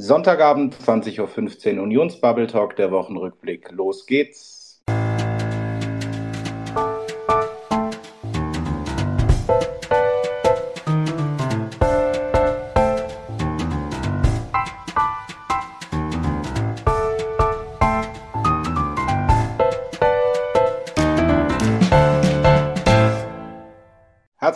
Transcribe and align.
Sonntagabend 0.00 0.76
20.15 0.76 1.76
Uhr 1.76 1.82
Unionsbubble 1.82 2.46
Talk, 2.46 2.76
der 2.76 2.92
Wochenrückblick. 2.92 3.72
Los 3.72 4.06
geht's. 4.06 4.57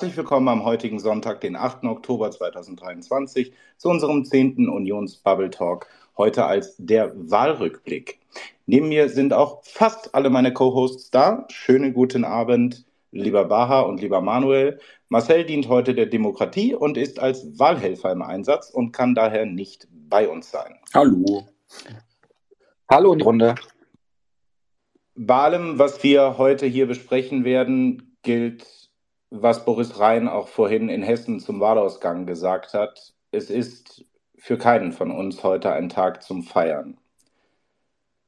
Herzlich 0.03 0.17
willkommen 0.17 0.49
am 0.49 0.65
heutigen 0.65 0.99
Sonntag, 0.99 1.43
den 1.43 1.55
8. 1.55 1.85
Oktober 1.85 2.29
2023, 2.29 3.53
zu 3.77 3.89
unserem 3.89 4.25
10. 4.25 4.69
Unions-Bubble 4.69 5.51
Talk, 5.51 5.87
heute 6.17 6.45
als 6.45 6.75
der 6.77 7.13
Wahlrückblick. 7.15 8.19
Neben 8.67 8.89
mir 8.89 9.09
sind 9.09 9.33
auch 9.33 9.63
fast 9.63 10.13
alle 10.13 10.29
meine 10.29 10.53
Co-Hosts 10.53 11.13
da. 11.13 11.47
Schönen 11.53 11.95
guten 11.95 12.25
Abend, 12.25 12.85
lieber 13.13 13.45
Baha 13.45 13.83
und 13.83 14.01
lieber 14.01 14.21
Manuel. 14.21 14.81
Marcel 15.09 15.45
dient 15.45 15.69
heute 15.69 15.95
der 15.95 16.07
Demokratie 16.07 16.75
und 16.75 16.97
ist 16.97 17.21
als 17.21 17.57
Wahlhelfer 17.61 18.11
im 18.11 18.23
Einsatz 18.23 18.71
und 18.71 18.91
kann 18.91 19.15
daher 19.15 19.47
nicht 19.47 19.87
bei 19.93 20.29
uns 20.29 20.51
sein. 20.51 20.81
Hallo. 20.93 21.47
Hallo 22.91 23.13
in 23.13 23.19
die 23.21 23.25
Runde. 23.25 23.55
Bei 25.15 25.43
allem, 25.45 25.79
was 25.79 26.03
wir 26.03 26.39
heute 26.39 26.67
hier 26.67 26.89
besprechen 26.89 27.45
werden, 27.45 28.17
gilt 28.25 28.82
was 29.35 29.65
Boris 29.65 29.99
Rhein 29.99 30.29
auch 30.29 30.47
vorhin 30.47 30.91
in 30.91 31.03
Hessen 31.03 31.41
zum 31.41 31.59
Wahlausgang 31.59 32.27
gesagt 32.27 32.75
hat. 32.75 33.15
Es 33.31 33.49
ist 33.49 34.05
für 34.37 34.59
keinen 34.59 34.93
von 34.93 35.11
uns 35.11 35.43
heute 35.43 35.73
ein 35.73 35.89
Tag 35.89 36.23
zum 36.23 36.43
Feiern. 36.43 36.99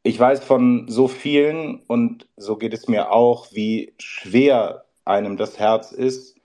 Ich 0.02 0.18
weiß 0.18 0.42
von 0.42 0.86
so 0.88 1.06
vielen, 1.06 1.80
und 1.88 2.26
so 2.36 2.56
geht 2.56 2.72
es 2.72 2.88
mir 2.88 3.12
auch, 3.12 3.52
wie 3.52 3.92
schwer 3.98 4.86
einem 5.04 5.36
das 5.36 5.58
Herz 5.58 5.92
ist 5.92 6.36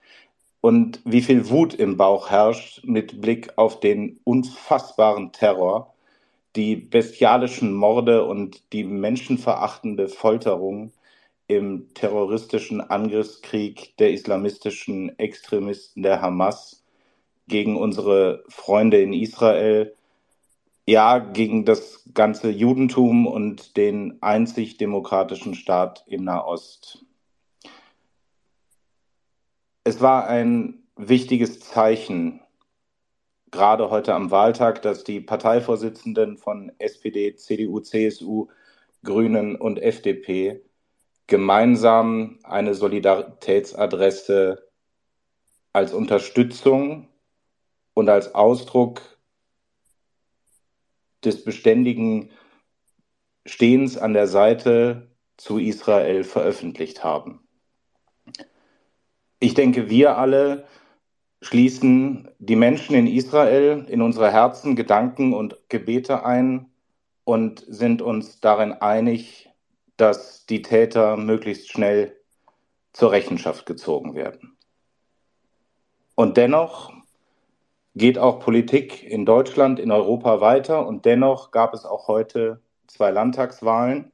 und 0.59 0.99
wie 1.05 1.21
viel 1.21 1.49
Wut 1.49 1.73
im 1.73 1.95
Bauch 1.95 2.29
herrscht 2.29 2.83
mit 2.83 3.21
Blick 3.21 3.53
auf 3.55 3.79
den 3.79 4.19
unfassbaren 4.25 5.31
Terror, 5.31 5.93
die 6.57 6.75
bestialischen 6.75 7.73
Morde 7.73 8.25
und 8.25 8.73
die 8.73 8.83
menschenverachtende 8.83 10.09
Folterung, 10.09 10.91
im 11.49 11.91
terroristischen 11.95 12.79
Angriffskrieg 12.79 13.97
der 13.97 14.13
islamistischen 14.13 15.17
Extremisten 15.17 16.03
der 16.03 16.21
Hamas 16.21 16.85
gegen 17.47 17.75
unsere 17.75 18.43
Freunde 18.49 19.01
in 19.01 19.13
Israel, 19.13 19.95
ja, 20.85 21.17
gegen 21.17 21.65
das 21.65 22.03
ganze 22.13 22.51
Judentum 22.51 23.25
und 23.25 23.77
den 23.77 24.21
einzig 24.21 24.77
demokratischen 24.77 25.55
Staat 25.55 26.03
im 26.05 26.23
Nahost. 26.23 27.03
Es 29.83 30.01
war 30.01 30.27
ein 30.27 30.83
wichtiges 30.97 31.61
Zeichen, 31.61 32.41
gerade 33.49 33.89
heute 33.89 34.13
am 34.13 34.29
Wahltag, 34.29 34.83
dass 34.83 35.03
die 35.03 35.19
Parteivorsitzenden 35.19 36.37
von 36.37 36.71
SPD, 36.77 37.35
CDU, 37.35 37.79
CSU, 37.79 38.49
Grünen 39.03 39.55
und 39.55 39.81
FDP 39.81 40.61
gemeinsam 41.29 42.39
eine 42.43 42.73
Solidaritätsadresse 42.73 44.67
als 45.71 45.93
Unterstützung 45.93 47.07
und 47.93 48.09
als 48.09 48.35
Ausdruck 48.35 49.01
des 51.23 51.43
beständigen 51.43 52.31
Stehens 53.45 53.97
an 53.97 54.13
der 54.13 54.27
Seite 54.27 55.11
zu 55.37 55.59
Israel 55.59 56.23
veröffentlicht 56.23 57.03
haben. 57.03 57.47
Ich 59.39 59.53
denke, 59.53 59.89
wir 59.89 60.17
alle 60.17 60.65
schließen 61.41 62.29
die 62.39 62.55
Menschen 62.55 62.95
in 62.95 63.07
Israel 63.07 63.85
in 63.87 64.01
unsere 64.01 64.31
Herzen, 64.31 64.75
Gedanken 64.75 65.33
und 65.33 65.57
Gebete 65.69 66.25
ein 66.25 66.71
und 67.23 67.63
sind 67.67 68.01
uns 68.01 68.39
darin 68.41 68.73
einig, 68.73 69.48
dass 69.99 70.45
die 70.45 70.61
Täter 70.61 71.17
möglichst 71.17 71.69
schnell 71.69 72.15
zur 72.93 73.11
Rechenschaft 73.11 73.65
gezogen 73.65 74.15
werden. 74.15 74.57
Und 76.15 76.37
dennoch 76.37 76.91
geht 77.95 78.17
auch 78.17 78.39
Politik 78.39 79.03
in 79.03 79.25
Deutschland, 79.25 79.79
in 79.79 79.91
Europa 79.91 80.41
weiter 80.41 80.87
und 80.87 81.05
dennoch 81.05 81.51
gab 81.51 81.73
es 81.73 81.85
auch 81.85 82.07
heute 82.07 82.61
zwei 82.87 83.11
Landtagswahlen 83.11 84.11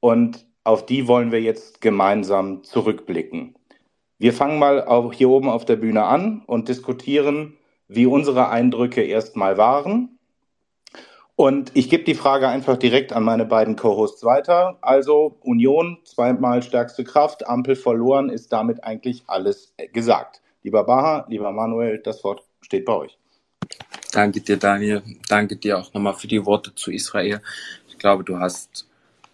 und 0.00 0.46
auf 0.64 0.86
die 0.86 1.06
wollen 1.06 1.32
wir 1.32 1.40
jetzt 1.40 1.80
gemeinsam 1.80 2.64
zurückblicken. 2.64 3.54
Wir 4.18 4.32
fangen 4.32 4.58
mal 4.58 4.84
auch 4.84 5.12
hier 5.12 5.30
oben 5.30 5.48
auf 5.48 5.64
der 5.64 5.76
Bühne 5.76 6.04
an 6.04 6.42
und 6.46 6.68
diskutieren, 6.68 7.56
wie 7.88 8.06
unsere 8.06 8.48
Eindrücke 8.48 9.02
erstmal 9.02 9.56
waren 9.56 10.19
und 11.40 11.70
ich 11.72 11.88
gebe 11.88 12.04
die 12.04 12.14
Frage 12.14 12.48
einfach 12.48 12.76
direkt 12.76 13.14
an 13.14 13.22
meine 13.22 13.46
beiden 13.46 13.74
Co-Hosts 13.74 14.24
weiter. 14.24 14.76
Also 14.82 15.38
Union, 15.40 15.96
zweimal 16.04 16.62
stärkste 16.62 17.02
Kraft, 17.02 17.46
Ampel 17.46 17.76
verloren, 17.76 18.28
ist 18.28 18.52
damit 18.52 18.84
eigentlich 18.84 19.22
alles 19.26 19.72
gesagt. 19.94 20.42
Lieber 20.62 20.84
Baha, 20.84 21.24
lieber 21.30 21.50
Manuel, 21.50 21.96
das 21.96 22.22
Wort 22.24 22.42
steht 22.60 22.84
bei 22.84 22.92
euch. 22.92 23.16
Danke 24.12 24.42
dir, 24.42 24.58
Daniel. 24.58 25.02
Danke 25.30 25.56
dir 25.56 25.78
auch 25.78 25.94
nochmal 25.94 26.12
für 26.12 26.28
die 26.28 26.44
Worte 26.44 26.74
zu 26.74 26.92
Israel. 26.92 27.40
Ich 27.88 27.96
glaube, 27.96 28.22
du 28.22 28.38
hast 28.38 28.86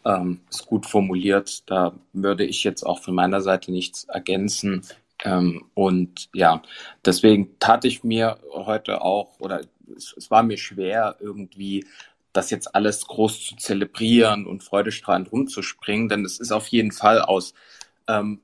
ähm, 0.05 0.43
es 0.49 0.65
gut 0.65 0.87
formuliert. 0.87 1.69
Da 1.69 1.93
würde 2.12 2.45
ich 2.45 2.62
jetzt 2.62 2.84
auch 2.84 3.03
von 3.03 3.16
meiner 3.16 3.41
Seite 3.41 3.72
nichts 3.72 4.05
ergänzen. 4.05 4.83
Ähm, 5.25 5.65
und 5.75 6.28
ja, 6.33 6.62
deswegen 7.05 7.59
tat 7.59 7.84
ich 7.84 8.05
mir 8.05 8.39
heute 8.53 9.03
auch 9.03 9.41
oder 9.41 9.62
es, 9.97 10.15
es 10.17 10.31
war 10.31 10.43
mir 10.43 10.59
schwer, 10.59 11.17
irgendwie 11.21 11.87
das 12.33 12.51
jetzt 12.51 12.75
alles 12.75 13.07
groß 13.07 13.47
zu 13.47 13.57
zelebrieren 13.57 14.47
und 14.47 14.62
freudestrahlend 14.62 15.33
rumzuspringen, 15.33 16.09
denn 16.09 16.25
es 16.25 16.39
ist 16.39 16.53
auf 16.53 16.69
jeden 16.69 16.93
Fall 16.93 17.23
aus 17.23 17.55
ähm, 18.09 18.43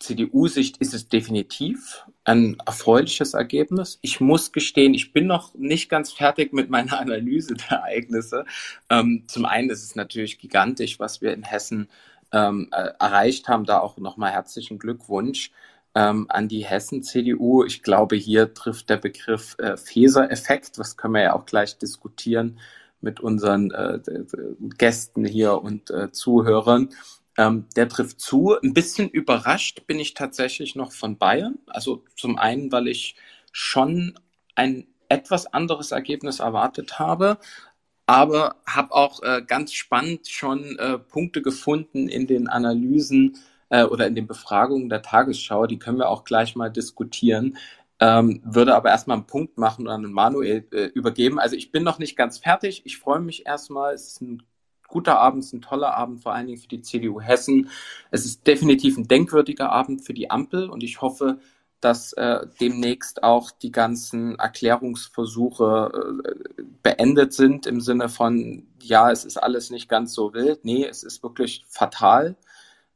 CDU-Sicht 0.00 0.78
ist 0.78 0.94
es 0.94 1.08
definitiv 1.08 2.06
ein 2.24 2.56
erfreuliches 2.64 3.34
Ergebnis. 3.34 3.98
Ich 4.00 4.18
muss 4.18 4.50
gestehen, 4.50 4.94
ich 4.94 5.12
bin 5.12 5.26
noch 5.26 5.54
nicht 5.54 5.90
ganz 5.90 6.10
fertig 6.12 6.52
mit 6.52 6.70
meiner 6.70 6.98
Analyse 7.00 7.54
der 7.54 7.78
Ereignisse. 7.78 8.46
Ähm, 8.88 9.24
zum 9.28 9.44
einen 9.44 9.70
ist 9.70 9.84
es 9.84 9.94
natürlich 9.94 10.38
gigantisch, 10.38 10.98
was 10.98 11.20
wir 11.20 11.34
in 11.34 11.42
Hessen 11.42 11.88
ähm, 12.32 12.68
äh, 12.72 12.92
erreicht 12.98 13.48
haben. 13.48 13.66
Da 13.66 13.80
auch 13.80 13.98
nochmal 13.98 14.32
herzlichen 14.32 14.78
Glückwunsch 14.78 15.50
ähm, 15.94 16.26
an 16.28 16.48
die 16.48 16.64
Hessen-CDU. 16.64 17.64
Ich 17.64 17.82
glaube, 17.82 18.16
hier 18.16 18.54
trifft 18.54 18.90
der 18.90 18.96
Begriff 18.96 19.56
äh, 19.58 19.76
Feser-Effekt, 19.76 20.78
was 20.78 20.96
können 20.96 21.14
wir 21.14 21.22
ja 21.22 21.32
auch 21.34 21.46
gleich 21.46 21.78
diskutieren 21.78 22.58
mit 23.00 23.20
unseren 23.20 23.70
äh, 23.70 23.98
Gästen 24.78 25.24
hier 25.24 25.62
und 25.62 25.90
äh, 25.90 26.12
Zuhörern. 26.12 26.90
Ähm, 27.38 27.66
der 27.76 27.88
trifft 27.88 28.20
zu. 28.20 28.56
Ein 28.62 28.74
bisschen 28.74 29.08
überrascht 29.08 29.86
bin 29.86 29.98
ich 29.98 30.14
tatsächlich 30.14 30.74
noch 30.74 30.92
von 30.92 31.16
Bayern. 31.16 31.58
Also 31.66 32.04
zum 32.16 32.38
einen, 32.38 32.70
weil 32.72 32.88
ich 32.88 33.16
schon 33.52 34.18
ein 34.54 34.86
etwas 35.08 35.46
anderes 35.46 35.90
Ergebnis 35.90 36.40
erwartet 36.40 36.98
habe, 36.98 37.38
aber 38.06 38.56
habe 38.66 38.92
auch 38.92 39.22
äh, 39.22 39.42
ganz 39.46 39.72
spannend 39.72 40.28
schon 40.28 40.78
äh, 40.78 40.98
Punkte 40.98 41.42
gefunden 41.42 42.08
in 42.08 42.26
den 42.26 42.48
Analysen 42.48 43.36
äh, 43.70 43.84
oder 43.84 44.06
in 44.06 44.14
den 44.14 44.26
Befragungen 44.26 44.88
der 44.88 45.02
Tagesschau, 45.02 45.66
die 45.66 45.78
können 45.78 45.98
wir 45.98 46.08
auch 46.08 46.24
gleich 46.24 46.54
mal 46.56 46.70
diskutieren. 46.70 47.56
Ähm, 47.98 48.40
würde 48.44 48.74
aber 48.74 48.90
erstmal 48.90 49.18
einen 49.18 49.26
Punkt 49.26 49.58
machen 49.58 49.86
und 49.86 49.92
an 49.92 50.12
Manuel 50.12 50.66
äh, 50.72 50.86
übergeben. 50.86 51.38
Also 51.38 51.56
ich 51.56 51.70
bin 51.70 51.82
noch 51.82 51.98
nicht 51.98 52.16
ganz 52.16 52.38
fertig. 52.38 52.82
Ich 52.84 52.98
freue 52.98 53.20
mich 53.20 53.46
erstmal. 53.46 53.94
Es 53.94 54.08
ist 54.08 54.22
ein 54.22 54.42
guter 54.88 55.18
Abend, 55.18 55.44
es 55.44 55.48
ist 55.48 55.52
ein 55.54 55.62
toller 55.62 55.94
Abend, 55.94 56.22
vor 56.22 56.34
allen 56.34 56.46
Dingen 56.46 56.58
für 56.58 56.68
die 56.68 56.82
CDU 56.82 57.20
Hessen. 57.20 57.70
Es 58.10 58.24
ist 58.24 58.46
definitiv 58.46 58.96
ein 58.96 59.08
denkwürdiger 59.08 59.70
Abend 59.70 60.04
für 60.04 60.14
die 60.14 60.30
Ampel 60.30 60.68
und 60.68 60.82
ich 60.82 61.00
hoffe, 61.00 61.38
dass 61.80 62.12
äh, 62.14 62.46
demnächst 62.60 63.22
auch 63.22 63.50
die 63.50 63.72
ganzen 63.72 64.38
Erklärungsversuche 64.38 66.22
äh, 66.24 66.62
beendet 66.82 67.32
sind 67.32 67.66
im 67.66 67.80
Sinne 67.80 68.08
von, 68.08 68.66
ja, 68.82 69.10
es 69.10 69.24
ist 69.24 69.38
alles 69.38 69.70
nicht 69.70 69.88
ganz 69.88 70.12
so 70.12 70.34
wild. 70.34 70.64
Nee, 70.64 70.86
es 70.86 71.02
ist 71.02 71.22
wirklich 71.22 71.64
fatal. 71.68 72.36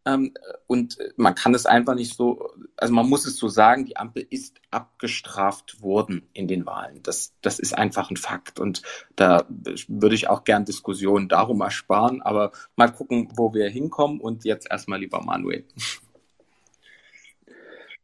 Ähm, 0.06 0.34
und 0.66 0.98
man 1.16 1.34
kann 1.34 1.54
es 1.54 1.66
einfach 1.66 1.94
nicht 1.94 2.14
so, 2.16 2.50
also 2.76 2.92
man 2.92 3.08
muss 3.08 3.26
es 3.26 3.36
so 3.36 3.48
sagen, 3.48 3.86
die 3.86 3.96
Ampel 3.96 4.26
ist 4.28 4.60
abgestraft 4.70 5.80
worden 5.80 6.28
in 6.32 6.46
den 6.46 6.66
Wahlen. 6.66 7.02
Das, 7.02 7.34
das 7.40 7.58
ist 7.58 7.76
einfach 7.76 8.10
ein 8.10 8.16
Fakt. 8.16 8.60
Und 8.60 8.82
da 9.16 9.46
würde 9.48 10.14
ich 10.14 10.28
auch 10.28 10.44
gern 10.44 10.64
Diskussionen 10.64 11.28
darum 11.28 11.60
ersparen, 11.60 12.22
aber 12.22 12.52
mal 12.76 12.92
gucken, 12.92 13.28
wo 13.34 13.54
wir 13.54 13.68
hinkommen. 13.68 14.20
Und 14.20 14.44
jetzt 14.44 14.70
erstmal 14.70 15.00
lieber 15.00 15.22
Manuel. 15.22 15.64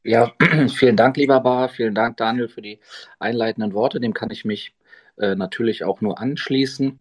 Ja, 0.02 0.32
vielen 0.74 0.96
Dank, 0.96 1.16
lieber 1.18 1.40
Bar. 1.40 1.68
Vielen 1.68 1.94
Dank, 1.94 2.16
Daniel, 2.16 2.48
für 2.48 2.62
die 2.62 2.80
einleitenden 3.18 3.74
Worte. 3.74 4.00
Dem 4.00 4.14
kann 4.14 4.30
ich 4.30 4.44
mich 4.46 4.74
äh, 5.18 5.34
natürlich 5.34 5.84
auch 5.84 6.00
nur 6.00 6.18
anschließen. 6.18 6.98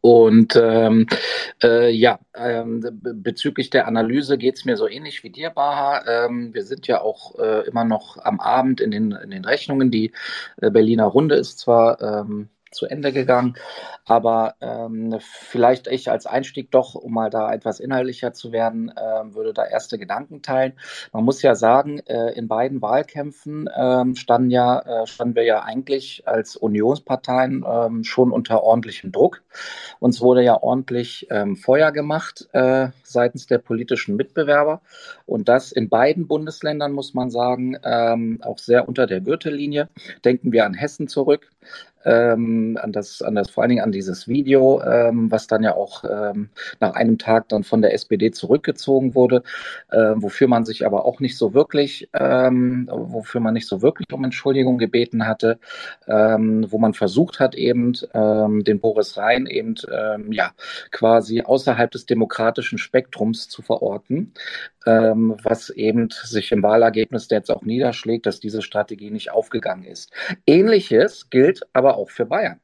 Und 0.00 0.56
ähm, 0.56 1.06
äh, 1.62 1.90
ja, 1.90 2.18
ähm, 2.34 2.84
bezüglich 3.00 3.70
der 3.70 3.86
Analyse 3.86 4.36
geht 4.36 4.56
es 4.56 4.64
mir 4.64 4.76
so 4.76 4.88
ähnlich 4.88 5.22
wie 5.22 5.30
dir, 5.30 5.50
Baha. 5.50 6.04
Ähm, 6.06 6.52
wir 6.52 6.64
sind 6.64 6.88
ja 6.88 7.00
auch 7.00 7.38
äh, 7.38 7.66
immer 7.68 7.84
noch 7.84 8.18
am 8.18 8.40
Abend 8.40 8.80
in 8.80 8.90
den, 8.90 9.12
in 9.12 9.30
den 9.30 9.44
Rechnungen. 9.44 9.90
Die 9.90 10.12
äh, 10.60 10.70
Berliner 10.70 11.04
Runde 11.04 11.36
ist 11.36 11.60
zwar 11.60 12.00
ähm, 12.00 12.48
zu 12.70 12.86
Ende 12.86 13.12
gegangen. 13.12 13.54
Aber 14.04 14.54
ähm, 14.60 15.18
vielleicht 15.20 15.86
ich 15.86 16.10
als 16.10 16.26
Einstieg 16.26 16.70
doch, 16.70 16.94
um 16.94 17.12
mal 17.12 17.30
da 17.30 17.52
etwas 17.52 17.78
inhaltlicher 17.78 18.32
zu 18.32 18.52
werden, 18.52 18.90
äh, 18.90 19.34
würde 19.34 19.52
da 19.52 19.64
erste 19.64 19.98
Gedanken 19.98 20.42
teilen. 20.42 20.72
Man 21.12 21.24
muss 21.24 21.42
ja 21.42 21.54
sagen, 21.54 22.00
äh, 22.06 22.32
in 22.32 22.48
beiden 22.48 22.80
Wahlkämpfen 22.80 23.66
äh, 23.66 24.14
standen, 24.16 24.50
ja, 24.50 24.80
äh, 24.80 25.06
standen 25.06 25.34
wir 25.34 25.44
ja 25.44 25.62
eigentlich 25.62 26.22
als 26.26 26.56
Unionsparteien 26.56 27.64
ähm, 27.68 28.04
schon 28.04 28.32
unter 28.32 28.62
ordentlichem 28.62 29.12
Druck. 29.12 29.42
Uns 30.00 30.20
wurde 30.20 30.42
ja 30.42 30.62
ordentlich 30.62 31.26
ähm, 31.30 31.56
Feuer 31.56 31.92
gemacht 31.92 32.48
äh, 32.52 32.88
seitens 33.02 33.46
der 33.46 33.58
politischen 33.58 34.16
Mitbewerber. 34.16 34.80
Und 35.26 35.48
das 35.48 35.72
in 35.72 35.88
beiden 35.88 36.26
Bundesländern, 36.26 36.92
muss 36.92 37.14
man 37.14 37.30
sagen, 37.30 37.76
ähm, 37.84 38.40
auch 38.42 38.58
sehr 38.58 38.88
unter 38.88 39.06
der 39.06 39.20
Gürtellinie. 39.20 39.88
Denken 40.24 40.52
wir 40.52 40.64
an 40.64 40.74
Hessen 40.74 41.08
zurück 41.08 41.50
ähm, 42.08 42.78
an 42.80 42.92
das, 42.92 43.20
an 43.20 43.34
das, 43.34 43.50
vor 43.50 43.62
allen 43.62 43.68
Dingen 43.70 43.84
an 43.84 43.92
dieses 43.92 44.28
Video, 44.28 44.82
ähm, 44.82 45.30
was 45.30 45.46
dann 45.46 45.62
ja 45.62 45.74
auch 45.74 46.04
ähm, 46.04 46.48
nach 46.80 46.94
einem 46.94 47.18
Tag 47.18 47.48
dann 47.50 47.64
von 47.64 47.82
der 47.82 47.92
SPD 47.92 48.30
zurückgezogen 48.30 49.14
wurde, 49.14 49.42
äh, 49.90 50.14
wofür 50.16 50.48
man 50.48 50.64
sich 50.64 50.86
aber 50.86 51.04
auch 51.04 51.20
nicht 51.20 51.36
so 51.36 51.52
wirklich, 51.52 52.08
ähm, 52.14 52.88
wofür 52.90 53.40
man 53.42 53.54
nicht 53.54 53.68
so 53.68 53.82
wirklich 53.82 54.10
um 54.12 54.24
Entschuldigung 54.24 54.78
gebeten 54.78 55.26
hatte, 55.26 55.58
ähm, 56.06 56.66
wo 56.70 56.78
man 56.78 56.94
versucht 56.94 57.40
hat 57.40 57.54
eben 57.54 57.92
ähm, 58.14 58.64
den 58.64 58.80
Boris 58.80 59.16
Rhein 59.18 59.46
eben 59.46 59.74
ja 60.30 60.52
quasi 60.90 61.42
außerhalb 61.42 61.90
des 61.90 62.06
demokratischen 62.06 62.78
Spektrums 62.78 63.48
zu 63.48 63.62
verorten, 63.62 64.32
was 64.84 65.70
eben 65.70 66.08
sich 66.10 66.52
im 66.52 66.62
Wahlergebnis 66.62 67.28
jetzt 67.30 67.50
auch 67.50 67.62
niederschlägt, 67.62 68.26
dass 68.26 68.40
diese 68.40 68.62
Strategie 68.62 69.10
nicht 69.10 69.30
aufgegangen 69.30 69.84
ist. 69.84 70.12
Ähnliches 70.46 71.28
gilt 71.30 71.62
aber 71.72 71.97
auch 71.98 72.10
für 72.10 72.26
Bayern. 72.26 72.60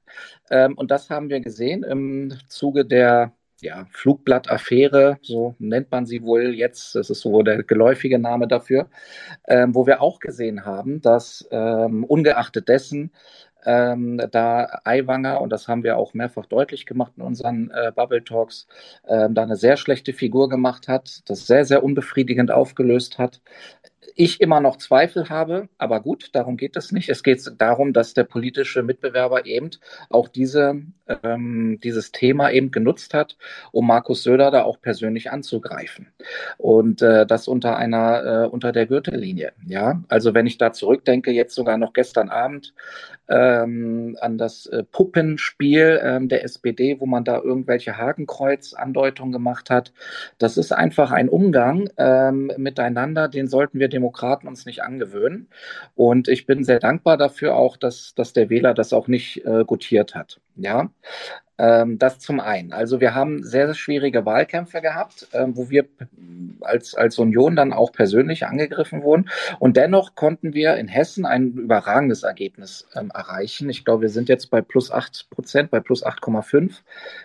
Ähm, 0.51 0.77
und 0.77 0.91
das 0.91 1.11
haben 1.11 1.29
wir 1.29 1.41
gesehen 1.41 1.83
im 1.83 2.33
Zuge 2.49 2.85
der 2.85 3.33
ja, 3.61 3.87
Flugblattaffäre, 3.93 5.19
so 5.23 5.55
nennt 5.59 5.91
man 5.91 6.07
sie 6.07 6.23
wohl 6.23 6.55
jetzt, 6.55 6.95
das 6.95 7.09
ist 7.09 7.21
so 7.21 7.43
der 7.43 7.63
geläufige 7.63 8.19
Name 8.19 8.47
dafür, 8.47 8.89
ähm, 9.49 9.75
wo 9.75 9.87
wir 9.87 10.03
auch 10.03 10.21
gesehen 10.21 10.67
haben, 10.67 11.01
dass 11.01 11.47
ähm, 11.51 12.05
ungeachtet 12.05 12.69
dessen 12.69 13.11
ähm, 13.65 14.21
da 14.31 14.81
Aiwanger, 14.85 15.41
und 15.41 15.51
das 15.51 15.69
haben 15.69 15.83
wir 15.83 15.97
auch 15.97 16.15
mehrfach 16.15 16.47
deutlich 16.47 16.85
gemacht 16.85 17.13
in 17.17 17.23
unseren 17.23 17.71
äh, 17.71 17.93
Bubble 17.95 18.23
Talks, 18.23 18.67
ähm, 19.09 19.35
da 19.35 19.43
eine 19.43 19.57
sehr 19.57 19.77
schlechte 19.77 20.13
Figur 20.13 20.49
gemacht 20.49 20.89
hat, 20.89 21.23
das 21.27 21.47
sehr, 21.47 21.65
sehr 21.65 21.83
unbefriedigend 21.83 22.51
aufgelöst 22.51 23.19
hat 23.19 23.41
ich 24.15 24.41
immer 24.41 24.61
noch 24.61 24.77
Zweifel 24.77 25.29
habe, 25.29 25.69
aber 25.77 26.01
gut, 26.01 26.31
darum 26.33 26.57
geht 26.57 26.77
es 26.77 26.93
nicht. 26.93 27.09
Es 27.09 27.23
geht 27.23 27.43
darum, 27.59 27.93
dass 27.93 28.15
der 28.15 28.25
politische 28.25 28.83
Mitbewerber 28.83 29.47
eben 29.47 29.71
auch 30.09 30.29
diese, 30.29 30.83
ähm, 31.23 31.81
dieses 31.83 32.13
Thema 32.13 32.51
eben 32.51 32.71
genutzt 32.71 33.15
hat, 33.15 33.37
um 33.73 33.87
Markus 33.87 34.23
Söder 34.23 34.51
da 34.51 34.63
auch 34.63 34.81
persönlich 34.81 35.31
anzugreifen. 35.31 36.09
Und 36.59 37.03
äh, 37.03 37.27
das 37.27 37.49
unter 37.49 37.77
einer, 37.77 38.45
äh, 38.45 38.49
unter 38.49 38.73
der 38.73 38.87
Gürtellinie. 38.87 39.53
Ja, 39.67 40.03
also 40.09 40.35
wenn 40.35 40.47
ich 40.47 40.59
da 40.59 40.73
zurückdenke, 40.73 41.33
jetzt 41.33 41.55
sogar 41.55 41.77
noch 41.77 41.93
gestern 41.93 42.29
Abend 42.29 42.75
ähm, 43.29 44.17
an 44.21 44.38
das 44.38 44.67
äh, 44.67 44.85
Puppenspiel 44.85 46.00
ähm, 46.03 46.29
der 46.29 46.44
SPD, 46.44 47.00
wo 47.00 47.06
man 47.06 47.25
da 47.25 47.41
irgendwelche 47.41 47.97
Hakenkreuz-Andeutungen 47.97 49.32
gemacht 49.32 49.71
hat. 49.71 49.93
Das 50.38 50.56
ist 50.56 50.73
einfach 50.73 51.11
ein 51.11 51.29
Umgang 51.29 51.88
ähm, 51.97 52.53
miteinander, 52.56 53.29
den 53.29 53.49
sollten 53.49 53.79
wir 53.79 53.88
Demokraten 53.88 54.49
uns 54.49 54.67
nicht 54.67 54.82
angewöhnen. 54.82 55.49
Und 55.94 56.29
ich 56.29 56.47
bin 56.47 56.65
sehr 56.65 56.81
dankbar 56.81 57.17
dafür 57.17 57.56
auch, 57.56 57.76
dass, 57.76 58.15
dass 58.15 58.32
der 58.32 58.50
Wähler 58.50 58.75
das 58.75 58.93
auch 58.93 59.09
nicht 59.09 59.44
äh, 59.44 59.65
gutiert 59.65 60.15
hat. 60.15 60.41
Ja, 60.56 60.91
ähm, 61.59 61.99
das 61.99 62.19
zum 62.19 62.41
einen. 62.41 62.73
Also 62.73 63.01
wir 63.01 63.15
haben 63.15 63.43
sehr, 63.43 63.67
sehr 63.67 63.75
schwierige 63.75 64.27
Wahlkämpfe 64.27 64.81
gehabt, 64.81 65.29
ähm, 65.33 65.56
wo 65.56 65.71
wir 65.71 65.87
als, 66.61 66.95
als 66.95 67.19
Union 67.19 67.56
dann 67.56 67.73
auch 67.73 67.93
persönlich 67.93 68.47
angegriffen 68.47 69.03
wurden. 69.03 69.31
Und 69.61 69.77
dennoch 69.77 70.15
konnten 70.15 70.55
wir 70.55 70.77
in 70.77 70.89
Hessen 70.89 71.27
ein 71.27 71.53
überragendes 71.53 72.23
Ergebnis 72.23 72.89
ähm, 72.95 73.11
erreichen. 73.15 73.71
Ich 73.71 73.85
glaube, 73.85 74.03
wir 74.03 74.09
sind 74.09 74.29
jetzt 74.29 74.51
bei 74.51 74.62
plus 74.62 74.91
acht 74.91 75.29
Prozent, 75.31 75.71
bei 75.71 75.81
plus 75.81 76.05
8,5, 76.05 76.81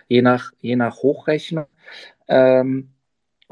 je 0.08 0.22
nach, 0.22 0.52
je 0.60 0.76
nach 0.76 0.98
Hochrechnung. 0.98 1.66
Ähm, 2.28 2.90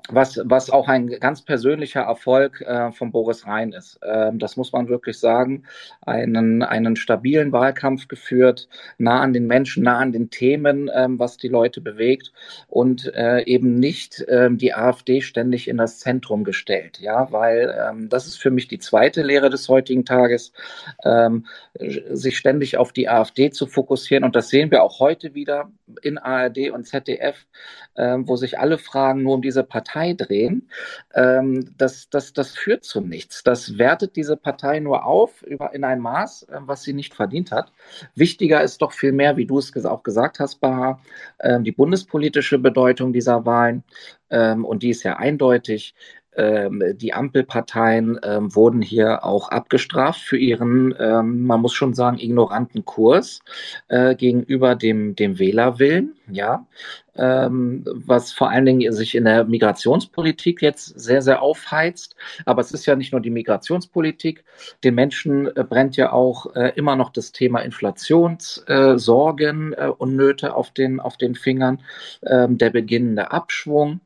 was, 0.08 0.40
was 0.44 0.70
auch 0.70 0.88
ein 0.88 1.08
ganz 1.08 1.42
persönlicher 1.42 2.02
Erfolg 2.02 2.60
äh, 2.60 2.92
von 2.92 3.10
Boris 3.10 3.46
Rhein 3.46 3.72
ist. 3.72 3.98
Ähm, 4.02 4.38
das 4.38 4.56
muss 4.56 4.72
man 4.72 4.88
wirklich 4.88 5.18
sagen. 5.18 5.64
Einen, 6.02 6.62
einen 6.62 6.96
stabilen 6.96 7.52
Wahlkampf 7.52 8.08
geführt, 8.08 8.68
nah 8.96 9.20
an 9.20 9.32
den 9.32 9.46
Menschen, 9.46 9.82
nah 9.84 9.98
an 9.98 10.12
den 10.12 10.30
Themen, 10.30 10.90
ähm, 10.94 11.18
was 11.18 11.36
die 11.36 11.48
Leute 11.48 11.80
bewegt 11.80 12.32
und 12.68 13.12
äh, 13.14 13.42
eben 13.44 13.78
nicht 13.78 14.24
ähm, 14.28 14.56
die 14.56 14.74
AfD 14.74 15.20
ständig 15.20 15.68
in 15.68 15.76
das 15.76 15.98
Zentrum 15.98 16.44
gestellt. 16.44 17.00
Ja, 17.00 17.30
weil 17.32 17.74
ähm, 17.78 18.08
das 18.08 18.26
ist 18.26 18.40
für 18.40 18.50
mich 18.50 18.68
die 18.68 18.78
zweite 18.78 19.22
Lehre 19.22 19.50
des 19.50 19.68
heutigen 19.68 20.04
Tages, 20.04 20.52
ähm, 21.04 21.46
sich 21.74 22.38
ständig 22.38 22.76
auf 22.76 22.92
die 22.92 23.08
AfD 23.08 23.50
zu 23.50 23.66
fokussieren. 23.66 24.24
Und 24.24 24.36
das 24.36 24.48
sehen 24.48 24.70
wir 24.70 24.82
auch 24.82 25.00
heute 25.00 25.34
wieder 25.34 25.70
in 26.02 26.18
ARD 26.18 26.70
und 26.70 26.86
ZDF, 26.86 27.46
äh, 27.94 28.16
wo 28.20 28.36
sich 28.36 28.58
alle 28.58 28.78
Fragen 28.78 29.22
nur 29.22 29.34
um 29.34 29.42
diese 29.42 29.64
Partei 29.64 29.88
Partei 29.88 30.14
drehen, 30.14 30.69
ähm, 31.14 31.75
das, 31.76 32.11
das, 32.11 32.32
das 32.32 32.56
führt 32.56 32.85
zu 32.85 33.00
nichts. 33.00 33.43
Das 33.43 33.79
wertet 33.79 34.17
diese 34.17 34.37
Partei 34.37 34.81
nur 34.81 35.05
auf 35.06 35.43
über, 35.43 35.75
in 35.75 35.85
ein 35.85 36.00
Maß, 36.00 36.44
äh, 36.44 36.58
was 36.61 36.82
sie 36.82 36.93
nicht 36.93 37.14
verdient 37.14 37.52
hat. 37.52 37.73
Wichtiger 38.14 38.62
ist 38.62 38.82
doch 38.82 38.93
viel 38.93 39.12
mehr, 39.12 39.37
wie 39.37 39.46
du 39.46 39.58
es 39.58 39.75
auch 39.85 40.02
gesagt 40.02 40.40
hast, 40.40 40.56
Baha, 40.61 41.00
äh, 41.38 41.61
die 41.61 41.73
bundespolitische 41.73 42.58
Bedeutung 42.58 43.12
dieser 43.12 43.46
Wahlen. 43.46 43.82
Ähm, 44.31 44.64
und 44.64 44.82
die 44.82 44.90
ist 44.90 45.05
ja 45.05 45.17
eindeutig. 45.17 45.94
Ähm, 46.38 46.82
die 46.94 47.12
Ampelparteien 47.12 48.19
ähm, 48.23 48.55
wurden 48.55 48.81
hier 48.81 49.25
auch 49.25 49.49
abgestraft 49.49 50.20
für 50.20 50.38
ihren, 50.38 50.94
ähm, 50.99 51.44
man 51.44 51.61
muss 51.61 51.75
schon 51.75 51.94
sagen, 51.94 52.20
ignoranten 52.20 52.85
Kurs 52.85 53.40
äh, 53.88 54.14
gegenüber 54.14 54.76
dem, 54.76 55.17
dem 55.17 55.40
Wählerwillen, 55.40 56.14
ja, 56.30 56.64
was 57.21 58.30
vor 58.30 58.50
allen 58.50 58.64
Dingen 58.64 58.92
sich 58.92 59.16
in 59.16 59.25
der 59.25 59.42
Migrationspolitik 59.42 60.62
jetzt 60.62 61.00
sehr, 61.00 61.21
sehr 61.21 61.42
aufheizt. 61.42 62.14
Aber 62.45 62.61
es 62.61 62.71
ist 62.71 62.87
ja 62.87 62.95
nicht 62.95 63.11
nur 63.11 63.21
die 63.21 63.30
Migrationspolitik. 63.30 64.45
Den 64.85 64.95
Menschen 64.95 65.49
äh, 65.49 65.64
brennt 65.68 65.97
ja 65.97 66.12
auch 66.12 66.54
äh, 66.54 66.75
immer 66.76 66.95
noch 66.95 67.11
das 67.11 67.33
Thema 67.33 67.59
Inflationssorgen 67.59 69.75
und 69.75 70.14
Nöte 70.14 70.54
auf 70.54 70.71
den, 70.71 71.00
auf 71.00 71.16
den 71.16 71.35
Fingern, 71.35 71.80
der 72.23 72.71
beginnende 72.71 73.33
Abschwung 73.33 73.99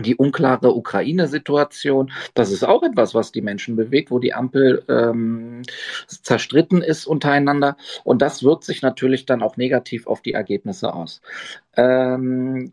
die 0.00 0.16
unklare 0.16 0.74
Ukraine-Situation, 0.74 2.12
das 2.34 2.52
ist 2.52 2.64
auch 2.64 2.82
etwas, 2.82 3.14
was 3.14 3.32
die 3.32 3.40
Menschen 3.40 3.76
bewegt, 3.76 4.10
wo 4.10 4.18
die 4.18 4.34
Ampel 4.34 4.84
ähm, 4.88 5.62
zerstritten 6.06 6.82
ist 6.82 7.06
untereinander. 7.06 7.76
Und 8.04 8.20
das 8.20 8.42
wirkt 8.42 8.64
sich 8.64 8.82
natürlich 8.82 9.24
dann 9.24 9.42
auch 9.42 9.56
negativ 9.56 10.06
auf 10.06 10.20
die 10.20 10.32
Ergebnisse 10.32 10.92
aus. 10.92 11.22
Ähm, 11.76 12.72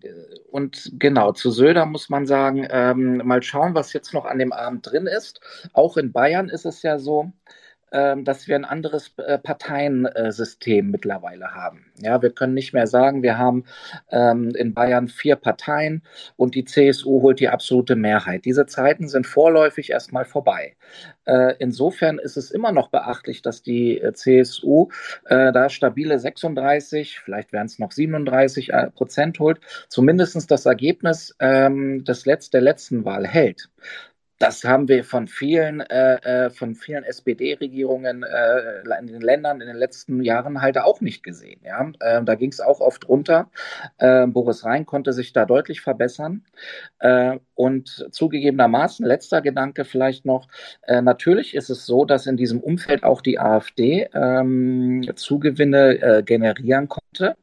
und 0.52 0.92
genau, 1.00 1.32
zu 1.32 1.52
Söder 1.52 1.86
muss 1.86 2.10
man 2.10 2.26
sagen, 2.26 2.68
ähm, 2.70 3.22
mal 3.24 3.42
schauen, 3.42 3.74
was 3.74 3.94
jetzt 3.94 4.14
noch 4.14 4.26
an 4.26 4.40
dem 4.40 4.52
Abend 4.52 4.90
drin 4.90 5.08
ist. 5.08 5.40
Auch 5.72 5.98
in 5.98 6.12
Bayern 6.12 6.50
ist 6.50 6.66
es 6.66 6.82
ja 6.84 7.00
so, 7.00 7.32
dass 7.94 8.48
wir 8.48 8.56
ein 8.56 8.66
anderes 8.66 9.14
äh, 9.18 9.38
Parteiensystem 9.38 10.90
mittlerweile 10.90 11.54
haben. 11.54 11.86
Ja, 12.02 12.22
wir 12.22 12.32
können 12.32 12.54
nicht 12.54 12.74
mehr 12.74 12.88
sagen, 12.88 13.22
wir 13.22 13.38
haben 13.38 13.66
ähm, 14.10 14.50
in 14.56 14.74
Bayern 14.74 15.08
vier 15.08 15.36
Parteien 15.36 16.02
und 16.36 16.56
die 16.56 16.66
CSU 16.66 17.22
holt 17.22 17.40
die 17.40 17.50
absolute 17.50 17.96
Mehrheit. 17.96 18.46
Diese 18.46 18.66
Zeiten 18.66 19.08
sind 19.08 19.28
vorläufig 19.28 19.92
erstmal 19.92 20.26
vorbei. 20.26 20.76
Äh, 21.26 21.56
insofern 21.60 22.20
ist 22.20 22.38
es 22.38 22.52
immer 22.52 22.72
noch 22.72 22.90
beachtlich, 22.90 23.42
dass 23.42 23.62
die 23.62 24.00
äh, 24.00 24.14
CSU 24.14 24.90
da 25.30 25.70
stabile 25.70 26.20
36, 26.20 27.20
vielleicht 27.20 27.54
wären 27.54 27.66
es 27.66 27.80
noch 27.80 27.92
37 27.92 28.72
äh, 28.72 28.90
Prozent 28.92 29.40
holt, 29.40 29.60
zumindest 29.88 30.50
das 30.52 30.66
Ergebnis 30.66 31.36
ähm, 31.40 32.04
der 32.04 32.62
letzten 32.62 33.06
Wahl 33.06 33.28
hält. 33.28 33.70
Das 34.44 34.66
haben 34.66 34.90
wir 34.90 35.06
von 35.06 35.30
vielen, 35.30 35.80
äh, 35.80 36.16
äh 36.16 36.50
von 36.50 36.76
vielen 36.76 37.06
SPD-Regierungen 37.06 38.24
äh, 38.24 39.00
in 39.00 39.08
den 39.08 39.22
Ländern 39.22 39.62
in 39.62 39.68
den 39.68 39.78
letzten 39.78 40.22
Jahren 40.22 40.62
halt 40.62 40.78
auch 40.78 41.00
nicht 41.00 41.24
gesehen. 41.24 41.62
Ja? 41.64 41.90
Äh, 42.02 42.22
da 42.26 42.36
ging 42.36 42.52
es 42.52 42.60
auch 42.60 42.82
oft 42.82 43.08
runter. 43.08 43.50
Äh, 44.00 44.28
Boris 44.28 44.66
Rhein 44.66 44.86
konnte 44.86 45.14
sich 45.14 45.32
da 45.32 45.46
deutlich 45.46 45.80
verbessern. 45.80 46.44
Und 47.56 48.08
zugegebenermaßen, 48.12 49.06
letzter 49.06 49.42
Gedanke 49.42 49.86
vielleicht 49.86 50.26
noch, 50.26 50.48
äh, 50.84 51.02
natürlich 51.02 51.56
ist 51.56 51.70
es 51.70 51.86
so, 51.86 52.06
dass 52.06 52.26
in 52.26 52.38
diesem 52.38 52.60
Umfeld 52.60 53.04
auch 53.04 53.22
die 53.22 53.40
AfD 53.40 54.08
ähm, 54.14 55.04
Zugewinne 55.16 56.02
äh, 56.02 56.24
generieren 56.24 56.88
konnte. 56.90 57.36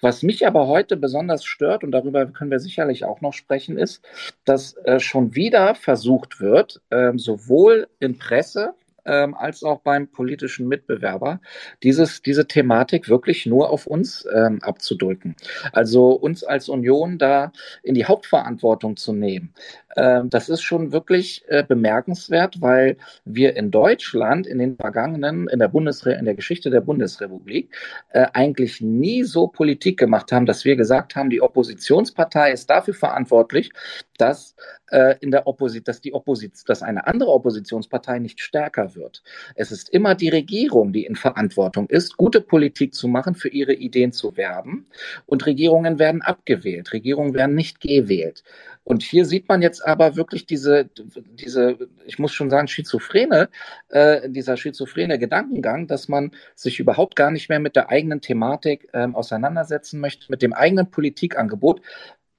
Was 0.00 0.22
mich 0.22 0.46
aber 0.46 0.68
heute 0.68 0.96
besonders 0.96 1.44
stört, 1.44 1.82
und 1.82 1.90
darüber 1.90 2.26
können 2.26 2.50
wir 2.50 2.60
sicherlich 2.60 3.04
auch 3.04 3.20
noch 3.20 3.32
sprechen, 3.32 3.76
ist, 3.76 4.04
dass 4.44 4.76
äh, 4.84 5.00
schon 5.00 5.34
wieder 5.34 5.74
versucht 5.74 6.40
wird, 6.40 6.80
äh, 6.90 7.12
sowohl 7.16 7.88
in 7.98 8.18
Presse, 8.18 8.74
ähm, 9.06 9.34
als 9.34 9.62
auch 9.62 9.80
beim 9.80 10.08
politischen 10.08 10.68
Mitbewerber, 10.68 11.40
dieses, 11.82 12.22
diese 12.22 12.46
Thematik 12.46 13.08
wirklich 13.08 13.46
nur 13.46 13.70
auf 13.70 13.86
uns 13.86 14.26
ähm, 14.34 14.58
abzudrücken. 14.62 15.36
Also 15.72 16.10
uns 16.10 16.44
als 16.44 16.68
Union 16.68 17.18
da 17.18 17.52
in 17.82 17.94
die 17.94 18.04
Hauptverantwortung 18.04 18.96
zu 18.96 19.12
nehmen. 19.12 19.54
Ähm, 19.96 20.30
das 20.30 20.48
ist 20.48 20.62
schon 20.62 20.92
wirklich 20.92 21.42
äh, 21.48 21.64
bemerkenswert, 21.66 22.60
weil 22.60 22.96
wir 23.24 23.56
in 23.56 23.70
Deutschland 23.70 24.46
in 24.46 24.58
den 24.58 24.76
vergangenen, 24.76 25.48
in 25.48 25.58
der 25.58 25.68
Bundesre 25.68 26.12
in 26.14 26.24
der 26.24 26.34
Geschichte 26.34 26.70
der 26.70 26.82
Bundesrepublik 26.82 27.74
äh, 28.10 28.26
eigentlich 28.32 28.80
nie 28.80 29.24
so 29.24 29.48
Politik 29.48 29.98
gemacht 29.98 30.30
haben, 30.32 30.46
dass 30.46 30.64
wir 30.64 30.76
gesagt 30.76 31.16
haben, 31.16 31.30
die 31.30 31.40
Oppositionspartei 31.40 32.52
ist 32.52 32.68
dafür 32.68 32.94
verantwortlich, 32.94 33.72
dass 34.18 34.54
äh, 34.90 35.16
in 35.20 35.30
der 35.30 35.46
Opposition, 35.46 35.84
dass 35.84 36.00
die 36.00 36.14
Opposition, 36.14 36.64
dass 36.66 36.82
eine 36.82 37.06
andere 37.06 37.30
Oppositionspartei 37.30 38.18
nicht 38.18 38.40
stärker 38.40 38.94
wird. 38.94 39.22
Es 39.54 39.72
ist 39.72 39.88
immer 39.90 40.14
die 40.14 40.28
Regierung, 40.28 40.92
die 40.92 41.06
in 41.06 41.16
Verantwortung 41.16 41.88
ist, 41.88 42.16
gute 42.16 42.40
Politik 42.40 42.94
zu 42.94 43.08
machen, 43.08 43.34
für 43.34 43.48
ihre 43.48 43.74
Ideen 43.74 44.12
zu 44.12 44.36
werben. 44.36 44.86
Und 45.26 45.46
Regierungen 45.46 45.98
werden 45.98 46.22
abgewählt. 46.22 46.92
Regierungen 46.92 47.34
werden 47.34 47.54
nicht 47.54 47.80
gewählt. 47.80 48.42
Und 48.86 49.02
hier 49.02 49.24
sieht 49.24 49.48
man 49.48 49.62
jetzt 49.62 49.84
aber 49.84 50.14
wirklich 50.14 50.46
diese, 50.46 50.88
diese, 51.34 51.76
ich 52.04 52.20
muss 52.20 52.32
schon 52.32 52.50
sagen, 52.50 52.68
schizophrene, 52.68 53.48
äh, 53.88 54.30
dieser 54.30 54.56
schizophrene 54.56 55.18
Gedankengang, 55.18 55.88
dass 55.88 56.06
man 56.06 56.30
sich 56.54 56.78
überhaupt 56.78 57.16
gar 57.16 57.32
nicht 57.32 57.48
mehr 57.48 57.58
mit 57.58 57.74
der 57.74 57.90
eigenen 57.90 58.20
Thematik 58.20 58.88
ähm, 58.92 59.16
auseinandersetzen 59.16 59.98
möchte, 59.98 60.26
mit 60.30 60.40
dem 60.40 60.52
eigenen 60.52 60.88
Politikangebot, 60.88 61.80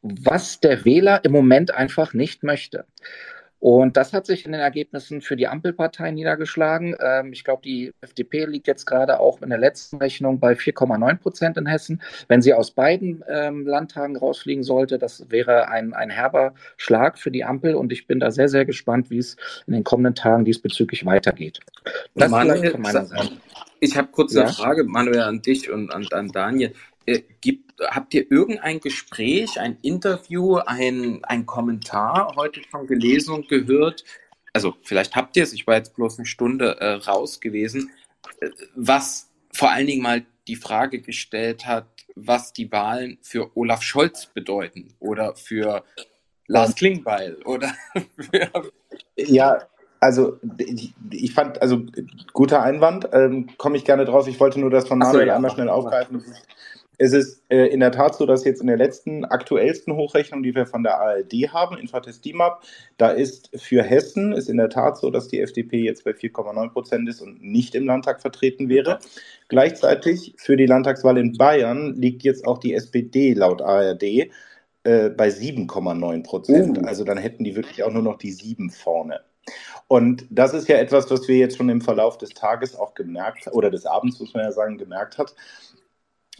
was 0.01 0.61
der 0.61 0.85
Wähler 0.85 1.25
im 1.25 1.33
Moment 1.33 1.75
einfach 1.75 2.13
nicht 2.13 2.43
möchte. 2.43 2.85
Und 3.59 3.97
das 3.97 4.13
hat 4.13 4.27
sich 4.27 4.45
in 4.45 4.51
den 4.51 4.61
Ergebnissen 4.61 5.21
für 5.21 5.35
die 5.35 5.47
Ampelpartei 5.47 6.11
niedergeschlagen. 6.11 6.95
Ähm, 6.99 7.33
ich 7.33 7.43
glaube, 7.43 7.63
die 7.63 7.91
FDP 8.01 8.45
liegt 8.45 8.67
jetzt 8.67 8.85
gerade 8.85 9.19
auch 9.19 9.41
in 9.41 9.49
der 9.49 9.57
letzten 9.57 9.97
Rechnung 9.97 10.39
bei 10.39 10.53
4,9 10.53 11.17
Prozent 11.17 11.57
in 11.57 11.65
Hessen. 11.65 12.01
Wenn 12.27 12.41
sie 12.41 12.53
aus 12.53 12.71
beiden 12.71 13.23
ähm, 13.27 13.65
Landtagen 13.65 14.15
rausfliegen 14.15 14.63
sollte, 14.63 14.99
das 14.99 15.29
wäre 15.29 15.69
ein, 15.69 15.93
ein 15.93 16.11
herber 16.11 16.53
Schlag 16.77 17.17
für 17.17 17.31
die 17.31 17.43
Ampel. 17.43 17.73
Und 17.73 17.91
ich 17.91 18.05
bin 18.05 18.19
da 18.19 18.29
sehr, 18.29 18.47
sehr 18.49 18.65
gespannt, 18.65 19.09
wie 19.09 19.17
es 19.17 19.37
in 19.65 19.73
den 19.73 19.83
kommenden 19.83 20.13
Tagen 20.13 20.45
diesbezüglich 20.45 21.05
weitergeht. 21.05 21.59
Das 22.13 22.29
Manuel, 22.29 22.71
von 22.71 22.81
meiner 22.81 23.05
Seite. 23.05 23.37
Ich 23.79 23.97
habe 23.97 24.09
kurz 24.11 24.33
ja? 24.33 24.43
eine 24.43 24.53
Frage, 24.53 24.83
Manuel, 24.83 25.21
an 25.21 25.41
dich 25.41 25.71
und 25.71 25.91
an, 25.91 26.05
an 26.11 26.27
Daniel. 26.29 26.73
Äh, 27.07 27.23
gibt 27.41 27.67
habt 27.81 28.13
ihr 28.13 28.29
irgendein 28.31 28.79
Gespräch, 28.79 29.59
ein 29.59 29.77
Interview, 29.81 30.57
ein, 30.57 31.23
ein 31.23 31.45
Kommentar 31.45 32.33
heute 32.35 32.61
schon 32.69 32.87
gelesen 32.87 33.33
und 33.33 33.49
gehört? 33.49 34.03
Also 34.53 34.75
vielleicht 34.83 35.15
habt 35.15 35.37
ihr 35.37 35.43
es, 35.43 35.53
ich 35.53 35.67
war 35.67 35.75
jetzt 35.75 35.95
bloß 35.95 36.17
eine 36.17 36.25
Stunde 36.25 36.79
äh, 36.79 36.93
raus 36.93 37.39
gewesen, 37.39 37.91
äh, 38.39 38.49
was 38.75 39.29
vor 39.51 39.71
allen 39.71 39.87
Dingen 39.87 40.01
mal 40.01 40.25
die 40.47 40.55
Frage 40.55 41.01
gestellt 41.01 41.65
hat, 41.65 41.87
was 42.15 42.53
die 42.53 42.71
Wahlen 42.71 43.19
für 43.21 43.55
Olaf 43.55 43.83
Scholz 43.83 44.27
bedeuten 44.27 44.93
oder 44.99 45.35
für 45.35 45.83
Lars 46.47 46.75
Klingbeil 46.75 47.37
oder 47.45 47.73
für 48.31 48.49
ja, 49.15 49.59
also 49.99 50.39
ich 51.09 51.33
fand, 51.33 51.61
also 51.61 51.81
guter 52.33 52.61
Einwand, 52.61 53.09
ähm, 53.13 53.47
komme 53.57 53.77
ich 53.77 53.85
gerne 53.85 54.05
drauf. 54.05 54.27
Ich 54.27 54.39
wollte 54.39 54.59
nur 54.59 54.69
das 54.69 54.87
von 54.87 54.99
Manuel 54.99 55.21
so, 55.21 55.27
ja, 55.27 55.35
einmal 55.35 55.51
schnell 55.51 55.69
aufgreifen. 55.69 56.23
Es 56.99 57.13
ist 57.13 57.43
äh, 57.49 57.67
in 57.67 57.79
der 57.79 57.91
Tat 57.91 58.15
so, 58.15 58.25
dass 58.25 58.43
jetzt 58.43 58.61
in 58.61 58.67
der 58.67 58.77
letzten 58.77 59.23
aktuellsten 59.23 59.95
Hochrechnung, 59.95 60.41
die 60.41 60.55
wir 60.55 60.65
von 60.65 60.83
der 60.83 60.99
ARD 60.99 61.33
haben, 61.53 61.77
Infates 61.77 62.21
DIMAP, 62.21 62.63
da 62.97 63.11
ist 63.11 63.51
für 63.55 63.83
Hessen 63.83 64.33
ist 64.33 64.49
in 64.49 64.57
der 64.57 64.69
Tat 64.69 64.97
so, 64.97 65.11
dass 65.11 65.27
die 65.27 65.39
FDP 65.39 65.83
jetzt 65.83 66.03
bei 66.03 66.11
4,9 66.11 66.69
Prozent 66.71 67.07
ist 67.07 67.21
und 67.21 67.43
nicht 67.43 67.75
im 67.75 67.85
Landtag 67.85 68.21
vertreten 68.21 68.67
wäre. 68.67 68.99
Gleichzeitig 69.47 70.33
für 70.37 70.57
die 70.57 70.65
Landtagswahl 70.65 71.17
in 71.17 71.37
Bayern 71.37 71.93
liegt 71.95 72.23
jetzt 72.23 72.45
auch 72.47 72.57
die 72.57 72.73
SPD 72.73 73.33
laut 73.33 73.61
ARD 73.61 74.03
äh, 74.03 75.09
bei 75.09 75.27
7,9 75.27 76.23
Prozent. 76.23 76.77
Uh. 76.79 76.85
Also 76.85 77.03
dann 77.03 77.17
hätten 77.17 77.43
die 77.43 77.55
wirklich 77.55 77.83
auch 77.83 77.91
nur 77.91 78.03
noch 78.03 78.17
die 78.17 78.31
7 78.31 78.71
vorne. 78.71 79.21
Und 79.87 80.25
das 80.29 80.53
ist 80.53 80.67
ja 80.67 80.77
etwas, 80.77 81.09
was 81.09 81.27
wir 81.27 81.37
jetzt 81.37 81.57
schon 81.57 81.69
im 81.69 81.81
Verlauf 81.81 82.17
des 82.17 82.31
Tages 82.31 82.75
auch 82.75 82.93
gemerkt, 82.93 83.47
oder 83.51 83.69
des 83.69 83.85
Abends, 83.85 84.19
muss 84.19 84.33
man 84.33 84.43
ja 84.43 84.51
sagen, 84.51 84.77
gemerkt 84.77 85.17
hat, 85.17 85.33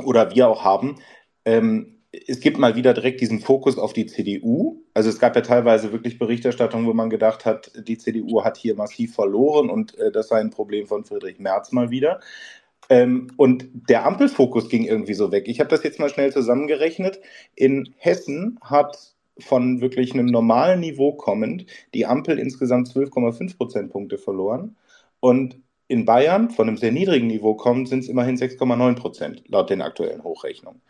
oder 0.04 0.34
wir 0.36 0.48
auch 0.48 0.63
haben. 0.63 0.98
Ähm, 1.46 1.98
es 2.27 2.39
gibt 2.39 2.58
mal 2.58 2.75
wieder 2.75 2.94
direkt 2.94 3.22
diesen 3.22 3.39
Fokus 3.39 3.77
auf 3.77 3.94
die 3.94 4.06
CDU. 4.06 4.82
Also 4.94 5.10
es 5.10 5.20
gab 5.20 5.36
ja 5.36 5.42
teilweise 5.42 5.92
wirklich 5.92 6.18
Berichterstattung, 6.18 6.86
wo 6.86 6.94
man 6.94 7.10
gedacht 7.10 7.46
hat, 7.46 7.72
die 7.75 7.98
CDU 7.98 8.44
hat 8.44 8.58
hier 8.58 8.75
massiv 8.75 9.13
verloren 9.13 9.70
und 9.70 9.98
äh, 9.98 10.12
das 10.12 10.30
sei 10.30 10.39
ein 10.39 10.50
Problem 10.50 10.88
von 10.88 11.04
Friedrich 11.04 11.39
Merz 11.39 11.72
mal 11.72 11.89
wieder. 11.89 12.20
Ähm, 12.89 13.27
und 13.38 13.68
der 13.89 14.06
Ampelfokus 14.06 14.70
ging 14.70 14.86
irgendwie 14.86 15.13
so 15.13 15.32
weg. 15.32 15.48
Ich 15.48 15.60
habe 15.60 15.70
das 15.70 15.84
jetzt 15.84 16.00
mal 16.00 16.10
schnell 16.10 16.32
zusammengerechnet. 16.32 17.20
In 17.56 17.94
Hessen 17.98 18.58
hat 18.62 19.16
von 19.39 19.82
wirklich 19.82 20.13
einem 20.13 20.27
normalen 20.27 20.80
Niveau 20.80 21.13
kommend 21.13 21.66
die 21.94 22.06
Ampel 22.06 22.39
insgesamt 22.39 22.88
12,5 22.88 23.58
Prozentpunkte 23.58 24.18
verloren. 24.18 24.77
Und 25.20 25.60
in 25.88 26.06
Bayern 26.06 26.50
von 26.50 26.67
einem 26.67 26.77
sehr 26.77 26.91
niedrigen 26.91 27.27
Niveau 27.27 27.56
kommen, 27.56 27.86
sind 27.86 28.00
es 28.00 28.10
immerhin 28.10 28.38
6,9 28.38 28.96
Prozent 28.96 29.44
laut 29.48 29.70
den 29.70 29.82
aktuellen 29.82 30.24
Hochrechnungen. 30.24 30.82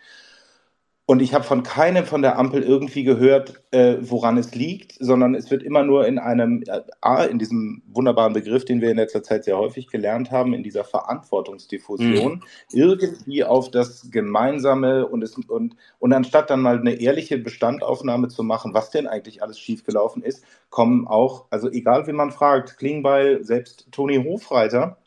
Und 1.09 1.21
ich 1.21 1.33
habe 1.33 1.45
von 1.45 1.63
keinem 1.63 2.03
von 2.03 2.21
der 2.21 2.37
Ampel 2.37 2.61
irgendwie 2.61 3.05
gehört, 3.05 3.63
äh, 3.71 3.95
woran 4.01 4.37
es 4.37 4.53
liegt, 4.53 4.91
sondern 4.99 5.35
es 5.35 5.49
wird 5.49 5.63
immer 5.63 5.83
nur 5.83 6.05
in 6.05 6.19
einem, 6.19 6.63
äh, 6.67 6.81
A, 6.99 7.23
in 7.23 7.39
diesem 7.39 7.81
wunderbaren 7.87 8.33
Begriff, 8.33 8.65
den 8.65 8.81
wir 8.81 8.91
in 8.91 8.97
letzter 8.97 9.23
Zeit 9.23 9.45
sehr 9.45 9.57
häufig 9.57 9.87
gelernt 9.87 10.31
haben, 10.31 10.53
in 10.53 10.63
dieser 10.63 10.83
Verantwortungsdiffusion, 10.83 12.33
mhm. 12.33 12.43
irgendwie 12.73 13.45
auf 13.45 13.71
das 13.71 14.11
Gemeinsame 14.11 15.07
und, 15.07 15.23
es, 15.23 15.37
und, 15.37 15.77
und 15.99 16.13
anstatt 16.13 16.49
dann 16.49 16.61
mal 16.61 16.77
eine 16.77 16.99
ehrliche 16.99 17.37
Bestandaufnahme 17.37 18.27
zu 18.27 18.43
machen, 18.43 18.73
was 18.73 18.89
denn 18.89 19.07
eigentlich 19.07 19.41
alles 19.41 19.57
schiefgelaufen 19.57 20.21
ist, 20.23 20.43
kommen 20.71 21.07
auch, 21.07 21.45
also 21.51 21.71
egal 21.71 22.05
wie 22.07 22.11
man 22.11 22.31
fragt, 22.31 22.77
Klingbeil, 22.77 23.45
selbst 23.45 23.87
Toni 23.93 24.21
Hofreiter, 24.21 24.97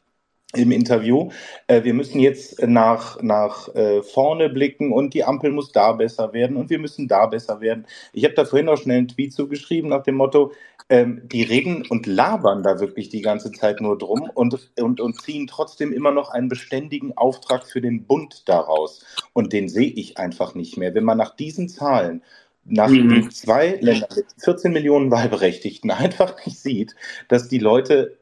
im 0.55 0.73
Interview. 0.73 1.31
Äh, 1.69 1.85
wir 1.85 1.95
müssen 1.95 2.19
jetzt 2.19 2.61
nach, 2.67 3.23
nach 3.23 3.73
äh, 3.75 4.03
vorne 4.03 4.49
blicken 4.49 4.93
und 4.93 5.15
die 5.15 5.25
Ampel 5.25 5.53
muss 5.53 5.73
da 5.73 5.93
besser 5.93 6.33
werden 6.33 6.57
und 6.57 6.71
wir 6.71 6.79
müssen 6.79 7.07
da 7.07 7.27
besser 7.27 7.61
werden. 7.61 7.87
Ich 8.13 8.25
habe 8.25 8.35
da 8.35 8.45
vorhin 8.45 8.69
auch 8.69 8.77
schnell 8.77 8.99
einen 8.99 9.09
Tweet 9.09 9.33
zugeschrieben 9.33 9.91
nach 9.91 10.03
dem 10.03 10.17
Motto, 10.17 10.53
ähm, 10.89 11.23
die 11.25 11.45
reden 11.45 11.87
und 11.87 12.07
labern 12.07 12.65
da 12.65 12.81
wirklich 12.81 13.09
die 13.09 13.23
ganze 13.23 13.53
Zeit 13.53 13.81
nur 13.81 13.97
drum 13.97 14.29
und, 14.35 14.73
und, 14.81 15.01
und 15.01 15.23
ziehen 15.23 15.47
trotzdem 15.47 15.93
immer 15.93 16.11
noch 16.11 16.31
einen 16.31 16.49
beständigen 16.49 17.17
Auftrag 17.17 17.67
für 17.67 17.81
den 17.81 18.05
Bund 18.05 18.49
daraus. 18.49 19.05
Und 19.33 19.53
den 19.53 19.69
sehe 19.69 19.91
ich 19.91 20.19
einfach 20.19 20.57
nicht 20.57 20.77
mehr. 20.77 20.95
Wenn 20.95 21.05
man 21.05 21.19
nach 21.19 21.37
diesen 21.37 21.69
Zahlen 21.69 22.23
nach 22.65 22.91
mhm. 22.91 23.31
zwei 23.31 23.79
Ländern 23.81 24.11
mit 24.15 24.27
14 24.39 24.73
Millionen 24.73 25.11
Wahlberechtigten 25.11 25.91
einfach 25.93 26.45
nicht 26.45 26.59
sieht, 26.59 26.97
dass 27.29 27.49
die 27.49 27.59
Leute 27.59 28.19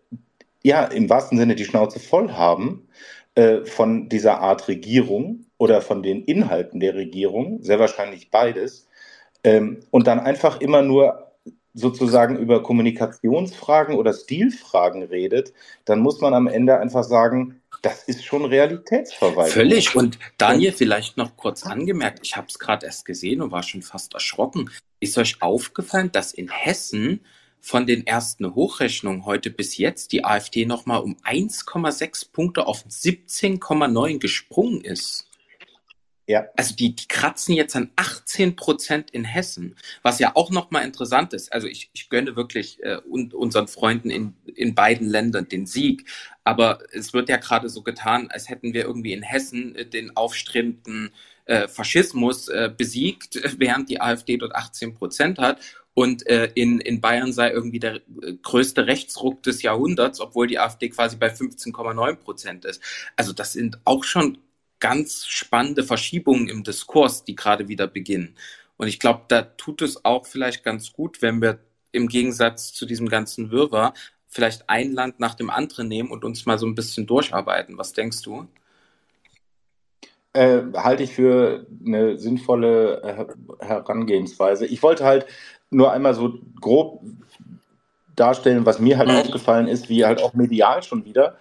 ja, 0.68 0.84
im 0.84 1.08
wahrsten 1.08 1.38
Sinne 1.38 1.54
die 1.54 1.64
Schnauze 1.64 1.98
voll 1.98 2.32
haben 2.32 2.87
äh, 3.34 3.64
von 3.64 4.10
dieser 4.10 4.40
Art 4.40 4.68
Regierung 4.68 5.46
oder 5.56 5.80
von 5.80 6.02
den 6.02 6.25
Inhalten 6.25 6.78
der 6.78 6.94
Regierung, 6.94 7.62
sehr 7.62 7.78
wahrscheinlich 7.78 8.30
beides, 8.30 8.87
ähm, 9.44 9.80
und 9.90 10.06
dann 10.06 10.20
einfach 10.20 10.60
immer 10.60 10.82
nur 10.82 11.32
sozusagen 11.72 12.37
über 12.37 12.62
Kommunikationsfragen 12.62 13.94
oder 13.94 14.12
Stilfragen 14.12 15.04
redet, 15.04 15.54
dann 15.87 16.00
muss 16.00 16.20
man 16.20 16.34
am 16.34 16.48
Ende 16.48 16.78
einfach 16.78 17.04
sagen, 17.04 17.62
das 17.80 18.02
ist 18.02 18.25
schon 18.25 18.44
Realitätsverweigerung. 18.44 19.52
Völlig. 19.52 19.96
Und 19.96 20.18
Daniel, 20.37 20.72
vielleicht 20.72 21.16
noch 21.16 21.34
kurz 21.37 21.64
angemerkt, 21.64 22.20
ich 22.25 22.37
habe 22.37 22.48
es 22.48 22.58
gerade 22.58 22.84
erst 22.84 23.06
gesehen 23.06 23.40
und 23.40 23.52
war 23.52 23.62
schon 23.62 23.82
fast 23.82 24.12
erschrocken. 24.12 24.70
Ist 25.00 25.16
euch 25.16 25.40
aufgefallen, 25.40 26.10
dass 26.12 26.34
in 26.34 26.50
Hessen 26.50 27.20
von 27.60 27.86
den 27.86 28.06
ersten 28.06 28.54
Hochrechnungen 28.54 29.24
heute 29.24 29.50
bis 29.50 29.76
jetzt 29.76 30.12
die 30.12 30.24
AfD 30.24 30.64
nochmal 30.66 31.00
um 31.00 31.16
1,6 31.24 32.32
Punkte 32.32 32.66
auf 32.66 32.84
17,9 32.86 34.18
gesprungen 34.18 34.82
ist. 34.82 35.28
Ja. 36.28 36.46
Also 36.56 36.76
die, 36.76 36.94
die 36.94 37.08
kratzen 37.08 37.54
jetzt 37.54 37.74
an 37.74 37.90
18 37.96 38.54
Prozent 38.54 39.10
in 39.12 39.24
Hessen, 39.24 39.76
was 40.02 40.18
ja 40.18 40.32
auch 40.34 40.50
nochmal 40.50 40.84
interessant 40.84 41.32
ist. 41.32 41.50
Also 41.54 41.66
ich, 41.66 41.90
ich 41.94 42.10
gönne 42.10 42.36
wirklich 42.36 42.82
äh, 42.82 42.98
und, 43.08 43.32
unseren 43.32 43.66
Freunden 43.66 44.10
in, 44.10 44.34
in 44.44 44.74
beiden 44.74 45.08
Ländern 45.08 45.48
den 45.48 45.64
Sieg. 45.64 46.04
Aber 46.44 46.80
es 46.92 47.14
wird 47.14 47.30
ja 47.30 47.38
gerade 47.38 47.70
so 47.70 47.82
getan, 47.82 48.28
als 48.30 48.50
hätten 48.50 48.74
wir 48.74 48.84
irgendwie 48.84 49.14
in 49.14 49.22
Hessen 49.22 49.74
äh, 49.74 49.86
den 49.86 50.18
aufstrebenden 50.18 51.12
äh, 51.46 51.66
Faschismus 51.66 52.48
äh, 52.48 52.70
besiegt, 52.76 53.40
während 53.58 53.88
die 53.88 54.02
AfD 54.02 54.36
dort 54.36 54.54
18 54.54 54.92
Prozent 54.92 55.38
hat. 55.38 55.60
Und 55.99 56.28
äh, 56.28 56.49
in, 56.55 56.81
in 56.81 57.00
Bayern 57.00 57.33
sei 57.33 57.50
irgendwie 57.50 57.81
der 57.81 57.97
äh, 57.97 58.35
größte 58.40 58.87
Rechtsruck 58.87 59.43
des 59.43 59.62
Jahrhunderts, 59.62 60.21
obwohl 60.21 60.47
die 60.47 60.61
AfD 60.61 60.90
quasi 60.90 61.17
bei 61.17 61.26
15,9 61.26 62.14
Prozent 62.14 62.64
ist. 62.64 62.81
Also 63.17 63.33
das 63.33 63.52
sind 63.52 63.81
auch 63.85 64.05
schon 64.05 64.38
ganz 64.78 65.26
spannende 65.26 65.83
Verschiebungen 65.83 66.49
im 66.49 66.62
Diskurs, 66.62 67.25
die 67.25 67.35
gerade 67.35 67.67
wieder 67.67 67.88
beginnen. 67.88 68.37
Und 68.76 68.87
ich 68.87 69.00
glaube, 69.00 69.23
da 69.26 69.43
tut 69.43 69.83
es 69.83 70.05
auch 70.05 70.25
vielleicht 70.25 70.62
ganz 70.62 70.93
gut, 70.93 71.21
wenn 71.21 71.43
wir 71.43 71.59
im 71.90 72.07
Gegensatz 72.07 72.73
zu 72.73 72.87
diesem 72.87 73.09
ganzen 73.09 73.50
Wirrwarr 73.50 73.93
vielleicht 74.28 74.71
ein 74.71 74.93
Land 74.93 75.19
nach 75.19 75.35
dem 75.35 75.50
anderen 75.50 75.88
nehmen 75.88 76.12
und 76.12 76.25
uns 76.25 76.47
mal 76.47 76.61
so 76.61 76.67
ein 76.67 76.76
bisschen 76.76 77.09
durcharbeiten. 77.09 77.76
Was 77.76 77.93
denkst 77.93 78.23
du? 78.23 78.47
Äh, 80.33 80.62
halte 80.76 81.02
ich 81.02 81.14
für 81.14 81.67
eine 81.85 82.19
sinnvolle 82.19 83.02
äh, 83.02 83.64
Herangehensweise. 83.67 84.67
Ich 84.67 84.85
wollte 84.85 85.05
halt 85.05 85.26
nur 85.70 85.92
einmal 85.92 86.14
so 86.14 86.38
grob 86.60 87.02
darstellen, 88.16 88.66
was 88.66 88.80
mir 88.80 88.98
halt 88.98 89.10
aufgefallen 89.10 89.68
ist, 89.68 89.88
wie 89.88 90.04
halt 90.04 90.22
auch 90.22 90.34
medial 90.34 90.82
schon 90.82 91.04
wieder 91.04 91.37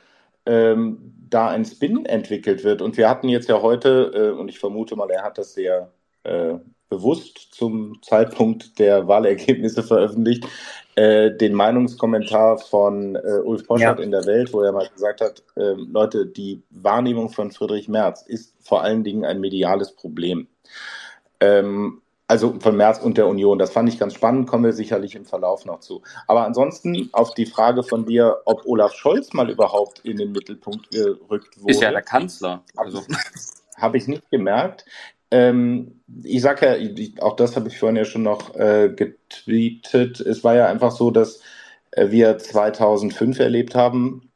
ähm, 0.46 1.14
da 1.30 1.50
ein 1.50 1.66
Spin 1.66 2.06
entwickelt 2.06 2.64
wird. 2.64 2.82
Und 2.82 2.98
wir 2.98 3.10
hatten 3.10 3.30
jetzt 3.30 3.50
ja 3.50 3.62
heute, 3.62 4.12
äh, 4.14 4.40
und 4.40 4.50
ich 4.50 4.60
vermute 4.60 4.96
mal, 4.96 5.10
er 5.10 5.24
hat 5.24 5.38
das 5.38 5.54
sehr 5.54 5.92
äh, 6.24 6.56
bewusst 6.90 7.54
zum 7.54 8.02
Zeitpunkt 8.02 8.80
der 8.80 9.08
Wahlergebnisse 9.08 9.84
veröffentlicht, 9.84 10.48
äh, 10.96 11.32
den 11.32 11.54
Meinungskommentar 11.54 12.60
von 12.60 13.16
äh, 13.16 13.42
Ulf 13.44 13.68
Poschert 13.68 14.00
ja. 14.00 14.04
in 14.04 14.12
der 14.12 14.26
Welt, 14.26 14.54
wo 14.54 14.62
er 14.62 14.72
mal 14.72 14.88
gesagt 14.88 15.22
hat, 15.22 15.44
äh, 15.56 15.74
Leute, 15.74 16.26
die 16.26 16.64
Wahrnehmung 16.70 17.30
von 17.30 17.52
Friedrich 17.52 17.90
Merz 17.90 18.22
ist 18.22 18.56
vor 18.62 18.84
allen 18.84 19.04
Dingen 19.04 19.26
ein 19.26 19.42
mediales 19.42 19.96
Problem. 19.96 20.48
Ähm, 21.40 22.02
also 22.28 22.60
von 22.60 22.76
Merz 22.76 23.00
und 23.00 23.18
der 23.18 23.28
Union. 23.28 23.58
Das 23.58 23.72
fand 23.72 23.90
ich 23.90 23.98
ganz 23.98 24.14
spannend, 24.14 24.48
kommen 24.48 24.66
wir 24.66 24.74
sicherlich 24.74 25.16
im 25.16 25.26
Verlauf 25.26 25.66
noch 25.66 25.80
zu. 25.80 26.02
Aber 26.28 26.46
ansonsten 26.46 27.10
auf 27.14 27.34
die 27.34 27.46
Frage 27.46 27.84
von 27.84 28.06
dir, 28.06 28.42
ob 28.46 28.66
Olaf 28.66 28.94
Scholz 28.94 29.34
mal 29.34 29.50
überhaupt 29.50 30.00
in 30.00 30.18
den 30.18 30.34
Mittelpunkt 30.34 30.92
gerückt 30.92 31.62
wurde. 31.62 31.72
Ist 31.72 31.82
ja 31.82 31.92
der 31.92 32.02
Kanzler. 32.02 32.64
Also. 32.76 33.04
Habe 33.78 33.98
ich 33.98 34.08
nicht 34.08 34.30
gemerkt. 34.32 34.86
Ähm, 35.30 36.02
ich 36.24 36.42
sage 36.42 36.78
ja, 36.78 37.22
auch 37.22 37.36
das 37.36 37.56
habe 37.56 37.68
ich 37.68 37.78
vorhin 37.78 37.98
ja 37.98 38.06
schon 38.06 38.24
noch 38.24 38.56
äh, 38.56 38.90
getweetet. 38.90 40.20
Es 40.20 40.44
war 40.44 40.56
ja 40.56 40.68
einfach 40.68 40.92
so, 40.92 41.12
dass 41.12 41.42
äh, 41.92 42.10
wir 42.12 42.38
2005 42.38 43.40
erlebt 43.40 43.76
haben, 43.76 44.27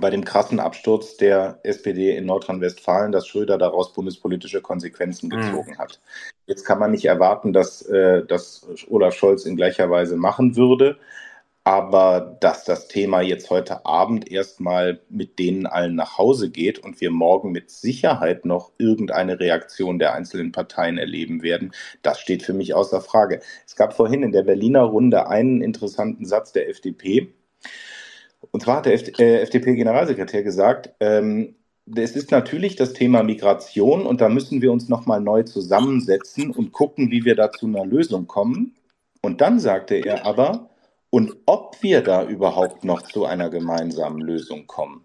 bei 0.00 0.10
dem 0.10 0.24
krassen 0.24 0.60
Absturz 0.60 1.16
der 1.16 1.60
SPD 1.62 2.16
in 2.16 2.26
Nordrhein-Westfalen, 2.26 3.12
dass 3.12 3.26
Schröder 3.26 3.58
daraus 3.58 3.92
bundespolitische 3.92 4.60
Konsequenzen 4.60 5.28
mhm. 5.28 5.40
gezogen 5.40 5.72
mhm. 5.72 5.78
hat. 5.78 6.00
Jetzt 6.46 6.64
kann 6.64 6.78
man 6.78 6.90
nicht 6.90 7.04
erwarten, 7.04 7.52
dass, 7.52 7.82
äh, 7.82 8.24
dass 8.24 8.66
Olaf 8.88 9.14
Scholz 9.14 9.44
in 9.44 9.56
gleicher 9.56 9.90
Weise 9.90 10.16
machen 10.16 10.56
würde 10.56 10.98
aber 11.64 12.36
dass 12.40 12.64
das 12.64 12.88
Thema 12.88 13.22
jetzt 13.22 13.48
heute 13.48 13.86
Abend 13.86 14.30
erstmal 14.30 15.00
mit 15.08 15.38
denen 15.38 15.66
allen 15.66 15.94
nach 15.94 16.18
Hause 16.18 16.50
geht 16.50 16.78
und 16.78 17.00
wir 17.00 17.10
morgen 17.10 17.52
mit 17.52 17.70
Sicherheit 17.70 18.44
noch 18.44 18.72
irgendeine 18.76 19.40
Reaktion 19.40 19.98
der 19.98 20.14
einzelnen 20.14 20.52
Parteien 20.52 20.98
erleben 20.98 21.42
werden, 21.42 21.72
das 22.02 22.20
steht 22.20 22.42
für 22.42 22.52
mich 22.52 22.74
außer 22.74 23.00
Frage. 23.00 23.40
Es 23.66 23.76
gab 23.76 23.94
vorhin 23.94 24.22
in 24.22 24.32
der 24.32 24.42
Berliner 24.42 24.82
Runde 24.82 25.26
einen 25.26 25.62
interessanten 25.62 26.26
Satz 26.26 26.52
der 26.52 26.68
FDP. 26.68 27.32
Und 28.50 28.62
zwar 28.62 28.76
hat 28.76 28.86
der 28.86 28.94
äh, 28.94 29.42
FDP-Generalsekretär 29.42 30.42
gesagt, 30.42 30.90
ähm, 31.00 31.56
es 31.94 32.16
ist 32.16 32.30
natürlich 32.30 32.76
das 32.76 32.94
Thema 32.94 33.22
Migration 33.22 34.06
und 34.06 34.20
da 34.20 34.28
müssen 34.28 34.62
wir 34.62 34.72
uns 34.72 34.88
nochmal 34.88 35.20
neu 35.20 35.42
zusammensetzen 35.42 36.50
und 36.50 36.72
gucken, 36.72 37.10
wie 37.10 37.24
wir 37.24 37.36
da 37.36 37.50
zu 37.52 37.66
einer 37.66 37.84
Lösung 37.84 38.26
kommen. 38.26 38.74
Und 39.20 39.40
dann 39.40 39.58
sagte 39.58 39.96
er 39.96 40.24
aber, 40.24 40.70
und 41.10 41.36
ob 41.46 41.82
wir 41.82 42.02
da 42.02 42.24
überhaupt 42.24 42.84
noch 42.84 43.02
zu 43.02 43.24
einer 43.24 43.50
gemeinsamen 43.50 44.20
Lösung 44.20 44.66
kommen. 44.66 45.04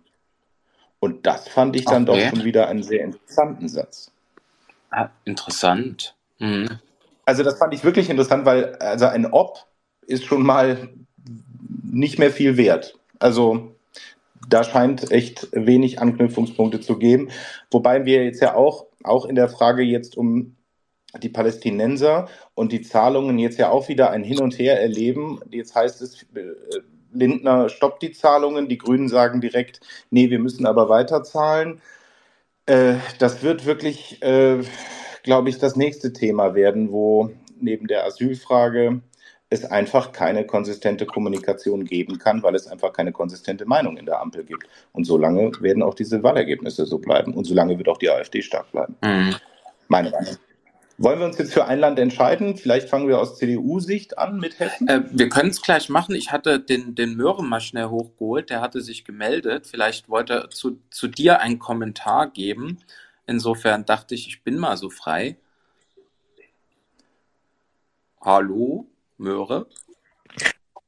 Und 1.00 1.26
das 1.26 1.48
fand 1.48 1.76
ich 1.76 1.86
dann 1.86 2.08
okay. 2.08 2.24
doch 2.24 2.30
schon 2.30 2.46
wieder 2.46 2.68
einen 2.68 2.84
sehr 2.84 3.04
interessanten 3.04 3.68
Satz. 3.68 4.12
Ah, 4.92 5.10
interessant. 5.26 6.16
Mhm. 6.40 6.80
Also 7.26 7.44
das 7.44 7.58
fand 7.58 7.74
ich 7.74 7.84
wirklich 7.84 8.10
interessant, 8.10 8.46
weil 8.46 8.76
also 8.78 9.06
ein 9.06 9.28
Ob 9.28 9.66
ist 10.08 10.26
schon 10.26 10.44
mal 10.44 10.90
nicht 11.84 12.20
mehr 12.20 12.32
viel 12.32 12.58
wert. 12.58 12.99
Also 13.20 13.76
da 14.48 14.64
scheint 14.64 15.12
echt 15.12 15.50
wenig 15.52 16.00
Anknüpfungspunkte 16.00 16.80
zu 16.80 16.98
geben. 16.98 17.30
Wobei 17.72 18.06
wir 18.06 18.24
jetzt 18.24 18.42
ja 18.42 18.56
auch, 18.56 18.88
auch 19.04 19.26
in 19.26 19.36
der 19.36 19.50
Frage 19.50 19.84
jetzt 19.84 20.18
um 20.18 20.56
die 21.22 21.30
Palästinenser 21.30 22.28
und 22.54 22.72
die 22.72 22.82
Zahlungen 22.82 23.40
jetzt 23.40 23.58
ja 23.58 23.70
auch 23.70 23.90
wieder 23.90 24.12
ein 24.12 24.24
Hin 24.24 24.40
und 24.40 24.58
Her 24.58 24.80
erleben. 24.80 25.40
Jetzt 25.50 25.76
heißt 25.76 26.02
es, 26.02 26.24
äh, 26.36 26.54
Lindner 27.12 27.70
stoppt 27.70 28.04
die 28.04 28.12
Zahlungen, 28.12 28.70
die 28.70 28.78
Grünen 28.78 29.10
sagen 29.10 29.42
direkt, 29.42 29.82
nee, 30.12 30.30
wir 30.30 30.40
müssen 30.40 30.66
aber 30.66 30.90
weiter 30.90 31.24
zahlen. 31.24 31.82
Äh, 32.68 32.96
das 33.18 33.42
wird 33.42 33.66
wirklich, 33.66 34.22
äh, 34.22 34.60
glaube 35.24 35.50
ich, 35.50 35.58
das 35.58 35.76
nächste 35.76 36.14
Thema 36.14 36.54
werden, 36.54 36.92
wo 36.92 37.32
neben 37.60 37.88
der 37.88 38.06
Asylfrage 38.06 39.02
es 39.50 39.66
einfach 39.66 40.12
keine 40.12 40.46
konsistente 40.46 41.06
Kommunikation 41.06 41.86
geben 41.86 42.20
kann, 42.20 42.44
weil 42.44 42.54
es 42.56 42.68
einfach 42.68 42.94
keine 42.94 43.12
konsistente 43.12 43.66
Meinung 43.66 43.98
in 43.98 44.06
der 44.06 44.22
Ampel 44.22 44.44
gibt. 44.44 44.68
Und 44.92 45.06
solange 45.06 45.52
werden 45.62 45.82
auch 45.82 45.96
diese 45.96 46.22
Wahlergebnisse 46.22 46.86
so 46.86 47.00
bleiben. 47.00 47.34
Und 47.34 47.46
solange 47.46 47.78
wird 47.78 47.90
auch 47.90 47.98
die 47.98 48.10
AfD 48.10 48.42
stark 48.42 48.72
bleiben. 48.72 48.96
Mhm. 49.04 49.36
Meine 49.88 50.12
Meinung. 50.12 50.38
Wollen 51.00 51.20
wir 51.20 51.26
uns 51.26 51.38
jetzt 51.38 51.54
für 51.54 51.66
ein 51.66 51.80
Land 51.80 51.98
entscheiden? 51.98 52.58
Vielleicht 52.58 52.90
fangen 52.90 53.08
wir 53.08 53.20
aus 53.20 53.38
CDU-Sicht 53.38 54.18
an 54.18 54.38
mit 54.38 54.60
Hessen. 54.60 54.88
Äh, 54.88 55.04
wir 55.12 55.30
können 55.30 55.50
es 55.50 55.62
gleich 55.62 55.90
machen. 55.90 56.14
Ich 56.14 56.32
hatte 56.32 56.60
den, 56.60 56.94
den 56.94 57.16
Möhren 57.16 57.48
mal 57.48 57.62
schnell 57.62 57.86
hochgeholt. 57.86 58.50
Der 58.50 58.62
hatte 58.62 58.82
sich 58.82 59.06
gemeldet. 59.06 59.66
Vielleicht 59.66 60.10
wollte 60.10 60.34
er 60.34 60.50
zu, 60.50 60.80
zu 60.92 61.08
dir 61.08 61.40
einen 61.40 61.58
Kommentar 61.58 62.30
geben. 62.30 62.80
Insofern 63.26 63.86
dachte 63.86 64.14
ich, 64.14 64.28
ich 64.28 64.44
bin 64.44 64.60
mal 64.60 64.76
so 64.76 64.90
frei. 64.90 65.38
Hallo, 68.22 68.89
Möhre. 69.20 69.68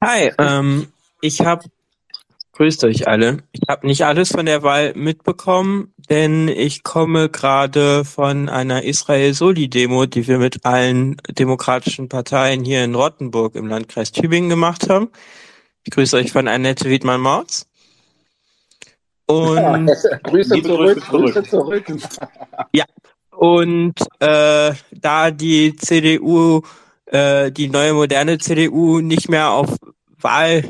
Hi, 0.02 0.32
ähm, 0.40 0.92
ich 1.22 1.42
habe 1.42 1.66
Grüßt 2.54 2.84
euch 2.84 3.08
alle. 3.08 3.38
Ich 3.54 3.62
habe 3.70 3.88
nicht 3.88 4.06
alles 4.06 4.30
von 4.30 4.46
der 4.46 4.62
Wahl 4.62 4.94
mitbekommen, 4.94 5.94
denn 6.10 6.50
ich 6.50 6.84
komme 6.84 7.30
gerade 7.30 8.04
von 8.04 8.50
einer 8.50 8.84
Israel-Soli-Demo, 8.84 10.06
die 10.06 10.28
wir 10.28 10.38
mit 10.38 10.66
allen 10.66 11.16
demokratischen 11.30 12.10
Parteien 12.10 12.64
hier 12.66 12.84
in 12.84 12.94
Rottenburg 12.94 13.56
im 13.56 13.68
Landkreis 13.68 14.12
Tübingen 14.12 14.50
gemacht 14.50 14.90
haben. 14.90 15.10
Ich 15.86 15.92
grüße 15.92 16.18
euch 16.18 16.34
von 16.34 16.48
Annette 16.50 16.90
Wiedmann-Morz. 16.90 17.68
Und 19.28 19.56
ja, 19.56 19.78
Grüße, 20.24 20.62
zurück, 20.62 21.02
Grüße 21.08 21.44
zurück. 21.44 21.86
Ja, 22.74 22.86
und 23.32 23.96
äh, 24.20 24.74
da 24.92 25.32
die 25.32 25.76
CDU, 25.78 26.62
äh, 27.12 27.52
die 27.52 27.70
neue 27.70 27.94
moderne 27.94 28.38
CDU 28.38 29.00
nicht 29.00 29.30
mehr 29.30 29.52
auf 29.52 29.78
Wahl 30.20 30.64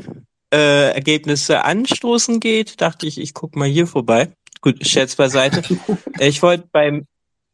äh, 0.51 1.53
anstoßen 1.53 2.39
geht, 2.39 2.81
dachte 2.81 3.07
ich, 3.07 3.19
ich 3.19 3.33
guck 3.33 3.55
mal 3.55 3.67
hier 3.67 3.87
vorbei. 3.87 4.33
Gut, 4.61 4.85
Scherz 4.85 5.15
beiseite. 5.15 5.63
ich 6.19 6.41
wollte 6.41 6.67
beim, 6.71 7.05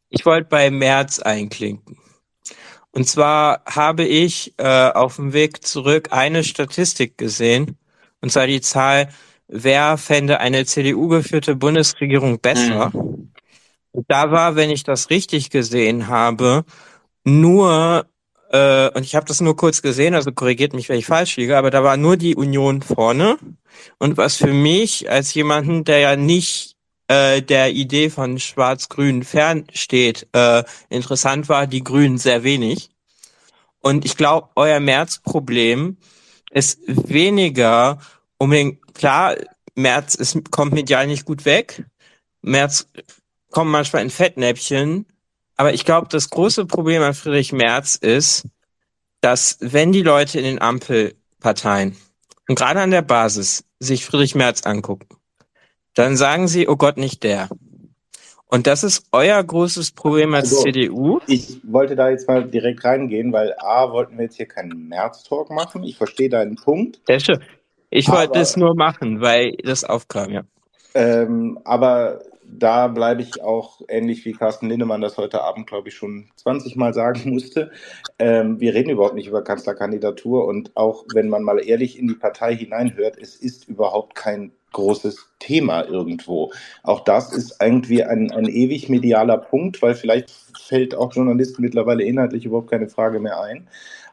ich 0.08 0.26
wollte 0.26 0.48
bei 0.48 0.70
März 0.70 1.20
einklinken. 1.20 1.98
Und 2.90 3.08
zwar 3.08 3.62
habe 3.66 4.04
ich 4.04 4.54
äh, 4.58 4.90
auf 4.90 5.16
dem 5.16 5.32
Weg 5.32 5.64
zurück 5.64 6.08
eine 6.10 6.42
Statistik 6.42 7.18
gesehen, 7.18 7.76
und 8.20 8.32
zwar 8.32 8.46
die 8.46 8.60
Zahl, 8.60 9.10
wer 9.46 9.96
fände 9.96 10.40
eine 10.40 10.64
CDU-geführte 10.64 11.54
Bundesregierung 11.54 12.40
besser. 12.40 12.90
Mhm. 12.92 13.32
Und 13.92 14.04
da 14.08 14.30
war, 14.30 14.56
wenn 14.56 14.70
ich 14.70 14.82
das 14.82 15.10
richtig 15.10 15.50
gesehen 15.50 16.08
habe, 16.08 16.64
nur 17.24 18.06
äh, 18.50 18.88
und 18.90 19.04
ich 19.04 19.14
habe 19.14 19.26
das 19.26 19.40
nur 19.40 19.56
kurz 19.56 19.82
gesehen, 19.82 20.14
also 20.14 20.32
korrigiert 20.32 20.72
mich, 20.72 20.88
wenn 20.88 20.98
ich 20.98 21.06
falsch 21.06 21.36
liege, 21.36 21.56
aber 21.56 21.70
da 21.70 21.84
war 21.84 21.96
nur 21.96 22.16
die 22.16 22.34
Union 22.34 22.82
vorne. 22.82 23.36
Und 23.98 24.16
was 24.16 24.36
für 24.36 24.52
mich 24.52 25.10
als 25.10 25.34
jemanden, 25.34 25.84
der 25.84 25.98
ja 25.98 26.16
nicht 26.16 26.76
äh, 27.08 27.42
der 27.42 27.72
Idee 27.72 28.10
von 28.10 28.38
Schwarz-Grün 28.38 29.22
fernsteht, 29.22 30.28
äh, 30.32 30.64
interessant 30.88 31.48
war, 31.48 31.66
die 31.66 31.84
Grünen 31.84 32.18
sehr 32.18 32.42
wenig. 32.42 32.90
Und 33.80 34.04
ich 34.04 34.16
glaube, 34.16 34.48
euer 34.56 34.80
März-Problem 34.80 35.98
ist 36.50 36.80
weniger 36.86 37.98
unbedingt, 38.38 38.94
klar, 38.94 39.36
März 39.74 40.14
ist, 40.14 40.50
kommt 40.50 40.72
medial 40.72 41.06
nicht 41.06 41.24
gut 41.24 41.44
weg. 41.44 41.84
März 42.42 42.88
kommt 43.50 43.70
manchmal 43.70 44.02
in 44.02 44.10
Fettnäpfchen, 44.10 45.06
aber 45.58 45.74
ich 45.74 45.84
glaube, 45.84 46.06
das 46.08 46.30
große 46.30 46.66
Problem 46.66 47.02
an 47.02 47.14
Friedrich 47.14 47.52
Merz 47.52 47.96
ist, 47.96 48.46
dass 49.20 49.58
wenn 49.60 49.92
die 49.92 50.02
Leute 50.02 50.38
in 50.38 50.44
den 50.44 50.62
Ampelparteien 50.62 51.96
und 52.48 52.54
gerade 52.54 52.80
an 52.80 52.92
der 52.92 53.02
Basis 53.02 53.64
sich 53.80 54.06
Friedrich 54.06 54.36
Merz 54.36 54.62
angucken, 54.62 55.08
dann 55.94 56.16
sagen 56.16 56.46
sie, 56.46 56.68
oh 56.68 56.76
Gott, 56.76 56.96
nicht 56.96 57.24
der. 57.24 57.48
Und 58.46 58.68
das 58.68 58.84
ist 58.84 59.06
euer 59.10 59.42
großes 59.42 59.90
Problem 59.90 60.32
als 60.32 60.52
Also, 60.52 60.62
CDU? 60.62 61.20
Ich 61.26 61.58
wollte 61.64 61.96
da 61.96 62.08
jetzt 62.08 62.28
mal 62.28 62.44
direkt 62.44 62.84
reingehen, 62.84 63.32
weil 63.32 63.52
A, 63.58 63.90
wollten 63.90 64.16
wir 64.16 64.24
jetzt 64.24 64.36
hier 64.36 64.46
keinen 64.46 64.88
März-Talk 64.88 65.50
machen. 65.50 65.82
Ich 65.82 65.96
verstehe 65.96 66.28
deinen 66.28 66.54
Punkt. 66.54 67.00
Sehr 67.06 67.20
schön. 67.20 67.40
Ich 67.90 68.08
wollte 68.08 68.38
es 68.38 68.56
nur 68.56 68.76
machen, 68.76 69.20
weil 69.20 69.56
das 69.64 69.82
aufkam, 69.82 70.30
ja. 70.30 70.42
Ähm, 70.94 71.58
aber 71.64 72.20
da 72.50 72.88
bleibe 72.88 73.22
ich 73.22 73.42
auch 73.42 73.80
ähnlich 73.88 74.24
wie 74.24 74.32
Carsten 74.32 74.68
Linnemann 74.68 75.00
das 75.00 75.18
heute 75.18 75.42
Abend, 75.42 75.66
glaube 75.66 75.88
ich, 75.88 75.94
schon 75.94 76.28
20 76.36 76.76
Mal 76.76 76.94
sagen 76.94 77.30
musste. 77.30 77.70
Ähm, 78.18 78.60
wir 78.60 78.74
reden 78.74 78.90
überhaupt 78.90 79.14
nicht 79.14 79.28
über 79.28 79.44
Kanzlerkandidatur 79.44 80.46
und 80.46 80.76
auch 80.76 81.04
wenn 81.12 81.28
man 81.28 81.42
mal 81.42 81.58
ehrlich 81.58 81.98
in 81.98 82.08
die 82.08 82.14
Partei 82.14 82.56
hineinhört, 82.56 83.18
es 83.20 83.36
ist 83.36 83.68
überhaupt 83.68 84.14
kein 84.14 84.52
großes 84.72 85.28
Thema 85.38 85.84
irgendwo. 85.84 86.52
Auch 86.82 87.00
das 87.00 87.32
ist 87.32 87.56
irgendwie 87.60 88.04
ein, 88.04 88.30
ein 88.30 88.46
ewig 88.46 88.88
medialer 88.88 89.38
Punkt, 89.38 89.80
weil 89.82 89.94
vielleicht 89.94 90.30
fällt 90.60 90.94
auch 90.94 91.12
Journalisten 91.12 91.62
mittlerweile 91.62 92.04
inhaltlich 92.04 92.44
überhaupt 92.44 92.70
keine 92.70 92.88
Frage 92.88 93.20
mehr 93.20 93.40
ein. 93.40 93.68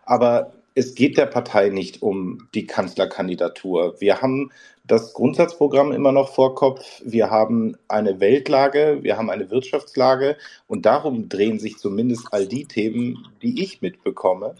Aber 0.06 0.54
es 0.76 0.93
geht 0.93 1.17
der 1.17 1.26
Partei 1.26 1.69
nicht 1.69 2.02
um 2.02 2.48
die 2.54 2.67
Kanzlerkandidatur. 2.67 3.95
Wir 4.00 4.21
haben 4.21 4.52
das 4.88 5.13
Grundsatzprogramm 5.13 5.91
immer 5.91 6.12
noch 6.12 6.30
vor 6.30 6.56
Kopf. 6.56 7.02
Wir 7.04 7.30
haben 7.30 7.76
eine 7.88 8.19
Weltlage, 8.19 9.00
wir 9.02 9.17
haben 9.17 9.30
eine 9.30 9.50
Wirtschaftslage 9.50 10.38
und 10.67 10.86
darum 10.86 11.28
drehen 11.30 11.60
sich 11.60 11.78
zumindest 11.78 12.28
all 12.32 12.48
die 12.48 12.65
Themen, 12.65 13.28
die 13.41 13.63
ich 13.63 13.82
mitbekomme. 13.82 14.56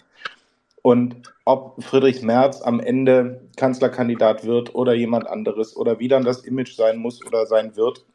Und 0.82 1.34
ob 1.46 1.84
Friedrich 1.84 2.22
Merz 2.22 2.62
am 2.62 2.80
Ende 2.80 3.42
Kanzlerkandidat 3.56 4.46
wird 4.46 4.76
oder 4.76 4.94
jemand 4.94 5.28
anderes 5.28 5.76
oder 5.76 6.00
wie 6.00 6.08
dann 6.08 6.24
das 6.24 6.44
Image 6.44 6.76
sein 6.76 6.98
muss 6.98 7.26
oder 7.26 7.46
sein 7.48 7.76
wird, 7.76 8.06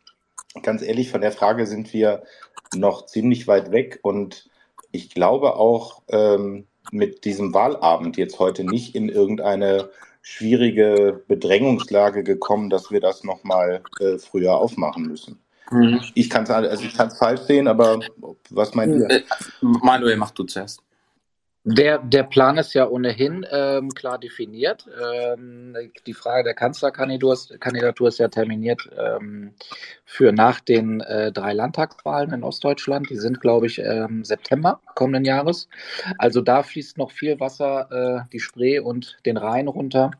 ganz 0.62 0.82
ehrlich, 0.82 1.10
von 1.10 1.20
der 1.20 1.32
Frage 1.32 1.66
sind 1.66 1.92
wir 1.92 2.22
noch 2.74 3.06
ziemlich 3.06 3.48
weit 3.48 3.72
weg. 3.72 3.98
Und 4.02 4.48
ich 4.92 5.10
glaube 5.10 5.56
auch 5.56 6.02
ähm, 6.08 6.66
mit 6.92 7.24
diesem 7.24 7.54
Wahlabend 7.54 8.16
jetzt 8.16 8.38
heute 8.38 8.64
nicht 8.64 8.94
in 8.94 9.08
irgendeine 9.08 9.90
schwierige 10.22 11.22
Bedrängungslage 11.28 12.22
gekommen, 12.22 12.70
dass 12.70 12.90
wir 12.90 13.00
das 13.00 13.24
nochmal 13.24 13.82
äh, 14.00 14.18
früher 14.18 14.54
aufmachen 14.54 15.06
müssen. 15.06 15.38
Mhm. 15.70 16.00
Ich 16.14 16.28
kann 16.28 16.44
es 16.44 16.50
also 16.50 16.84
ich 16.84 16.94
falsch 16.94 17.42
sehen, 17.42 17.68
aber 17.68 18.00
was 18.50 18.74
meint 18.74 18.94
ihr? 18.96 19.08
Äh, 19.10 19.22
Manuel, 19.60 20.16
mach 20.16 20.32
du 20.32 20.44
zuerst. 20.44 20.82
Der, 21.64 21.98
der 21.98 22.22
Plan 22.22 22.56
ist 22.56 22.72
ja 22.72 22.88
ohnehin 22.88 23.44
ähm, 23.50 23.90
klar 23.90 24.18
definiert. 24.18 24.86
Ähm, 24.98 25.76
die 26.06 26.14
Frage 26.14 26.44
der 26.44 26.54
Kanzlerkandidatur 26.54 28.08
ist, 28.08 28.18
ja 28.18 28.28
terminiert 28.28 28.80
ähm, 28.96 29.52
für 30.06 30.32
nach 30.32 30.60
den 30.60 31.00
äh, 31.02 31.30
drei 31.32 31.52
Landtagswahlen 31.52 32.32
in 32.32 32.44
Ostdeutschland. 32.44 33.10
Die 33.10 33.16
sind, 33.16 33.42
glaube 33.42 33.66
ich, 33.66 33.78
ähm, 33.78 34.24
September 34.24 34.80
kommenden 34.94 35.26
Jahres. 35.26 35.68
Also 36.16 36.40
da 36.40 36.62
fließt 36.62 36.96
noch 36.96 37.10
viel 37.10 37.38
Wasser 37.40 38.24
äh, 38.24 38.30
die 38.32 38.40
Spree 38.40 38.78
und 38.78 39.18
den 39.26 39.36
Rhein 39.36 39.68
runter. 39.68 40.12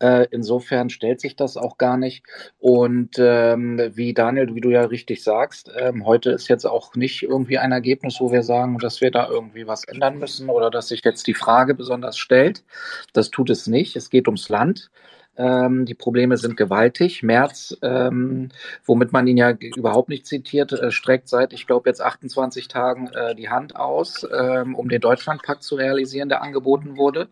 Äh, 0.00 0.26
insofern 0.30 0.90
stellt 0.90 1.20
sich 1.20 1.36
das 1.36 1.56
auch 1.56 1.78
gar 1.78 1.96
nicht. 1.96 2.24
Und 2.58 3.16
ähm, 3.18 3.80
wie 3.94 4.14
Daniel, 4.14 4.54
wie 4.54 4.60
du 4.60 4.70
ja 4.70 4.82
richtig 4.82 5.22
sagst, 5.22 5.70
ähm, 5.76 6.06
heute 6.06 6.30
ist 6.30 6.48
jetzt 6.48 6.64
auch 6.64 6.94
nicht 6.94 7.22
irgendwie 7.22 7.58
ein 7.58 7.72
Ergebnis, 7.72 8.16
wo 8.18 8.32
wir 8.32 8.42
sagen, 8.42 8.78
dass 8.78 9.00
wir 9.00 9.10
da 9.10 9.28
irgendwie 9.28 9.66
was 9.66 9.84
ändern 9.84 10.18
müssen 10.18 10.48
oder 10.48 10.70
dass 10.70 10.88
sich 10.88 11.04
jetzt 11.04 11.26
die 11.26 11.34
Frage 11.34 11.74
besonders 11.74 12.16
stellt. 12.16 12.64
Das 13.12 13.30
tut 13.30 13.50
es 13.50 13.66
nicht. 13.66 13.94
Es 13.94 14.10
geht 14.10 14.26
ums 14.26 14.48
Land. 14.48 14.90
Ähm, 15.36 15.86
die 15.86 15.94
Probleme 15.94 16.36
sind 16.36 16.56
gewaltig. 16.56 17.22
Merz, 17.22 17.76
ähm, 17.82 18.50
womit 18.84 19.12
man 19.12 19.26
ihn 19.26 19.36
ja 19.36 19.52
überhaupt 19.52 20.08
nicht 20.08 20.26
zitiert, 20.26 20.72
äh, 20.72 20.90
streckt 20.90 21.28
seit, 21.28 21.52
ich 21.52 21.66
glaube, 21.66 21.88
jetzt 21.88 22.02
28 22.02 22.68
Tagen 22.68 23.08
äh, 23.08 23.34
die 23.34 23.48
Hand 23.48 23.76
aus, 23.76 24.26
ähm, 24.36 24.74
um 24.74 24.88
den 24.88 25.00
Deutschlandpakt 25.00 25.62
zu 25.62 25.76
realisieren, 25.76 26.28
der 26.28 26.42
angeboten 26.42 26.96
wurde. 26.96 27.28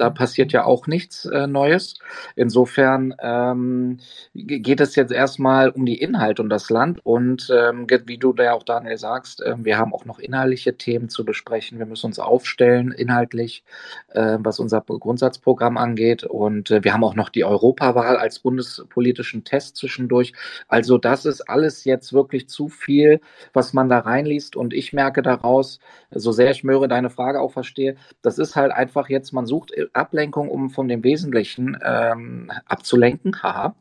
Da 0.00 0.08
passiert 0.08 0.52
ja 0.52 0.64
auch 0.64 0.86
nichts 0.86 1.26
äh, 1.26 1.46
Neues. 1.46 1.98
Insofern 2.36 3.14
ähm, 3.20 3.98
ge- 4.34 4.60
geht 4.60 4.80
es 4.80 4.96
jetzt 4.96 5.12
erstmal 5.12 5.68
um 5.68 5.84
die 5.84 6.00
Inhalte 6.00 6.42
und 6.42 6.48
das 6.48 6.70
Land. 6.70 7.04
Und 7.04 7.52
ähm, 7.54 7.86
wie 8.06 8.16
du 8.16 8.32
da 8.32 8.52
auch, 8.52 8.62
Daniel, 8.62 8.96
sagst, 8.96 9.42
ähm, 9.44 9.64
wir 9.64 9.76
haben 9.76 9.92
auch 9.92 10.06
noch 10.06 10.18
inhaltliche 10.18 10.76
Themen 10.76 11.10
zu 11.10 11.24
besprechen. 11.24 11.78
Wir 11.78 11.86
müssen 11.86 12.06
uns 12.06 12.18
aufstellen, 12.18 12.92
inhaltlich, 12.92 13.62
äh, 14.08 14.38
was 14.40 14.58
unser 14.58 14.80
Grundsatzprogramm 14.80 15.76
angeht. 15.76 16.24
Und 16.24 16.70
äh, 16.70 16.82
wir 16.82 16.94
haben 16.94 17.04
auch 17.04 17.14
noch 17.14 17.28
die 17.28 17.44
Europawahl 17.44 18.16
als 18.16 18.38
bundespolitischen 18.38 19.44
Test 19.44 19.76
zwischendurch. 19.76 20.32
Also 20.68 20.96
das 20.96 21.26
ist 21.26 21.42
alles 21.42 21.84
jetzt 21.84 22.12
wirklich 22.14 22.48
zu 22.48 22.68
viel, 22.68 23.20
was 23.52 23.74
man 23.74 23.90
da 23.90 23.98
reinliest. 23.98 24.56
Und 24.56 24.72
ich 24.72 24.92
merke 24.94 25.20
daraus, 25.20 25.78
so 26.10 26.32
sehr 26.32 26.50
ich 26.50 26.64
Möhre 26.64 26.88
deine 26.88 27.10
Frage 27.10 27.40
auch 27.40 27.52
verstehe, 27.52 27.96
das 28.22 28.38
ist 28.38 28.56
halt 28.56 28.72
einfach 28.72 29.08
jetzt, 29.08 29.32
man 29.32 29.46
sucht 29.46 29.72
Ablenkung, 29.92 30.48
um 30.48 30.70
von 30.70 30.88
dem 30.88 31.04
Wesentlichen 31.04 31.78
ähm, 31.84 32.50
abzulenken, 32.66 33.42
haha, 33.42 33.74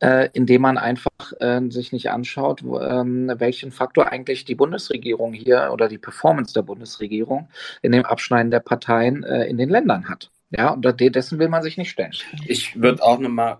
äh, 0.00 0.28
indem 0.32 0.62
man 0.62 0.78
einfach 0.78 1.32
äh, 1.40 1.60
sich 1.70 1.92
nicht 1.92 2.10
anschaut, 2.10 2.62
ähm, 2.62 3.32
welchen 3.38 3.72
Faktor 3.72 4.10
eigentlich 4.10 4.44
die 4.44 4.54
Bundesregierung 4.54 5.32
hier 5.32 5.70
oder 5.72 5.88
die 5.88 5.98
Performance 5.98 6.54
der 6.54 6.62
Bundesregierung 6.62 7.48
in 7.82 7.92
dem 7.92 8.04
Abschneiden 8.04 8.50
der 8.50 8.60
Parteien 8.60 9.24
äh, 9.24 9.44
in 9.46 9.58
den 9.58 9.68
Ländern 9.68 10.08
hat. 10.08 10.30
Ja, 10.50 10.70
und 10.70 10.84
de- 10.84 11.10
dessen 11.10 11.38
will 11.38 11.48
man 11.48 11.62
sich 11.62 11.76
nicht 11.76 11.90
stellen. 11.90 12.12
Ich 12.46 12.80
würde 12.80 13.02
auch 13.02 13.18
nochmal 13.18 13.58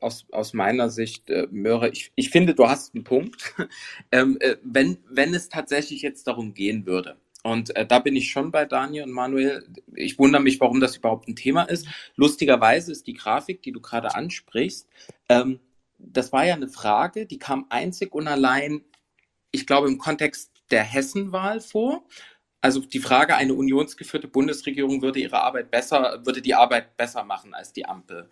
aus, 0.00 0.26
aus 0.32 0.52
meiner 0.52 0.90
Sicht, 0.90 1.30
äh, 1.30 1.46
Möhre, 1.50 1.88
ich, 1.88 2.12
ich 2.14 2.30
finde, 2.30 2.54
du 2.54 2.68
hast 2.68 2.94
einen 2.94 3.04
Punkt. 3.04 3.54
ähm, 4.12 4.36
äh, 4.40 4.56
wenn, 4.62 4.98
wenn 5.08 5.34
es 5.34 5.48
tatsächlich 5.48 6.02
jetzt 6.02 6.26
darum 6.26 6.52
gehen 6.54 6.86
würde, 6.86 7.16
und 7.46 7.76
äh, 7.76 7.86
da 7.86 8.00
bin 8.00 8.16
ich 8.16 8.30
schon 8.30 8.50
bei 8.50 8.64
Daniel 8.64 9.04
und 9.04 9.12
Manuel, 9.12 9.68
ich 9.94 10.18
wundere 10.18 10.42
mich, 10.42 10.58
warum 10.60 10.80
das 10.80 10.96
überhaupt 10.96 11.28
ein 11.28 11.36
Thema 11.36 11.62
ist. 11.62 11.86
Lustigerweise 12.16 12.90
ist 12.90 13.06
die 13.06 13.14
Grafik, 13.14 13.62
die 13.62 13.70
du 13.70 13.80
gerade 13.80 14.16
ansprichst, 14.16 14.88
ähm, 15.28 15.60
das 15.98 16.32
war 16.32 16.44
ja 16.44 16.54
eine 16.54 16.68
Frage, 16.68 17.24
die 17.24 17.38
kam 17.38 17.66
einzig 17.68 18.12
und 18.12 18.26
allein, 18.26 18.84
ich 19.52 19.64
glaube, 19.64 19.86
im 19.86 19.98
Kontext 19.98 20.50
der 20.72 20.82
Hessenwahl 20.82 21.60
vor. 21.60 22.04
Also 22.60 22.80
die 22.80 22.98
Frage, 22.98 23.36
eine 23.36 23.54
unionsgeführte 23.54 24.26
Bundesregierung 24.26 25.00
würde 25.00 25.20
ihre 25.20 25.40
Arbeit 25.40 25.70
besser, 25.70 26.22
würde 26.24 26.42
die 26.42 26.54
Arbeit 26.54 26.96
besser 26.96 27.22
machen 27.22 27.54
als 27.54 27.72
die 27.72 27.86
Ampel. 27.86 28.28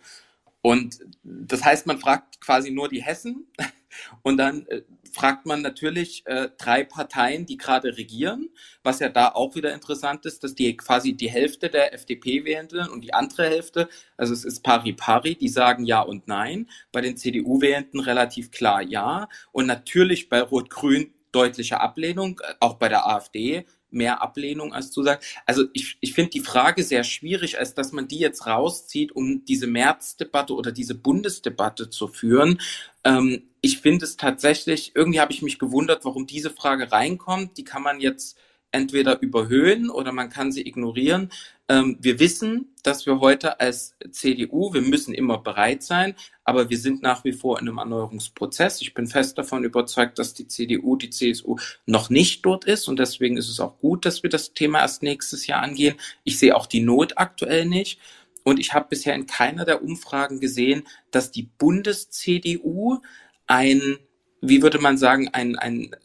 Und 0.65 0.97
das 1.21 1.63
heißt, 1.63 1.85
man 1.85 1.99
fragt 1.99 2.41
quasi 2.41 2.71
nur 2.71 2.89
die 2.89 3.03
Hessen. 3.03 3.45
Und 4.23 4.37
dann 4.37 4.65
äh, 4.65 4.81
fragt 5.13 5.45
man 5.45 5.61
natürlich 5.61 6.23
äh, 6.25 6.49
drei 6.57 6.83
Parteien, 6.83 7.45
die 7.45 7.55
gerade 7.55 7.95
regieren, 7.97 8.49
was 8.81 8.99
ja 8.99 9.09
da 9.09 9.29
auch 9.29 9.55
wieder 9.55 9.75
interessant 9.75 10.25
ist, 10.25 10.43
dass 10.43 10.55
die 10.55 10.75
quasi 10.75 11.13
die 11.13 11.29
Hälfte 11.29 11.69
der 11.69 11.93
FDP-Wählenden 11.93 12.89
und 12.89 13.01
die 13.01 13.13
andere 13.13 13.47
Hälfte, 13.47 13.89
also 14.17 14.33
es 14.33 14.43
ist 14.43 14.63
pari 14.63 14.93
pari, 14.93 15.35
die 15.35 15.49
sagen 15.49 15.85
ja 15.85 16.01
und 16.01 16.27
nein. 16.27 16.67
Bei 16.91 17.01
den 17.01 17.15
CDU-Wählenden 17.15 17.99
relativ 17.99 18.49
klar 18.49 18.81
ja. 18.81 19.29
Und 19.51 19.67
natürlich 19.67 20.29
bei 20.29 20.41
Rot-Grün 20.41 21.13
deutliche 21.31 21.79
Ablehnung, 21.79 22.41
äh, 22.43 22.55
auch 22.59 22.77
bei 22.77 22.89
der 22.89 23.07
AfD 23.07 23.67
mehr 23.91 24.21
Ablehnung 24.21 24.73
als 24.73 24.91
Zusage. 24.91 25.21
Also 25.45 25.65
ich, 25.73 25.97
ich 26.01 26.13
finde 26.13 26.31
die 26.31 26.41
Frage 26.41 26.83
sehr 26.83 27.03
schwierig, 27.03 27.57
als 27.59 27.73
dass 27.73 27.91
man 27.91 28.07
die 28.07 28.19
jetzt 28.19 28.45
rauszieht, 28.45 29.11
um 29.13 29.45
diese 29.45 29.67
März-Debatte 29.67 30.53
oder 30.53 30.71
diese 30.71 30.95
Bundesdebatte 30.95 31.89
zu 31.89 32.07
führen. 32.07 32.59
Ähm, 33.03 33.43
ich 33.61 33.79
finde 33.79 34.05
es 34.05 34.17
tatsächlich, 34.17 34.91
irgendwie 34.95 35.19
habe 35.19 35.31
ich 35.31 35.41
mich 35.41 35.59
gewundert, 35.59 36.05
warum 36.05 36.27
diese 36.27 36.49
Frage 36.49 36.91
reinkommt. 36.91 37.57
Die 37.57 37.63
kann 37.63 37.81
man 37.81 37.99
jetzt 37.99 38.37
entweder 38.75 39.21
überhöhen 39.21 39.89
oder 39.89 40.11
man 40.11 40.29
kann 40.29 40.51
sie 40.51 40.67
ignorieren. 40.67 41.31
Ähm, 41.69 41.97
wir 42.01 42.19
wissen, 42.19 42.75
dass 42.83 43.05
wir 43.05 43.21
heute 43.21 43.59
als 43.59 43.95
CDU, 44.11 44.73
wir 44.73 44.81
müssen 44.81 45.13
immer 45.13 45.37
bereit 45.37 45.81
sein, 45.81 46.13
aber 46.43 46.69
wir 46.69 46.77
sind 46.77 47.01
nach 47.01 47.23
wie 47.23 47.31
vor 47.31 47.59
in 47.59 47.67
einem 47.67 47.77
Erneuerungsprozess. 47.77 48.81
Ich 48.81 48.93
bin 48.93 49.07
fest 49.07 49.37
davon 49.37 49.63
überzeugt, 49.63 50.19
dass 50.19 50.33
die 50.33 50.47
CDU, 50.47 50.97
die 50.97 51.09
CSU 51.09 51.55
noch 51.85 52.09
nicht 52.09 52.45
dort 52.45 52.65
ist 52.65 52.87
und 52.87 52.99
deswegen 52.99 53.37
ist 53.37 53.49
es 53.49 53.61
auch 53.61 53.79
gut, 53.79 54.05
dass 54.05 54.21
wir 54.21 54.29
das 54.29 54.53
Thema 54.53 54.79
erst 54.79 55.01
nächstes 55.01 55.47
Jahr 55.47 55.63
angehen. 55.63 55.95
Ich 56.25 56.37
sehe 56.37 56.55
auch 56.55 56.67
die 56.67 56.81
Not 56.81 57.13
aktuell 57.15 57.65
nicht. 57.65 57.99
Und 58.43 58.59
ich 58.59 58.73
habe 58.73 58.89
bisher 58.89 59.15
in 59.15 59.25
keiner 59.25 59.65
der 59.65 59.81
Umfragen 59.81 60.39
gesehen, 60.39 60.83
dass 61.09 61.31
die 61.31 61.49
Bundes-CDU 61.57 62.99
ein, 63.47 63.97
wie 64.39 64.61
würde 64.61 64.77
man 64.77 64.99
sagen, 64.99 65.29
ein, 65.29 65.55
ein, 65.55 65.95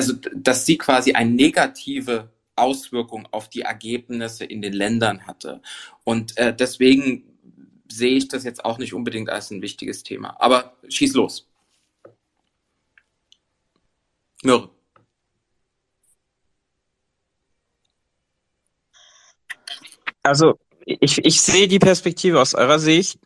also 0.00 0.14
dass 0.34 0.64
sie 0.64 0.78
quasi 0.78 1.12
eine 1.12 1.30
negative 1.30 2.30
Auswirkung 2.56 3.28
auf 3.32 3.50
die 3.50 3.62
Ergebnisse 3.62 4.44
in 4.46 4.62
den 4.62 4.72
Ländern 4.72 5.26
hatte. 5.26 5.60
Und 6.04 6.36
äh, 6.38 6.54
deswegen 6.54 7.24
sehe 7.90 8.16
ich 8.16 8.28
das 8.28 8.44
jetzt 8.44 8.64
auch 8.64 8.78
nicht 8.78 8.94
unbedingt 8.94 9.28
als 9.28 9.50
ein 9.50 9.60
wichtiges 9.60 10.02
Thema. 10.02 10.36
Aber 10.40 10.74
schieß 10.88 11.14
los. 11.14 11.46
Mürre. 14.42 14.70
Also 20.22 20.58
ich, 20.86 21.18
ich 21.18 21.42
sehe 21.42 21.68
die 21.68 21.78
Perspektive 21.78 22.40
aus 22.40 22.54
eurer 22.54 22.78
Sicht. 22.78 23.18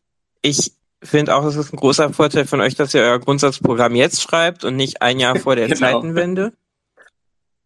Ich 0.42 0.72
finde 1.04 1.37
auch, 1.37 1.44
es 1.44 1.56
ist 1.56 1.72
ein 1.72 1.76
großer 1.76 2.12
Vorteil 2.12 2.46
von 2.46 2.60
euch, 2.60 2.74
dass 2.74 2.94
ihr 2.94 3.02
euer 3.02 3.18
Grundsatzprogramm 3.18 3.94
jetzt 3.94 4.22
schreibt 4.22 4.64
und 4.64 4.76
nicht 4.76 5.02
ein 5.02 5.20
Jahr 5.20 5.37
vor 5.37 5.56
der 5.56 5.68
genau. 5.68 5.78
Zeitenwende. 5.78 6.52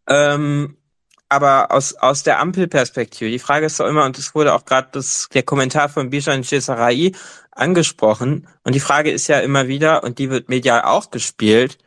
Ähm, 0.09 0.75
aber 1.29 1.71
aus, 1.71 1.93
aus 1.93 2.23
der 2.23 2.39
Ampelperspektive, 2.39 3.29
die 3.29 3.39
Frage 3.39 3.67
ist 3.67 3.79
doch 3.79 3.87
immer, 3.87 4.03
und 4.05 4.17
es 4.17 4.33
wurde 4.33 4.53
auch 4.53 4.65
gerade 4.65 4.99
der 5.33 5.43
Kommentar 5.43 5.87
von 5.87 6.09
Bishan 6.09 6.43
Chesarai 6.43 7.11
angesprochen, 7.51 8.47
und 8.63 8.73
die 8.73 8.79
Frage 8.79 9.11
ist 9.11 9.27
ja 9.27 9.39
immer 9.39 9.67
wieder, 9.67 10.03
und 10.03 10.17
die 10.17 10.31
wird 10.31 10.49
medial 10.49 10.81
auch 10.81 11.11
gespielt, 11.11 11.77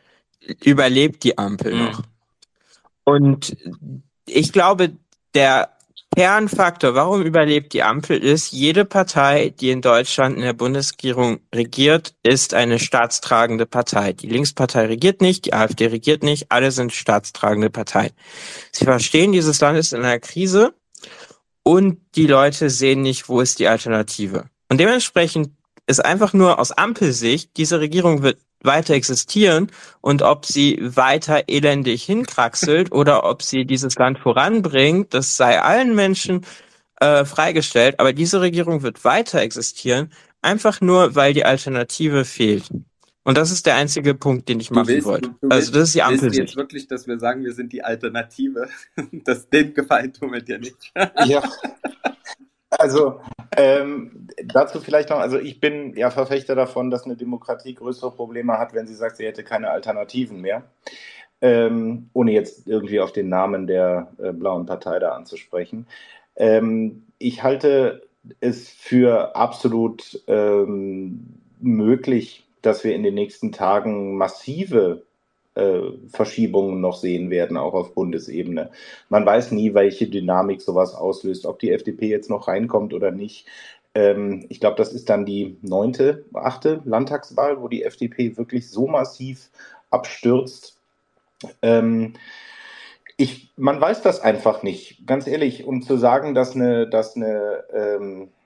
überlebt 0.63 1.23
die 1.23 1.37
Ampel 1.37 1.75
mhm. 1.75 1.83
noch? 1.83 2.03
Und 3.03 3.57
ich 4.25 4.53
glaube, 4.53 4.93
der 5.33 5.69
Kernfaktor, 6.15 6.93
warum 6.93 7.23
überlebt 7.23 7.73
die 7.73 7.81
Ampel, 7.81 8.17
ist, 8.23 8.51
jede 8.51 8.85
Partei, 8.85 9.49
die 9.49 9.71
in 9.71 9.81
Deutschland 9.81 10.35
in 10.35 10.43
der 10.43 10.53
Bundesregierung 10.53 11.39
regiert, 11.53 12.13
ist 12.21 12.53
eine 12.53 12.77
staatstragende 12.77 13.65
Partei. 13.65 14.13
Die 14.13 14.27
Linkspartei 14.27 14.85
regiert 14.85 15.21
nicht, 15.21 15.45
die 15.45 15.53
AfD 15.53 15.87
regiert 15.87 16.21
nicht, 16.21 16.51
alle 16.51 16.71
sind 16.71 16.93
staatstragende 16.93 17.71
Parteien. 17.71 18.11
Sie 18.71 18.85
verstehen, 18.85 19.31
dieses 19.31 19.59
Land 19.59 19.79
ist 19.79 19.93
in 19.93 20.03
einer 20.03 20.19
Krise 20.19 20.75
und 21.63 21.99
die 22.15 22.27
Leute 22.27 22.69
sehen 22.69 23.01
nicht, 23.01 23.27
wo 23.27 23.41
ist 23.41 23.57
die 23.57 23.67
Alternative. 23.67 24.45
Und 24.69 24.79
dementsprechend 24.79 25.49
ist 25.87 26.03
einfach 26.03 26.33
nur 26.33 26.59
aus 26.59 26.71
Ampelsicht, 26.71 27.57
diese 27.57 27.79
Regierung 27.79 28.21
wird 28.21 28.37
weiter 28.63 28.93
existieren 28.93 29.71
und 30.01 30.21
ob 30.21 30.45
sie 30.45 30.79
weiter 30.81 31.43
elendig 31.47 32.03
hinkraxelt 32.03 32.91
oder 32.93 33.25
ob 33.25 33.41
sie 33.41 33.65
dieses 33.65 33.95
Land 33.95 34.19
voranbringt, 34.19 35.13
das 35.13 35.37
sei 35.37 35.61
allen 35.61 35.95
Menschen 35.95 36.45
äh, 36.99 37.25
freigestellt. 37.25 37.99
Aber 37.99 38.13
diese 38.13 38.41
Regierung 38.41 38.81
wird 38.81 39.03
weiter 39.03 39.41
existieren, 39.41 40.11
einfach 40.41 40.81
nur, 40.81 41.15
weil 41.15 41.33
die 41.33 41.45
Alternative 41.45 42.25
fehlt. 42.25 42.69
Und 43.25 43.37
das 43.37 43.51
ist 43.51 43.65
der 43.65 43.75
einzige 43.75 44.15
Punkt, 44.15 44.49
den 44.49 44.59
ich 44.59 44.69
machen 44.69 44.87
willst, 44.87 45.07
wollte. 45.07 45.33
also 45.49 45.71
das 45.71 45.83
ist 45.89 45.95
die 45.95 46.03
Ampel. 46.03 46.23
Willst 46.23 46.37
du 46.37 46.41
jetzt 46.41 46.55
wirklich, 46.57 46.87
dass 46.87 47.07
wir 47.07 47.17
sagen, 47.19 47.43
wir 47.45 47.53
sind 47.53 47.71
die 47.71 47.83
Alternative? 47.83 48.67
Das, 49.25 49.49
den 49.49 49.73
Gefallen 49.73 50.11
tun 50.11 50.33
wir 50.33 50.41
dir 50.41 50.59
nicht. 50.59 50.91
ja. 51.25 51.41
Also 52.79 53.19
ähm, 53.57 54.27
dazu 54.45 54.79
vielleicht 54.79 55.09
noch, 55.09 55.19
also 55.19 55.37
ich 55.37 55.59
bin 55.59 55.95
ja 55.95 56.09
Verfechter 56.09 56.55
davon, 56.55 56.89
dass 56.89 57.05
eine 57.05 57.15
Demokratie 57.15 57.75
größere 57.75 58.11
Probleme 58.11 58.57
hat, 58.57 58.73
wenn 58.73 58.87
sie 58.87 58.95
sagt, 58.95 59.17
sie 59.17 59.25
hätte 59.25 59.43
keine 59.43 59.69
Alternativen 59.69 60.41
mehr. 60.41 60.63
Ähm, 61.41 62.09
ohne 62.13 62.31
jetzt 62.31 62.67
irgendwie 62.67 63.01
auf 63.01 63.11
den 63.11 63.27
Namen 63.27 63.67
der 63.67 64.13
äh, 64.17 64.31
blauen 64.31 64.65
Partei 64.65 64.99
da 64.99 65.09
anzusprechen. 65.11 65.87
Ähm, 66.35 67.03
ich 67.17 67.43
halte 67.43 68.07
es 68.39 68.69
für 68.69 69.35
absolut 69.35 70.23
ähm, 70.27 71.41
möglich, 71.59 72.47
dass 72.61 72.83
wir 72.83 72.95
in 72.95 73.03
den 73.03 73.13
nächsten 73.13 73.51
Tagen 73.51 74.15
massive 74.17 75.03
Verschiebungen 76.09 76.81
noch 76.81 76.97
sehen 76.97 77.29
werden, 77.29 77.57
auch 77.57 77.73
auf 77.73 77.93
Bundesebene. 77.93 78.71
Man 79.09 79.25
weiß 79.25 79.51
nie, 79.51 79.73
welche 79.73 80.07
Dynamik 80.07 80.61
sowas 80.61 80.95
auslöst, 80.95 81.45
ob 81.45 81.59
die 81.59 81.71
FDP 81.71 82.07
jetzt 82.07 82.29
noch 82.29 82.47
reinkommt 82.47 82.93
oder 82.93 83.11
nicht. 83.11 83.45
Ähm, 83.95 84.45
ich 84.49 84.59
glaube, 84.59 84.77
das 84.77 84.93
ist 84.93 85.09
dann 85.09 85.25
die 85.25 85.57
neunte, 85.61 86.25
achte 86.33 86.81
Landtagswahl, 86.85 87.61
wo 87.61 87.67
die 87.67 87.83
FDP 87.83 88.37
wirklich 88.37 88.69
so 88.69 88.87
massiv 88.87 89.49
abstürzt. 89.91 90.77
Ähm, 91.61 92.13
ich, 93.17 93.51
man 93.55 93.79
weiß 93.79 94.01
das 94.01 94.21
einfach 94.21 94.63
nicht, 94.63 95.05
ganz 95.05 95.27
ehrlich. 95.27 95.65
Um 95.65 95.83
zu 95.83 95.97
sagen, 95.97 96.33
dass 96.33 96.55
eine, 96.55 96.87
dass 96.87 97.15
eine 97.15 97.63
ähm, 97.71 98.23
äh, 98.23 98.42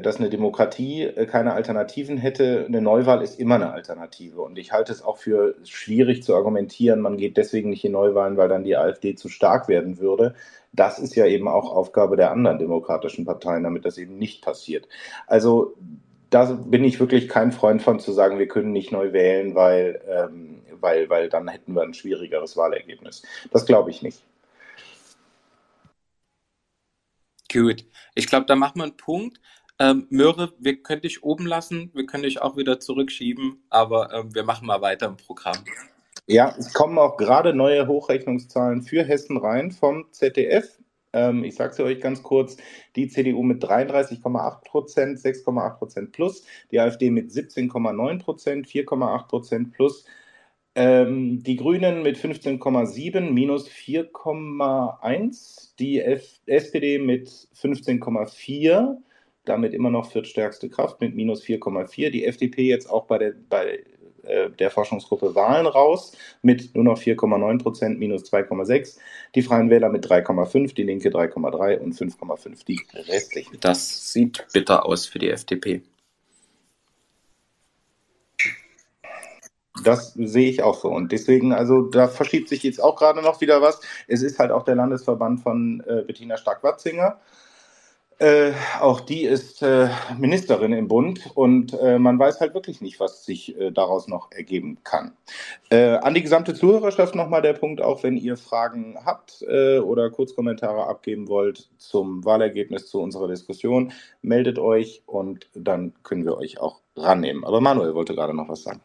dass 0.00 0.16
eine 0.16 0.30
Demokratie 0.30 1.02
äh, 1.02 1.26
keine 1.26 1.52
Alternativen 1.52 2.16
hätte. 2.16 2.64
Eine 2.66 2.80
Neuwahl 2.80 3.22
ist 3.22 3.38
immer 3.38 3.56
eine 3.56 3.72
Alternative. 3.72 4.40
Und 4.40 4.56
ich 4.58 4.72
halte 4.72 4.92
es 4.92 5.02
auch 5.02 5.18
für 5.18 5.54
schwierig 5.64 6.22
zu 6.22 6.34
argumentieren, 6.34 7.00
man 7.00 7.18
geht 7.18 7.36
deswegen 7.36 7.70
nicht 7.70 7.84
in 7.84 7.92
Neuwahlen, 7.92 8.36
weil 8.36 8.48
dann 8.48 8.64
die 8.64 8.76
AfD 8.76 9.14
zu 9.14 9.28
stark 9.28 9.68
werden 9.68 9.98
würde. 9.98 10.34
Das 10.72 10.98
ist 10.98 11.14
ja 11.14 11.26
eben 11.26 11.48
auch 11.48 11.74
Aufgabe 11.74 12.16
der 12.16 12.30
anderen 12.30 12.58
demokratischen 12.58 13.24
Parteien, 13.24 13.64
damit 13.64 13.84
das 13.84 13.98
eben 13.98 14.18
nicht 14.18 14.42
passiert. 14.42 14.88
Also 15.26 15.74
da 16.30 16.44
bin 16.44 16.84
ich 16.84 16.98
wirklich 16.98 17.28
kein 17.28 17.52
Freund 17.52 17.82
von 17.82 18.00
zu 18.00 18.12
sagen, 18.12 18.38
wir 18.38 18.48
können 18.48 18.72
nicht 18.72 18.92
neu 18.92 19.12
wählen, 19.12 19.54
weil, 19.54 20.00
ähm, 20.08 20.62
weil, 20.80 21.08
weil 21.08 21.28
dann 21.28 21.48
hätten 21.48 21.74
wir 21.74 21.82
ein 21.82 21.94
schwierigeres 21.94 22.56
Wahlergebnis. 22.56 23.22
Das 23.52 23.66
glaube 23.66 23.90
ich 23.90 24.02
nicht. 24.02 24.22
Gut. 27.52 27.84
Ich 28.14 28.26
glaube, 28.26 28.46
da 28.46 28.56
machen 28.56 28.76
wir 28.76 28.84
einen 28.84 28.96
Punkt. 28.96 29.40
Ähm, 29.78 30.06
Möhre, 30.08 30.54
wir 30.58 30.82
können 30.82 31.02
dich 31.02 31.22
oben 31.22 31.46
lassen, 31.46 31.90
wir 31.92 32.06
können 32.06 32.22
dich 32.22 32.40
auch 32.40 32.56
wieder 32.56 32.80
zurückschieben, 32.80 33.62
aber 33.68 34.10
ähm, 34.12 34.34
wir 34.34 34.42
machen 34.42 34.66
mal 34.66 34.80
weiter 34.80 35.06
im 35.06 35.18
Programm. 35.18 35.58
Ja, 36.26 36.54
es 36.58 36.72
kommen 36.72 36.98
auch 36.98 37.18
gerade 37.18 37.52
neue 37.52 37.86
Hochrechnungszahlen 37.86 38.82
für 38.82 39.04
Hessen 39.04 39.36
rein 39.36 39.70
vom 39.70 40.06
ZDF. 40.12 40.78
Ähm, 41.12 41.44
ich 41.44 41.54
sage 41.54 41.72
es 41.72 41.80
euch 41.80 42.00
ganz 42.00 42.22
kurz, 42.22 42.56
die 42.96 43.08
CDU 43.08 43.42
mit 43.42 43.62
33,8 43.62 44.64
Prozent, 44.64 45.18
6,8 45.18 45.78
Prozent 45.78 46.12
plus, 46.12 46.44
die 46.70 46.80
AfD 46.80 47.10
mit 47.10 47.30
17,9 47.30 48.18
Prozent, 48.18 48.66
4,8 48.66 49.28
Prozent 49.28 49.72
plus, 49.72 50.06
ähm, 50.74 51.42
die 51.42 51.56
Grünen 51.56 52.02
mit 52.02 52.16
15,7 52.16 53.30
minus 53.30 53.68
4,1, 53.68 55.74
die 55.78 56.00
F 56.00 56.40
SPD 56.46 56.98
mit 56.98 57.28
15,4 57.28 58.96
damit 59.46 59.72
immer 59.72 59.90
noch 59.90 60.10
viertstärkste 60.10 60.68
Kraft 60.68 61.00
mit 61.00 61.14
minus 61.14 61.42
4,4. 61.42 62.10
Die 62.10 62.26
FDP 62.26 62.62
jetzt 62.62 62.90
auch 62.90 63.06
bei 63.06 63.18
der, 63.18 63.34
bei 63.48 63.84
äh, 64.26 64.50
der 64.50 64.70
Forschungsgruppe 64.70 65.34
Wahlen 65.34 65.66
raus 65.66 66.12
mit 66.42 66.74
nur 66.74 66.84
noch 66.84 66.98
4,9 66.98 67.62
Prozent, 67.62 67.98
minus 67.98 68.24
2,6. 68.24 68.98
Die 69.34 69.42
Freien 69.42 69.70
Wähler 69.70 69.88
mit 69.88 70.06
3,5, 70.06 70.74
die 70.74 70.82
Linke 70.82 71.10
3,3 71.10 71.78
und 71.78 71.94
5,5 71.94 72.64
die 72.66 72.80
restlichen. 72.94 73.58
Das 73.60 74.12
sieht 74.12 74.46
bitter 74.52 74.84
aus 74.84 75.06
für 75.06 75.18
die 75.18 75.30
FDP. 75.30 75.82
Das 79.84 80.14
sehe 80.14 80.48
ich 80.48 80.62
auch 80.62 80.80
so. 80.80 80.88
Und 80.88 81.12
deswegen, 81.12 81.52
also 81.52 81.82
da 81.82 82.08
verschiebt 82.08 82.48
sich 82.48 82.62
jetzt 82.62 82.82
auch 82.82 82.96
gerade 82.96 83.22
noch 83.22 83.40
wieder 83.40 83.60
was. 83.60 83.80
Es 84.08 84.22
ist 84.22 84.38
halt 84.38 84.50
auch 84.50 84.64
der 84.64 84.74
Landesverband 84.74 85.40
von 85.40 85.82
äh, 85.86 86.02
Bettina 86.02 86.36
Stark-Watzinger. 86.36 87.20
Äh, 88.18 88.52
auch 88.80 89.00
die 89.00 89.24
ist 89.24 89.60
äh, 89.60 89.88
Ministerin 90.18 90.72
im 90.72 90.88
Bund 90.88 91.30
und 91.34 91.74
äh, 91.74 91.98
man 91.98 92.18
weiß 92.18 92.40
halt 92.40 92.54
wirklich 92.54 92.80
nicht, 92.80 92.98
was 92.98 93.26
sich 93.26 93.58
äh, 93.60 93.70
daraus 93.70 94.08
noch 94.08 94.32
ergeben 94.32 94.78
kann. 94.84 95.12
Äh, 95.68 95.96
an 95.96 96.14
die 96.14 96.22
gesamte 96.22 96.54
Zuhörerschaft 96.54 97.14
nochmal 97.14 97.42
der 97.42 97.52
Punkt, 97.52 97.82
auch 97.82 98.02
wenn 98.02 98.16
ihr 98.16 98.38
Fragen 98.38 98.96
habt 99.04 99.42
äh, 99.42 99.80
oder 99.80 100.08
Kurzkommentare 100.10 100.86
abgeben 100.86 101.28
wollt 101.28 101.68
zum 101.76 102.24
Wahlergebnis, 102.24 102.88
zu 102.88 103.02
unserer 103.02 103.28
Diskussion, 103.28 103.92
meldet 104.22 104.58
euch 104.58 105.02
und 105.04 105.48
dann 105.54 105.92
können 106.02 106.24
wir 106.24 106.38
euch 106.38 106.58
auch 106.58 106.80
rannehmen. 106.96 107.44
Aber 107.44 107.60
Manuel 107.60 107.94
wollte 107.94 108.14
gerade 108.14 108.34
noch 108.34 108.48
was 108.48 108.62
sagen. 108.62 108.80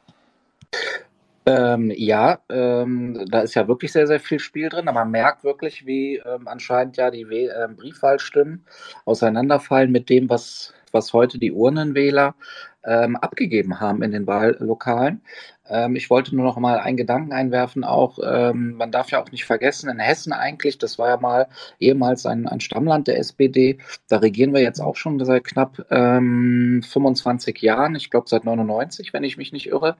Ähm, 1.46 1.92
ja, 1.96 2.40
ähm, 2.50 3.26
da 3.30 3.42
ist 3.42 3.56
ja 3.56 3.68
wirklich 3.68 3.92
sehr, 3.92 4.06
sehr 4.06 4.20
viel 4.20 4.40
Spiel 4.40 4.70
drin, 4.70 4.88
aber 4.88 5.00
man 5.00 5.12
merkt 5.12 5.44
wirklich, 5.44 5.88
wie 5.88 6.18
ähm, 6.18 6.48
anscheinend 6.48 6.98
ja 6.98 7.10
die 7.10 7.28
We 7.30 7.50
äh, 7.50 7.68
Briefwahlstimmen 7.68 8.66
auseinanderfallen 9.06 9.92
mit 9.92 10.10
dem, 10.10 10.30
was, 10.30 10.74
was 10.92 11.14
heute 11.14 11.40
die 11.40 11.52
Urnenwähler 11.52 12.36
ähm, 12.84 13.16
abgegeben 13.16 13.80
haben 13.80 14.04
in 14.04 14.12
den 14.12 14.28
Wahllokalen. 14.28 15.22
Ähm, 15.68 15.96
ich 15.96 16.10
wollte 16.12 16.36
nur 16.36 16.46
noch 16.46 16.58
mal 16.58 16.80
einen 16.80 16.98
Gedanken 16.98 17.34
einwerfen, 17.34 17.84
auch 17.84 18.20
ähm, 18.24 18.74
man 18.74 18.92
darf 18.92 19.10
ja 19.12 19.22
auch 19.22 19.32
nicht 19.32 19.46
vergessen, 19.46 19.90
in 19.90 20.00
Hessen 20.00 20.34
eigentlich, 20.34 20.78
das 20.78 21.00
war 21.00 21.10
ja 21.10 21.18
mal 21.18 21.48
ehemals 21.80 22.26
ein, 22.26 22.48
ein 22.48 22.60
Stammland 22.60 23.08
der 23.08 23.18
SPD, 23.18 23.78
da 24.10 24.18
regieren 24.18 24.54
wir 24.54 24.62
jetzt 24.62 24.80
auch 24.80 24.96
schon 24.96 25.24
seit 25.24 25.44
knapp 25.44 25.86
ähm, 25.90 26.84
25 26.88 27.62
Jahren, 27.62 27.96
ich 27.96 28.10
glaube 28.12 28.30
seit 28.30 28.46
99, 28.46 29.14
wenn 29.14 29.24
ich 29.24 29.38
mich 29.38 29.52
nicht 29.54 29.68
irre. 29.68 29.96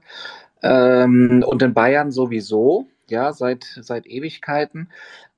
Ähm, 0.62 1.44
und 1.46 1.62
in 1.62 1.74
Bayern 1.74 2.10
sowieso, 2.10 2.86
ja, 3.08 3.32
seit, 3.32 3.64
seit 3.80 4.06
Ewigkeiten. 4.06 4.88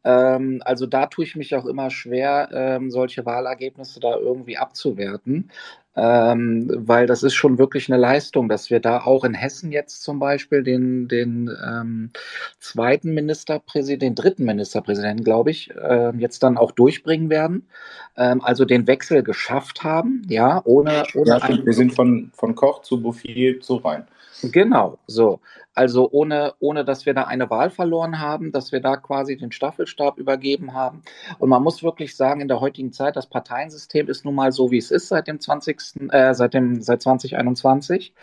Ähm, 0.05 0.63
also 0.65 0.87
da 0.87 1.07
tue 1.07 1.25
ich 1.25 1.35
mich 1.35 1.55
auch 1.57 1.65
immer 1.65 1.91
schwer, 1.91 2.51
ähm, 2.53 2.91
solche 2.91 3.25
Wahlergebnisse 3.25 4.01
da 4.01 4.17
irgendwie 4.17 4.59
abzuwerten. 4.59 5.51
Ähm, 5.97 6.69
weil 6.75 7.07
das 7.07 7.23
ist 7.23 7.35
schon 7.35 7.57
wirklich 7.57 7.89
eine 7.89 8.01
Leistung, 8.01 8.49
dass 8.49 8.69
wir 8.69 8.81
da 8.81 9.03
auch 9.03 9.23
in 9.23 9.33
Hessen 9.33 9.71
jetzt 9.71 10.03
zum 10.03 10.19
Beispiel 10.19 10.65
den, 10.65 11.07
den 11.07 11.49
ähm, 11.65 12.11
zweiten 12.59 13.15
Ministerpräsidenten, 13.15 14.09
den 14.09 14.15
dritten 14.17 14.45
Ministerpräsidenten, 14.45 15.23
glaube 15.23 15.53
ich, 15.53 15.71
äh, 15.71 16.11
jetzt 16.17 16.43
dann 16.43 16.59
auch 16.59 16.73
durchbringen 16.73 17.31
werden. 17.31 17.69
Ähm, 18.17 18.43
also 18.43 18.65
den 18.65 18.89
Wechsel 18.89 19.23
geschafft 19.23 19.85
haben, 19.85 20.23
ja, 20.29 20.61
ohne, 20.65 21.05
ohne 21.15 21.29
ja, 21.29 21.65
wir 21.65 21.73
sind 21.73 21.95
von, 21.95 22.33
von 22.35 22.57
Koch 22.57 22.83
zu 22.83 23.01
Bouffier 23.01 23.61
zu 23.61 23.77
Rhein. 23.77 24.05
Genau, 24.53 24.99
so. 25.09 25.41
Also 25.75 26.09
ohne, 26.11 26.55
ohne, 26.61 26.85
dass 26.85 27.05
wir 27.05 27.15
da 27.15 27.25
eine 27.25 27.51
Wahl 27.51 27.71
verloren 27.71 28.21
haben, 28.21 28.53
dass 28.53 28.73
wir 28.73 28.81
da 28.81 28.97
quasi 28.97 29.37
den 29.37 29.53
Staffelstab 29.53 30.19
übergeben 30.19 30.73
haben. 30.73 31.03
Und 31.39 31.49
man 31.49 31.63
muss 31.63 31.83
wirklich 31.83 32.17
sagen, 32.17 32.41
in 32.41 32.49
der 32.49 32.61
heutigen 32.61 32.93
Zeit, 32.93 33.17
das 33.17 33.27
Parteiensystem 33.27 34.09
ist 34.09 34.25
nun 34.25 34.35
mal 34.35 34.53
so, 34.53 34.71
wie 34.71 34.79
es 34.79 34.91
ist 34.91 35.09
seit 35.09 35.27
dem 35.27 35.41
20. 35.41 36.11
Äh, 36.11 36.35
seit 36.35 36.55
dem, 36.55 36.81
seit 36.81 37.03
2021. 37.03 38.15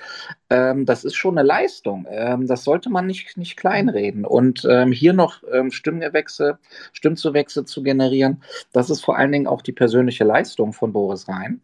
Ähm, 0.49 0.85
das 0.85 1.03
ist 1.03 1.15
schon 1.15 1.37
eine 1.37 1.47
Leistung. 1.47 2.07
Ähm, 2.09 2.47
das 2.47 2.63
sollte 2.63 2.89
man 2.89 3.05
nicht, 3.05 3.37
nicht 3.37 3.57
kleinreden. 3.57 4.25
Und 4.25 4.65
ähm, 4.69 4.91
hier 4.91 5.13
noch 5.13 5.43
ähm, 5.51 5.71
Stimmgewächse, 5.71 6.57
Stimmzuwächse 6.93 7.65
zu 7.65 7.83
generieren, 7.83 8.41
das 8.71 8.89
ist 8.89 9.03
vor 9.03 9.17
allen 9.17 9.31
Dingen 9.31 9.47
auch 9.47 9.61
die 9.61 9.71
persönliche 9.71 10.23
Leistung 10.23 10.73
von 10.73 10.93
Boris 10.93 11.27
Rhein, 11.27 11.61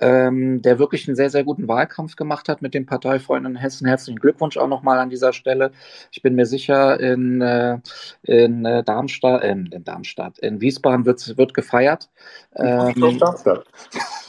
ähm, 0.00 0.62
der 0.62 0.78
wirklich 0.78 1.06
einen 1.06 1.16
sehr, 1.16 1.30
sehr 1.30 1.44
guten 1.44 1.68
Wahlkampf 1.68 2.16
gemacht 2.16 2.48
hat 2.48 2.62
mit 2.62 2.74
den 2.74 2.86
Parteifreunden 2.86 3.54
in 3.54 3.60
Hessen. 3.60 3.86
Herzlichen 3.86 4.18
Glückwunsch 4.18 4.56
auch 4.56 4.68
nochmal 4.68 4.98
an 4.98 5.10
dieser 5.10 5.27
Stelle. 5.32 5.72
Ich 6.12 6.22
bin 6.22 6.34
mir 6.34 6.46
sicher, 6.46 6.98
in, 7.00 7.40
äh, 7.40 7.78
in 8.22 8.64
äh, 8.64 8.82
Darmstadt, 8.82 9.42
äh, 9.42 9.50
in 9.50 9.84
Darmstadt, 9.84 10.38
in 10.38 10.60
Wiesbaden 10.60 11.06
wird, 11.06 11.36
wird 11.36 11.54
gefeiert. 11.54 12.08
Ähm, 12.56 13.18
Darmstadt. 13.18 13.66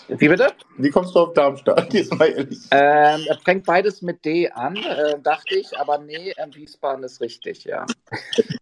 Wie 0.07 0.27
bitte? 0.27 0.53
Wie 0.77 0.89
kommst 0.89 1.13
du 1.13 1.19
auf 1.19 1.33
Darmstadt? 1.33 1.93
Jetzt 1.93 2.13
mal 2.17 2.25
ehrlich. 2.25 2.59
Ähm, 2.71 3.21
er 3.27 3.37
fängt 3.45 3.65
beides 3.65 4.01
mit 4.01 4.25
D 4.25 4.49
an, 4.49 4.75
äh, 4.75 5.19
dachte 5.21 5.55
ich, 5.55 5.77
aber 5.77 5.99
nee, 5.99 6.31
äh, 6.31 6.47
Wiesbaden 6.53 7.03
ist 7.03 7.21
richtig, 7.21 7.65
ja. 7.65 7.85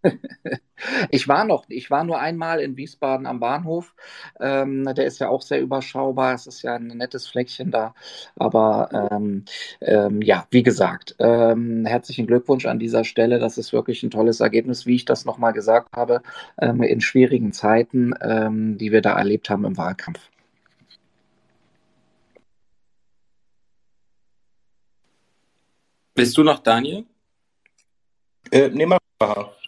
ich 1.09 1.27
war 1.27 1.45
noch, 1.45 1.65
ich 1.69 1.89
war 1.91 2.03
nur 2.03 2.19
einmal 2.19 2.59
in 2.59 2.77
Wiesbaden 2.77 3.25
am 3.25 3.39
Bahnhof. 3.39 3.95
Ähm, 4.39 4.85
der 4.85 5.05
ist 5.05 5.19
ja 5.19 5.29
auch 5.29 5.41
sehr 5.41 5.61
überschaubar. 5.61 6.33
Es 6.33 6.47
ist 6.47 6.61
ja 6.61 6.75
ein 6.75 6.87
nettes 6.87 7.27
Fleckchen 7.27 7.71
da. 7.71 7.93
Aber 8.35 9.09
ähm, 9.11 9.45
ähm, 9.81 10.21
ja, 10.21 10.47
wie 10.51 10.63
gesagt, 10.63 11.15
ähm, 11.19 11.85
herzlichen 11.85 12.27
Glückwunsch 12.27 12.65
an 12.65 12.79
dieser 12.79 13.03
Stelle. 13.03 13.39
Das 13.39 13.57
ist 13.57 13.73
wirklich 13.73 14.03
ein 14.03 14.11
tolles 14.11 14.39
Ergebnis, 14.39 14.85
wie 14.85 14.95
ich 14.95 15.05
das 15.05 15.25
nochmal 15.25 15.53
gesagt 15.53 15.95
habe, 15.95 16.21
ähm, 16.59 16.81
in 16.83 17.01
schwierigen 17.01 17.51
Zeiten, 17.53 18.13
ähm, 18.21 18.77
die 18.77 18.91
wir 18.91 19.01
da 19.01 19.17
erlebt 19.17 19.49
haben 19.49 19.65
im 19.65 19.77
Wahlkampf. 19.77 20.19
Bist 26.13 26.35
du 26.35 26.43
noch 26.43 26.59
Daniel? 26.59 27.05
Äh, 28.51 28.69
nee, 28.69 28.85
mal. 28.85 28.97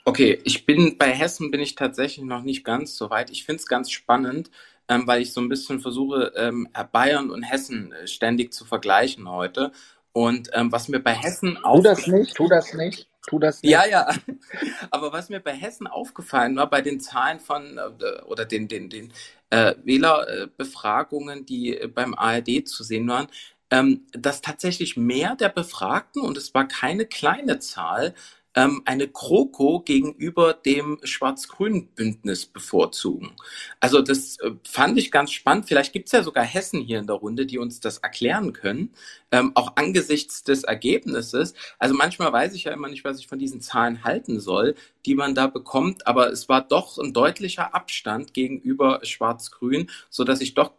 Okay, 0.09 0.39
ich 0.43 0.65
bin 0.65 0.97
bei 0.97 1.11
Hessen 1.11 1.51
bin 1.51 1.59
ich 1.59 1.75
tatsächlich 1.75 2.25
noch 2.25 2.41
nicht 2.41 2.63
ganz 2.63 2.95
so 2.95 3.11
weit. 3.11 3.29
Ich 3.29 3.45
finde 3.45 3.59
es 3.59 3.67
ganz 3.67 3.91
spannend, 3.91 4.49
ähm, 4.87 5.05
weil 5.05 5.21
ich 5.21 5.33
so 5.33 5.39
ein 5.39 5.49
bisschen 5.49 5.81
versuche, 5.81 6.33
ähm, 6.35 6.67
Bayern 6.91 7.29
und 7.29 7.43
Hessen 7.43 7.91
äh, 7.91 8.07
ständig 8.07 8.51
zu 8.51 8.65
vergleichen 8.65 9.29
heute. 9.29 9.71
Und 10.11 10.49
ähm, 10.53 10.71
was 10.71 10.87
mir 10.87 10.99
bei 10.99 11.13
Hessen 11.13 11.59
Tu 11.63 11.81
das 11.83 12.07
nicht, 12.07 12.35
tu 12.35 12.47
das 12.47 12.73
nicht, 12.73 13.07
tu 13.27 13.37
das 13.37 13.61
nicht. 13.61 13.71
Ja, 13.71 13.85
ja. 13.85 14.09
Aber 14.89 15.13
was 15.13 15.29
mir 15.29 15.41
bei 15.41 15.53
Hessen 15.53 15.85
aufgefallen 15.85 16.55
war, 16.55 16.67
bei 16.67 16.81
den 16.81 16.99
Zahlen 16.99 17.39
von 17.39 17.77
äh, 17.77 18.23
oder 18.23 18.45
den, 18.45 18.67
den, 18.67 18.89
den 18.89 19.13
äh, 19.51 19.75
Wählerbefragungen, 19.83 21.45
die 21.45 21.77
äh, 21.77 21.87
beim 21.87 22.15
ARD 22.15 22.67
zu 22.67 22.83
sehen 22.83 23.07
waren, 23.07 23.27
ähm, 23.69 24.07
dass 24.13 24.41
tatsächlich 24.41 24.97
mehr 24.97 25.35
der 25.35 25.49
Befragten, 25.49 26.23
und 26.23 26.35
es 26.35 26.55
war 26.55 26.67
keine 26.67 27.05
kleine 27.05 27.59
Zahl, 27.59 28.15
ähm, 28.55 28.81
eine 28.85 29.07
Kroko 29.07 29.81
gegenüber 29.81 30.53
dem 30.53 30.99
Schwarz-Grün-Bündnis 31.03 32.45
bevorzugen. 32.45 33.31
Also 33.79 34.01
das 34.01 34.39
äh, 34.39 34.51
fand 34.67 34.97
ich 34.97 35.11
ganz 35.11 35.31
spannend. 35.31 35.67
Vielleicht 35.67 35.93
gibt 35.93 36.07
es 36.07 36.13
ja 36.13 36.23
sogar 36.23 36.43
Hessen 36.43 36.81
hier 36.81 36.99
in 36.99 37.07
der 37.07 37.15
Runde, 37.17 37.45
die 37.45 37.59
uns 37.59 37.79
das 37.79 37.99
erklären 37.99 38.53
können, 38.53 38.93
ähm, 39.31 39.51
auch 39.55 39.75
angesichts 39.75 40.43
des 40.43 40.63
Ergebnisses. 40.63 41.53
Also 41.77 41.95
manchmal 41.95 42.33
weiß 42.33 42.53
ich 42.53 42.65
ja 42.65 42.71
immer 42.71 42.89
nicht, 42.89 43.03
was 43.03 43.19
ich 43.19 43.27
von 43.27 43.39
diesen 43.39 43.61
Zahlen 43.61 44.03
halten 44.03 44.39
soll, 44.39 44.75
die 45.05 45.15
man 45.15 45.35
da 45.35 45.47
bekommt, 45.47 46.07
aber 46.07 46.31
es 46.31 46.49
war 46.49 46.61
doch 46.61 46.97
ein 46.97 47.13
deutlicher 47.13 47.73
Abstand 47.73 48.33
gegenüber 48.33 48.99
Schwarz-Grün, 49.03 49.89
so 50.09 50.23
dass 50.23 50.41
ich 50.41 50.55
doch 50.55 50.71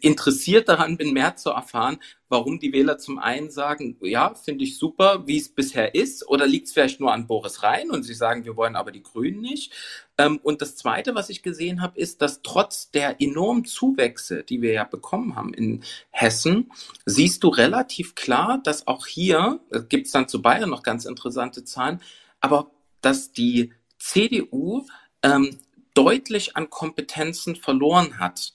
interessiert 0.00 0.68
daran 0.68 0.96
bin, 0.96 1.12
mehr 1.12 1.36
zu 1.36 1.50
erfahren, 1.50 1.98
warum 2.28 2.58
die 2.58 2.72
Wähler 2.72 2.98
zum 2.98 3.18
einen 3.18 3.50
sagen, 3.50 3.96
ja, 4.02 4.34
finde 4.34 4.64
ich 4.64 4.78
super, 4.78 5.26
wie 5.26 5.38
es 5.38 5.48
bisher 5.48 5.94
ist, 5.94 6.28
oder 6.28 6.46
liegt 6.46 6.66
es 6.66 6.72
vielleicht 6.72 7.00
nur 7.00 7.12
an 7.12 7.26
Boris 7.26 7.62
Rhein 7.62 7.90
und 7.90 8.02
sie 8.02 8.14
sagen, 8.14 8.44
wir 8.44 8.56
wollen 8.56 8.76
aber 8.76 8.92
die 8.92 9.02
Grünen 9.02 9.40
nicht. 9.40 9.72
Ähm, 10.18 10.38
und 10.42 10.60
das 10.60 10.76
Zweite, 10.76 11.14
was 11.14 11.30
ich 11.30 11.42
gesehen 11.42 11.80
habe, 11.80 11.98
ist, 11.98 12.20
dass 12.22 12.42
trotz 12.42 12.90
der 12.90 13.20
enormen 13.20 13.64
Zuwächse, 13.64 14.44
die 14.44 14.60
wir 14.62 14.72
ja 14.72 14.84
bekommen 14.84 15.36
haben 15.36 15.54
in 15.54 15.82
Hessen, 16.10 16.70
siehst 17.06 17.44
du 17.44 17.48
relativ 17.48 18.14
klar, 18.14 18.60
dass 18.62 18.86
auch 18.86 19.06
hier, 19.06 19.60
äh, 19.70 19.80
gibt 19.80 20.06
es 20.06 20.12
dann 20.12 20.28
zu 20.28 20.42
Bayern 20.42 20.70
noch 20.70 20.82
ganz 20.82 21.04
interessante 21.04 21.64
Zahlen, 21.64 22.00
aber 22.40 22.70
dass 23.00 23.32
die 23.32 23.72
CDU 23.98 24.86
ähm, 25.22 25.58
deutlich 25.94 26.56
an 26.56 26.70
Kompetenzen 26.70 27.56
verloren 27.56 28.18
hat. 28.18 28.52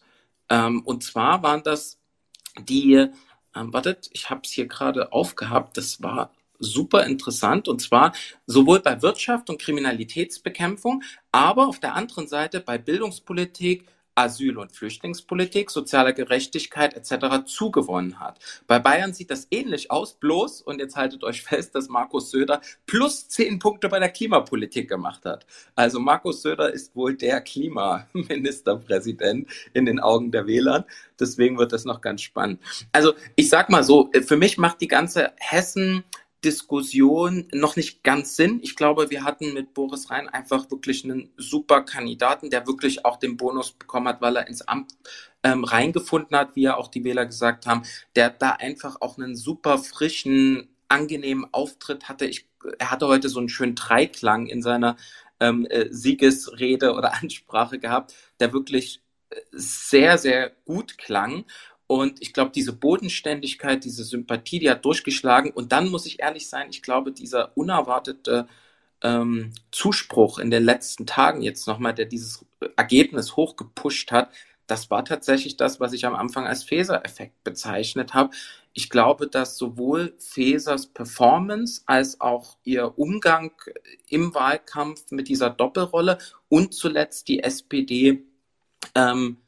Ähm, 0.49 0.81
und 0.83 1.03
zwar 1.03 1.43
waren 1.43 1.63
das 1.63 1.99
die, 2.59 2.93
ähm, 3.55 3.73
wartet, 3.73 4.09
ich 4.13 4.29
habe 4.29 4.41
es 4.43 4.51
hier 4.51 4.67
gerade 4.67 5.11
aufgehabt, 5.11 5.77
das 5.77 6.01
war 6.01 6.31
super 6.59 7.05
interessant. 7.05 7.67
Und 7.67 7.81
zwar 7.81 8.13
sowohl 8.45 8.79
bei 8.79 9.01
Wirtschaft 9.01 9.49
und 9.49 9.61
Kriminalitätsbekämpfung, 9.61 11.03
aber 11.31 11.67
auf 11.67 11.79
der 11.79 11.95
anderen 11.95 12.27
Seite 12.27 12.59
bei 12.59 12.77
Bildungspolitik, 12.77 13.85
Asyl- 14.15 14.57
und 14.57 14.71
Flüchtlingspolitik, 14.71 15.71
soziale 15.71 16.13
Gerechtigkeit 16.13 16.93
etc. 16.93 17.45
zugewonnen 17.45 18.19
hat. 18.19 18.39
Bei 18.67 18.79
Bayern 18.79 19.13
sieht 19.13 19.31
das 19.31 19.47
ähnlich 19.51 19.91
aus, 19.91 20.13
bloß, 20.15 20.61
und 20.61 20.79
jetzt 20.79 20.95
haltet 20.95 21.23
euch 21.23 21.41
fest, 21.41 21.75
dass 21.75 21.89
Markus 21.89 22.31
Söder 22.31 22.61
plus 22.85 23.27
zehn 23.27 23.59
Punkte 23.59 23.89
bei 23.89 23.99
der 23.99 24.09
Klimapolitik 24.09 24.89
gemacht 24.89 25.25
hat. 25.25 25.45
Also 25.75 25.99
Markus 25.99 26.41
Söder 26.41 26.71
ist 26.71 26.95
wohl 26.95 27.15
der 27.15 27.41
Klimaministerpräsident 27.41 29.49
in 29.73 29.85
den 29.85 29.99
Augen 29.99 30.31
der 30.31 30.47
Wähler. 30.47 30.85
Deswegen 31.19 31.57
wird 31.57 31.73
das 31.73 31.85
noch 31.85 32.01
ganz 32.01 32.21
spannend. 32.21 32.59
Also 32.91 33.13
ich 33.35 33.49
sag 33.49 33.69
mal 33.69 33.83
so, 33.83 34.09
für 34.25 34.37
mich 34.37 34.57
macht 34.57 34.81
die 34.81 34.87
ganze 34.87 35.31
Hessen 35.37 36.03
Diskussion 36.43 37.47
noch 37.53 37.75
nicht 37.75 38.03
ganz 38.03 38.35
Sinn. 38.35 38.59
Ich 38.61 38.75
glaube, 38.75 39.09
wir 39.09 39.23
hatten 39.23 39.53
mit 39.53 39.73
Boris 39.73 40.09
Rhein 40.09 40.29
einfach 40.29 40.69
wirklich 40.69 41.03
einen 41.03 41.31
super 41.37 41.81
Kandidaten, 41.81 42.49
der 42.49 42.67
wirklich 42.67 43.05
auch 43.05 43.17
den 43.17 43.37
Bonus 43.37 43.71
bekommen 43.71 44.07
hat, 44.07 44.21
weil 44.21 44.35
er 44.35 44.47
ins 44.47 44.61
Amt 44.61 44.93
ähm, 45.43 45.63
reingefunden 45.63 46.37
hat, 46.37 46.55
wie 46.55 46.63
ja 46.63 46.77
auch 46.77 46.87
die 46.87 47.03
Wähler 47.03 47.25
gesagt 47.25 47.65
haben, 47.65 47.83
der 48.15 48.29
da 48.29 48.51
einfach 48.51 48.97
auch 49.01 49.17
einen 49.17 49.35
super 49.35 49.77
frischen, 49.77 50.69
angenehmen 50.87 51.47
Auftritt 51.51 52.07
hatte. 52.07 52.25
Ich, 52.25 52.47
er 52.77 52.91
hatte 52.91 53.07
heute 53.07 53.27
so 53.27 53.39
einen 53.39 53.49
schönen 53.49 53.75
Dreiklang 53.75 54.45
in 54.45 54.61
seiner 54.61 54.95
ähm, 55.39 55.65
äh, 55.65 55.87
Siegesrede 55.89 56.93
oder 56.93 57.13
Ansprache 57.21 57.79
gehabt, 57.79 58.13
der 58.39 58.53
wirklich 58.53 59.01
äh, 59.29 59.35
sehr, 59.51 60.17
sehr 60.17 60.51
gut 60.65 60.97
klang. 60.97 61.45
Und 61.93 62.23
ich 62.23 62.33
glaube, 62.33 62.49
diese 62.49 62.73
Bodenständigkeit, 62.73 63.83
diese 63.83 64.03
Sympathie, 64.03 64.57
die 64.57 64.71
hat 64.71 64.83
durchgeschlagen. 64.83 65.51
Und 65.51 65.71
dann 65.71 65.89
muss 65.89 66.07
ich 66.07 66.19
ehrlich 66.19 66.49
sein, 66.49 66.69
ich 66.71 66.81
glaube, 66.81 67.11
dieser 67.11 67.55
unerwartete 67.55 68.47
ähm, 69.03 69.51
Zuspruch 69.69 70.39
in 70.39 70.49
den 70.49 70.63
letzten 70.63 71.05
Tagen 71.05 71.43
jetzt 71.43 71.67
nochmal, 71.67 71.93
der 71.93 72.05
dieses 72.05 72.43
Ergebnis 72.77 73.35
hochgepusht 73.35 74.11
hat, 74.11 74.31
das 74.65 74.89
war 74.89 75.05
tatsächlich 75.05 75.55
das, 75.55 75.79
was 75.79 75.93
ich 75.93 76.07
am 76.07 76.15
Anfang 76.15 76.47
als 76.47 76.63
Feser-Effekt 76.63 77.43
bezeichnet 77.43 78.15
habe. 78.15 78.31
Ich 78.73 78.89
glaube, 78.89 79.27
dass 79.27 79.55
sowohl 79.55 80.15
Fesers 80.17 80.87
Performance 80.87 81.83
als 81.85 82.19
auch 82.21 82.57
ihr 82.63 82.97
Umgang 82.97 83.51
im 84.09 84.33
Wahlkampf 84.33 85.11
mit 85.11 85.27
dieser 85.27 85.51
Doppelrolle 85.51 86.17
und 86.49 86.73
zuletzt 86.73 87.27
die 87.27 87.43
SPD 87.43 88.25
ähm, 88.95 89.42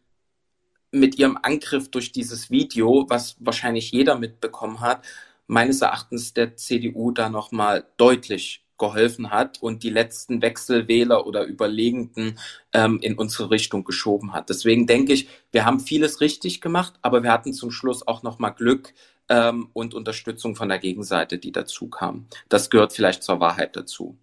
mit 1.00 1.18
ihrem 1.20 1.38
Angriff 1.42 1.90
durch 1.90 2.12
dieses 2.12 2.50
Video, 2.50 3.06
was 3.10 3.36
wahrscheinlich 3.40 3.92
jeder 3.92 4.18
mitbekommen 4.18 4.80
hat, 4.82 5.06
meines 5.48 5.82
Erachtens 5.82 6.34
der 6.34 6.56
CDU 6.56 7.12
da 7.12 7.30
nochmal 7.30 7.86
deutlich 7.98 8.66
geholfen 8.78 9.32
hat 9.32 9.62
und 9.62 9.84
die 9.84 9.90
letzten 9.90 10.42
Wechselwähler 10.42 11.26
oder 11.26 11.46
Überlegenden 11.46 12.38
ähm, 12.74 13.00
in 13.02 13.16
unsere 13.16 13.50
Richtung 13.50 13.84
geschoben 13.86 14.34
hat. 14.34 14.50
Deswegen 14.50 14.86
denke 14.86 15.14
ich, 15.14 15.30
wir 15.52 15.66
haben 15.66 15.80
vieles 15.80 16.20
richtig 16.20 16.62
gemacht, 16.62 16.94
aber 17.02 17.24
wir 17.24 17.32
hatten 17.32 17.54
zum 17.54 17.72
Schluss 17.72 18.06
auch 18.06 18.24
nochmal 18.24 18.54
Glück 18.54 18.94
ähm, 19.30 19.70
und 19.74 19.94
Unterstützung 19.94 20.56
von 20.56 20.70
der 20.70 20.80
Gegenseite, 20.80 21.38
die 21.38 21.52
dazu 21.52 21.88
kam. 21.88 22.28
Das 22.50 22.70
gehört 22.70 22.92
vielleicht 22.92 23.24
zur 23.24 23.40
Wahrheit 23.40 23.76
dazu. 23.76 24.18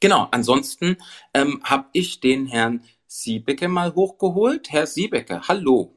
Genau, 0.00 0.28
ansonsten 0.30 0.96
ähm, 1.34 1.60
habe 1.64 1.86
ich 1.92 2.20
den 2.20 2.46
Herrn 2.46 2.84
Siebecke 3.10 3.68
mal 3.68 3.94
hochgeholt. 3.94 4.70
Herr 4.70 4.86
Siebecke, 4.86 5.40
hallo. 5.48 5.96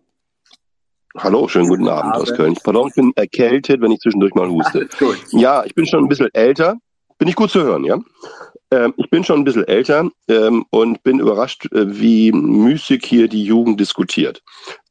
Hallo, 1.17 1.49
schönen 1.49 1.67
guten 1.67 1.89
Abend 1.89 2.15
aus 2.15 2.33
Köln. 2.33 2.55
Pardon, 2.63 2.87
ich 2.87 2.95
bin 2.95 3.11
erkältet, 3.17 3.81
wenn 3.81 3.91
ich 3.91 3.99
zwischendurch 3.99 4.33
mal 4.33 4.49
huste. 4.49 4.87
Ja, 5.31 5.65
ich 5.65 5.75
bin 5.75 5.85
schon 5.85 6.05
ein 6.05 6.07
bisschen 6.07 6.33
älter. 6.33 6.77
Bin 7.17 7.27
ich 7.27 7.35
gut 7.35 7.51
zu 7.51 7.61
hören, 7.63 7.83
ja? 7.83 7.99
Ähm, 8.71 8.93
ich 8.95 9.09
bin 9.09 9.25
schon 9.25 9.41
ein 9.41 9.43
bisschen 9.43 9.67
älter 9.67 10.09
ähm, 10.29 10.65
und 10.69 11.03
bin 11.03 11.19
überrascht, 11.19 11.65
äh, 11.73 11.99
wie 11.99 12.31
müßig 12.31 13.05
hier 13.05 13.27
die 13.27 13.43
Jugend 13.43 13.81
diskutiert. 13.81 14.41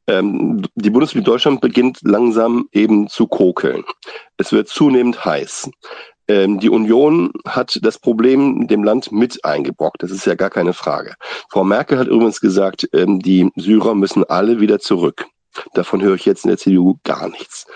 Ähm, 0.05 0.61
die 0.75 0.91
Bundesrepublik 0.91 1.25
Deutschland 1.25 1.59
beginnt 1.59 2.01
langsam 2.03 2.69
eben 2.71 3.07
zu 3.07 3.25
kokeln. 3.25 3.83
Es 4.37 4.51
wird 4.51 4.67
zunehmend 4.67 5.25
heiß. 5.25 5.71
Ähm, 6.31 6.61
die 6.61 6.69
Union 6.69 7.33
hat 7.45 7.77
das 7.81 7.99
Problem 7.99 8.65
dem 8.67 8.85
Land 8.85 9.11
mit 9.11 9.43
eingebrockt. 9.43 10.01
Das 10.01 10.11
ist 10.11 10.25
ja 10.25 10.35
gar 10.35 10.49
keine 10.49 10.71
Frage. 10.71 11.15
Frau 11.49 11.65
Merkel 11.65 11.99
hat 11.99 12.07
übrigens 12.07 12.39
gesagt, 12.39 12.87
ähm, 12.93 13.19
die 13.19 13.51
Syrer 13.57 13.95
müssen 13.95 14.23
alle 14.23 14.61
wieder 14.61 14.79
zurück. 14.79 15.25
Davon 15.73 16.01
höre 16.01 16.15
ich 16.15 16.25
jetzt 16.25 16.45
in 16.45 16.47
der 16.47 16.57
CDU 16.57 16.99
gar 17.03 17.27
nichts. 17.27 17.67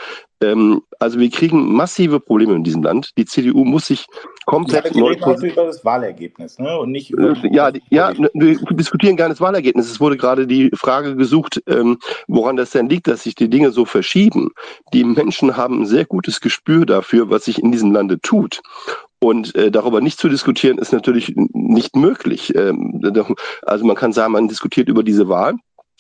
Ähm, 0.42 0.82
also 1.00 1.20
wir 1.20 1.30
kriegen 1.30 1.74
massive 1.74 2.20
Probleme 2.20 2.56
in 2.56 2.64
diesem 2.64 2.84
Land. 2.84 3.12
Die 3.18 3.26
CDU 3.26 3.64
muss 3.64 3.88
sich 3.88 4.06
komplett 4.46 4.94
ja, 4.94 5.02
neu 5.02 5.14
reden 5.14 5.46
über 5.46 5.66
das 5.66 5.84
Wahlergebnis, 5.84 6.60
ne? 6.60 6.78
Und 6.78 6.92
nicht 6.92 7.12
über 7.12 7.32
äh, 7.32 7.54
ja, 7.54 7.72
ja, 7.90 8.14
wir 8.34 8.58
diskutieren 8.72 9.16
gar 9.16 9.28
nicht 9.28 9.40
das 9.40 9.46
Wahlergebnis. 9.46 9.90
Es 9.90 10.00
wurde 10.00 10.18
gerade 10.18 10.48
die 10.48 10.70
Frage 10.76 11.16
gesucht, 11.16 11.62
ähm, 11.68 11.98
woran 12.28 12.56
das 12.56 12.72
denn 12.72 12.90
liegt, 12.90 13.08
dass 13.08 13.24
sich 13.24 13.36
die 13.36 13.50
Dinge 13.50 13.72
so 13.72 13.86
verschieben. 13.86 14.52
Die 14.94 15.04
Menschen 15.04 15.58
haben 15.58 15.82
ein 15.82 15.86
sehr 15.86 16.06
gutes 16.06 16.42
Gespür 16.42 16.86
dafür, 16.86 17.30
was 17.30 17.46
sich 17.46 17.60
in 17.62 17.72
diesem 17.72 17.92
Lande 17.92 18.20
tut. 18.20 18.62
Und 19.20 19.56
äh, 19.56 19.72
darüber 19.72 20.02
nicht 20.02 20.20
zu 20.20 20.30
diskutieren, 20.30 20.78
ist 20.78 20.92
natürlich 20.92 21.34
nicht 21.36 21.96
möglich. 21.96 22.54
Ähm, 22.56 23.02
also 23.64 23.86
man 23.86 23.96
kann 23.96 24.14
sagen, 24.14 24.34
man 24.34 24.48
diskutiert 24.48 24.90
über 24.90 25.04
diese 25.04 25.28
Wahl 25.30 25.56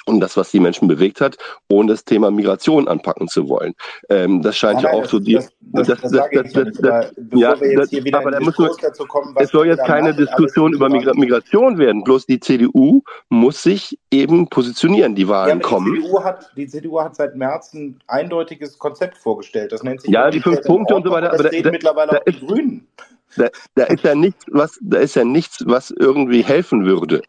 und 0.06 0.20
das, 0.20 0.38
was 0.38 0.51
die 0.51 0.60
Menschen 0.60 0.88
bewegt 0.88 1.22
hat, 1.22 1.38
ohne 1.68 1.91
das 1.91 2.06
Thema 2.06 2.32
Migration 2.32 2.88
anpacken 2.88 3.28
zu 3.28 3.49
wollen. 3.49 3.74
Ähm, 4.10 4.41
das 4.41 4.56
scheint 4.58 4.82
ja 4.82 4.91
auch 4.91 5.03
das, 5.03 5.12
so 5.12 5.20
die. 5.20 5.34
Das, 5.34 5.51
das, 5.60 5.88
das, 5.88 6.01
das, 6.01 6.12
sage 6.12 6.43
ich 6.45 6.53
das, 6.53 6.74
das, 6.78 7.14
ja, 7.34 7.56
das, 7.56 8.14
aber 8.14 8.32
da 8.32 8.39
muss 8.39 8.56
dazu 8.82 9.06
kommen, 9.06 9.36
es 9.38 9.49
soll 9.49 9.68
jetzt 9.68 9.84
keine 9.86 10.14
Diskussion 10.14 10.74
über 10.74 10.89
Migra 10.89 11.14
Migration 11.14 11.78
werden. 11.78 12.03
Bloß 12.03 12.26
die 12.28 12.39
CDU 12.39 13.01
muss 13.30 13.64
sich 13.64 13.99
eben 14.12 14.47
positionieren. 14.47 15.16
Die 15.16 15.28
Wahlen 15.28 15.60
ja, 15.60 15.68
kommen. 15.68 15.93
Die 15.95 16.01
CDU, 16.01 16.24
hat, 16.24 16.51
die 16.56 16.68
CDU 16.68 17.01
hat 17.01 17.16
seit 17.16 17.36
März 17.36 17.74
ein 17.74 17.99
eindeutiges 18.08 18.78
Konzept 18.78 19.18
vorgestellt. 19.18 19.72
Das 19.72 19.84
nennt 19.84 20.01
sich 20.01 20.12
ja 20.12 20.30
die 20.30 20.39
fünf 20.39 20.62
Punkte 20.62 20.95
und 20.95 21.03
so 21.03 21.12
weiter. 21.12 21.34
Aber 21.34 21.43
da, 21.43 21.49
da, 21.49 21.72
mittlerweile 21.72 22.12
da 22.12 22.18
auch 22.20 22.24
die 22.26 22.45
Grünen. 22.45 22.88
Da, 23.36 23.49
da, 23.75 23.83
ist 23.86 24.03
ja 24.03 24.15
nichts, 24.15 24.45
was, 24.51 24.77
da 24.81 24.99
ist 24.99 25.15
ja 25.15 25.23
nichts, 25.23 25.63
was 25.65 25.91
irgendwie 25.91 26.43
helfen 26.43 26.86
würde. 26.86 27.21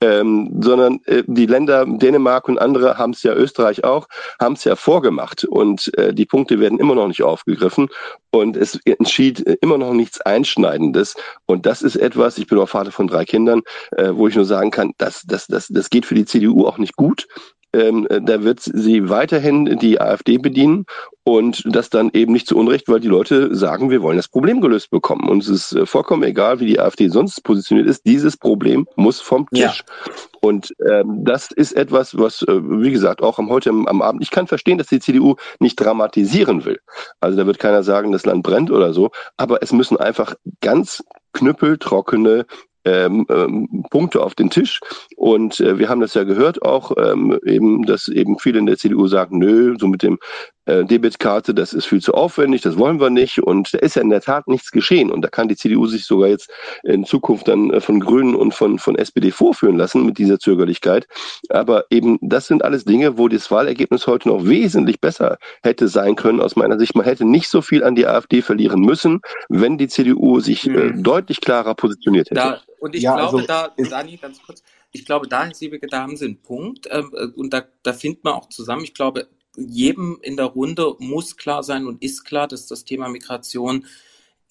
Ähm, 0.00 0.58
sondern 0.60 1.00
äh, 1.06 1.22
die 1.26 1.46
Länder 1.46 1.86
Dänemark 1.86 2.48
und 2.48 2.58
andere 2.58 2.98
haben 2.98 3.12
es 3.12 3.22
ja, 3.22 3.34
Österreich 3.34 3.84
auch, 3.84 4.08
haben 4.40 4.54
es 4.54 4.64
ja 4.64 4.74
vorgemacht. 4.76 5.44
Und 5.44 5.96
äh, 5.96 6.12
die 6.12 6.26
Punkte 6.26 6.58
werden 6.60 6.78
immer 6.78 6.94
noch 6.94 7.08
nicht 7.08 7.22
aufgegriffen. 7.22 7.88
Und 8.30 8.56
es 8.56 8.78
entschied 8.84 9.40
immer 9.60 9.78
noch 9.78 9.92
nichts 9.92 10.20
Einschneidendes. 10.20 11.14
Und 11.46 11.66
das 11.66 11.82
ist 11.82 11.96
etwas, 11.96 12.38
ich 12.38 12.46
bin 12.46 12.58
auch 12.58 12.68
Vater 12.68 12.92
von 12.92 13.06
drei 13.06 13.24
Kindern, 13.24 13.62
äh, 13.92 14.10
wo 14.12 14.28
ich 14.28 14.34
nur 14.34 14.44
sagen 14.44 14.70
kann, 14.70 14.92
das, 14.98 15.22
das, 15.26 15.46
das, 15.46 15.68
das 15.68 15.90
geht 15.90 16.06
für 16.06 16.14
die 16.14 16.24
CDU 16.24 16.66
auch 16.66 16.78
nicht 16.78 16.96
gut 16.96 17.26
ähm, 17.72 18.06
da 18.08 18.42
wird 18.42 18.60
sie 18.60 19.08
weiterhin 19.08 19.78
die 19.78 20.00
AfD 20.00 20.38
bedienen 20.38 20.84
und 21.24 21.62
das 21.64 21.88
dann 21.88 22.10
eben 22.12 22.32
nicht 22.32 22.46
zu 22.48 22.56
Unrecht, 22.56 22.88
weil 22.88 23.00
die 23.00 23.08
Leute 23.08 23.54
sagen, 23.54 23.90
wir 23.90 24.02
wollen 24.02 24.16
das 24.16 24.28
Problem 24.28 24.60
gelöst 24.60 24.90
bekommen. 24.90 25.28
Und 25.28 25.42
es 25.42 25.48
ist 25.48 25.72
äh, 25.72 25.86
vollkommen 25.86 26.22
egal, 26.24 26.60
wie 26.60 26.66
die 26.66 26.80
AfD 26.80 27.08
sonst 27.08 27.42
positioniert 27.44 27.88
ist. 27.88 28.04
Dieses 28.04 28.36
Problem 28.36 28.86
muss 28.96 29.20
vom 29.20 29.48
Tisch. 29.48 29.84
Ja. 29.86 30.12
Und 30.40 30.74
ähm, 30.90 31.24
das 31.24 31.52
ist 31.52 31.72
etwas, 31.72 32.18
was, 32.18 32.42
äh, 32.42 32.60
wie 32.62 32.90
gesagt, 32.90 33.22
auch 33.22 33.38
am 33.38 33.48
heute 33.48 33.70
am 33.70 34.02
Abend, 34.02 34.22
ich 34.22 34.30
kann 34.30 34.48
verstehen, 34.48 34.78
dass 34.78 34.88
die 34.88 35.00
CDU 35.00 35.36
nicht 35.60 35.76
dramatisieren 35.76 36.64
will. 36.64 36.80
Also 37.20 37.38
da 37.38 37.46
wird 37.46 37.60
keiner 37.60 37.84
sagen, 37.84 38.12
das 38.12 38.26
Land 38.26 38.42
brennt 38.42 38.70
oder 38.70 38.92
so, 38.92 39.10
aber 39.36 39.62
es 39.62 39.72
müssen 39.72 39.96
einfach 39.96 40.34
ganz 40.60 41.04
knüppeltrockene 41.32 42.46
ähm, 42.84 43.26
ähm, 43.28 43.84
Punkte 43.90 44.22
auf 44.22 44.34
den 44.34 44.50
Tisch. 44.50 44.80
Und 45.16 45.60
äh, 45.60 45.78
wir 45.78 45.88
haben 45.88 46.00
das 46.00 46.14
ja 46.14 46.24
gehört 46.24 46.62
auch, 46.62 46.92
ähm, 46.98 47.38
eben, 47.44 47.84
dass 47.86 48.08
eben 48.08 48.38
viele 48.38 48.58
in 48.58 48.66
der 48.66 48.78
CDU 48.78 49.06
sagen, 49.06 49.38
nö, 49.38 49.76
so 49.78 49.86
mit 49.86 50.02
dem 50.02 50.18
äh, 50.66 50.84
Debitkarte, 50.84 51.54
das 51.54 51.72
ist 51.72 51.86
viel 51.86 52.00
zu 52.00 52.14
aufwendig, 52.14 52.62
das 52.62 52.78
wollen 52.78 53.00
wir 53.00 53.10
nicht. 53.10 53.42
Und 53.42 53.74
da 53.74 53.78
ist 53.78 53.96
ja 53.96 54.02
in 54.02 54.10
der 54.10 54.20
Tat 54.20 54.48
nichts 54.48 54.70
geschehen. 54.70 55.10
Und 55.10 55.22
da 55.22 55.28
kann 55.28 55.48
die 55.48 55.56
CDU 55.56 55.86
sich 55.86 56.04
sogar 56.04 56.28
jetzt 56.28 56.50
in 56.84 57.04
Zukunft 57.04 57.48
dann 57.48 57.70
äh, 57.70 57.80
von 57.80 58.00
Grünen 58.00 58.34
und 58.34 58.54
von, 58.54 58.78
von 58.78 58.96
SPD 58.96 59.30
vorführen 59.30 59.76
lassen 59.76 60.06
mit 60.06 60.18
dieser 60.18 60.38
Zögerlichkeit. 60.38 61.06
Aber 61.48 61.84
eben, 61.90 62.18
das 62.20 62.46
sind 62.46 62.64
alles 62.64 62.84
Dinge, 62.84 63.18
wo 63.18 63.28
das 63.28 63.50
Wahlergebnis 63.50 64.06
heute 64.06 64.28
noch 64.28 64.44
wesentlich 64.46 65.00
besser 65.00 65.38
hätte 65.62 65.88
sein 65.88 66.16
können, 66.16 66.40
aus 66.40 66.56
meiner 66.56 66.78
Sicht. 66.78 66.94
Man 66.94 67.04
hätte 67.04 67.24
nicht 67.24 67.48
so 67.48 67.62
viel 67.62 67.84
an 67.84 67.94
die 67.94 68.06
AfD 68.06 68.42
verlieren 68.42 68.80
müssen, 68.80 69.20
wenn 69.48 69.78
die 69.78 69.88
CDU 69.88 70.40
sich 70.40 70.66
äh, 70.66 70.70
mhm. 70.70 71.02
deutlich 71.02 71.40
klarer 71.40 71.74
positioniert 71.74 72.30
hätte. 72.30 72.40
Da, 72.40 72.60
und 72.80 72.94
ich 72.94 73.02
ja, 73.02 73.16
glaube, 73.16 73.38
also, 73.38 73.46
da, 73.46 73.72
Dani, 73.76 74.16
ganz 74.16 74.42
kurz, 74.42 74.62
ich 74.92 75.04
glaube, 75.04 75.26
da, 75.26 75.44
Herr 75.44 75.54
Siebeke, 75.54 75.86
da 75.86 76.02
haben 76.02 76.16
Sie 76.16 76.26
einen 76.26 76.42
Punkt. 76.42 76.86
Ähm, 76.90 77.10
äh, 77.14 77.26
und 77.26 77.52
da, 77.52 77.64
da 77.82 77.92
findet 77.92 78.24
man 78.24 78.34
auch 78.34 78.48
zusammen. 78.48 78.84
Ich 78.84 78.94
glaube, 78.94 79.26
jedem 79.56 80.18
in 80.22 80.36
der 80.36 80.46
Runde 80.46 80.94
muss 80.98 81.36
klar 81.36 81.62
sein 81.62 81.86
und 81.86 82.02
ist 82.02 82.24
klar, 82.24 82.48
dass 82.48 82.66
das 82.66 82.84
Thema 82.84 83.08
Migration 83.08 83.86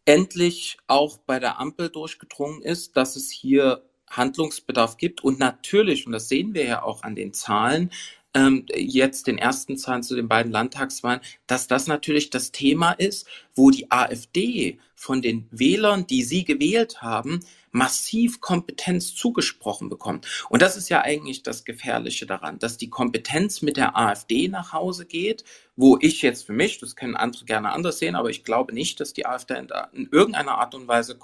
endlich 0.06 0.78
auch 0.88 1.18
bei 1.18 1.40
der 1.40 1.60
Ampel 1.60 1.90
durchgedrungen 1.90 2.62
ist, 2.62 2.98
dass 2.98 3.16
es 3.16 3.30
hier 3.30 3.84
Handlungsbedarf 4.10 4.98
gibt. 4.98 5.24
Und 5.24 5.40
natürlich, 5.40 6.06
und 6.06 6.12
das 6.12 6.30
sehen 6.30 6.54
wir 6.54 6.66
ja 6.66 6.84
auch 6.84 7.04
an 7.04 7.16
den 7.16 7.34
Zahlen, 7.34 7.92
ähm, 8.34 8.66
jetzt 8.74 9.28
den 9.28 9.38
ersten 9.38 9.78
Zahlen 9.78 10.04
zu 10.04 10.16
den 10.16 10.28
beiden 10.28 10.52
Landtagswahlen, 10.52 11.22
dass 11.48 11.68
das 11.68 11.88
natürlich 11.88 12.30
das 12.30 12.52
Thema 12.52 12.92
ist, 12.92 13.28
wo 13.56 13.72
die 13.72 13.92
AfD 13.92 14.80
von 14.96 15.22
den 15.22 15.48
Wählern, 15.52 16.08
die 16.08 16.24
sie 16.24 16.46
gewählt 16.46 17.02
haben, 17.02 17.40
massiv 17.72 18.42
Kompetenz 18.42 19.16
zugesprochen 19.16 19.90
bekommt. 19.90 20.28
Und 20.50 20.62
das 20.62 20.78
ist 20.78 20.90
ja 20.90 21.02
eigentlich 21.02 21.42
das 21.44 21.64
Gefährliche 21.64 22.26
daran, 22.26 22.60
dass 22.60 22.78
die 22.78 22.90
Kompetenz 22.90 23.62
mit 23.62 23.78
der 23.78 23.98
AfD 23.98 24.48
nach 24.48 24.74
Hause 24.74 25.06
geht, 25.06 25.44
wo 25.76 25.98
ich 26.00 26.22
jetzt 26.22 26.46
für 26.46 26.54
mich, 26.54 26.80
das 26.80 26.96
können 26.96 27.16
andere 27.16 27.46
gerne 27.46 27.72
anders 27.72 28.00
sehen, 28.00 28.16
aber 28.16 28.30
ich 28.30 28.44
glaube 28.44 28.74
nicht, 28.74 29.00
dass 29.00 29.14
die 29.14 29.26
AfD 29.26 29.56
in, 29.56 29.70
in 29.94 30.10
irgendeiner 30.12 30.58
Art 30.58 30.76
und 30.76 30.88
Weise 30.88 31.18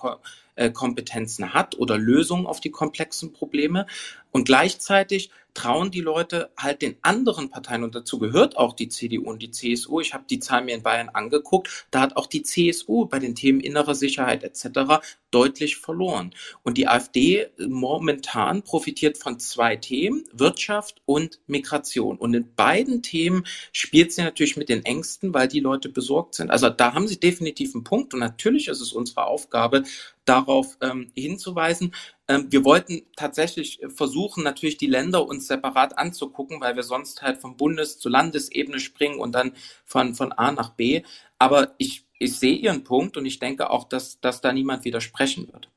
äh, 0.58 0.70
Kompetenzen 0.72 1.54
hat 1.54 1.78
oder 1.78 1.98
Lösungen 1.98 2.46
auf 2.46 2.60
die 2.60 2.72
komplexen 2.72 3.32
Probleme. 3.32 3.86
Und 4.32 4.46
gleichzeitig 4.46 5.32
trauen 5.58 5.90
die 5.90 6.02
Leute 6.02 6.52
halt 6.56 6.84
den 6.84 6.98
anderen 7.02 7.50
Parteien, 7.50 7.84
und 7.84 7.96
dazu 7.96 8.20
gehört 8.20 8.58
auch 8.58 8.74
die 8.74 8.90
CDU 8.90 9.28
und 9.28 9.42
die 9.42 9.50
CSU, 9.50 10.00
ich 10.00 10.14
habe 10.14 10.26
die 10.30 10.40
Zahl 10.40 10.64
mir 10.64 10.76
in 10.76 10.84
Bayern 10.84 11.10
angeguckt, 11.10 11.88
da 11.90 12.02
hat 12.02 12.16
auch 12.16 12.28
die 12.28 12.44
CSU 12.44 13.06
bei 13.06 13.18
den 13.18 13.34
Themen 13.34 13.60
innere 13.60 13.96
Sicherheit 13.96 14.44
etc. 14.44 15.04
deutlich 15.32 15.78
verloren. 15.78 16.36
Und 16.62 16.78
die 16.78 16.88
AfD 16.88 17.48
momentan 17.58 18.62
profitiert 18.62 19.18
von 19.18 19.40
zwei 19.40 19.76
Themen, 19.78 20.26
Wirtschaft 20.32 21.02
und 21.06 21.40
Migration. 21.48 22.18
Und 22.18 22.36
in 22.36 22.54
beiden 22.54 23.02
Themen 23.02 23.44
spielt 23.72 24.14
sie 24.14 24.22
natürlich 24.22 24.58
mit 24.58 24.70
den 24.70 24.86
Ängsten, 24.86 25.34
weil 25.34 25.48
die 25.48 25.60
Leute 25.60 25.90
besorgt 25.90 26.36
sind. 26.36 26.52
Also 26.52 26.70
da 26.70 26.94
haben 26.94 27.08
sie 27.08 27.20
definitiv 27.20 27.74
einen 27.74 27.84
Punkt. 27.84 28.14
Und 28.14 28.20
natürlich 28.20 28.68
ist 28.68 28.82
es 28.82 28.94
unsere 28.94 29.26
Aufgabe, 29.26 29.84
darauf 30.28 30.78
ähm, 30.82 31.12
hinzuweisen. 31.16 31.94
Ähm, 32.28 32.48
wir 32.50 32.66
wollten 32.66 33.04
tatsächlich 33.16 33.80
versuchen, 33.88 34.44
natürlich 34.44 34.78
die 34.78 34.88
Länder 34.88 35.26
uns 35.26 35.48
separat 35.48 35.98
anzugucken, 35.98 36.62
weil 36.62 36.76
wir 36.76 36.84
sonst 36.84 37.22
halt 37.22 37.38
von 37.38 37.58
Bundes- 37.58 38.00
zu 38.00 38.10
Landesebene 38.10 38.80
springen 38.80 39.20
und 39.20 39.34
dann 39.34 39.54
von, 39.86 40.14
von 40.16 40.32
A 40.32 40.52
nach 40.52 40.72
B. 40.72 41.04
Aber 41.40 41.74
ich, 41.78 42.06
ich 42.20 42.38
sehe 42.38 42.56
Ihren 42.56 42.84
Punkt 42.84 43.18
und 43.18 43.26
ich 43.26 43.40
denke 43.40 43.70
auch, 43.70 43.86
dass, 43.86 44.20
dass 44.20 44.42
da 44.42 44.52
niemand 44.52 44.86
widersprechen 44.86 45.48
wird. 45.52 45.70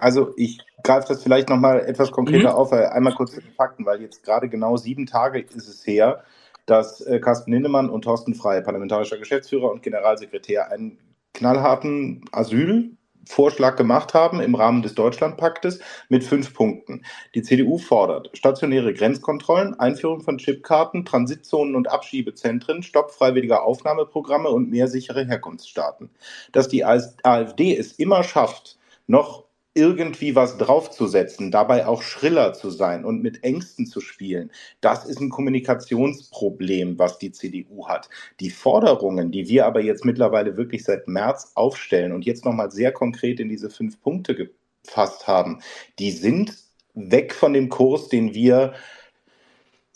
Also 0.00 0.32
ich 0.36 0.60
greife 0.82 1.08
das 1.08 1.22
vielleicht 1.22 1.48
nochmal 1.50 1.80
etwas 1.80 2.10
konkreter 2.10 2.50
mhm. 2.50 2.56
auf, 2.56 2.72
einmal 2.72 3.14
kurz 3.14 3.32
die 3.32 3.40
Fakten, 3.56 3.84
weil 3.84 4.00
jetzt 4.00 4.22
gerade 4.22 4.48
genau 4.48 4.76
sieben 4.76 5.06
Tage 5.06 5.40
ist 5.40 5.68
es 5.68 5.86
her, 5.86 6.24
dass 6.66 7.00
äh, 7.02 7.20
Carsten 7.20 7.52
Lindemann 7.52 7.90
und 7.90 8.02
Thorsten 8.02 8.34
Frey, 8.34 8.62
parlamentarischer 8.62 9.18
Geschäftsführer 9.18 9.70
und 9.70 9.82
Generalsekretär, 9.82 10.70
einen 10.70 10.98
knallharten 11.34 12.24
Asyl 12.32 12.96
Vorschlag 13.26 13.76
gemacht 13.76 14.14
haben 14.14 14.40
im 14.40 14.54
Rahmen 14.54 14.82
des 14.82 14.94
Deutschlandpaktes 14.94 15.80
mit 16.08 16.24
fünf 16.24 16.54
Punkten. 16.54 17.02
Die 17.34 17.42
CDU 17.42 17.78
fordert 17.78 18.30
stationäre 18.34 18.92
Grenzkontrollen, 18.92 19.78
Einführung 19.78 20.20
von 20.20 20.38
Chipkarten, 20.38 21.04
Transitzonen 21.04 21.74
und 21.74 21.90
Abschiebezentren, 21.90 22.82
Stopp 22.82 23.10
freiwilliger 23.10 23.62
Aufnahmeprogramme 23.62 24.48
und 24.48 24.70
mehr 24.70 24.88
sichere 24.88 25.26
Herkunftsstaaten. 25.26 26.10
Dass 26.52 26.68
die 26.68 26.84
AfD 26.84 27.76
es 27.76 27.92
immer 27.92 28.22
schafft, 28.22 28.78
noch 29.06 29.43
irgendwie 29.74 30.36
was 30.36 30.56
draufzusetzen, 30.56 31.50
dabei 31.50 31.86
auch 31.86 32.02
schriller 32.02 32.52
zu 32.52 32.70
sein 32.70 33.04
und 33.04 33.22
mit 33.22 33.42
Ängsten 33.42 33.86
zu 33.86 34.00
spielen, 34.00 34.52
das 34.80 35.04
ist 35.04 35.20
ein 35.20 35.30
Kommunikationsproblem, 35.30 36.98
was 36.98 37.18
die 37.18 37.32
CDU 37.32 37.88
hat. 37.88 38.08
Die 38.40 38.50
Forderungen, 38.50 39.32
die 39.32 39.48
wir 39.48 39.66
aber 39.66 39.80
jetzt 39.80 40.04
mittlerweile 40.04 40.56
wirklich 40.56 40.84
seit 40.84 41.08
März 41.08 41.52
aufstellen 41.56 42.12
und 42.12 42.24
jetzt 42.24 42.44
nochmal 42.44 42.70
sehr 42.70 42.92
konkret 42.92 43.40
in 43.40 43.48
diese 43.48 43.68
fünf 43.68 44.00
Punkte 44.00 44.50
gefasst 44.84 45.26
haben, 45.26 45.60
die 45.98 46.12
sind 46.12 46.56
weg 46.94 47.34
von 47.34 47.52
dem 47.52 47.68
Kurs, 47.68 48.08
den 48.08 48.34
wir 48.34 48.74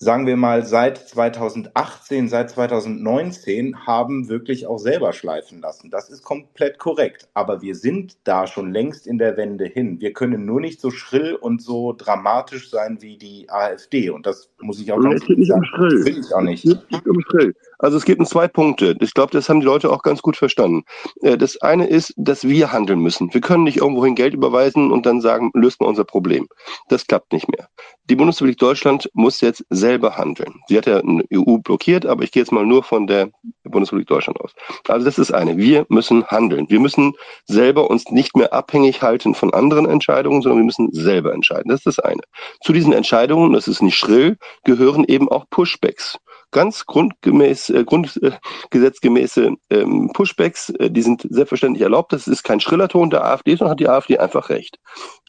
sagen 0.00 0.26
wir 0.26 0.36
mal, 0.36 0.64
seit 0.64 0.96
2018, 0.96 2.28
seit 2.28 2.50
2019 2.50 3.84
haben 3.84 4.28
wirklich 4.28 4.66
auch 4.66 4.78
selber 4.78 5.12
schleifen 5.12 5.60
lassen. 5.60 5.90
Das 5.90 6.08
ist 6.08 6.22
komplett 6.22 6.78
korrekt. 6.78 7.28
Aber 7.34 7.62
wir 7.62 7.74
sind 7.74 8.16
da 8.22 8.46
schon 8.46 8.72
längst 8.72 9.08
in 9.08 9.18
der 9.18 9.36
Wende 9.36 9.66
hin. 9.66 10.00
Wir 10.00 10.12
können 10.12 10.46
nur 10.46 10.60
nicht 10.60 10.80
so 10.80 10.92
schrill 10.92 11.34
und 11.34 11.60
so 11.60 11.92
dramatisch 11.92 12.70
sein 12.70 13.02
wie 13.02 13.18
die 13.18 13.50
AfD. 13.50 14.10
Und 14.10 14.24
das 14.24 14.50
muss 14.60 14.80
ich 14.80 14.92
auch 14.92 15.00
ganz 15.00 15.26
sagen. 15.26 15.64
Um 15.76 16.04
Will 16.04 16.18
ich 16.18 16.32
auch 16.32 16.42
nicht. 16.42 16.64
Es 16.64 16.78
geht 16.78 16.90
nicht 16.92 17.06
um 17.06 17.20
schrill. 17.22 17.54
Also 17.78 17.96
es 17.96 18.04
um 18.04 18.26
zwei 18.26 18.48
Punkte. 18.48 18.96
Ich 19.00 19.14
glaube, 19.14 19.32
das 19.32 19.48
haben 19.48 19.60
die 19.60 19.66
Leute 19.66 19.90
auch 19.90 20.02
ganz 20.02 20.20
gut 20.20 20.36
verstanden. 20.36 20.84
Äh, 21.22 21.38
das 21.38 21.60
eine 21.60 21.86
ist, 21.86 22.12
dass 22.16 22.46
wir 22.46 22.72
handeln 22.72 23.00
müssen. 23.00 23.32
Wir 23.32 23.40
können 23.40 23.64
nicht 23.64 23.78
irgendwohin 23.78 24.16
Geld 24.16 24.34
überweisen 24.34 24.90
und 24.90 25.06
dann 25.06 25.20
sagen, 25.20 25.50
löst 25.54 25.80
mal 25.80 25.86
unser 25.86 26.04
Problem. 26.04 26.48
Das 26.88 27.06
klappt 27.06 27.32
nicht 27.32 27.48
mehr. 27.48 27.68
Die 28.10 28.16
Bundesrepublik 28.16 28.58
Deutschland 28.58 29.08
muss 29.12 29.40
jetzt 29.40 29.64
selber 29.70 30.16
handeln. 30.16 30.54
Sie 30.66 30.76
hat 30.76 30.86
ja 30.86 30.98
eine 30.98 31.24
EU 31.32 31.58
blockiert, 31.58 32.06
aber 32.06 32.24
ich 32.24 32.32
gehe 32.32 32.42
jetzt 32.42 32.52
mal 32.52 32.66
nur 32.66 32.82
von 32.82 33.06
der 33.06 33.28
Bundesrepublik 33.64 34.08
Deutschland 34.08 34.40
aus. 34.40 34.52
Also 34.88 35.04
das 35.04 35.18
ist 35.18 35.32
eine. 35.32 35.56
Wir 35.56 35.86
müssen 35.88 36.26
handeln. 36.26 36.66
Wir 36.68 36.80
müssen 36.80 37.12
selber 37.46 37.90
uns 37.90 38.10
nicht 38.10 38.36
mehr 38.36 38.52
abhängig 38.52 39.02
halten 39.02 39.34
von 39.34 39.52
anderen 39.54 39.86
Entscheidungen, 39.86 40.42
sondern 40.42 40.60
wir 40.60 40.64
müssen 40.64 40.88
selber 40.92 41.32
entscheiden. 41.32 41.68
Das 41.68 41.80
ist 41.80 41.98
das 41.98 41.98
eine. 42.00 42.22
Zu 42.62 42.72
diesen 42.72 42.92
Entscheidungen, 42.92 43.52
das 43.52 43.68
ist 43.68 43.82
nicht 43.82 43.96
schrill, 43.96 44.36
gehören 44.64 45.04
eben 45.04 45.28
auch 45.28 45.44
Pushbacks 45.50 46.18
ganz 46.50 46.86
grundgemäß, 46.86 47.70
äh, 47.70 47.84
grundgesetzgemäße 47.84 49.52
ähm, 49.70 50.10
Pushbacks, 50.12 50.70
äh, 50.70 50.90
die 50.90 51.02
sind 51.02 51.26
selbstverständlich 51.28 51.82
erlaubt. 51.82 52.12
Das 52.12 52.26
ist 52.26 52.42
kein 52.42 52.60
schriller 52.60 52.88
Ton 52.88 53.10
der 53.10 53.24
AfD, 53.24 53.56
sondern 53.56 53.72
hat 53.72 53.80
die 53.80 53.88
AfD 53.88 54.18
einfach 54.18 54.48
recht. 54.48 54.78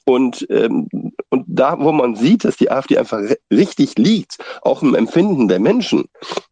Und, 0.09 0.47
ähm, 0.49 0.89
und 1.29 1.45
da, 1.45 1.77
wo 1.79 1.91
man 1.91 2.15
sieht, 2.15 2.43
dass 2.43 2.57
die 2.57 2.71
AfD 2.71 2.97
einfach 2.97 3.21
richtig 3.53 3.95
liegt, 3.99 4.37
auch 4.63 4.81
im 4.81 4.95
Empfinden 4.95 5.47
der 5.47 5.59
Menschen, 5.59 6.05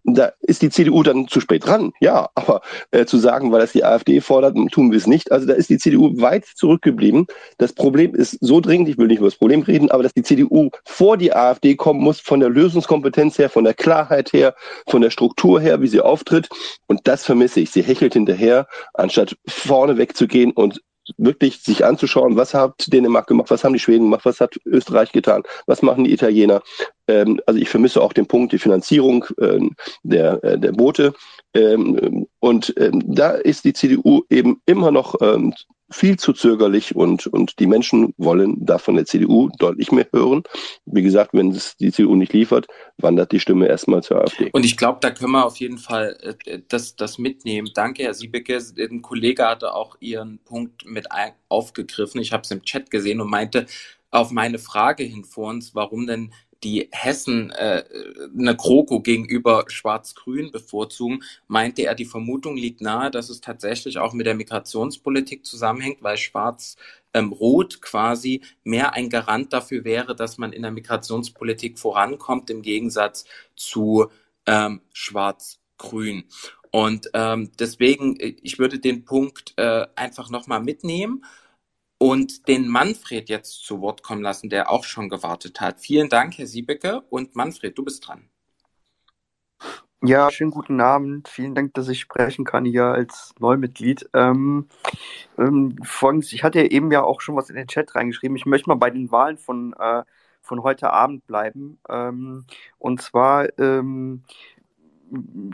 da 0.04 0.32
ist 0.42 0.62
die 0.62 0.70
CDU 0.70 1.02
dann 1.02 1.28
zu 1.28 1.42
spät 1.42 1.66
dran. 1.66 1.92
Ja, 2.00 2.30
aber 2.36 2.62
äh, 2.92 3.06
zu 3.06 3.18
sagen, 3.18 3.52
weil 3.52 3.62
das 3.62 3.72
die 3.72 3.84
AfD 3.84 4.22
fordert, 4.22 4.56
tun 4.72 4.92
wir 4.92 4.98
es 5.00 5.08
nicht. 5.08 5.32
Also 5.32 5.48
da 5.48 5.54
ist 5.54 5.72
die 5.72 5.80
CDU 5.80 6.22
weit 6.22 6.46
zurückgeblieben. 6.46 7.26
Das 7.58 7.74
Problem 7.74 8.14
ist 8.14 8.38
so 8.42 8.62
dringend, 8.62 8.90
ich 8.90 9.00
will 9.00 9.08
nicht 9.08 9.18
über 9.18 9.28
das 9.28 9.40
Problem 9.40 9.64
reden, 9.64 9.90
aber 9.90 10.04
dass 10.04 10.14
die 10.14 10.22
CDU 10.22 10.70
vor 10.86 11.18
die 11.18 11.34
AfD 11.34 11.76
kommen 11.76 12.02
muss, 12.02 12.20
von 12.20 12.40
der 12.40 12.50
Lösungskompetenz 12.50 13.40
her, 13.40 13.50
von 13.50 13.64
der 13.64 13.74
Klarheit 13.74 14.34
her, 14.34 14.54
von 14.88 15.02
der 15.02 15.10
Struktur 15.10 15.60
her, 15.60 15.82
wie 15.82 15.88
sie 15.88 16.02
auftritt. 16.02 16.48
Und 16.86 17.08
das 17.08 17.26
vermisse 17.26 17.62
ich. 17.62 17.72
Sie 17.72 17.82
hechelt 17.82 18.14
hinterher, 18.14 18.68
anstatt 18.94 19.36
vorne 19.48 19.98
wegzugehen 19.98 20.52
und 20.52 20.80
wirklich 21.18 21.62
sich 21.62 21.86
anzuschauen, 21.86 22.36
was 22.36 22.54
hat 22.54 22.92
Dänemark 22.92 23.28
gemacht, 23.28 23.50
was 23.50 23.64
haben 23.64 23.74
die 23.74 23.80
Schweden 23.80 24.06
gemacht, 24.06 24.26
was 24.26 24.42
hat 24.42 24.60
Österreich 24.66 25.12
getan, 25.12 25.44
was 25.66 25.82
machen 25.82 26.04
die 26.04 26.14
Italiener. 26.14 26.62
Ähm, 27.08 27.40
also 27.46 27.60
ich 27.60 27.70
vermisse 27.70 28.02
auch 28.02 28.14
den 28.14 28.28
Punkt, 28.28 28.54
die 28.54 28.60
Finanzierung 28.60 29.26
ähm, 29.40 29.76
der, 30.04 30.44
äh, 30.44 30.60
der 30.60 30.72
Boote. 30.72 31.14
Ähm, 31.54 32.28
und 32.40 32.74
ähm, 32.78 33.04
da 33.06 33.32
ist 33.32 33.66
die 33.66 33.74
CDU 33.74 34.24
eben 34.30 34.62
immer 34.66 34.92
noch 34.92 35.16
ähm, 35.22 35.54
viel 35.90 36.18
zu 36.18 36.34
zögerlich 36.34 36.96
und, 36.96 37.28
und 37.28 37.60
die 37.60 37.68
Menschen 37.68 38.14
wollen 38.18 38.66
da 38.66 38.78
von 38.78 38.96
der 38.96 39.06
CDU 39.06 39.50
deutlich 39.58 39.92
mehr 39.92 40.08
hören. 40.12 40.44
Wie 40.86 41.02
gesagt, 41.02 41.32
wenn 41.34 41.52
es 41.52 41.78
die 41.78 41.92
CDU 41.92 42.16
nicht 42.16 42.34
liefert, 42.34 42.68
wandert 42.98 43.32
die 43.32 43.40
Stimme 43.40 43.68
erstmal 43.68 44.04
zur 44.04 44.22
AfD. 44.22 44.50
Und 44.52 44.66
ich 44.66 44.76
glaube, 44.76 45.00
da 45.02 45.12
können 45.12 45.32
wir 45.32 45.46
auf 45.46 45.58
jeden 45.58 45.78
Fall 45.78 46.18
äh, 46.46 46.60
das, 46.68 46.96
das 46.96 47.18
mitnehmen. 47.18 47.70
Danke, 47.74 48.04
Herr 48.04 48.14
Siebeke. 48.14 48.60
Ein 48.78 49.02
Kollege 49.02 49.46
hatte 49.46 49.74
auch 49.74 49.96
Ihren 50.00 50.40
Punkt 50.40 50.86
mit 50.86 51.08
aufgegriffen. 51.50 52.22
Ich 52.22 52.34
habe 52.34 52.44
es 52.44 52.52
im 52.52 52.64
Chat 52.64 52.92
gesehen 52.92 53.22
und 53.22 53.30
meinte 53.30 53.66
auf 54.12 54.32
meine 54.32 54.60
Frage 54.60 55.04
hin 55.04 55.24
vor 55.24 55.50
uns, 55.50 55.76
warum 55.76 56.08
denn 56.08 56.34
die 56.64 56.90
Hessen 56.92 57.52
äh, 57.52 57.84
eine 58.38 58.56
Kroko 58.56 59.02
gegenüber 59.02 59.66
Schwarz-Grün 59.68 60.52
bevorzugen, 60.52 61.24
meinte 61.48 61.84
er, 61.84 61.96
die 61.96 62.06
Vermutung 62.06 62.58
liegt 62.58 62.82
nahe, 62.82 63.12
dass 63.12 63.30
es 63.30 63.42
tatsächlich 63.42 63.98
auch 63.98 64.14
mit 64.14 64.26
der 64.26 64.36
Migrationspolitik 64.36 65.46
zusammenhängt, 65.46 66.02
weil 66.02 66.18
Schwarz-Rot 66.18 67.74
ähm, 67.76 67.82
quasi 67.82 68.42
mehr 68.64 68.94
ein 68.94 69.10
Garant 69.10 69.54
dafür 69.54 69.84
wäre, 69.84 70.16
dass 70.16 70.38
man 70.38 70.54
in 70.54 70.64
der 70.64 70.72
Migrationspolitik 70.72 71.78
vorankommt, 71.78 72.50
im 72.50 72.62
Gegensatz 72.62 73.26
zu 73.56 74.08
ähm, 74.46 74.82
Schwarz-Grün. 74.94 76.24
Und 76.72 77.10
ähm, 77.14 77.52
deswegen, 77.60 78.18
ich 78.20 78.60
würde 78.60 78.80
den 78.80 79.06
Punkt 79.06 79.54
äh, 79.58 79.88
einfach 79.96 80.30
nochmal 80.30 80.62
mitnehmen 80.62 81.24
und 81.98 82.48
den 82.48 82.68
Manfred 82.68 83.30
jetzt 83.30 83.66
zu 83.66 83.82
Wort 83.82 84.04
kommen 84.04 84.22
lassen, 84.22 84.50
der 84.50 84.70
auch 84.70 84.84
schon 84.84 85.10
gewartet 85.10 85.62
hat. 85.62 85.80
Vielen 85.80 86.10
Dank, 86.10 86.38
Herr 86.38 86.48
Siebecke. 86.48 87.02
Und 87.10 87.36
Manfred, 87.36 87.78
du 87.78 87.84
bist 87.84 88.08
dran. 88.08 88.30
Ja, 90.04 90.30
schönen 90.30 90.52
guten 90.52 90.80
Abend. 90.80 91.28
Vielen 91.28 91.56
Dank, 91.56 91.74
dass 91.74 91.88
ich 91.88 92.00
sprechen 92.00 92.46
kann 92.46 92.66
hier 92.66 92.86
als 92.86 93.34
Neumitglied. 93.40 94.08
Ähm, 94.14 94.68
ähm, 95.40 95.76
folgendes, 95.82 96.34
ich 96.34 96.44
hatte 96.44 96.62
eben 96.70 96.92
ja 96.92 97.02
auch 97.02 97.20
schon 97.20 97.36
was 97.36 97.50
in 97.50 97.56
den 97.56 97.68
Chat 97.68 97.96
reingeschrieben. 97.96 98.38
Ich 98.38 98.46
möchte 98.46 98.70
mal 98.70 98.76
bei 98.76 98.92
den 98.92 99.12
Wahlen 99.12 99.40
von, 99.40 99.74
äh, 99.74 100.04
von 100.44 100.62
heute 100.62 100.92
Abend 100.92 101.26
bleiben. 101.26 101.80
Ähm, 101.90 102.46
und 102.78 103.02
zwar 103.02 103.48
ähm, 103.58 104.24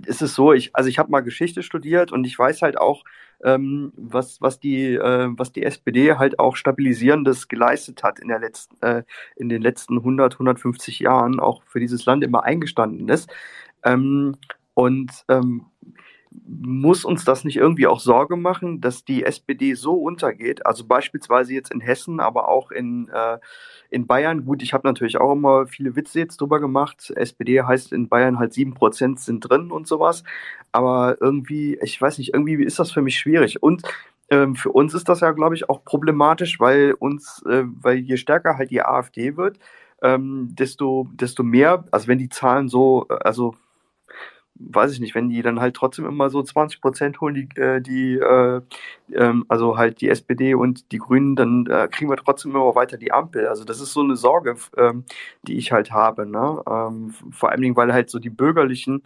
ist 0.06 0.22
es 0.22 0.34
so, 0.34 0.54
ich, 0.54 0.76
also 0.76 0.89
ich 0.89 0.99
habe 0.99 1.12
mal 1.12 1.22
Geschichte 1.22 1.64
studiert 1.64 2.12
und 2.12 2.26
ich 2.26 2.38
weiß 2.38 2.62
halt 2.62 2.78
auch, 2.78 3.04
ähm, 3.43 3.91
was, 3.95 4.41
was, 4.41 4.60
die, 4.60 4.93
äh, 4.93 5.28
was 5.32 5.51
die 5.51 5.64
SPD 5.64 6.14
halt 6.16 6.39
auch 6.39 6.56
Stabilisierendes 6.56 7.47
geleistet 7.47 8.04
hat 8.04 8.20
in, 8.20 8.30
der 8.30 8.39
letzten, 8.39 8.82
äh, 8.82 9.04
in 9.36 9.49
den 9.49 9.62
letzten 9.62 9.97
100, 9.97 10.34
150 10.34 10.99
Jahren, 10.99 11.39
auch 11.39 11.64
für 11.64 11.80
dieses 11.80 12.06
Land 12.06 12.24
immer 12.24 12.43
eingestanden 12.43 13.10
ist. 13.10 13.30
Ähm, 13.84 14.38
und 14.74 15.12
ähm, 15.30 15.66
muss 16.46 17.06
uns 17.06 17.26
das 17.26 17.44
nicht 17.44 17.58
irgendwie 17.58 17.88
auch 17.88 18.00
Sorge 18.00 18.36
machen, 18.36 18.82
dass 18.82 19.06
die 19.06 19.24
SPD 19.24 19.74
so 19.74 19.96
untergeht? 19.96 20.66
Also 20.66 20.86
beispielsweise 20.86 21.54
jetzt 21.54 21.72
in 21.72 21.80
Hessen, 21.80 22.20
aber 22.20 22.50
auch 22.50 22.72
in, 22.72 23.10
äh, 23.10 23.38
in 23.90 24.08
Bayern. 24.08 24.46
Gut, 24.46 24.64
ich 24.64 24.74
habe 24.74 24.88
natürlich 24.88 25.18
auch 25.18 25.34
immer 25.34 25.68
viele 25.68 25.96
Witze 25.96 26.20
jetzt 26.20 26.42
drüber 26.42 26.60
gemacht. 26.60 27.12
SPD 27.16 27.62
heißt 27.62 27.94
in 27.94 28.10
Bayern 28.10 28.40
halt 28.40 28.54
sieben 28.54 28.74
Prozent 28.74 29.20
sind 29.20 29.42
drin 29.42 29.72
und 29.72 29.88
sowas. 29.88 30.24
Aber 30.72 31.18
irgendwie, 31.20 31.78
ich 31.82 32.02
weiß 32.02 32.18
nicht, 32.18 32.34
irgendwie 32.34 32.64
ist 32.64 32.80
das 32.80 32.92
für 32.92 33.02
mich 33.02 33.18
schwierig. 33.18 33.62
Und 33.62 33.84
ähm, 34.30 34.56
für 34.56 34.72
uns 34.72 34.94
ist 34.94 35.10
das 35.10 35.20
ja, 35.20 35.32
glaube 35.32 35.56
ich, 35.56 35.70
auch 35.70 35.84
problematisch, 35.84 36.60
weil 36.60 36.94
uns, 36.98 37.44
äh, 37.48 37.64
weil 37.66 37.98
je 37.98 38.18
stärker 38.18 38.58
halt 38.58 38.72
die 38.72 38.82
AfD 38.82 39.38
wird, 39.38 39.60
ähm, 40.02 40.50
desto, 40.52 41.08
desto 41.14 41.44
mehr, 41.44 41.86
also 41.92 42.08
wenn 42.08 42.18
die 42.18 42.30
Zahlen 42.30 42.68
so, 42.68 43.08
also 43.08 43.56
weiß 44.56 44.91
ich 44.93 44.99
nicht, 44.99 45.16
wenn 45.16 45.30
die 45.30 45.41
dann 45.41 45.60
halt 45.60 45.76
trotzdem 45.76 46.06
immer 46.06 46.30
so 46.30 46.43
20 46.43 46.82
Prozent 46.82 47.22
holen, 47.22 47.36
die, 47.36 47.60
äh, 47.60 47.82
die 47.82 48.16
äh, 48.16 48.62
ähm, 49.14 49.45
also 49.47 49.78
halt 49.78 50.01
die 50.01 50.10
SPD 50.10 50.56
und 50.56 50.91
die 50.91 50.99
Grünen, 50.99 51.36
dann 51.36 51.66
äh, 51.68 51.88
kriegen 51.91 52.10
wir 52.10 52.18
trotzdem 52.18 52.51
immer 52.51 52.76
weiter 52.76 52.97
die 52.97 53.12
Ampel. 53.12 53.47
Also 53.47 53.64
das 53.66 53.82
ist 53.82 53.93
so 53.93 54.01
eine 54.01 54.16
Sorge, 54.16 54.56
ähm, 54.78 55.06
die 55.43 55.58
ich 55.58 55.72
halt 55.72 55.91
habe. 55.91 56.26
Ne? 56.26 56.62
Ähm, 56.68 57.14
vor 57.32 57.51
allen 57.51 57.62
Dingen, 57.62 57.76
weil 57.76 57.93
halt 57.93 58.10
so 58.10 58.20
die 58.20 58.30
bürgerlichen 58.30 59.04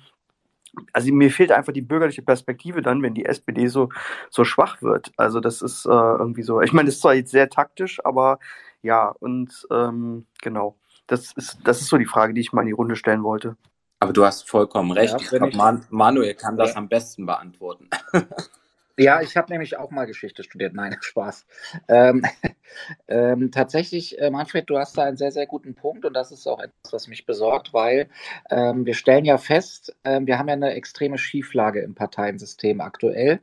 also 0.94 1.12
mir 1.14 1.32
fehlt 1.32 1.52
einfach 1.52 1.74
die 1.74 1.82
bürgerliche 1.82 2.22
Perspektive 2.22 2.82
dann, 2.82 3.02
wenn 3.02 3.14
die 3.14 3.26
SPD 3.26 3.68
so, 3.68 3.90
so 4.30 4.44
schwach 4.44 4.82
wird. 4.82 5.12
Also 5.18 5.40
das 5.40 5.62
ist 5.62 5.86
äh, 5.86 5.90
irgendwie 5.90 6.44
so, 6.44 6.62
ich 6.62 6.74
meine, 6.74 6.88
das 6.88 6.96
ist 6.96 7.02
zwar 7.02 7.16
jetzt 7.16 7.32
sehr 7.32 7.50
taktisch, 7.50 8.00
aber 8.06 8.40
ja, 8.82 9.10
und 9.20 9.68
ähm, 9.72 10.26
genau. 10.42 10.78
Das 11.08 11.32
ist, 11.34 11.60
das 11.64 11.82
ist 11.82 11.88
so 11.88 11.98
die 11.98 12.06
Frage, 12.06 12.34
die 12.34 12.42
ich 12.42 12.54
mal 12.54 12.62
in 12.62 12.68
die 12.68 12.74
Runde 12.74 12.96
stellen 12.96 13.24
wollte. 13.24 13.56
Aber 14.00 14.14
du 14.14 14.26
hast 14.26 14.48
vollkommen 14.48 14.92
recht. 14.92 15.14
Ja, 15.14 15.20
ich 15.20 15.30
glaube, 15.30 15.56
Man 15.58 15.86
Manuel 15.90 16.36
kann 16.36 16.58
das 16.58 16.76
am 16.76 16.88
besten 16.88 17.26
beantworten. 17.26 17.90
Ja, 19.00 19.22
ich 19.22 19.38
habe 19.38 19.52
nämlich 19.52 19.78
auch 19.78 19.92
mal 19.92 20.06
Geschichte 20.06 20.44
studiert. 20.44 20.74
Nein, 20.74 20.98
Spaß. 21.02 21.46
Ähm, 21.88 22.24
ähm, 23.08 23.52
tatsächlich, 23.52 24.20
äh, 24.20 24.32
Manfred, 24.32 24.68
du 24.70 24.78
hast 24.80 24.98
da 24.98 25.04
einen 25.04 25.18
sehr, 25.18 25.32
sehr 25.32 25.46
guten 25.46 25.76
Punkt 25.76 26.04
und 26.04 26.14
das 26.16 26.32
ist 26.32 26.48
auch 26.48 26.60
etwas, 26.60 26.94
was 26.94 27.08
mich 27.08 27.28
besorgt, 27.28 27.74
weil 27.74 28.10
ähm, 28.50 28.88
wir 28.88 28.96
stellen 28.96 29.24
ja 29.24 29.38
fest, 29.38 29.96
äh, 30.02 30.20
wir 30.24 30.40
haben 30.40 30.48
ja 30.48 30.56
eine 30.56 30.74
extreme 30.74 31.20
Schieflage 31.20 31.82
im 31.82 31.94
Parteiensystem 31.94 32.82
aktuell. 32.82 33.40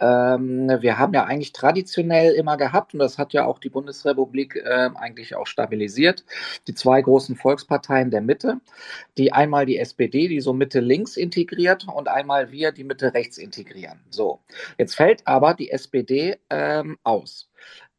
Ähm, 0.00 0.76
wir 0.80 0.98
haben 0.98 1.14
ja 1.14 1.24
eigentlich 1.24 1.52
traditionell 1.52 2.32
immer 2.34 2.56
gehabt 2.56 2.92
und 2.92 2.98
das 2.98 3.16
hat 3.16 3.32
ja 3.32 3.44
auch 3.44 3.60
die 3.60 3.70
Bundesrepublik 3.70 4.56
äh, 4.56 4.90
eigentlich 4.96 5.36
auch 5.36 5.46
stabilisiert, 5.46 6.24
die 6.66 6.74
zwei 6.74 7.00
großen 7.00 7.36
Volksparteien 7.36 8.10
der 8.10 8.22
Mitte, 8.22 8.60
die 9.18 9.32
einmal 9.32 9.66
die 9.66 9.78
SPD, 9.78 10.26
die 10.26 10.40
so 10.40 10.52
Mitte-Links 10.52 11.16
integriert 11.16 11.86
und 11.86 12.08
einmal 12.08 12.50
wir, 12.50 12.72
die 12.72 12.84
Mitte-Rechts 12.84 13.38
integrieren. 13.38 14.00
So, 14.10 14.40
jetzt 14.78 14.95
fällt 14.96 15.26
aber 15.26 15.54
die 15.54 15.70
SPD 15.70 16.36
ähm, 16.50 16.98
aus. 17.04 17.48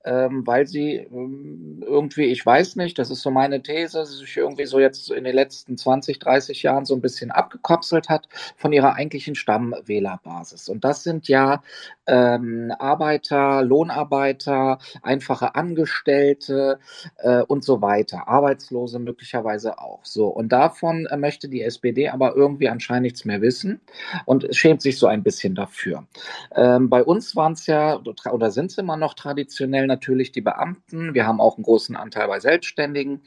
Ähm, 0.04 0.48
weil 0.48 0.66
sie 0.66 0.96
ähm, 0.96 1.84
irgendwie, 1.86 2.26
ich 2.26 2.46
weiß 2.46 2.78
nicht, 2.78 2.98
das 2.98 3.12
ist 3.12 3.22
so 3.22 3.30
meine 3.30 3.62
These, 3.62 4.06
sich 4.06 4.38
irgendwie 4.38 4.66
so 4.66 4.80
jetzt 4.80 5.12
in 5.12 5.26
den 5.26 5.36
letzten 5.36 5.78
20, 5.78 6.20
30 6.20 6.64
Jahren 6.64 6.86
so 6.86 6.96
ein 6.96 7.02
bisschen 7.02 7.30
abgekapselt 7.30 8.08
hat 8.08 8.30
von 8.56 8.72
ihrer 8.72 8.94
eigentlichen 8.96 9.36
Stammwählerbasis. 9.36 10.70
Und 10.70 10.86
das 10.86 11.04
sind 11.04 11.28
ja 11.28 11.62
ähm, 12.08 12.74
Arbeiter, 12.80 13.62
Lohnarbeiter, 13.64 14.80
einfache 15.02 15.56
Angestellte 15.56 16.80
äh, 17.18 17.42
und 17.44 17.64
so 17.64 17.82
weiter, 17.82 18.28
Arbeitslose 18.28 19.00
möglicherweise 19.00 19.80
auch. 19.80 20.00
So 20.04 20.28
und 20.28 20.52
davon 20.52 21.06
äh, 21.08 21.18
möchte 21.18 21.50
die 21.50 21.62
SPD 21.62 22.10
aber 22.10 22.36
irgendwie 22.36 22.70
anscheinend 22.70 23.04
nichts 23.04 23.26
mehr 23.26 23.42
wissen 23.42 23.82
und 24.26 24.48
schämt 24.56 24.82
sich 24.82 24.98
so 24.98 25.08
ein 25.08 25.24
bisschen 25.24 25.56
dafür. 25.56 26.08
Ähm, 26.56 26.90
bei 26.90 27.04
uns 27.04 27.36
waren 27.36 27.54
es 27.54 27.68
ja 27.68 28.02
oder 28.32 28.52
sind 28.52 28.72
es 28.72 28.78
immer 28.78 28.98
noch 28.98 29.14
traditionell 29.14 29.88
natürlich 29.88 30.32
die 30.32 30.42
Beamten. 30.42 31.14
Wir 31.14 31.28
haben 31.28 31.42
auch 31.42 31.58
einen 31.58 31.64
großen 31.64 31.96
Anteil 31.96 32.28
bei 32.28 32.40
Selbstständigen, 32.40 33.22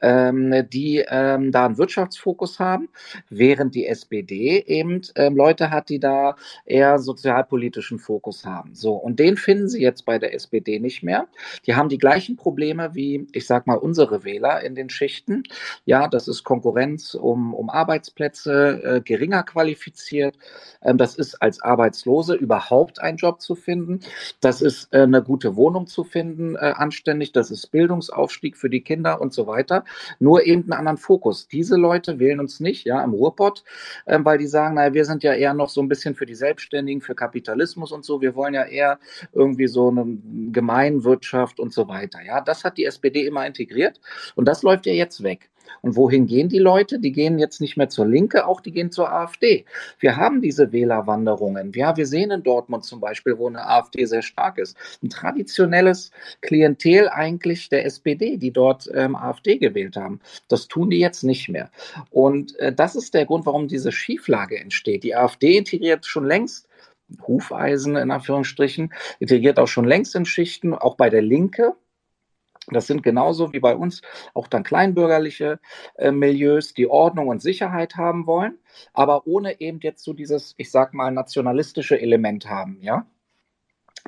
ähm, 0.00 0.66
die 0.70 1.04
ähm, 1.08 1.52
da 1.52 1.66
einen 1.66 1.78
Wirtschaftsfokus 1.78 2.58
haben, 2.58 2.88
während 3.28 3.74
die 3.74 3.86
SPD 3.86 4.64
eben 4.66 5.02
ähm, 5.16 5.36
Leute 5.36 5.70
hat, 5.70 5.88
die 5.88 6.00
da 6.00 6.36
eher 6.64 6.98
sozialpolitischen 6.98 7.98
Fokus 7.98 8.21
haben. 8.44 8.74
So 8.74 8.94
und 8.94 9.18
den 9.18 9.36
finden 9.36 9.68
Sie 9.68 9.82
jetzt 9.82 10.04
bei 10.04 10.18
der 10.18 10.34
SPD 10.34 10.78
nicht 10.78 11.02
mehr. 11.02 11.26
Die 11.66 11.74
haben 11.74 11.88
die 11.88 11.98
gleichen 11.98 12.36
Probleme 12.36 12.94
wie, 12.94 13.26
ich 13.32 13.46
sag 13.46 13.66
mal, 13.66 13.76
unsere 13.76 14.24
Wähler 14.24 14.62
in 14.62 14.74
den 14.74 14.88
Schichten. 14.88 15.42
Ja, 15.84 16.08
das 16.08 16.28
ist 16.28 16.44
Konkurrenz 16.44 17.14
um, 17.14 17.54
um 17.54 17.70
Arbeitsplätze, 17.70 18.82
äh, 18.82 19.00
geringer 19.00 19.42
qualifiziert. 19.42 20.36
Ähm, 20.82 20.98
das 20.98 21.14
ist 21.14 21.40
als 21.42 21.60
Arbeitslose 21.62 22.34
überhaupt 22.34 23.00
ein 23.00 23.16
Job 23.16 23.40
zu 23.40 23.54
finden. 23.54 24.00
Das 24.40 24.62
ist 24.62 24.92
äh, 24.92 25.02
eine 25.02 25.22
gute 25.22 25.56
Wohnung 25.56 25.86
zu 25.86 26.04
finden, 26.04 26.56
äh, 26.56 26.72
anständig. 26.76 27.32
Das 27.32 27.50
ist 27.50 27.68
Bildungsaufstieg 27.68 28.56
für 28.56 28.70
die 28.70 28.82
Kinder 28.82 29.20
und 29.20 29.32
so 29.32 29.46
weiter. 29.46 29.84
Nur 30.18 30.46
eben 30.46 30.62
einen 30.64 30.72
anderen 30.72 30.98
Fokus. 30.98 31.48
Diese 31.48 31.76
Leute 31.76 32.18
wählen 32.18 32.40
uns 32.40 32.60
nicht, 32.60 32.84
ja, 32.84 33.02
im 33.02 33.12
Ruhrpott, 33.12 33.64
äh, 34.06 34.18
weil 34.22 34.38
die 34.38 34.46
sagen, 34.46 34.74
naja, 34.74 34.94
wir 34.94 35.04
sind 35.04 35.22
ja 35.22 35.32
eher 35.32 35.54
noch 35.54 35.68
so 35.68 35.80
ein 35.80 35.88
bisschen 35.88 36.14
für 36.14 36.26
die 36.26 36.34
Selbstständigen, 36.34 37.00
für 37.00 37.14
Kapitalismus 37.14 37.92
und 37.92 38.04
so. 38.04 38.11
Wir 38.20 38.34
wollen 38.34 38.54
ja 38.54 38.64
eher 38.64 38.98
irgendwie 39.32 39.66
so 39.66 39.88
eine 39.88 40.18
Gemeinwirtschaft 40.52 41.60
und 41.60 41.72
so 41.72 41.88
weiter. 41.88 42.20
Ja, 42.24 42.40
das 42.40 42.64
hat 42.64 42.78
die 42.78 42.84
SPD 42.84 43.26
immer 43.26 43.46
integriert 43.46 44.00
und 44.34 44.46
das 44.46 44.62
läuft 44.62 44.86
ja 44.86 44.92
jetzt 44.92 45.22
weg. 45.22 45.50
Und 45.80 45.96
wohin 45.96 46.26
gehen 46.26 46.48
die 46.48 46.58
Leute? 46.58 46.98
Die 46.98 47.12
gehen 47.12 47.38
jetzt 47.38 47.60
nicht 47.60 47.76
mehr 47.76 47.88
zur 47.88 48.06
Linke, 48.06 48.46
auch 48.46 48.60
die 48.60 48.72
gehen 48.72 48.90
zur 48.90 49.12
AfD. 49.12 49.64
Wir 49.98 50.16
haben 50.16 50.40
diese 50.40 50.72
Wählerwanderungen. 50.72 51.72
Ja, 51.74 51.96
wir 51.96 52.06
sehen 52.06 52.30
in 52.30 52.42
Dortmund 52.42 52.84
zum 52.84 53.00
Beispiel, 53.00 53.38
wo 53.38 53.48
eine 53.48 53.66
AfD 53.66 54.04
sehr 54.04 54.22
stark 54.22 54.58
ist, 54.58 54.76
ein 55.02 55.10
traditionelles 55.10 56.10
Klientel 56.40 57.08
eigentlich 57.08 57.68
der 57.68 57.84
SPD, 57.84 58.36
die 58.36 58.52
dort 58.52 58.88
ähm, 58.94 59.16
AfD 59.16 59.58
gewählt 59.58 59.96
haben. 59.96 60.20
Das 60.48 60.68
tun 60.68 60.90
die 60.90 60.98
jetzt 60.98 61.24
nicht 61.24 61.48
mehr. 61.48 61.70
Und 62.10 62.58
äh, 62.58 62.72
das 62.72 62.94
ist 62.94 63.14
der 63.14 63.26
Grund, 63.26 63.46
warum 63.46 63.68
diese 63.68 63.92
Schieflage 63.92 64.58
entsteht. 64.58 65.02
Die 65.04 65.16
AfD 65.16 65.56
integriert 65.56 66.06
schon 66.06 66.24
längst 66.24 66.68
Hufeisen 67.26 67.96
in 67.96 68.10
Anführungsstrichen, 68.10 68.92
integriert 69.18 69.58
auch 69.58 69.68
schon 69.68 69.84
längst 69.84 70.14
in 70.14 70.24
Schichten, 70.24 70.74
auch 70.74 70.96
bei 70.96 71.10
der 71.10 71.22
Linke. 71.22 71.74
Das 72.68 72.86
sind 72.86 73.02
genauso 73.02 73.52
wie 73.52 73.60
bei 73.60 73.74
uns 73.74 74.02
auch 74.34 74.46
dann 74.46 74.62
kleinbürgerliche 74.62 75.58
äh, 75.96 76.12
Milieus, 76.12 76.74
die 76.74 76.88
Ordnung 76.88 77.28
und 77.28 77.42
Sicherheit 77.42 77.96
haben 77.96 78.26
wollen, 78.26 78.58
aber 78.92 79.26
ohne 79.26 79.60
eben 79.60 79.80
jetzt 79.80 80.04
so 80.04 80.12
dieses, 80.12 80.54
ich 80.58 80.70
sag 80.70 80.94
mal, 80.94 81.10
nationalistische 81.10 82.00
Element 82.00 82.48
haben, 82.48 82.78
ja 82.80 83.06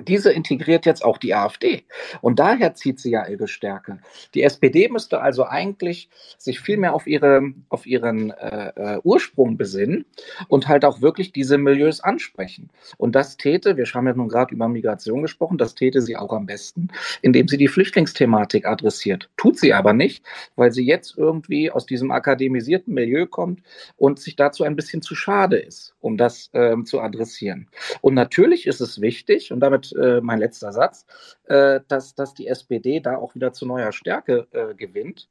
diese 0.03 0.33
integriert 0.33 0.87
jetzt 0.87 1.05
auch 1.05 1.19
die 1.19 1.35
AfD. 1.35 1.85
Und 2.21 2.39
daher 2.39 2.75
zieht 2.75 2.99
sie 2.99 3.11
ja 3.11 3.27
ihre 3.27 3.47
Stärke. 3.47 3.99
Die 4.35 4.43
SPD 4.43 4.89
müsste 4.89 5.21
also 5.21 5.47
eigentlich 5.47 6.09
sich 6.37 6.61
viel 6.61 6.77
mehr 6.77 6.95
auf, 6.95 7.07
ihre, 7.07 7.43
auf 7.69 7.87
ihren 7.87 8.31
äh, 8.31 8.73
äh, 8.75 9.01
Ursprung 9.05 9.57
besinnen 9.57 10.05
und 10.49 10.69
halt 10.69 10.85
auch 10.85 11.01
wirklich 11.01 11.33
diese 11.33 11.59
Milieus 11.59 12.01
ansprechen. 12.01 12.71
Und 12.97 13.15
das 13.15 13.37
täte, 13.37 13.77
wir 13.77 13.85
haben 13.85 14.07
ja 14.07 14.15
nun 14.15 14.29
gerade 14.29 14.55
über 14.55 14.69
Migration 14.69 15.23
gesprochen, 15.23 15.59
das 15.59 15.75
täte 15.75 16.01
sie 16.01 16.17
auch 16.17 16.33
am 16.33 16.47
besten, 16.47 16.89
indem 17.23 17.47
sie 17.47 17.59
die 17.59 17.69
Flüchtlingsthematik 17.69 18.67
adressiert. 18.67 19.31
Tut 19.37 19.59
sie 19.59 19.75
aber 19.75 19.93
nicht, 19.93 20.25
weil 20.57 20.73
sie 20.73 20.85
jetzt 20.85 21.17
irgendwie 21.17 21.71
aus 21.71 21.87
diesem 21.87 22.11
akademisierten 22.11 22.95
Milieu 22.95 23.27
kommt 23.27 23.63
und 23.97 24.19
sich 24.19 24.35
dazu 24.35 24.65
ein 24.65 24.77
bisschen 24.77 25.03
zu 25.03 25.15
schade 25.15 25.57
ist, 25.57 25.95
um 26.01 26.17
das 26.17 26.51
ähm, 26.53 26.85
zu 26.85 27.01
adressieren. 27.01 27.69
Und 28.01 28.15
natürlich 28.15 28.67
ist 28.67 28.81
es 28.81 29.01
wichtig, 29.01 29.53
und 29.53 29.61
damit 29.61 29.84
äh, 29.93 30.21
mein 30.21 30.39
letzter 30.39 30.73
Satz, 30.73 31.07
äh, 31.45 31.81
dass, 31.89 32.15
dass 32.15 32.35
die 32.35 32.47
SPD 32.47 33.01
da 33.01 33.17
auch 33.17 33.35
wieder 33.35 33.53
zu 33.53 33.67
neuer 33.67 33.93
Stärke 33.93 34.47
äh, 34.53 34.75
gewinnt. 34.75 35.29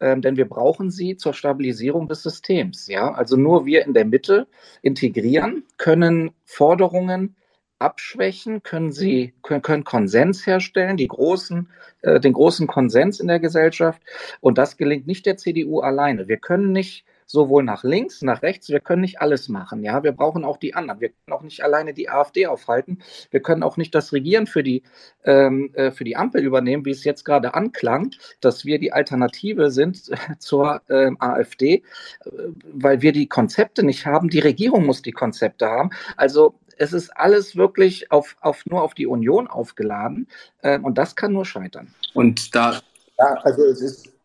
Ähm, 0.00 0.22
denn 0.22 0.36
wir 0.36 0.48
brauchen 0.48 0.90
sie 0.90 1.16
zur 1.16 1.34
Stabilisierung 1.34 2.08
des 2.08 2.22
Systems. 2.22 2.86
Ja? 2.86 3.12
Also 3.12 3.36
nur 3.36 3.66
wir 3.66 3.84
in 3.84 3.94
der 3.94 4.04
Mitte 4.04 4.46
integrieren, 4.82 5.64
können 5.76 6.30
Forderungen 6.44 7.36
abschwächen, 7.78 8.62
können 8.62 8.92
sie 8.92 9.34
können, 9.42 9.62
können 9.62 9.84
Konsens 9.84 10.46
herstellen, 10.46 10.96
die 10.96 11.08
großen, 11.08 11.68
äh, 12.02 12.20
den 12.20 12.32
großen 12.32 12.66
Konsens 12.66 13.20
in 13.20 13.28
der 13.28 13.40
Gesellschaft. 13.40 14.02
Und 14.40 14.58
das 14.58 14.76
gelingt 14.76 15.06
nicht 15.06 15.26
der 15.26 15.36
CDU 15.36 15.80
alleine. 15.80 16.28
Wir 16.28 16.38
können 16.38 16.72
nicht 16.72 17.04
sowohl 17.28 17.62
nach 17.62 17.84
links, 17.84 18.22
nach 18.22 18.42
rechts. 18.42 18.70
Wir 18.70 18.80
können 18.80 19.02
nicht 19.02 19.20
alles 19.20 19.48
machen. 19.48 19.84
Ja, 19.84 20.02
wir 20.02 20.12
brauchen 20.12 20.44
auch 20.44 20.56
die 20.56 20.74
anderen. 20.74 21.00
Wir 21.00 21.10
können 21.10 21.36
auch 21.38 21.42
nicht 21.42 21.62
alleine 21.62 21.92
die 21.92 22.08
AfD 22.08 22.46
aufhalten. 22.46 23.00
Wir 23.30 23.40
können 23.40 23.62
auch 23.62 23.76
nicht 23.76 23.94
das 23.94 24.12
Regieren 24.12 24.46
für 24.46 24.62
die, 24.62 24.82
ähm, 25.24 25.70
äh, 25.74 25.90
für 25.90 26.04
die 26.04 26.16
Ampel 26.16 26.42
übernehmen, 26.42 26.86
wie 26.86 26.90
es 26.90 27.04
jetzt 27.04 27.24
gerade 27.24 27.54
anklang, 27.54 28.10
dass 28.40 28.64
wir 28.64 28.78
die 28.78 28.92
Alternative 28.92 29.70
sind 29.70 30.10
zur 30.38 30.80
ähm, 30.88 31.18
AfD, 31.20 31.74
äh, 31.74 32.30
weil 32.72 33.02
wir 33.02 33.12
die 33.12 33.28
Konzepte 33.28 33.84
nicht 33.84 34.06
haben. 34.06 34.30
Die 34.30 34.40
Regierung 34.40 34.86
muss 34.86 35.02
die 35.02 35.12
Konzepte 35.12 35.66
haben. 35.66 35.90
Also 36.16 36.54
es 36.78 36.94
ist 36.94 37.10
alles 37.10 37.56
wirklich 37.56 38.10
auf, 38.10 38.36
auf, 38.40 38.64
nur 38.64 38.82
auf 38.82 38.94
die 38.94 39.06
Union 39.06 39.48
aufgeladen 39.48 40.28
ähm, 40.62 40.84
und 40.84 40.96
das 40.96 41.14
kann 41.14 41.34
nur 41.34 41.44
scheitern. 41.44 41.94
Und 42.14 42.54
da. 42.54 42.80
Ja, 43.18 43.34
also 43.42 43.64
es 43.64 43.82
ist 43.82 44.17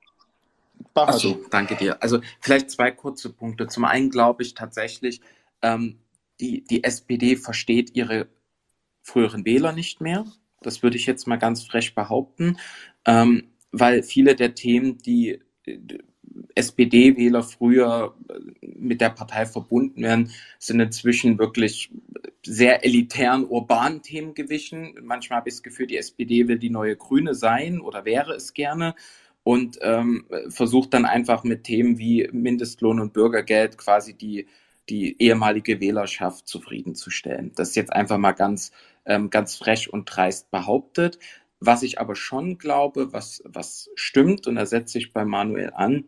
Achso, 0.95 1.39
danke 1.49 1.75
dir. 1.75 2.01
Also 2.01 2.21
vielleicht 2.39 2.69
zwei 2.69 2.91
kurze 2.91 3.31
Punkte. 3.31 3.67
Zum 3.67 3.85
einen 3.85 4.09
glaube 4.09 4.43
ich 4.43 4.53
tatsächlich, 4.53 5.21
ähm, 5.61 5.99
die, 6.39 6.63
die 6.63 6.83
SPD 6.83 7.35
versteht 7.35 7.95
ihre 7.95 8.27
früheren 9.01 9.45
Wähler 9.45 9.71
nicht 9.73 10.01
mehr. 10.01 10.25
Das 10.61 10.83
würde 10.83 10.97
ich 10.97 11.05
jetzt 11.05 11.27
mal 11.27 11.37
ganz 11.37 11.63
frech 11.63 11.95
behaupten, 11.95 12.57
ähm, 13.05 13.49
weil 13.71 14.03
viele 14.03 14.35
der 14.35 14.55
Themen, 14.55 14.97
die 14.99 15.41
äh, 15.65 15.79
SPD-Wähler 16.55 17.43
früher 17.43 18.15
äh, 18.29 18.67
mit 18.77 19.01
der 19.01 19.09
Partei 19.09 19.45
verbunden 19.45 20.01
werden, 20.01 20.31
sind 20.59 20.79
inzwischen 20.79 21.37
wirklich 21.37 21.91
sehr 22.45 22.85
elitären, 22.85 23.45
urbanen 23.45 24.01
Themen 24.01 24.33
gewichen. 24.33 24.95
Manchmal 25.01 25.39
habe 25.39 25.49
ich 25.49 25.55
das 25.55 25.63
Gefühl, 25.63 25.87
die 25.87 25.97
SPD 25.97 26.47
will 26.47 26.59
die 26.59 26.69
neue 26.69 26.95
Grüne 26.95 27.35
sein 27.35 27.79
oder 27.79 28.05
wäre 28.05 28.33
es 28.33 28.53
gerne 28.53 28.95
und 29.43 29.79
ähm, 29.81 30.25
versucht 30.49 30.93
dann 30.93 31.05
einfach 31.05 31.43
mit 31.43 31.65
Themen 31.65 31.97
wie 31.97 32.29
Mindestlohn 32.31 32.99
und 32.99 33.13
Bürgergeld 33.13 33.77
quasi 33.77 34.13
die, 34.13 34.47
die 34.89 35.21
ehemalige 35.21 35.79
Wählerschaft 35.79 36.47
zufriedenzustellen. 36.47 37.51
Das 37.55 37.69
ist 37.69 37.75
jetzt 37.75 37.93
einfach 37.93 38.17
mal 38.17 38.31
ganz, 38.31 38.71
ähm, 39.05 39.29
ganz 39.29 39.55
frech 39.55 39.91
und 39.91 40.05
dreist 40.05 40.49
behauptet. 40.51 41.19
Was 41.59 41.83
ich 41.83 41.99
aber 41.99 42.15
schon 42.15 42.57
glaube, 42.57 43.13
was, 43.13 43.41
was 43.45 43.89
stimmt, 43.95 44.47
und 44.47 44.55
da 44.55 44.65
setze 44.65 44.97
ich 44.97 45.13
bei 45.13 45.25
Manuel 45.25 45.71
an, 45.73 46.05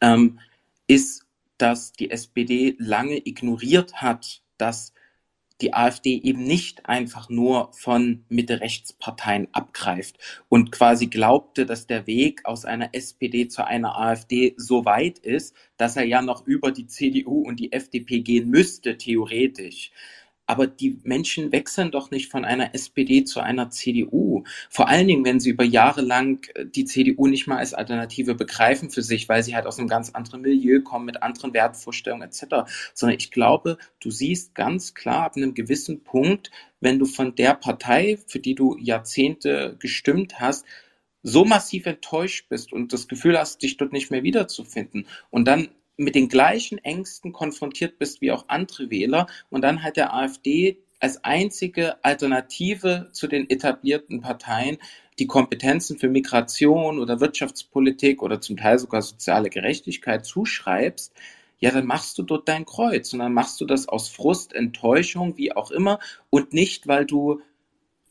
ähm, 0.00 0.38
ist, 0.86 1.26
dass 1.58 1.92
die 1.92 2.10
SPD 2.10 2.76
lange 2.78 3.16
ignoriert 3.16 3.94
hat, 4.02 4.42
dass 4.58 4.92
die 5.60 5.72
AfD 5.72 6.20
eben 6.22 6.44
nicht 6.44 6.86
einfach 6.86 7.28
nur 7.28 7.70
von 7.72 8.24
Mitte-Rechts-Parteien 8.28 9.48
abgreift 9.52 10.18
und 10.48 10.70
quasi 10.72 11.06
glaubte, 11.06 11.64
dass 11.64 11.86
der 11.86 12.06
Weg 12.06 12.42
aus 12.44 12.64
einer 12.64 12.94
SPD 12.94 13.48
zu 13.48 13.66
einer 13.66 13.98
AfD 13.98 14.54
so 14.56 14.84
weit 14.84 15.18
ist, 15.18 15.54
dass 15.76 15.96
er 15.96 16.04
ja 16.04 16.20
noch 16.22 16.46
über 16.46 16.72
die 16.72 16.86
CDU 16.86 17.42
und 17.42 17.60
die 17.60 17.72
FDP 17.72 18.20
gehen 18.20 18.50
müsste, 18.50 18.98
theoretisch. 18.98 19.92
Aber 20.46 20.66
die 20.66 21.00
Menschen 21.02 21.52
wechseln 21.52 21.90
doch 21.90 22.10
nicht 22.10 22.30
von 22.30 22.44
einer 22.44 22.74
SPD 22.74 23.24
zu 23.24 23.40
einer 23.40 23.70
CDU. 23.70 24.44
Vor 24.70 24.88
allen 24.88 25.08
Dingen, 25.08 25.24
wenn 25.24 25.40
sie 25.40 25.50
über 25.50 25.64
Jahre 25.64 26.02
lang 26.02 26.48
äh, 26.54 26.64
die 26.66 26.84
CDU 26.84 27.26
nicht 27.26 27.46
mal 27.46 27.58
als 27.58 27.74
Alternative 27.74 28.34
begreifen 28.34 28.90
für 28.90 29.02
sich, 29.02 29.28
weil 29.28 29.42
sie 29.42 29.56
halt 29.56 29.66
aus 29.66 29.78
einem 29.78 29.88
ganz 29.88 30.10
anderen 30.10 30.42
Milieu 30.42 30.82
kommen, 30.82 31.06
mit 31.06 31.22
anderen 31.22 31.52
Wertvorstellungen 31.52 32.28
etc. 32.28 32.70
Sondern 32.94 33.18
ich 33.18 33.30
glaube, 33.30 33.78
du 34.00 34.10
siehst 34.10 34.54
ganz 34.54 34.94
klar 34.94 35.24
ab 35.24 35.36
einem 35.36 35.54
gewissen 35.54 36.04
Punkt, 36.04 36.50
wenn 36.80 36.98
du 36.98 37.06
von 37.06 37.34
der 37.34 37.54
Partei, 37.54 38.18
für 38.26 38.38
die 38.38 38.54
du 38.54 38.76
Jahrzehnte 38.78 39.76
gestimmt 39.80 40.38
hast, 40.38 40.64
so 41.22 41.44
massiv 41.44 41.86
enttäuscht 41.86 42.48
bist 42.48 42.72
und 42.72 42.92
das 42.92 43.08
Gefühl 43.08 43.36
hast, 43.36 43.62
dich 43.62 43.76
dort 43.76 43.92
nicht 43.92 44.12
mehr 44.12 44.22
wiederzufinden 44.22 45.06
und 45.30 45.48
dann 45.48 45.68
mit 45.96 46.14
den 46.14 46.28
gleichen 46.28 46.78
Ängsten 46.78 47.32
konfrontiert 47.32 47.98
bist 47.98 48.20
wie 48.20 48.32
auch 48.32 48.44
andere 48.48 48.90
Wähler 48.90 49.26
und 49.50 49.62
dann 49.62 49.82
halt 49.82 49.96
der 49.96 50.14
AfD 50.14 50.78
als 51.00 51.24
einzige 51.24 52.02
Alternative 52.04 53.08
zu 53.12 53.26
den 53.26 53.48
etablierten 53.50 54.20
Parteien 54.20 54.78
die 55.18 55.26
Kompetenzen 55.26 55.98
für 55.98 56.08
Migration 56.08 56.98
oder 56.98 57.20
Wirtschaftspolitik 57.20 58.22
oder 58.22 58.40
zum 58.40 58.56
Teil 58.56 58.78
sogar 58.78 59.02
soziale 59.02 59.48
Gerechtigkeit 59.48 60.26
zuschreibst, 60.26 61.12
ja, 61.58 61.70
dann 61.70 61.86
machst 61.86 62.18
du 62.18 62.22
dort 62.22 62.48
dein 62.48 62.66
Kreuz 62.66 63.12
und 63.14 63.20
dann 63.20 63.32
machst 63.32 63.60
du 63.60 63.64
das 63.64 63.88
aus 63.88 64.10
Frust, 64.10 64.52
Enttäuschung, 64.52 65.38
wie 65.38 65.52
auch 65.52 65.70
immer 65.70 66.00
und 66.28 66.52
nicht, 66.52 66.86
weil 66.86 67.06
du 67.06 67.40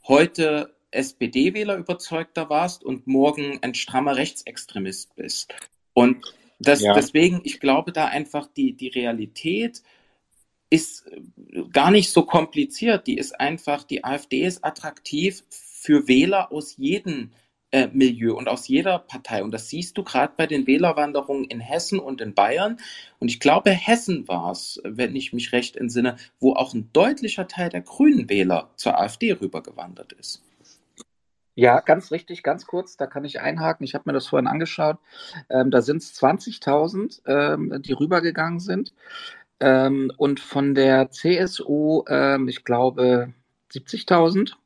heute 0.08 0.76
SPD-Wähler 0.90 1.78
überzeugter 1.78 2.50
warst 2.50 2.84
und 2.84 3.06
morgen 3.06 3.60
ein 3.62 3.76
strammer 3.76 4.16
Rechtsextremist 4.16 5.16
bist. 5.16 5.54
Und 5.94 6.26
das, 6.60 6.82
ja. 6.82 6.94
deswegen, 6.94 7.42
ich 7.44 7.60
glaube 7.60 7.92
da 7.92 8.06
einfach, 8.06 8.48
die, 8.48 8.74
die 8.74 8.88
Realität 8.88 9.84
ist 10.70 11.06
gar 11.72 11.92
nicht 11.92 12.12
so 12.12 12.24
kompliziert. 12.24 13.08
Die 13.08 13.18
ist 13.18 13.40
einfach, 13.40 13.84
die 13.84 14.04
AfD 14.04 14.46
ist 14.46 14.64
attraktiv 14.64 15.44
für 15.50 16.08
Wähler 16.08 16.52
aus 16.52 16.78
jedem 16.78 17.32
äh, 17.72 17.88
Milieu 17.92 18.36
und 18.36 18.48
aus 18.48 18.68
jeder 18.68 19.00
Partei. 19.00 19.44
Und 19.44 19.52
das 19.52 19.70
siehst 19.70 19.98
du 19.98 20.04
gerade 20.04 20.34
bei 20.36 20.48
den 20.48 20.66
Wählerwanderungen 20.66 21.46
in 21.46 21.60
Hessen 21.60 22.00
und 22.00 22.22
in 22.22 22.34
Bayern. 22.34 22.78
Und 23.20 23.30
ich 23.30 23.40
glaube, 23.40 23.72
Hessen 23.72 24.28
war 24.28 24.52
es, 24.52 24.82
wenn 24.84 25.16
ich 25.16 25.34
mich 25.34 25.52
recht 25.52 25.76
entsinne, 25.76 26.16
wo 26.40 26.54
auch 26.54 26.74
ein 26.74 26.90
deutlicher 26.94 27.48
Teil 27.48 27.70
der 27.70 27.82
grünen 27.82 28.30
Wähler 28.30 28.72
zur 28.76 29.00
AfD 29.00 29.34
rübergewandert 29.34 30.14
ist. 30.14 30.42
Ja, 31.58 31.80
ganz 31.80 32.12
richtig, 32.12 32.44
ganz 32.44 32.66
kurz, 32.68 32.98
da 32.98 33.08
kann 33.08 33.24
ich 33.24 33.40
einhaken. 33.40 33.86
Ich 33.86 33.96
habe 33.96 34.04
mir 34.08 34.14
das 34.14 34.28
vorhin 34.28 34.48
angeschaut. 34.48 34.98
Ähm, 35.50 35.72
da 35.72 35.82
sind 35.82 36.02
es 36.04 36.14
20.000, 36.14 37.22
ähm, 37.26 37.82
die 37.82 37.94
rübergegangen 37.94 38.60
sind. 38.60 38.94
Ähm, 39.62 40.12
und 40.18 40.40
von 40.42 40.76
der 40.76 41.12
CSU, 41.12 42.04
ähm, 42.10 42.48
ich 42.50 42.66
glaube, 42.66 43.34
70.000. 43.72 44.58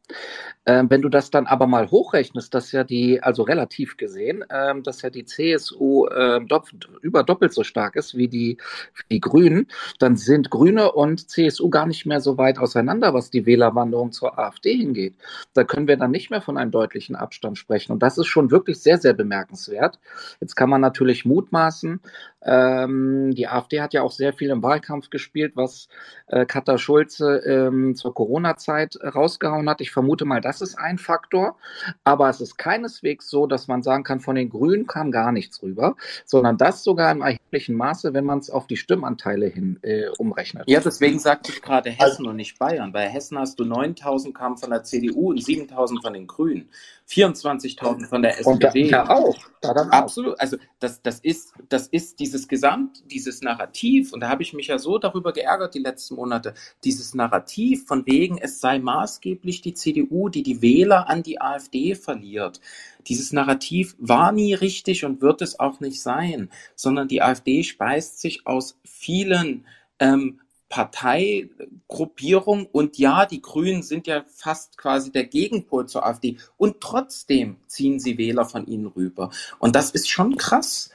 Ähm, 0.66 0.90
wenn 0.90 1.02
du 1.02 1.10
das 1.10 1.32
dann 1.32 1.48
aber 1.48 1.66
mal 1.68 1.90
hochrechnest, 1.90 2.54
dass 2.54 2.72
ja 2.72 2.84
die, 2.84 3.24
also 3.24 3.44
relativ 3.44 3.98
gesehen, 3.98 4.44
ähm, 4.52 4.84
dass 4.84 5.02
ja 5.02 5.10
die 5.10 5.26
CSU 5.26 6.08
ähm, 6.10 6.48
dopp 6.48 6.68
über 7.02 7.24
doppelt 7.24 7.54
so 7.54 7.64
stark 7.64 7.96
ist 7.96 8.16
wie 8.16 8.28
die, 8.28 8.58
wie 8.96 9.16
die 9.16 9.20
Grünen, 9.20 9.68
dann 10.00 10.16
sind 10.16 10.52
Grüne 10.52 10.92
und 10.92 11.30
CSU 11.30 11.70
gar 11.70 11.88
nicht 11.88 12.06
mehr 12.06 12.22
so 12.22 12.38
weit 12.38 12.60
auseinander, 12.60 13.14
was 13.14 13.32
die 13.32 13.46
Wählerwanderung 13.46 14.12
zur 14.12 14.38
AfD 14.38 14.76
hingeht. 14.76 15.16
Da 15.54 15.64
können 15.64 15.88
wir 15.88 15.98
dann 15.98 16.12
nicht 16.12 16.30
mehr 16.30 16.42
von 16.42 16.58
einem 16.58 16.72
deutlichen 16.72 17.16
Abstand 17.16 17.58
sprechen. 17.58 17.92
Und 17.94 18.04
das 18.04 18.18
ist 18.18 18.28
schon 18.28 18.52
wirklich 18.52 18.80
sehr, 18.80 18.98
sehr 18.98 19.14
bemerkenswert. 19.14 20.00
Jetzt 20.40 20.56
kann 20.56 20.70
man 20.70 20.82
natürlich 20.82 21.26
mutmaßen, 21.26 22.00
ähm, 22.42 23.32
die 23.36 23.48
AfD 23.48 23.82
hat 23.82 23.94
ja 23.94 24.02
auch 24.02 24.12
sehr 24.12 24.34
viel 24.34 24.50
im 24.50 24.64
Wahlkampf 24.64 25.10
gespielt, 25.10 25.54
was 25.56 25.90
äh, 26.28 26.46
Katha 26.46 26.78
Schulze 26.78 27.42
ähm, 27.46 27.96
zur 27.96 28.14
Corona-Zeit 28.14 28.98
rausgehauen 29.04 29.70
hat. 29.70 29.82
Ich 29.82 29.92
vermute 30.00 30.24
mal, 30.24 30.40
das 30.40 30.62
ist 30.62 30.76
ein 30.76 30.98
Faktor. 30.98 31.58
Aber 32.04 32.30
es 32.30 32.40
ist 32.40 32.58
keineswegs 32.58 33.30
so, 33.30 33.48
dass 33.48 33.68
man 33.68 33.84
sagen 33.84 34.04
kann, 34.04 34.22
von 34.22 34.36
den 34.36 34.50
Grünen 34.50 34.88
kam 34.88 35.12
gar 35.12 35.32
nichts 35.32 35.62
rüber, 35.62 35.96
sondern 36.26 36.58
das 36.58 36.84
sogar 36.84 37.12
im 37.12 37.22
erheblichen 37.22 37.76
Maße, 37.76 38.14
wenn 38.14 38.24
man 38.24 38.40
es 38.40 38.50
auf 38.50 38.68
die 38.68 38.78
Stimmanteile 38.78 39.48
hin 39.48 39.80
äh, 39.82 40.08
umrechnet. 40.18 40.64
Ja, 40.68 40.80
deswegen 40.80 41.20
sagte 41.20 41.52
ich 41.52 41.62
gerade 41.62 41.90
Hessen 41.90 42.28
und 42.28 42.38
nicht 42.38 42.58
Bayern. 42.60 42.94
Bei 42.94 43.08
Hessen 43.10 43.38
hast 43.38 43.60
du 43.60 43.66
9000 43.66 44.34
kamen 44.34 44.58
von 44.58 44.70
der 44.70 44.84
CDU 44.84 45.32
und 45.32 45.44
7000 45.44 46.02
von 46.02 46.14
den 46.14 46.28
Grünen. 46.28 46.70
24.000 47.10 48.06
von 48.08 48.22
der 48.22 48.40
SPD. 48.40 48.84
Und 48.84 48.92
da, 48.92 49.10
auch. 49.10 49.38
Da 49.62 49.74
dann 49.74 49.90
Absolut. 49.90 50.36
Auch. 50.36 50.40
Also 50.40 50.58
das, 50.80 51.02
das, 51.02 51.20
ist, 51.20 51.54
das 51.68 51.88
ist 51.88 52.20
dieses 52.20 52.48
Gesamt, 52.48 53.04
dieses 53.10 53.42
Narrativ, 53.42 54.14
und 54.14 54.20
da 54.20 54.30
habe 54.30 54.44
ich 54.44 54.54
mich 54.54 54.68
ja 54.68 54.78
so 54.78 55.00
darüber 55.00 55.34
geärgert 55.34 55.74
die 55.74 55.80
letzten 55.80 56.16
Monate, 56.16 56.54
dieses 56.84 57.16
Narrativ 57.16 57.88
von 57.88 58.06
wegen, 58.06 58.38
es 58.38 58.62
sei 58.62 58.78
maßgeblich 58.78 59.62
die 59.62 59.74
CDU, 59.74 59.89
die 59.94 60.44
die 60.44 60.62
Wähler 60.62 61.10
an 61.10 61.24
die 61.24 61.42
AfD 61.42 61.96
verliert. 61.96 62.62
Dieses 63.08 63.34
Narrativ 63.34 63.96
war 64.00 64.32
nie 64.32 64.54
richtig 64.54 65.06
und 65.06 65.22
wird 65.22 65.42
es 65.42 65.60
auch 65.60 65.80
nicht 65.80 66.02
sein, 66.02 66.50
sondern 66.76 67.08
die 67.08 67.22
AfD 67.22 67.64
speist 67.64 68.20
sich 68.20 68.46
aus 68.46 68.78
vielen 68.84 69.66
ähm, 70.00 70.40
Parteigruppierung 70.70 72.68
und 72.68 72.98
ja, 73.00 73.26
die 73.26 73.42
Grünen 73.42 73.82
sind 73.82 74.06
ja 74.06 74.24
fast 74.28 74.78
quasi 74.78 75.12
der 75.12 75.26
Gegenpol 75.26 75.88
zur 75.88 76.06
AfD 76.06 76.38
und 76.58 76.80
trotzdem 76.80 77.58
ziehen 77.66 78.00
sie 78.00 78.20
Wähler 78.20 78.46
von 78.46 78.68
ihnen 78.68 78.86
rüber. 78.86 79.32
Und 79.58 79.76
das 79.76 79.90
ist 79.92 80.10
schon 80.10 80.38
krass. 80.38 80.92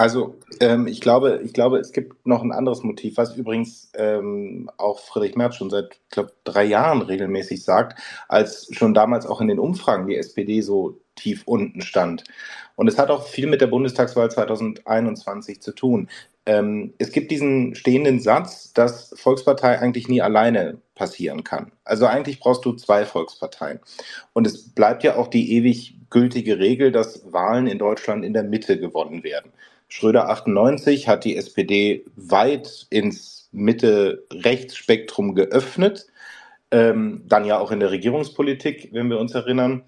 Also 0.00 0.38
ähm, 0.60 0.86
ich 0.86 1.02
glaube, 1.02 1.42
ich 1.44 1.52
glaube, 1.52 1.76
es 1.76 1.92
gibt 1.92 2.26
noch 2.26 2.42
ein 2.42 2.52
anderes 2.52 2.82
Motiv, 2.82 3.18
was 3.18 3.36
übrigens 3.36 3.92
ähm, 3.94 4.70
auch 4.78 4.98
Friedrich 4.98 5.36
Merz 5.36 5.56
schon 5.56 5.68
seit, 5.68 6.00
glaube, 6.08 6.32
drei 6.44 6.64
Jahren 6.64 7.02
regelmäßig 7.02 7.62
sagt, 7.62 8.00
als 8.26 8.66
schon 8.72 8.94
damals 8.94 9.26
auch 9.26 9.42
in 9.42 9.48
den 9.48 9.58
Umfragen 9.58 10.06
die 10.06 10.16
SPD 10.16 10.62
so 10.62 10.98
tief 11.16 11.42
unten 11.44 11.82
stand. 11.82 12.24
Und 12.76 12.88
es 12.88 12.96
hat 12.96 13.10
auch 13.10 13.26
viel 13.26 13.46
mit 13.46 13.60
der 13.60 13.66
Bundestagswahl 13.66 14.30
2021 14.30 15.60
zu 15.60 15.72
tun. 15.72 16.08
Ähm, 16.46 16.94
es 16.96 17.12
gibt 17.12 17.30
diesen 17.30 17.74
stehenden 17.74 18.20
Satz, 18.20 18.72
dass 18.72 19.12
Volkspartei 19.18 19.78
eigentlich 19.80 20.08
nie 20.08 20.22
alleine 20.22 20.78
passieren 20.94 21.44
kann. 21.44 21.72
Also 21.84 22.06
eigentlich 22.06 22.40
brauchst 22.40 22.64
du 22.64 22.72
zwei 22.72 23.04
Volksparteien. 23.04 23.80
Und 24.32 24.46
es 24.46 24.70
bleibt 24.70 25.04
ja 25.04 25.16
auch 25.16 25.28
die 25.28 25.52
ewig 25.52 25.98
gültige 26.08 26.58
Regel, 26.58 26.90
dass 26.90 27.30
Wahlen 27.34 27.66
in 27.66 27.78
Deutschland 27.78 28.24
in 28.24 28.32
der 28.32 28.44
Mitte 28.44 28.80
gewonnen 28.80 29.22
werden. 29.24 29.52
Schröder 29.90 30.30
98 30.30 31.08
hat 31.08 31.24
die 31.24 31.36
SPD 31.36 32.04
weit 32.14 32.86
ins 32.90 33.48
Mitte-Rechtsspektrum 33.52 35.34
geöffnet. 35.34 36.06
Ähm, 36.70 37.24
dann 37.26 37.44
ja 37.44 37.58
auch 37.58 37.72
in 37.72 37.80
der 37.80 37.90
Regierungspolitik, 37.90 38.90
wenn 38.92 39.10
wir 39.10 39.18
uns 39.18 39.34
erinnern. 39.34 39.82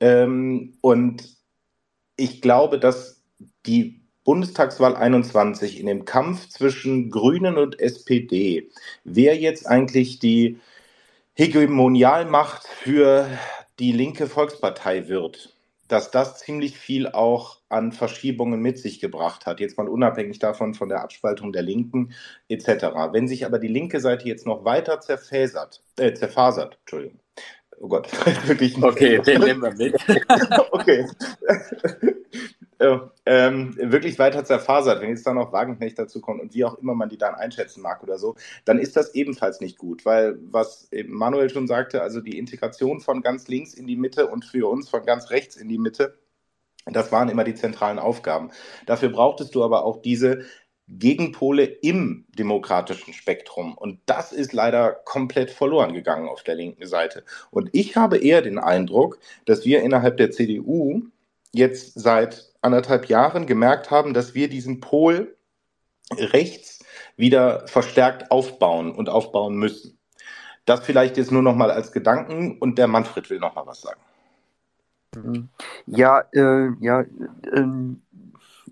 Ähm, 0.00 0.78
und 0.80 1.36
ich 2.16 2.40
glaube, 2.40 2.78
dass 2.78 3.22
die 3.66 4.00
Bundestagswahl 4.24 4.96
21 4.96 5.78
in 5.78 5.86
dem 5.86 6.06
Kampf 6.06 6.48
zwischen 6.48 7.10
Grünen 7.10 7.58
und 7.58 7.78
SPD, 7.78 8.70
wer 9.04 9.36
jetzt 9.36 9.66
eigentlich 9.66 10.18
die 10.18 10.58
Hegemonialmacht 11.34 12.66
für 12.66 13.28
die 13.78 13.92
linke 13.92 14.26
Volkspartei 14.26 15.08
wird, 15.08 15.53
dass 15.88 16.10
das 16.10 16.38
ziemlich 16.38 16.78
viel 16.78 17.08
auch 17.08 17.60
an 17.68 17.92
Verschiebungen 17.92 18.60
mit 18.60 18.78
sich 18.78 19.00
gebracht 19.00 19.46
hat. 19.46 19.60
Jetzt 19.60 19.76
mal 19.76 19.88
unabhängig 19.88 20.38
davon 20.38 20.74
von 20.74 20.88
der 20.88 21.02
Abspaltung 21.02 21.52
der 21.52 21.62
Linken 21.62 22.12
etc. 22.48 22.84
Wenn 23.12 23.28
sich 23.28 23.44
aber 23.44 23.58
die 23.58 23.68
linke 23.68 24.00
Seite 24.00 24.26
jetzt 24.26 24.46
noch 24.46 24.64
weiter 24.64 25.00
zerfasert, 25.00 25.82
äh, 25.98 26.14
zerfasert, 26.14 26.78
Entschuldigung, 26.80 27.20
Oh 27.80 27.88
Gott, 27.88 28.08
wirklich. 28.46 28.80
Okay, 28.82 29.18
den 29.20 29.40
nehmen 29.42 29.62
wir 29.62 29.74
mit. 29.74 29.94
okay. 30.70 31.06
Ähm, 33.26 33.76
wirklich 33.76 34.18
weiter 34.18 34.44
zerfasert, 34.44 35.00
wenn 35.00 35.10
jetzt 35.10 35.26
da 35.26 35.34
noch 35.34 35.52
Wagenknecht 35.52 35.98
dazu 35.98 36.20
kommt 36.20 36.40
und 36.40 36.54
wie 36.54 36.64
auch 36.64 36.78
immer 36.78 36.94
man 36.94 37.08
die 37.08 37.18
dann 37.18 37.34
einschätzen 37.34 37.82
mag 37.82 38.02
oder 38.02 38.18
so, 38.18 38.34
dann 38.64 38.78
ist 38.78 38.96
das 38.96 39.14
ebenfalls 39.14 39.60
nicht 39.60 39.78
gut, 39.78 40.04
weil 40.04 40.38
was 40.42 40.88
Manuel 41.06 41.50
schon 41.50 41.66
sagte, 41.66 42.02
also 42.02 42.20
die 42.20 42.38
Integration 42.38 43.00
von 43.00 43.22
ganz 43.22 43.48
links 43.48 43.74
in 43.74 43.86
die 43.86 43.96
Mitte 43.96 44.26
und 44.26 44.44
für 44.44 44.68
uns 44.68 44.88
von 44.88 45.04
ganz 45.04 45.30
rechts 45.30 45.56
in 45.56 45.68
die 45.68 45.78
Mitte, 45.78 46.18
das 46.86 47.12
waren 47.12 47.28
immer 47.28 47.44
die 47.44 47.54
zentralen 47.54 47.98
Aufgaben. 47.98 48.50
Dafür 48.86 49.08
brauchtest 49.08 49.54
du 49.54 49.64
aber 49.64 49.84
auch 49.84 50.02
diese 50.02 50.44
Gegenpole 50.86 51.64
im 51.64 52.26
demokratischen 52.38 53.14
Spektrum. 53.14 53.74
Und 53.74 54.00
das 54.06 54.32
ist 54.32 54.52
leider 54.52 54.92
komplett 54.92 55.50
verloren 55.50 55.94
gegangen 55.94 56.28
auf 56.28 56.42
der 56.42 56.56
linken 56.56 56.86
Seite. 56.86 57.24
Und 57.50 57.70
ich 57.72 57.96
habe 57.96 58.18
eher 58.18 58.42
den 58.42 58.58
Eindruck, 58.58 59.18
dass 59.46 59.64
wir 59.64 59.82
innerhalb 59.82 60.18
der 60.18 60.30
CDU 60.30 61.04
jetzt 61.52 61.98
seit 61.98 62.52
anderthalb 62.64 63.06
Jahren 63.06 63.46
gemerkt 63.46 63.90
haben, 63.90 64.14
dass 64.14 64.34
wir 64.34 64.48
diesen 64.48 64.80
Pol 64.80 65.36
rechts 66.12 66.84
wieder 67.16 67.66
verstärkt 67.68 68.30
aufbauen 68.30 68.92
und 68.92 69.08
aufbauen 69.08 69.56
müssen. 69.56 69.98
Das 70.64 70.80
vielleicht 70.84 71.16
jetzt 71.16 71.30
nur 71.30 71.42
noch 71.42 71.54
mal 71.54 71.70
als 71.70 71.92
Gedanken 71.92 72.58
und 72.58 72.78
der 72.78 72.86
Manfred 72.86 73.28
will 73.30 73.38
noch 73.38 73.54
mal 73.54 73.66
was 73.66 73.82
sagen. 73.82 74.00
Ja, 75.86 76.24
äh, 76.32 76.70
ja, 76.80 77.00
äh, 77.00 77.66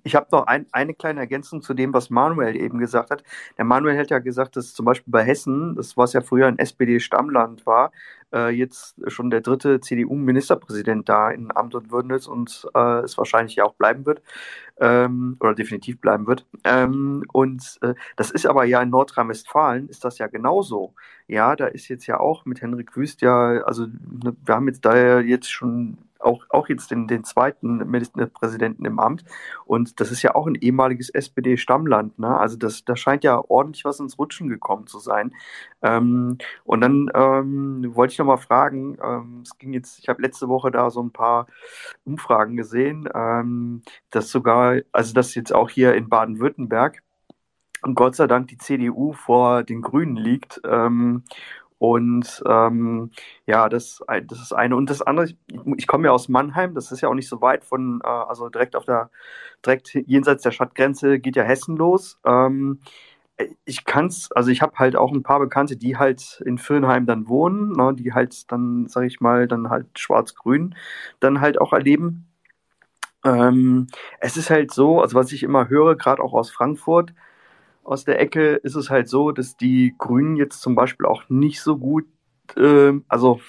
ich 0.04 0.14
habe 0.14 0.28
noch 0.32 0.46
ein, 0.46 0.66
eine 0.72 0.94
kleine 0.94 1.20
Ergänzung 1.20 1.62
zu 1.62 1.74
dem, 1.74 1.92
was 1.92 2.10
Manuel 2.10 2.56
eben 2.56 2.78
gesagt 2.78 3.10
hat. 3.10 3.22
Der 3.58 3.64
Manuel 3.64 3.98
hat 3.98 4.10
ja 4.10 4.18
gesagt, 4.18 4.56
dass 4.56 4.74
zum 4.74 4.84
Beispiel 4.84 5.10
bei 5.10 5.22
Hessen, 5.22 5.76
das 5.76 5.96
was 5.96 6.12
ja 6.12 6.20
früher 6.20 6.46
ein 6.46 6.58
SPD-Stammland 6.58 7.66
war, 7.66 7.92
äh, 8.32 8.50
jetzt 8.50 8.96
schon 9.08 9.30
der 9.30 9.40
dritte 9.40 9.80
CDU-Ministerpräsident 9.80 11.08
da 11.08 11.30
in 11.30 11.54
Amt 11.54 11.74
und 11.74 11.90
Würden 11.90 12.10
ist 12.12 12.26
und 12.26 12.66
äh, 12.74 13.00
es 13.00 13.18
wahrscheinlich 13.18 13.56
ja 13.56 13.64
auch 13.64 13.74
bleiben 13.74 14.06
wird 14.06 14.22
ähm, 14.80 15.36
oder 15.40 15.54
definitiv 15.54 16.00
bleiben 16.00 16.26
wird. 16.26 16.46
Ähm, 16.64 17.24
und 17.32 17.78
äh, 17.82 17.94
das 18.16 18.30
ist 18.30 18.46
aber 18.46 18.64
ja 18.64 18.82
in 18.82 18.90
Nordrhein-Westfalen 18.90 19.88
ist 19.88 20.04
das 20.04 20.18
ja 20.18 20.26
genauso. 20.26 20.94
Ja, 21.28 21.56
da 21.56 21.66
ist 21.66 21.88
jetzt 21.88 22.06
ja 22.06 22.20
auch 22.20 22.44
mit 22.44 22.60
Henrik 22.62 22.96
Wüst 22.96 23.22
ja, 23.22 23.62
also 23.64 23.86
ne, 23.86 24.34
wir 24.44 24.54
haben 24.54 24.66
jetzt 24.68 24.84
da 24.84 24.96
ja 24.96 25.20
jetzt 25.20 25.50
schon 25.50 25.98
auch, 26.22 26.44
auch 26.50 26.68
jetzt 26.68 26.90
den, 26.90 27.06
den 27.08 27.24
zweiten 27.24 27.78
Ministerpräsidenten 27.90 28.84
im 28.84 28.98
Amt. 28.98 29.24
Und 29.64 30.00
das 30.00 30.10
ist 30.10 30.22
ja 30.22 30.34
auch 30.34 30.46
ein 30.46 30.54
ehemaliges 30.54 31.10
SPD-Stammland. 31.10 32.18
Ne? 32.18 32.36
Also 32.36 32.56
das, 32.56 32.84
da 32.84 32.96
scheint 32.96 33.24
ja 33.24 33.42
ordentlich 33.48 33.84
was 33.84 34.00
ins 34.00 34.18
Rutschen 34.18 34.48
gekommen 34.48 34.86
zu 34.86 34.98
sein. 34.98 35.34
Ähm, 35.82 36.38
und 36.64 36.80
dann 36.80 37.10
ähm, 37.14 37.94
wollte 37.94 38.12
ich 38.12 38.18
noch 38.18 38.26
mal 38.26 38.36
fragen, 38.36 38.98
ähm, 39.02 39.42
es 39.44 39.58
ging 39.58 39.72
jetzt, 39.72 39.98
ich 39.98 40.08
habe 40.08 40.22
letzte 40.22 40.48
Woche 40.48 40.70
da 40.70 40.90
so 40.90 41.02
ein 41.02 41.12
paar 41.12 41.46
Umfragen 42.04 42.56
gesehen, 42.56 43.08
ähm, 43.14 43.82
dass 44.10 44.30
sogar, 44.30 44.80
also 44.92 45.14
dass 45.14 45.34
jetzt 45.34 45.54
auch 45.54 45.70
hier 45.70 45.94
in 45.94 46.08
Baden-Württemberg 46.08 47.02
Gott 47.94 48.14
sei 48.14 48.28
Dank 48.28 48.48
die 48.48 48.58
CDU 48.58 49.12
vor 49.12 49.64
den 49.64 49.82
Grünen 49.82 50.16
liegt. 50.16 50.60
Ähm, 50.64 51.24
und 51.82 52.44
ähm, 52.46 53.10
ja, 53.44 53.68
das, 53.68 54.02
das 54.28 54.40
ist 54.40 54.52
eine. 54.52 54.76
Und 54.76 54.88
das 54.88 55.02
andere, 55.02 55.26
ich, 55.26 55.36
ich 55.78 55.88
komme 55.88 56.06
ja 56.06 56.12
aus 56.12 56.28
Mannheim, 56.28 56.74
das 56.76 56.92
ist 56.92 57.00
ja 57.00 57.08
auch 57.08 57.14
nicht 57.14 57.28
so 57.28 57.40
weit 57.40 57.64
von, 57.64 58.00
äh, 58.04 58.06
also 58.06 58.48
direkt 58.48 58.76
auf 58.76 58.84
der, 58.84 59.10
direkt 59.66 59.92
jenseits 59.92 60.44
der 60.44 60.52
Stadtgrenze 60.52 61.18
geht 61.18 61.34
ja 61.34 61.42
Hessen 61.42 61.76
los. 61.76 62.20
Ähm, 62.24 62.78
ich 63.64 63.84
kann's, 63.84 64.30
also 64.30 64.52
ich 64.52 64.62
habe 64.62 64.76
halt 64.76 64.94
auch 64.94 65.10
ein 65.10 65.24
paar 65.24 65.40
Bekannte, 65.40 65.76
die 65.76 65.96
halt 65.96 66.40
in 66.46 66.56
Firnheim 66.56 67.04
dann 67.04 67.26
wohnen, 67.26 67.72
ne, 67.72 67.92
die 67.96 68.12
halt 68.12 68.52
dann, 68.52 68.86
sag 68.86 69.04
ich 69.04 69.20
mal, 69.20 69.48
dann 69.48 69.68
halt 69.68 69.98
schwarz-grün 69.98 70.76
dann 71.18 71.40
halt 71.40 71.60
auch 71.60 71.72
erleben. 71.72 72.28
Ähm, 73.24 73.88
es 74.20 74.36
ist 74.36 74.50
halt 74.50 74.72
so, 74.72 75.00
also 75.00 75.16
was 75.16 75.32
ich 75.32 75.42
immer 75.42 75.68
höre, 75.68 75.96
gerade 75.96 76.22
auch 76.22 76.32
aus 76.32 76.52
Frankfurt, 76.52 77.12
aus 77.84 78.04
der 78.04 78.20
Ecke, 78.20 78.54
ist 78.54 78.74
es 78.74 78.90
halt 78.90 79.08
so, 79.08 79.32
dass 79.32 79.56
die 79.56 79.94
Grünen 79.98 80.36
jetzt 80.36 80.60
zum 80.60 80.74
Beispiel 80.74 81.06
auch 81.06 81.24
nicht 81.28 81.60
so 81.60 81.76
gut, 81.78 82.04
äh, 82.56 82.92
also 83.08 83.40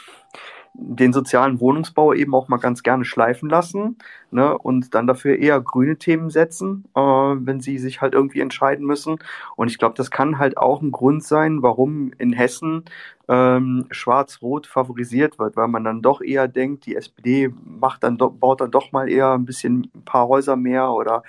den 0.76 1.14
sozialen 1.14 1.60
Wohnungsbau 1.60 2.14
eben 2.14 2.34
auch 2.34 2.48
mal 2.48 2.58
ganz 2.58 2.82
gerne 2.82 3.06
schleifen 3.06 3.48
lassen 3.48 3.98
ne, 4.32 4.58
und 4.58 4.96
dann 4.96 5.06
dafür 5.06 5.38
eher 5.38 5.62
grüne 5.62 5.98
Themen 5.98 6.32
setzen, 6.32 6.86
äh, 6.96 7.00
wenn 7.00 7.60
sie 7.60 7.78
sich 7.78 8.02
halt 8.02 8.16
irgendwie 8.16 8.40
entscheiden 8.42 8.86
müssen. 8.86 9.20
Und 9.56 9.68
ich 9.68 9.78
glaube, 9.78 9.94
das 9.96 10.10
kann 10.10 10.40
halt 10.40 10.58
auch 10.58 10.82
ein 10.82 10.92
Grund 10.92 11.24
sein, 11.24 11.62
warum 11.62 12.12
in 12.18 12.34
Hessen 12.34 12.86
ähm, 13.28 13.86
Schwarz-Rot 13.92 14.66
favorisiert 14.66 15.38
wird, 15.38 15.56
weil 15.58 15.68
man 15.68 15.84
dann 15.84 16.02
doch 16.02 16.22
eher 16.22 16.48
denkt, 16.48 16.88
die 16.88 16.96
SPD 16.96 17.54
macht 17.64 18.04
dann 18.04 18.18
baut 18.18 18.62
dann 18.62 18.72
doch 18.72 18.92
mal 18.92 19.10
eher 19.10 19.32
ein 19.32 19.46
bisschen 19.46 19.92
ein 19.96 20.06
paar 20.06 20.28
Häuser 20.28 20.56
mehr 20.56 20.90
oder 20.92 21.24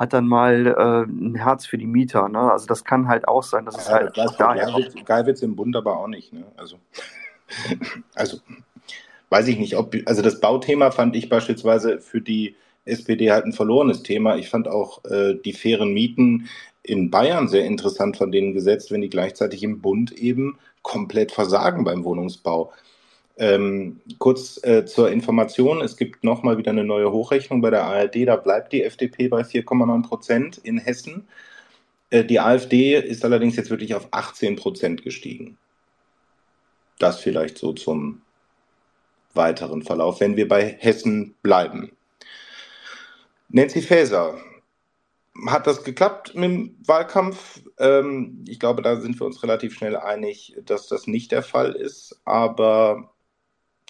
hat 0.00 0.14
dann 0.14 0.26
mal 0.26 0.66
äh, 0.66 1.02
ein 1.12 1.34
Herz 1.34 1.66
für 1.66 1.76
die 1.76 1.86
Mieter. 1.86 2.30
Ne? 2.30 2.50
Also 2.50 2.64
das 2.64 2.84
kann 2.84 3.06
halt 3.06 3.28
auch 3.28 3.42
sein, 3.42 3.66
dass 3.66 3.76
ja, 3.76 3.82
es 3.82 3.88
halt 3.90 4.16
das 4.16 4.34
daher 4.38 4.74
geil 5.04 5.26
wird's 5.26 5.42
im 5.42 5.54
Bund 5.54 5.76
aber 5.76 5.98
auch 5.98 6.08
nicht. 6.08 6.32
Ne? 6.32 6.46
Also, 6.56 6.78
also 8.14 8.38
weiß 9.28 9.46
ich 9.48 9.58
nicht, 9.58 9.76
ob, 9.76 9.94
also 10.06 10.22
das 10.22 10.40
Bauthema 10.40 10.90
fand 10.90 11.16
ich 11.16 11.28
beispielsweise 11.28 12.00
für 12.00 12.22
die 12.22 12.56
SPD 12.86 13.30
halt 13.30 13.44
ein 13.44 13.52
verlorenes 13.52 14.02
Thema. 14.02 14.36
Ich 14.36 14.48
fand 14.48 14.68
auch 14.68 15.04
äh, 15.04 15.34
die 15.34 15.52
fairen 15.52 15.92
Mieten 15.92 16.48
in 16.82 17.10
Bayern 17.10 17.46
sehr 17.46 17.66
interessant 17.66 18.16
von 18.16 18.32
denen 18.32 18.54
gesetzt, 18.54 18.90
wenn 18.90 19.02
die 19.02 19.10
gleichzeitig 19.10 19.62
im 19.62 19.82
Bund 19.82 20.12
eben 20.12 20.58
komplett 20.80 21.30
versagen 21.30 21.84
beim 21.84 22.04
Wohnungsbau. 22.04 22.72
Ähm, 23.40 24.02
kurz 24.18 24.62
äh, 24.64 24.84
zur 24.84 25.10
Information, 25.10 25.80
es 25.80 25.96
gibt 25.96 26.22
nochmal 26.24 26.58
wieder 26.58 26.72
eine 26.72 26.84
neue 26.84 27.10
Hochrechnung 27.10 27.62
bei 27.62 27.70
der 27.70 27.84
ARD, 27.84 28.26
da 28.26 28.36
bleibt 28.36 28.70
die 28.74 28.82
FDP 28.82 29.28
bei 29.28 29.40
4,9 29.40 30.06
Prozent 30.06 30.58
in 30.58 30.76
Hessen. 30.76 31.26
Äh, 32.10 32.26
die 32.26 32.38
AfD 32.38 32.98
ist 32.98 33.24
allerdings 33.24 33.56
jetzt 33.56 33.70
wirklich 33.70 33.94
auf 33.94 34.08
18 34.10 34.56
Prozent 34.56 35.02
gestiegen. 35.02 35.56
Das 36.98 37.20
vielleicht 37.20 37.56
so 37.56 37.72
zum 37.72 38.20
weiteren 39.32 39.80
Verlauf, 39.82 40.20
wenn 40.20 40.36
wir 40.36 40.46
bei 40.46 40.76
Hessen 40.78 41.34
bleiben. 41.42 41.92
Nancy 43.48 43.80
Faeser, 43.80 44.38
hat 45.46 45.66
das 45.66 45.82
geklappt 45.82 46.34
mit 46.34 46.44
dem 46.44 46.76
Wahlkampf? 46.84 47.62
Ähm, 47.78 48.44
ich 48.46 48.60
glaube, 48.60 48.82
da 48.82 49.00
sind 49.00 49.18
wir 49.18 49.26
uns 49.26 49.42
relativ 49.42 49.72
schnell 49.72 49.96
einig, 49.96 50.54
dass 50.66 50.88
das 50.88 51.06
nicht 51.06 51.32
der 51.32 51.42
Fall 51.42 51.72
ist. 51.72 52.20
Aber 52.26 53.10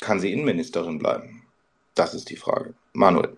kann 0.00 0.20
sie 0.20 0.32
Innenministerin 0.32 0.98
bleiben? 0.98 1.46
Das 1.94 2.14
ist 2.14 2.30
die 2.30 2.36
Frage. 2.36 2.74
Manuel. 2.92 3.36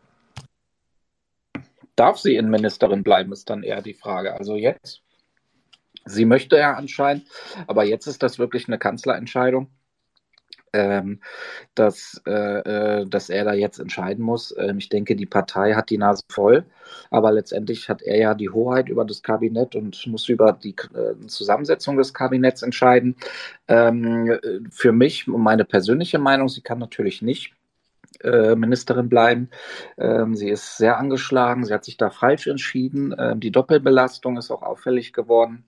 Darf 1.96 2.18
sie 2.18 2.36
Innenministerin 2.36 3.02
bleiben, 3.02 3.32
ist 3.32 3.50
dann 3.50 3.62
eher 3.62 3.82
die 3.82 3.94
Frage. 3.94 4.34
Also 4.34 4.56
jetzt, 4.56 5.02
sie 6.04 6.24
möchte 6.24 6.56
ja 6.56 6.74
anscheinend, 6.74 7.28
aber 7.66 7.84
jetzt 7.84 8.06
ist 8.06 8.22
das 8.22 8.38
wirklich 8.38 8.66
eine 8.68 8.78
Kanzlerentscheidung 8.78 9.70
ähm, 10.72 11.20
dass, 11.74 12.20
äh, 12.26 13.00
äh, 13.00 13.06
dass 13.06 13.30
er 13.30 13.44
da 13.44 13.52
jetzt 13.52 13.78
entscheiden 13.78 14.24
muss. 14.24 14.54
Ähm, 14.58 14.78
ich 14.78 14.88
denke, 14.88 15.16
die 15.16 15.26
Partei 15.26 15.74
hat 15.74 15.90
die 15.90 15.98
Nase 15.98 16.24
voll, 16.28 16.64
aber 17.10 17.32
letztendlich 17.32 17.88
hat 17.88 18.02
er 18.02 18.18
ja 18.18 18.34
die 18.34 18.50
Hoheit 18.50 18.88
über 18.88 19.04
das 19.04 19.22
Kabinett 19.22 19.74
und 19.74 20.06
muss 20.06 20.28
über 20.28 20.52
die 20.52 20.74
äh, 20.94 21.26
Zusammensetzung 21.26 21.96
des 21.96 22.14
Kabinetts 22.14 22.62
entscheiden. 22.62 23.16
Ähm, 23.68 24.38
für 24.70 24.92
mich 24.92 25.26
meine 25.26 25.64
persönliche 25.64 26.18
Meinung, 26.18 26.48
sie 26.48 26.62
kann 26.62 26.78
natürlich 26.78 27.22
nicht 27.22 27.54
äh, 28.22 28.54
Ministerin 28.56 29.08
bleiben. 29.08 29.50
Ähm, 29.98 30.34
sie 30.36 30.48
ist 30.50 30.76
sehr 30.76 30.98
angeschlagen, 30.98 31.64
sie 31.64 31.74
hat 31.74 31.84
sich 31.84 31.96
da 31.96 32.10
falsch 32.10 32.46
entschieden. 32.46 33.14
Ähm, 33.18 33.40
die 33.40 33.50
Doppelbelastung 33.50 34.36
ist 34.36 34.50
auch 34.50 34.62
auffällig 34.62 35.12
geworden. 35.12 35.64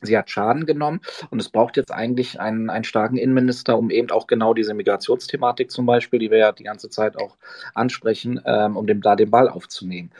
Sie 0.00 0.16
hat 0.16 0.30
Schaden 0.30 0.64
genommen 0.64 1.00
und 1.30 1.40
es 1.40 1.48
braucht 1.48 1.76
jetzt 1.76 1.90
eigentlich 1.90 2.40
einen, 2.40 2.70
einen 2.70 2.84
starken 2.84 3.16
Innenminister, 3.16 3.76
um 3.76 3.90
eben 3.90 4.10
auch 4.10 4.28
genau 4.28 4.54
diese 4.54 4.74
Migrationsthematik 4.74 5.70
zum 5.70 5.86
Beispiel, 5.86 6.20
die 6.20 6.30
wir 6.30 6.38
ja 6.38 6.52
die 6.52 6.64
ganze 6.64 6.88
Zeit 6.88 7.16
auch 7.16 7.36
ansprechen, 7.74 8.40
ähm, 8.44 8.76
um 8.76 8.86
dem, 8.86 9.00
da 9.00 9.16
den 9.16 9.30
Ball 9.30 9.48
aufzunehmen. 9.48 10.10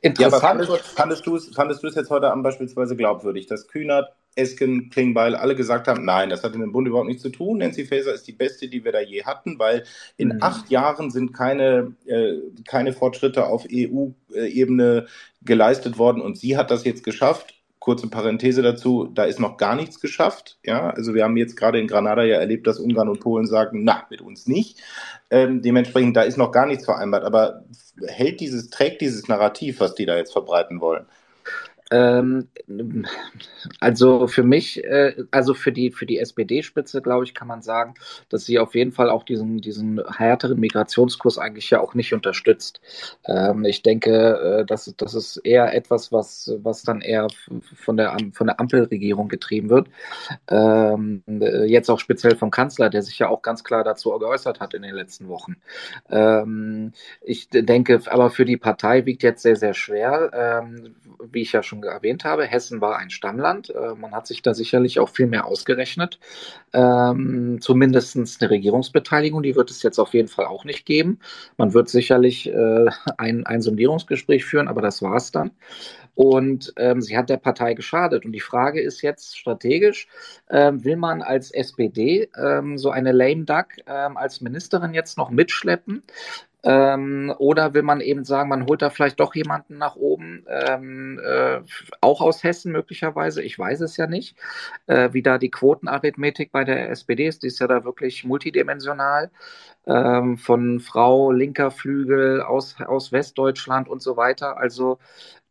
Interessant. 0.00 0.32
Ja, 0.32 0.38
aber 0.38 0.66
fandest, 0.68 0.86
fandest 0.88 1.26
du 1.26 1.36
es 1.36 1.48
fandest 1.54 1.82
jetzt 1.82 2.10
heute 2.10 2.30
Abend 2.30 2.44
beispielsweise 2.44 2.94
glaubwürdig, 2.94 3.46
dass 3.46 3.66
Kühnert, 3.66 4.12
Esken, 4.36 4.90
Klingbeil 4.90 5.34
alle 5.34 5.56
gesagt 5.56 5.88
haben, 5.88 6.04
nein, 6.04 6.30
das 6.30 6.44
hat 6.44 6.54
in 6.54 6.60
dem 6.60 6.70
Bund 6.70 6.86
überhaupt 6.86 7.08
nichts 7.08 7.22
zu 7.22 7.30
tun. 7.30 7.58
Nancy 7.58 7.84
Faeser 7.84 8.14
ist 8.14 8.28
die 8.28 8.32
beste, 8.32 8.68
die 8.68 8.84
wir 8.84 8.92
da 8.92 9.00
je 9.00 9.24
hatten, 9.24 9.58
weil 9.58 9.82
in 10.16 10.28
mhm. 10.28 10.38
acht 10.40 10.70
Jahren 10.70 11.10
sind 11.10 11.32
keine, 11.32 11.96
äh, 12.06 12.34
keine 12.64 12.92
Fortschritte 12.92 13.46
auf 13.46 13.66
EU-Ebene 13.68 15.06
geleistet 15.42 15.98
worden 15.98 16.22
und 16.22 16.38
sie 16.38 16.56
hat 16.56 16.70
das 16.70 16.84
jetzt 16.84 17.02
geschafft 17.02 17.57
kurze 17.88 18.08
Parenthese 18.10 18.60
dazu, 18.60 19.08
da 19.14 19.24
ist 19.24 19.40
noch 19.40 19.56
gar 19.56 19.74
nichts 19.74 19.98
geschafft. 19.98 20.58
Ja, 20.62 20.90
also 20.90 21.14
wir 21.14 21.24
haben 21.24 21.38
jetzt 21.38 21.56
gerade 21.56 21.80
in 21.80 21.86
Granada 21.86 22.22
ja 22.22 22.36
erlebt, 22.36 22.66
dass 22.66 22.78
Ungarn 22.78 23.08
und 23.08 23.20
Polen 23.20 23.46
sagen, 23.46 23.82
na, 23.82 24.06
mit 24.10 24.20
uns 24.20 24.46
nicht. 24.46 24.82
Ähm, 25.30 25.62
dementsprechend, 25.62 26.14
da 26.14 26.20
ist 26.20 26.36
noch 26.36 26.52
gar 26.52 26.66
nichts 26.66 26.84
vereinbart. 26.84 27.24
Aber 27.24 27.64
hält 28.06 28.40
dieses, 28.40 28.68
trägt 28.68 29.00
dieses 29.00 29.26
Narrativ, 29.28 29.80
was 29.80 29.94
die 29.94 30.04
da 30.04 30.18
jetzt 30.18 30.32
verbreiten 30.32 30.82
wollen? 30.82 31.06
Ähm, 31.90 32.48
also 33.80 34.26
für 34.26 34.42
mich, 34.42 34.84
äh, 34.84 35.14
also 35.30 35.54
für 35.54 35.72
die, 35.72 35.90
für 35.90 36.06
die 36.06 36.18
SPD-Spitze, 36.18 37.00
glaube 37.00 37.24
ich, 37.24 37.34
kann 37.34 37.48
man 37.48 37.62
sagen, 37.62 37.94
dass 38.28 38.44
sie 38.44 38.58
auf 38.58 38.74
jeden 38.74 38.92
Fall 38.92 39.08
auch 39.08 39.22
diesen, 39.22 39.58
diesen 39.58 40.00
härteren 40.16 40.60
Migrationskurs 40.60 41.38
eigentlich 41.38 41.70
ja 41.70 41.80
auch 41.80 41.94
nicht 41.94 42.12
unterstützt. 42.12 42.80
Ähm, 43.24 43.64
ich 43.64 43.82
denke, 43.82 44.60
äh, 44.60 44.66
das, 44.66 44.92
das 44.96 45.14
ist 45.14 45.38
eher 45.38 45.74
etwas, 45.74 46.12
was, 46.12 46.52
was 46.62 46.82
dann 46.82 47.00
eher 47.00 47.28
von 47.74 47.96
der, 47.96 48.16
von 48.32 48.46
der 48.46 48.60
Ampelregierung 48.60 49.28
getrieben 49.28 49.70
wird. 49.70 49.88
Ähm, 50.48 51.22
äh, 51.26 51.64
jetzt 51.64 51.88
auch 51.88 52.00
speziell 52.00 52.36
vom 52.36 52.50
Kanzler, 52.50 52.90
der 52.90 53.02
sich 53.02 53.18
ja 53.18 53.28
auch 53.28 53.42
ganz 53.42 53.64
klar 53.64 53.84
dazu 53.84 54.10
geäußert 54.18 54.60
hat 54.60 54.74
in 54.74 54.82
den 54.82 54.94
letzten 54.94 55.28
Wochen. 55.28 55.56
Ähm, 56.10 56.92
ich 57.22 57.48
denke, 57.50 58.00
aber 58.06 58.30
für 58.30 58.44
die 58.44 58.56
Partei 58.56 59.06
wiegt 59.06 59.22
jetzt 59.22 59.42
sehr, 59.42 59.56
sehr 59.56 59.74
schwer, 59.74 60.30
ähm, 60.34 60.94
wie 61.30 61.42
ich 61.42 61.52
ja 61.52 61.62
schon 61.62 61.77
schon 61.78 61.90
erwähnt 61.92 62.24
habe, 62.24 62.44
Hessen 62.44 62.80
war 62.80 62.98
ein 62.98 63.10
Stammland. 63.10 63.70
Äh, 63.70 63.94
man 63.94 64.12
hat 64.12 64.26
sich 64.26 64.42
da 64.42 64.54
sicherlich 64.54 65.00
auch 65.00 65.08
viel 65.08 65.26
mehr 65.26 65.46
ausgerechnet. 65.46 66.18
Ähm, 66.72 67.58
Zumindest 67.60 68.16
eine 68.16 68.50
Regierungsbeteiligung, 68.50 69.42
die 69.42 69.56
wird 69.56 69.70
es 69.70 69.82
jetzt 69.82 69.98
auf 69.98 70.14
jeden 70.14 70.28
Fall 70.28 70.46
auch 70.46 70.64
nicht 70.64 70.86
geben. 70.86 71.18
Man 71.56 71.74
wird 71.74 71.88
sicherlich 71.88 72.48
äh, 72.48 72.86
ein, 73.16 73.46
ein 73.46 73.62
Sondierungsgespräch 73.62 74.44
führen, 74.44 74.68
aber 74.68 74.82
das 74.82 75.02
war 75.02 75.16
es 75.16 75.30
dann. 75.32 75.50
Und 76.14 76.72
ähm, 76.78 77.00
sie 77.00 77.16
hat 77.16 77.30
der 77.30 77.36
Partei 77.36 77.74
geschadet. 77.74 78.24
Und 78.24 78.32
die 78.32 78.40
Frage 78.40 78.80
ist 78.80 79.02
jetzt 79.02 79.38
strategisch, 79.38 80.08
ähm, 80.50 80.82
will 80.84 80.96
man 80.96 81.22
als 81.22 81.52
SPD 81.52 82.28
ähm, 82.36 82.76
so 82.76 82.90
eine 82.90 83.12
lame 83.12 83.44
duck 83.44 83.66
ähm, 83.86 84.16
als 84.16 84.40
Ministerin 84.40 84.94
jetzt 84.94 85.16
noch 85.16 85.30
mitschleppen? 85.30 86.02
Ähm, 86.64 87.32
oder 87.38 87.72
will 87.72 87.82
man 87.82 88.00
eben 88.00 88.24
sagen, 88.24 88.48
man 88.48 88.66
holt 88.66 88.82
da 88.82 88.90
vielleicht 88.90 89.20
doch 89.20 89.34
jemanden 89.34 89.78
nach 89.78 89.94
oben, 89.94 90.44
ähm, 90.48 91.20
äh, 91.24 91.60
auch 92.00 92.20
aus 92.20 92.42
Hessen 92.42 92.72
möglicherweise, 92.72 93.42
ich 93.42 93.56
weiß 93.56 93.80
es 93.80 93.96
ja 93.96 94.08
nicht, 94.08 94.36
äh, 94.88 95.10
wie 95.12 95.22
da 95.22 95.38
die 95.38 95.50
Quotenarithmetik 95.50 96.50
bei 96.50 96.64
der 96.64 96.90
SPD 96.90 97.26
ist, 97.28 97.44
die 97.44 97.46
ist 97.46 97.60
ja 97.60 97.68
da 97.68 97.84
wirklich 97.84 98.24
multidimensional, 98.24 99.30
ähm, 99.86 100.36
von 100.36 100.80
Frau 100.80 101.30
linker 101.32 101.70
Flügel 101.70 102.42
aus, 102.42 102.76
aus 102.80 103.12
Westdeutschland 103.12 103.88
und 103.88 104.02
so 104.02 104.16
weiter. 104.16 104.58
Also 104.58 104.98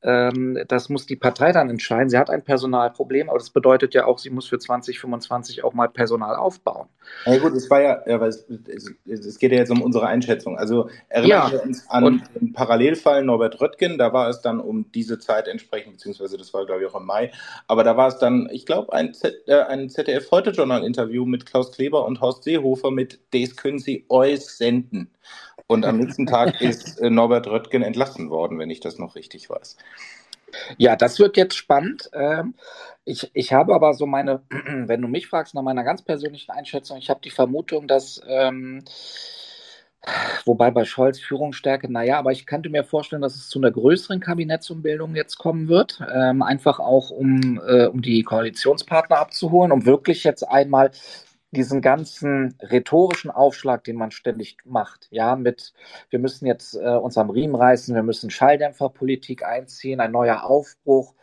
ähm, 0.08 0.58
das 0.70 0.88
muss 0.88 1.06
die 1.06 1.18
Partei 1.18 1.52
dann 1.52 1.70
entscheiden. 1.70 2.10
Sie 2.10 2.18
hat 2.18 2.30
ein 2.30 2.42
Personalproblem, 2.42 3.30
aber 3.30 3.40
das 3.40 3.50
bedeutet 3.50 3.94
ja 3.94 4.06
auch, 4.06 4.20
sie 4.20 4.30
muss 4.30 4.48
für 4.48 4.58
2025 4.58 5.66
auch 5.66 5.74
mal 5.74 5.90
Personal 5.90 6.38
aufbauen. 6.38 6.88
Ja 7.26 7.38
gut, 7.40 7.52
es 7.52 7.70
war 7.70 7.82
ja, 7.82 8.02
ja 8.08 8.26
es, 8.26 8.48
es, 9.06 9.38
geht 9.38 9.52
ja 9.52 9.58
jetzt 9.58 9.70
um 9.70 9.82
unsere 9.82 10.08
Einschätzung. 10.08 10.58
Also 10.58 10.90
erinnern 11.10 11.30
ja. 11.30 11.52
wir 11.52 11.62
uns 11.62 11.86
an 11.90 12.24
den 12.36 12.54
Parallelfall 12.54 13.26
Norbert 13.26 13.60
Röttgen, 13.60 13.98
da 13.98 14.14
war 14.14 14.30
es 14.30 14.42
dann 14.42 14.62
um 14.62 14.90
diese 14.94 15.20
Zeit 15.20 15.50
entsprechend, 15.50 15.94
beziehungsweise 15.94 16.38
das 16.38 16.54
war 16.54 16.66
glaube 16.66 16.84
ich 16.84 16.90
auch 16.90 17.00
im 17.00 17.06
Mai, 17.06 17.32
aber 17.68 17.84
da 17.84 17.98
war 17.98 18.08
es 18.08 18.18
dann, 18.18 18.48
ich 18.50 18.66
glaube, 18.66 18.94
ein, 18.94 19.14
äh, 19.48 19.56
ein 19.56 19.90
ZDF-Heute-Journal-Interview 19.90 21.26
mit 21.26 21.46
Klaus 21.46 21.74
Kleber 21.74 22.06
und 22.06 22.22
Horst 22.22 22.44
Seehofer 22.44 22.92
mit 22.92 23.20
Des 23.34 23.58
können 23.58 23.80
Sie 23.80 24.06
euch 24.08 24.46
senden. 24.46 25.10
Und 25.68 25.86
am 25.86 25.98
nächsten 25.98 26.26
Tag 26.26 26.62
ist 26.62 27.00
äh, 27.00 27.10
Norbert 27.10 27.48
Röttgen 27.48 27.84
entlassen 27.84 28.30
worden, 28.30 28.58
wenn 28.58 28.70
ich 28.70 28.80
das 28.80 28.98
noch 28.98 29.16
richtig 29.16 29.50
weiß. 29.50 29.78
Ja, 30.78 30.96
das 30.96 31.20
wird 31.20 31.38
jetzt 31.38 31.56
spannend. 31.56 32.10
Ähm, 32.14 32.56
ich, 33.06 33.30
ich 33.34 33.54
habe 33.54 33.76
aber 33.76 33.94
so 33.94 34.06
meine, 34.06 34.42
wenn 34.50 35.02
du 35.02 35.08
mich 35.08 35.28
fragst 35.28 35.54
nach 35.54 35.62
meiner 35.62 35.84
ganz 35.84 36.02
persönlichen 36.02 36.52
Einschätzung, 36.52 36.98
ich 36.98 37.10
habe 37.10 37.22
die 37.24 37.30
Vermutung, 37.30 37.88
dass 37.88 38.22
ähm, 38.28 38.84
Wobei 40.46 40.72
bei 40.72 40.86
Scholz 40.86 41.20
Führungsstärke, 41.20 41.92
naja, 41.92 42.18
aber 42.18 42.32
ich 42.32 42.46
könnte 42.46 42.70
mir 42.70 42.84
vorstellen, 42.84 43.22
dass 43.22 43.36
es 43.36 43.50
zu 43.50 43.60
einer 43.60 43.72
größeren 43.72 44.22
Kabinettsumbildung 44.22 45.16
jetzt 45.16 45.38
kommen 45.38 45.68
wird. 45.68 46.02
Ähm, 46.14 46.42
einfach 46.42 46.80
auch, 46.80 47.10
um, 47.10 47.60
äh, 47.68 47.88
um 47.88 48.02
die 48.02 48.24
Koalitionspartner 48.24 49.18
abzuholen, 49.18 49.72
um 49.72 49.86
wirklich 49.86 50.24
jetzt 50.24 50.44
einmal 50.44 50.92
diesen 51.52 51.82
ganzen 51.82 52.56
rhetorischen 52.62 53.32
Aufschlag, 53.32 53.84
den 53.84 53.96
man 53.96 54.12
ständig 54.12 54.58
macht, 54.66 55.08
ja, 55.12 55.36
mit, 55.36 55.74
wir 56.10 56.20
müssen 56.20 56.46
jetzt 56.46 56.76
äh, 56.76 56.96
uns 56.96 57.18
am 57.18 57.30
Riemen 57.30 57.56
reißen, 57.56 57.96
wir 57.96 58.04
müssen 58.04 58.30
Schalldämpferpolitik 58.30 59.44
einziehen, 59.44 60.00
ein 60.00 60.12
neuer 60.12 60.44
Aufbruch, 60.44 61.14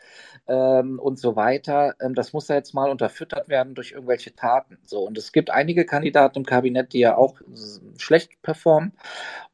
ähm, 0.47 0.99
und 0.99 1.19
so 1.19 1.37
weiter. 1.37 1.95
Ähm, 2.01 2.15
das 2.15 2.33
muss 2.33 2.49
ja 2.49 2.57
jetzt 2.57 2.75
mal 2.75 2.91
unterfüttert 2.91 3.49
werden 3.49 3.75
durch 3.75 3.93
irgendwelche 3.93 4.35
Taten. 4.35 4.79
So, 4.85 5.01
und 5.01 5.17
es 5.19 5.33
gibt 5.33 5.51
einige 5.51 5.85
Kandidaten 5.87 6.39
im 6.39 6.47
Kabinett, 6.47 6.93
die 6.93 7.01
ja 7.01 7.17
auch 7.17 7.41
schlecht 7.99 8.41
performen 8.43 8.93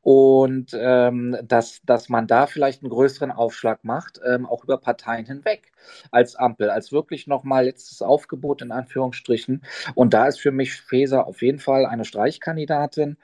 und 0.02 0.70
ähm, 0.74 1.36
dass, 1.44 1.80
dass 1.84 2.08
man 2.08 2.26
da 2.26 2.46
vielleicht 2.46 2.82
einen 2.82 2.90
größeren 2.90 3.30
Aufschlag 3.30 3.84
macht, 3.84 4.20
ähm, 4.26 4.46
auch 4.46 4.64
über 4.64 4.78
Parteien 4.78 5.26
hinweg 5.26 5.72
als 6.10 6.36
Ampel, 6.36 6.70
als 6.70 6.92
wirklich 6.92 7.26
nochmal 7.26 7.64
letztes 7.64 8.02
Aufgebot 8.02 8.62
in 8.62 8.72
Anführungsstrichen. 8.72 9.62
Und 9.94 10.14
da 10.14 10.26
ist 10.26 10.40
für 10.40 10.52
mich 10.52 10.74
Feser 10.74 11.26
auf 11.26 11.42
jeden 11.42 11.58
Fall 11.58 11.86
eine 11.86 12.04
Streichkandidatin, 12.04 13.16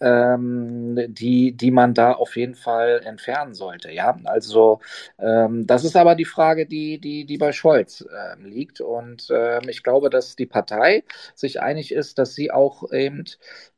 ähm, 0.00 0.98
die, 1.08 1.52
die 1.52 1.70
man 1.70 1.94
da 1.94 2.12
auf 2.12 2.36
jeden 2.36 2.54
Fall 2.54 3.02
entfernen 3.04 3.54
sollte. 3.54 3.90
Ja, 3.92 4.18
also 4.24 4.80
ähm, 5.18 5.66
das 5.66 5.84
ist 5.84 5.96
aber 5.96 6.14
die 6.14 6.24
Frage, 6.24 6.66
die, 6.66 6.98
die, 6.98 7.24
die 7.24 7.38
bei 7.38 7.52
Scholz 7.52 8.02
äh, 8.02 8.40
liegt. 8.42 8.80
Und 8.80 9.30
äh, 9.30 9.60
ich 9.70 9.82
glaube, 9.82 10.10
dass 10.10 10.36
die 10.36 10.46
Partei 10.46 11.04
sich 11.34 11.60
einig 11.60 11.92
ist, 11.92 12.18
dass 12.18 12.34
sie 12.34 12.50
auch 12.50 12.92
eben 12.92 13.24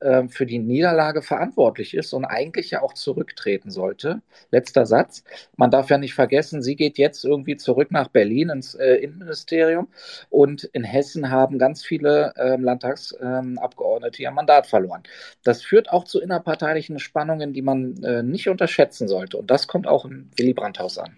äh, 0.00 0.26
für 0.28 0.46
die 0.46 0.58
Niederlage 0.58 1.22
verantwortlich 1.22 1.94
ist 1.94 2.12
und 2.12 2.24
eigentlich 2.24 2.70
ja 2.70 2.82
auch 2.82 2.94
zurücktreten 2.94 3.70
sollte. 3.70 4.22
Letzter 4.50 4.86
Satz. 4.86 5.22
Man 5.56 5.70
darf 5.70 5.90
ja 5.90 5.98
nicht 5.98 6.14
vergessen, 6.14 6.62
sie 6.62 6.76
geht 6.76 6.98
jetzt 6.98 7.24
irgendwie 7.24 7.56
zurück 7.56 7.90
nach 7.90 8.08
Berlin 8.08 8.48
ins 8.48 8.74
äh, 8.74 8.94
Innenministerium 8.96 9.88
und 10.30 10.64
in 10.64 10.84
Hessen 10.84 11.30
haben 11.30 11.58
ganz 11.58 11.84
viele 11.84 12.32
ähm, 12.36 12.64
Landtagsabgeordnete 12.64 14.22
ihr 14.22 14.30
Mandat 14.30 14.66
verloren. 14.66 15.02
Das 15.44 15.62
führt 15.62 15.90
auch 15.90 16.05
zu 16.06 16.20
innerparteilichen 16.20 16.98
Spannungen, 16.98 17.52
die 17.52 17.62
man 17.62 18.02
äh, 18.02 18.22
nicht 18.22 18.48
unterschätzen 18.48 19.08
sollte. 19.08 19.36
Und 19.36 19.50
das 19.50 19.66
kommt 19.66 19.86
auch 19.86 20.04
im 20.04 20.30
Willy 20.36 20.54
Brandt-Haus 20.54 20.98
an. 20.98 21.16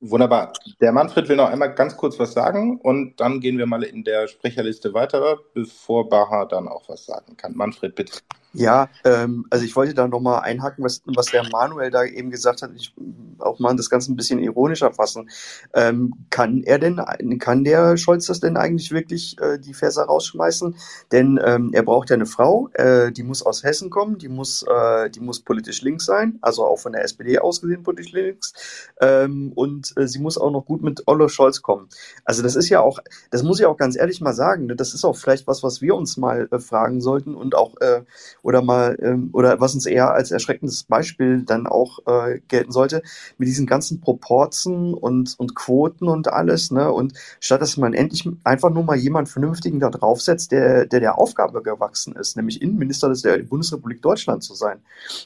Wunderbar. 0.00 0.52
Der 0.80 0.92
Manfred 0.92 1.28
will 1.28 1.36
noch 1.36 1.50
einmal 1.50 1.74
ganz 1.74 1.96
kurz 1.96 2.18
was 2.18 2.32
sagen 2.32 2.78
und 2.80 3.20
dann 3.20 3.40
gehen 3.40 3.58
wir 3.58 3.66
mal 3.66 3.82
in 3.82 4.02
der 4.02 4.26
Sprecherliste 4.28 4.94
weiter, 4.94 5.38
bevor 5.52 6.08
Baha 6.08 6.46
dann 6.46 6.68
auch 6.68 6.88
was 6.88 7.04
sagen 7.04 7.36
kann. 7.36 7.54
Manfred, 7.54 7.94
bitte. 7.94 8.20
Ja, 8.54 8.88
ähm, 9.04 9.46
also 9.50 9.64
ich 9.64 9.76
wollte 9.76 9.92
da 9.92 10.08
nochmal 10.08 10.40
einhaken, 10.40 10.82
was, 10.82 11.02
was 11.04 11.26
der 11.26 11.46
Manuel 11.50 11.90
da 11.90 12.04
eben 12.04 12.30
gesagt 12.30 12.62
hat. 12.62 12.70
Ich 12.74 12.94
auch 13.40 13.58
mal 13.58 13.76
das 13.76 13.90
Ganze 13.90 14.10
ein 14.10 14.16
bisschen 14.16 14.38
ironischer 14.38 14.92
fassen. 14.92 15.28
Ähm, 15.74 16.14
kann 16.30 16.62
er 16.64 16.78
denn, 16.78 17.00
kann 17.38 17.64
der 17.64 17.96
Scholz 17.96 18.26
das 18.26 18.40
denn 18.40 18.56
eigentlich 18.56 18.90
wirklich 18.90 19.36
äh, 19.40 19.58
die 19.58 19.74
Fässer 19.74 20.04
rausschmeißen? 20.04 20.76
Denn 21.12 21.38
ähm, 21.44 21.70
er 21.72 21.82
braucht 21.82 22.10
ja 22.10 22.14
eine 22.14 22.26
Frau, 22.26 22.68
äh, 22.72 23.12
die 23.12 23.22
muss 23.22 23.42
aus 23.42 23.62
Hessen 23.64 23.90
kommen, 23.90 24.18
die 24.18 24.28
muss, 24.28 24.62
äh, 24.62 25.10
die 25.10 25.20
muss 25.20 25.40
politisch 25.40 25.82
links 25.82 26.06
sein, 26.06 26.38
also 26.40 26.64
auch 26.64 26.78
von 26.78 26.92
der 26.92 27.04
SPD 27.04 27.38
aus 27.38 27.60
gesehen 27.60 27.82
politisch 27.82 28.12
links. 28.12 28.88
Ähm, 29.00 29.52
und 29.54 29.92
äh, 29.96 30.08
sie 30.08 30.20
muss 30.20 30.38
auch 30.38 30.50
noch 30.50 30.64
gut 30.64 30.82
mit 30.82 31.02
Ollo 31.06 31.28
Scholz 31.28 31.60
kommen. 31.60 31.88
Also 32.24 32.42
das 32.42 32.56
ist 32.56 32.70
ja 32.70 32.80
auch, 32.80 32.98
das 33.30 33.42
muss 33.42 33.60
ich 33.60 33.66
auch 33.66 33.76
ganz 33.76 33.96
ehrlich 33.96 34.20
mal 34.20 34.34
sagen, 34.34 34.66
ne? 34.66 34.76
das 34.76 34.94
ist 34.94 35.04
auch 35.04 35.16
vielleicht 35.16 35.46
was, 35.46 35.62
was 35.62 35.82
wir 35.82 35.94
uns 35.94 36.16
mal 36.16 36.48
äh, 36.50 36.58
fragen 36.58 37.00
sollten 37.00 37.34
und 37.34 37.54
auch 37.54 37.76
äh, 37.80 38.02
oder 38.42 38.62
mal 38.62 38.96
ähm, 39.02 39.30
oder 39.32 39.60
was 39.60 39.74
uns 39.74 39.86
eher 39.86 40.12
als 40.12 40.30
erschreckendes 40.30 40.84
Beispiel 40.84 41.42
dann 41.42 41.66
auch 41.66 41.98
äh, 42.06 42.40
gelten 42.48 42.72
sollte, 42.72 43.02
mit 43.36 43.48
diesen 43.48 43.66
ganzen 43.66 44.00
Proporzen 44.00 44.94
und, 44.94 45.34
und 45.38 45.54
Quoten 45.54 46.08
und 46.08 46.28
alles, 46.28 46.70
ne? 46.70 46.92
Und 46.92 47.14
statt 47.40 47.62
dass 47.62 47.76
man 47.76 47.94
endlich 47.94 48.28
einfach 48.44 48.70
nur 48.70 48.84
mal 48.84 48.96
jemand 48.96 49.28
Vernünftigen 49.28 49.80
da 49.80 49.90
draufsetzt, 49.90 50.52
der, 50.52 50.86
der 50.86 51.00
der 51.00 51.18
Aufgabe 51.18 51.62
gewachsen 51.62 52.14
ist, 52.16 52.36
nämlich 52.36 52.62
Innenminister 52.62 53.12
der 53.12 53.38
Bundesrepublik 53.38 54.02
Deutschland 54.02 54.42
zu 54.42 54.54
sein. 54.54 54.78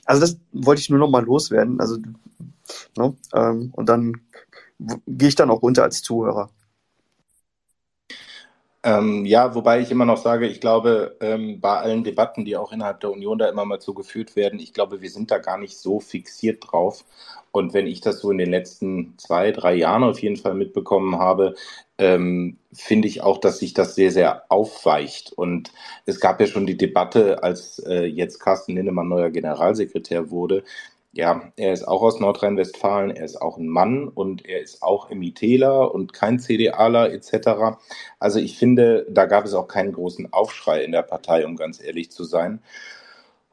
Also 0.05 0.21
das 0.21 0.37
wollte 0.53 0.81
ich 0.81 0.91
nur 0.91 0.99
noch 0.99 1.11
mal 1.11 1.25
loswerden. 1.25 1.81
Also, 1.81 1.99
ne? 2.97 3.15
Ähm, 3.35 3.71
und 3.75 3.89
dann 3.89 4.21
gehe 5.07 5.29
ich 5.29 5.35
dann 5.35 5.51
auch 5.51 5.63
runter 5.63 5.83
als 5.83 6.03
Zuhörer. 6.03 6.51
Ähm, 8.85 9.25
ja, 9.27 9.55
wobei 9.55 9.81
ich 9.81 9.93
immer 9.93 10.05
noch 10.05 10.17
sage, 10.17 10.49
ich 10.49 10.61
glaube, 10.61 11.17
ähm, 11.21 11.61
bei 11.61 11.79
allen 11.79 12.03
Debatten, 12.03 12.45
die 12.45 12.57
auch 12.57 12.73
innerhalb 12.73 12.99
der 13.01 13.13
Union 13.13 13.39
da 13.39 13.49
immer 13.49 13.65
mal 13.65 13.81
so 13.81 13.95
geführt 13.95 14.35
werden, 14.35 14.59
ich 14.59 14.73
glaube, 14.73 15.01
wir 15.01 15.11
sind 15.11 15.31
da 15.31 15.39
gar 15.39 15.57
nicht 15.57 15.79
so 15.79 16.01
fixiert 16.01 16.65
drauf. 16.67 17.05
Und 17.53 17.75
wenn 17.75 17.87
ich 17.87 18.01
das 18.01 18.19
so 18.21 18.31
in 18.33 18.39
den 18.39 18.51
letzten 18.51 19.15
zwei, 19.19 19.53
drei 19.53 19.75
Jahren 19.75 20.03
auf 20.03 20.21
jeden 20.21 20.37
Fall 20.37 20.55
mitbekommen 20.55 21.19
habe, 21.19 21.55
ähm, 21.99 22.57
finde 22.73 23.07
ich 23.07 23.21
auch, 23.23 23.39
dass 23.39 23.59
sich 23.59 23.75
das 23.75 23.95
sehr, 23.95 24.11
sehr 24.11 24.51
aufweicht. 24.51 25.33
Und 25.33 25.73
es 26.07 26.19
gab 26.19 26.41
ja 26.41 26.47
schon 26.47 26.67
die 26.67 26.77
Debatte, 26.77 27.43
als 27.43 27.79
äh, 27.81 28.05
jetzt 28.07 28.41
Carsten 28.41 28.75
Linnemann 28.75 29.09
neuer 29.09 29.31
Generalsekretär 29.31 30.31
wurde, 30.31 30.65
ja, 31.13 31.53
er 31.57 31.73
ist 31.75 31.87
auch 31.87 32.03
aus 32.03 32.21
Nordrhein-Westfalen, 32.21 33.11
er 33.11 33.25
ist 33.25 33.41
auch 33.41 33.59
ein 33.59 33.69
Mann 33.69 34.09
und 34.09 34.47
er 34.47 34.63
ist 34.63 34.83
auch 34.83 35.11
MITler 35.11 35.95
und 35.95 36.15
kein 36.15 36.39
CDAler 36.39 37.13
etc. 37.13 37.77
Also 38.19 38.39
ich 38.39 38.57
finde, 38.59 39.07
da 39.11 39.27
gab 39.27 39.45
es 39.45 39.53
auch 39.53 39.69
keinen 39.69 39.93
großen 39.93 40.33
Aufschrei 40.33 40.83
in 40.83 40.93
der 40.93 41.03
Partei, 41.03 41.45
um 41.45 41.57
ganz 41.57 41.83
ehrlich 41.83 42.11
zu 42.11 42.25
sein. 42.25 42.63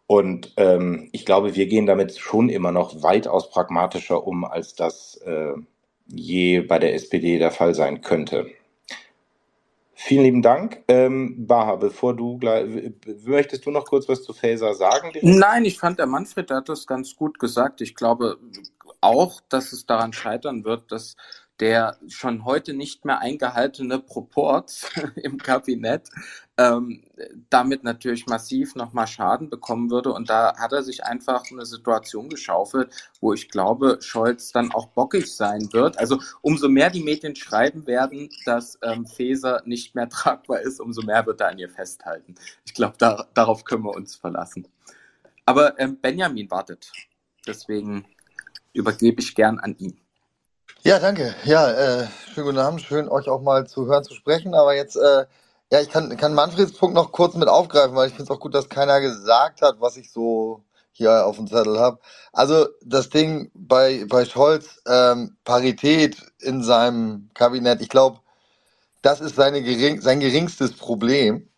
Und 0.07 0.53
ähm, 0.57 1.09
ich 1.11 1.25
glaube, 1.25 1.55
wir 1.55 1.67
gehen 1.67 1.85
damit 1.85 2.17
schon 2.17 2.49
immer 2.49 2.71
noch 2.71 3.03
weitaus 3.03 3.49
pragmatischer 3.49 4.25
um, 4.25 4.45
als 4.45 4.73
das 4.73 5.17
äh, 5.25 5.53
je 6.07 6.61
bei 6.61 6.79
der 6.79 6.95
SPD 6.95 7.39
der 7.39 7.51
Fall 7.51 7.75
sein 7.75 8.01
könnte. 8.01 8.47
Vielen 10.01 10.23
lieben 10.23 10.41
Dank. 10.41 10.81
Ähm, 10.87 11.45
Baha, 11.45 11.75
bevor 11.75 12.15
du 12.15 12.37
gleich, 12.37 12.93
möchtest 13.25 13.65
du 13.65 13.71
noch 13.71 13.83
kurz 13.83 14.07
was 14.07 14.23
zu 14.23 14.31
Faser 14.31 14.73
sagen? 14.73 15.11
Direkt? 15.11 15.37
Nein, 15.37 15.65
ich 15.65 15.77
fand, 15.77 15.99
der 15.99 16.05
Manfred 16.05 16.49
hat 16.51 16.69
das 16.69 16.87
ganz 16.87 17.17
gut 17.17 17.37
gesagt. 17.37 17.81
Ich 17.81 17.95
glaube 17.95 18.37
auch, 19.01 19.41
dass 19.49 19.73
es 19.73 19.85
daran 19.85 20.13
scheitern 20.13 20.63
wird, 20.63 20.89
dass 20.93 21.17
der 21.59 21.97
schon 22.07 22.45
heute 22.45 22.73
nicht 22.73 23.05
mehr 23.05 23.19
eingehaltene 23.19 23.99
Proport 23.99 24.91
im 25.15 25.37
Kabinett 25.37 26.09
ähm, 26.59 27.03
damit 27.49 27.85
natürlich 27.85 28.27
massiv 28.27 28.75
nochmal 28.75 29.07
Schaden 29.07 29.49
bekommen 29.49 29.89
würde. 29.89 30.11
Und 30.11 30.29
da 30.29 30.57
hat 30.57 30.73
er 30.73 30.83
sich 30.83 31.05
einfach 31.05 31.45
eine 31.49 31.65
Situation 31.65 32.27
geschaufelt, 32.27 32.91
wo 33.21 33.31
ich 33.31 33.47
glaube, 33.47 33.99
Scholz 34.01 34.51
dann 34.51 34.73
auch 34.73 34.87
bockig 34.87 35.33
sein 35.33 35.71
wird. 35.71 35.97
Also 35.97 36.19
umso 36.41 36.67
mehr 36.67 36.89
die 36.89 37.01
Medien 37.01 37.35
schreiben 37.37 37.87
werden, 37.87 38.29
dass 38.45 38.77
ähm, 38.81 39.05
Feser 39.05 39.61
nicht 39.65 39.95
mehr 39.95 40.09
tragbar 40.09 40.59
ist, 40.59 40.81
umso 40.81 41.01
mehr 41.01 41.25
wird 41.25 41.39
er 41.39 41.47
an 41.47 41.59
ihr 41.59 41.69
festhalten. 41.69 42.35
Ich 42.65 42.73
glaube, 42.73 42.95
da, 42.97 43.29
darauf 43.33 43.63
können 43.63 43.85
wir 43.85 43.95
uns 43.95 44.17
verlassen. 44.17 44.67
Aber 45.45 45.79
ähm, 45.79 45.97
Benjamin 46.01 46.51
wartet. 46.51 46.91
Deswegen 47.47 48.05
übergebe 48.73 49.21
ich 49.21 49.33
gern 49.33 49.59
an 49.59 49.77
ihn. 49.77 49.97
Ja, 50.83 50.97
danke. 50.97 51.35
Ja, 51.43 51.69
äh, 51.71 52.07
schönen 52.33 52.47
guten 52.47 52.57
Abend. 52.59 52.81
Schön, 52.81 53.09
euch 53.09 53.27
auch 53.27 53.41
mal 53.41 53.67
zu 53.67 53.87
hören, 53.87 54.05
zu 54.05 54.13
sprechen. 54.13 54.53
Aber 54.55 54.73
jetzt, 54.75 54.95
äh, 54.95 55.25
ja, 55.71 55.81
ich 55.81 55.89
kann, 55.89 56.15
kann 56.15 56.33
Manfreds 56.33 56.71
Punkt 56.71 56.95
noch 56.95 57.11
kurz 57.11 57.35
mit 57.35 57.49
aufgreifen, 57.49 57.95
weil 57.97 58.07
ich 58.07 58.13
finde 58.13 58.31
es 58.31 58.37
auch 58.37 58.39
gut, 58.39 58.55
dass 58.55 58.69
keiner 58.69 59.01
gesagt 59.01 59.61
hat, 59.61 59.81
was 59.81 59.97
ich 59.97 60.09
so 60.13 60.63
hier 60.93 61.25
auf 61.25 61.35
dem 61.35 61.47
Zettel 61.47 61.79
habe. 61.79 61.99
Also 62.31 62.67
das 62.81 63.09
Ding 63.09 63.51
bei, 63.53 64.05
bei 64.07 64.23
Scholz, 64.23 64.81
ähm, 64.87 65.35
Parität 65.43 66.15
in 66.39 66.63
seinem 66.63 67.29
Kabinett, 67.33 67.81
ich 67.81 67.89
glaube, 67.89 68.19
das 69.01 69.21
ist 69.21 69.35
seine 69.35 69.61
gering, 69.63 70.01
sein 70.01 70.21
geringstes 70.21 70.77
Problem. 70.77 71.49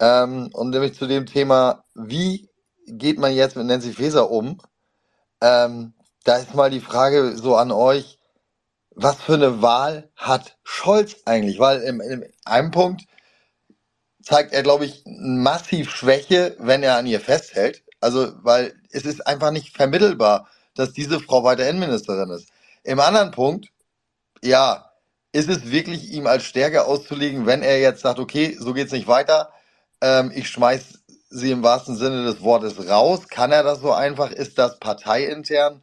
Ähm, 0.00 0.50
und 0.54 0.70
nämlich 0.70 0.94
zu 0.94 1.06
dem 1.06 1.26
Thema, 1.26 1.84
wie 1.94 2.48
geht 2.86 3.18
man 3.18 3.34
jetzt 3.34 3.56
mit 3.56 3.66
Nancy 3.66 3.92
Faeser 3.92 4.30
um? 4.30 4.58
Ähm, 5.42 5.94
da 6.24 6.36
ist 6.36 6.54
mal 6.54 6.70
die 6.70 6.80
Frage 6.80 7.36
so 7.36 7.56
an 7.56 7.72
euch, 7.72 8.18
was 8.94 9.16
für 9.16 9.34
eine 9.34 9.62
Wahl 9.62 10.10
hat 10.16 10.56
Scholz 10.64 11.16
eigentlich? 11.24 11.58
Weil 11.58 11.80
in, 11.82 12.00
in 12.00 12.24
einem 12.44 12.70
Punkt 12.70 13.02
zeigt 14.22 14.52
er, 14.52 14.62
glaube 14.62 14.84
ich, 14.84 15.02
massiv 15.06 15.90
Schwäche, 15.90 16.56
wenn 16.58 16.82
er 16.82 16.96
an 16.96 17.06
ihr 17.06 17.20
festhält. 17.20 17.82
Also, 18.00 18.32
weil 18.42 18.74
es 18.90 19.04
ist 19.04 19.26
einfach 19.26 19.50
nicht 19.50 19.76
vermittelbar, 19.76 20.48
dass 20.74 20.92
diese 20.92 21.20
Frau 21.20 21.44
weiter 21.44 21.68
Innenministerin 21.68 22.30
ist. 22.30 22.48
Im 22.84 23.00
anderen 23.00 23.30
Punkt, 23.30 23.68
ja, 24.42 24.90
ist 25.32 25.48
es 25.48 25.70
wirklich 25.70 26.12
ihm 26.12 26.26
als 26.26 26.44
Stärke 26.44 26.84
auszulegen, 26.84 27.46
wenn 27.46 27.62
er 27.62 27.80
jetzt 27.80 28.02
sagt, 28.02 28.18
okay, 28.18 28.56
so 28.58 28.74
geht's 28.74 28.92
nicht 28.92 29.08
weiter, 29.08 29.50
ähm, 30.00 30.30
ich 30.34 30.48
schmeiß 30.48 31.00
sie 31.30 31.50
im 31.50 31.62
wahrsten 31.62 31.96
Sinne 31.96 32.24
des 32.24 32.42
Wortes 32.42 32.88
raus. 32.88 33.28
Kann 33.28 33.52
er 33.52 33.62
das 33.62 33.80
so 33.80 33.92
einfach? 33.92 34.30
Ist 34.30 34.58
das 34.58 34.78
parteiintern? 34.78 35.82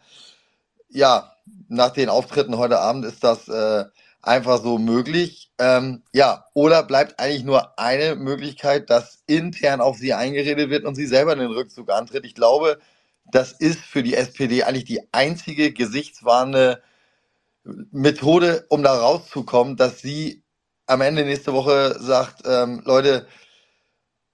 Ja, 0.89 1.33
nach 1.67 1.91
den 1.91 2.09
Auftritten 2.09 2.57
heute 2.57 2.79
Abend 2.79 3.05
ist 3.05 3.23
das 3.23 3.47
äh, 3.47 3.85
einfach 4.21 4.61
so 4.61 4.77
möglich. 4.77 5.51
Ähm, 5.59 6.03
ja, 6.13 6.45
oder 6.53 6.83
bleibt 6.83 7.19
eigentlich 7.19 7.43
nur 7.43 7.77
eine 7.79 8.15
Möglichkeit, 8.15 8.89
dass 8.89 9.23
intern 9.27 9.81
auf 9.81 9.97
sie 9.97 10.13
eingeredet 10.13 10.69
wird 10.69 10.85
und 10.85 10.95
sie 10.95 11.05
selber 11.07 11.35
den 11.35 11.51
Rückzug 11.51 11.91
antritt. 11.91 12.25
Ich 12.25 12.35
glaube, 12.35 12.79
das 13.31 13.51
ist 13.53 13.79
für 13.79 14.03
die 14.03 14.15
SPD 14.15 14.63
eigentlich 14.63 14.85
die 14.85 15.01
einzige 15.13 15.71
gesichtswahrende 15.73 16.81
Methode, 17.63 18.65
um 18.69 18.83
da 18.83 18.93
rauszukommen, 18.93 19.77
dass 19.77 19.99
sie 19.99 20.43
am 20.87 21.01
Ende 21.01 21.23
nächste 21.23 21.53
Woche 21.53 21.97
sagt, 21.99 22.43
ähm, 22.45 22.81
Leute, 22.85 23.27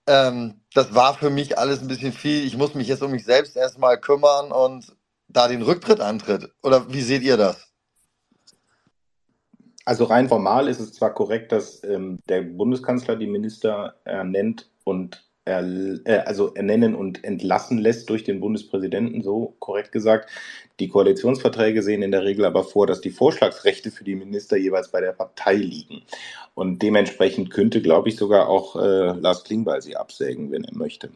ähm, 0.07 0.61
das 0.73 0.93
war 0.93 1.15
für 1.15 1.29
mich 1.29 1.57
alles 1.57 1.81
ein 1.81 1.87
bisschen 1.87 2.13
viel. 2.13 2.45
Ich 2.45 2.57
muss 2.57 2.75
mich 2.75 2.87
jetzt 2.87 3.03
um 3.03 3.11
mich 3.11 3.25
selbst 3.25 3.55
erstmal 3.57 3.99
kümmern 3.99 4.51
und 4.51 4.95
da 5.35 5.47
den 5.47 5.61
Rücktritt 5.61 5.99
antritt. 5.99 6.51
Oder 6.63 6.91
wie 6.91 7.01
seht 7.01 7.23
ihr 7.23 7.37
das? 7.37 7.67
Also 9.85 10.05
rein 10.05 10.27
formal 10.27 10.67
ist 10.67 10.79
es 10.79 10.93
zwar 10.93 11.13
korrekt, 11.13 11.51
dass 11.51 11.83
ähm, 11.83 12.19
der 12.27 12.41
Bundeskanzler 12.41 13.15
die 13.15 13.27
Minister 13.27 13.95
ernennt 14.03 14.71
und 14.83 15.23
er, 15.45 15.63
äh, 16.05 16.23
also 16.25 16.55
ernennen 16.55 16.95
und 16.95 17.23
entlassen 17.23 17.77
lässt 17.77 18.09
durch 18.09 18.23
den 18.23 18.39
Bundespräsidenten, 18.39 19.21
so 19.21 19.55
korrekt 19.59 19.91
gesagt. 19.91 20.31
Die 20.79 20.87
Koalitionsverträge 20.87 21.83
sehen 21.83 22.01
in 22.01 22.11
der 22.11 22.23
Regel 22.23 22.45
aber 22.45 22.63
vor, 22.63 22.87
dass 22.87 22.99
die 22.99 23.11
Vorschlagsrechte 23.11 23.91
für 23.91 24.03
die 24.03 24.15
Minister 24.15 24.57
jeweils 24.57 24.89
bei 24.89 25.01
der 25.01 25.11
Partei 25.11 25.53
liegen. 25.53 26.01
Und 26.55 26.81
dementsprechend 26.81 27.51
könnte, 27.51 27.81
glaube 27.81 28.09
ich, 28.09 28.15
sogar 28.15 28.49
auch 28.49 28.75
äh, 28.75 29.19
Lars 29.19 29.43
Klingbeil 29.43 29.83
sie 29.83 29.95
absägen, 29.95 30.51
wenn 30.51 30.63
er 30.63 30.73
möchte. 30.73 31.11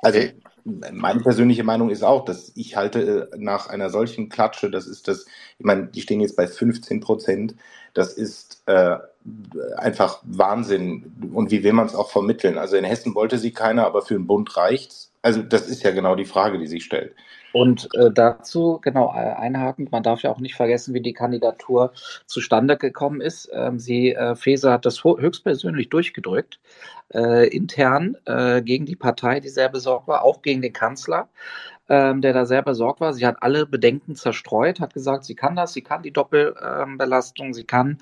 Also 0.00 0.18
okay 0.18 0.34
meine 0.64 1.20
persönliche 1.20 1.64
Meinung 1.64 1.90
ist 1.90 2.02
auch, 2.02 2.24
dass 2.24 2.52
ich 2.54 2.76
halte 2.76 3.30
äh, 3.32 3.38
nach 3.38 3.68
einer 3.68 3.90
solchen 3.90 4.28
Klatsche, 4.28 4.70
das 4.70 4.86
ist 4.86 5.08
das, 5.08 5.26
ich 5.58 5.64
meine, 5.64 5.86
die 5.86 6.00
stehen 6.00 6.20
jetzt 6.20 6.36
bei 6.36 6.46
15 6.46 7.00
Prozent, 7.00 7.54
das 7.92 8.14
ist 8.14 8.62
äh, 8.66 8.96
einfach 9.76 10.20
Wahnsinn. 10.24 11.12
Und 11.32 11.50
wie 11.50 11.62
will 11.62 11.72
man 11.72 11.86
es 11.86 11.94
auch 11.94 12.10
vermitteln? 12.10 12.58
Also 12.58 12.76
in 12.76 12.84
Hessen 12.84 13.14
wollte 13.14 13.38
sie 13.38 13.52
keiner, 13.52 13.86
aber 13.86 14.02
für 14.02 14.14
den 14.14 14.26
Bund 14.26 14.56
reicht's. 14.56 15.12
Also 15.22 15.42
das 15.42 15.68
ist 15.68 15.82
ja 15.82 15.90
genau 15.90 16.16
die 16.16 16.24
Frage, 16.24 16.58
die 16.58 16.66
sich 16.66 16.84
stellt. 16.84 17.14
Und 17.54 17.88
äh, 17.94 18.10
dazu, 18.10 18.80
genau, 18.82 19.14
äh, 19.14 19.32
einhakend, 19.32 19.92
man 19.92 20.02
darf 20.02 20.22
ja 20.22 20.30
auch 20.32 20.40
nicht 20.40 20.56
vergessen, 20.56 20.92
wie 20.92 21.00
die 21.00 21.12
Kandidatur 21.12 21.92
zustande 22.26 22.76
gekommen 22.76 23.20
ist. 23.20 23.48
Ähm, 23.52 23.78
sie, 23.78 24.12
äh, 24.12 24.34
Faeser 24.34 24.72
hat 24.72 24.84
das 24.84 25.04
höchstpersönlich 25.04 25.88
durchgedrückt, 25.88 26.58
äh, 27.14 27.46
intern 27.46 28.16
äh, 28.24 28.60
gegen 28.60 28.86
die 28.86 28.96
Partei, 28.96 29.38
die 29.38 29.50
sehr 29.50 29.68
besorgt 29.68 30.08
war, 30.08 30.24
auch 30.24 30.42
gegen 30.42 30.62
den 30.62 30.72
Kanzler 30.72 31.28
ähm, 31.88 32.20
der 32.20 32.32
da 32.32 32.46
sehr 32.46 32.62
besorgt 32.62 33.00
war. 33.00 33.12
Sie 33.12 33.26
hat 33.26 33.36
alle 33.40 33.66
Bedenken 33.66 34.14
zerstreut, 34.14 34.80
hat 34.80 34.94
gesagt, 34.94 35.24
sie 35.24 35.34
kann 35.34 35.56
das, 35.56 35.72
sie 35.72 35.82
kann 35.82 36.02
die 36.02 36.12
Doppelbelastung, 36.12 37.48
ähm, 37.48 37.54
sie 37.54 37.64
kann 37.64 37.98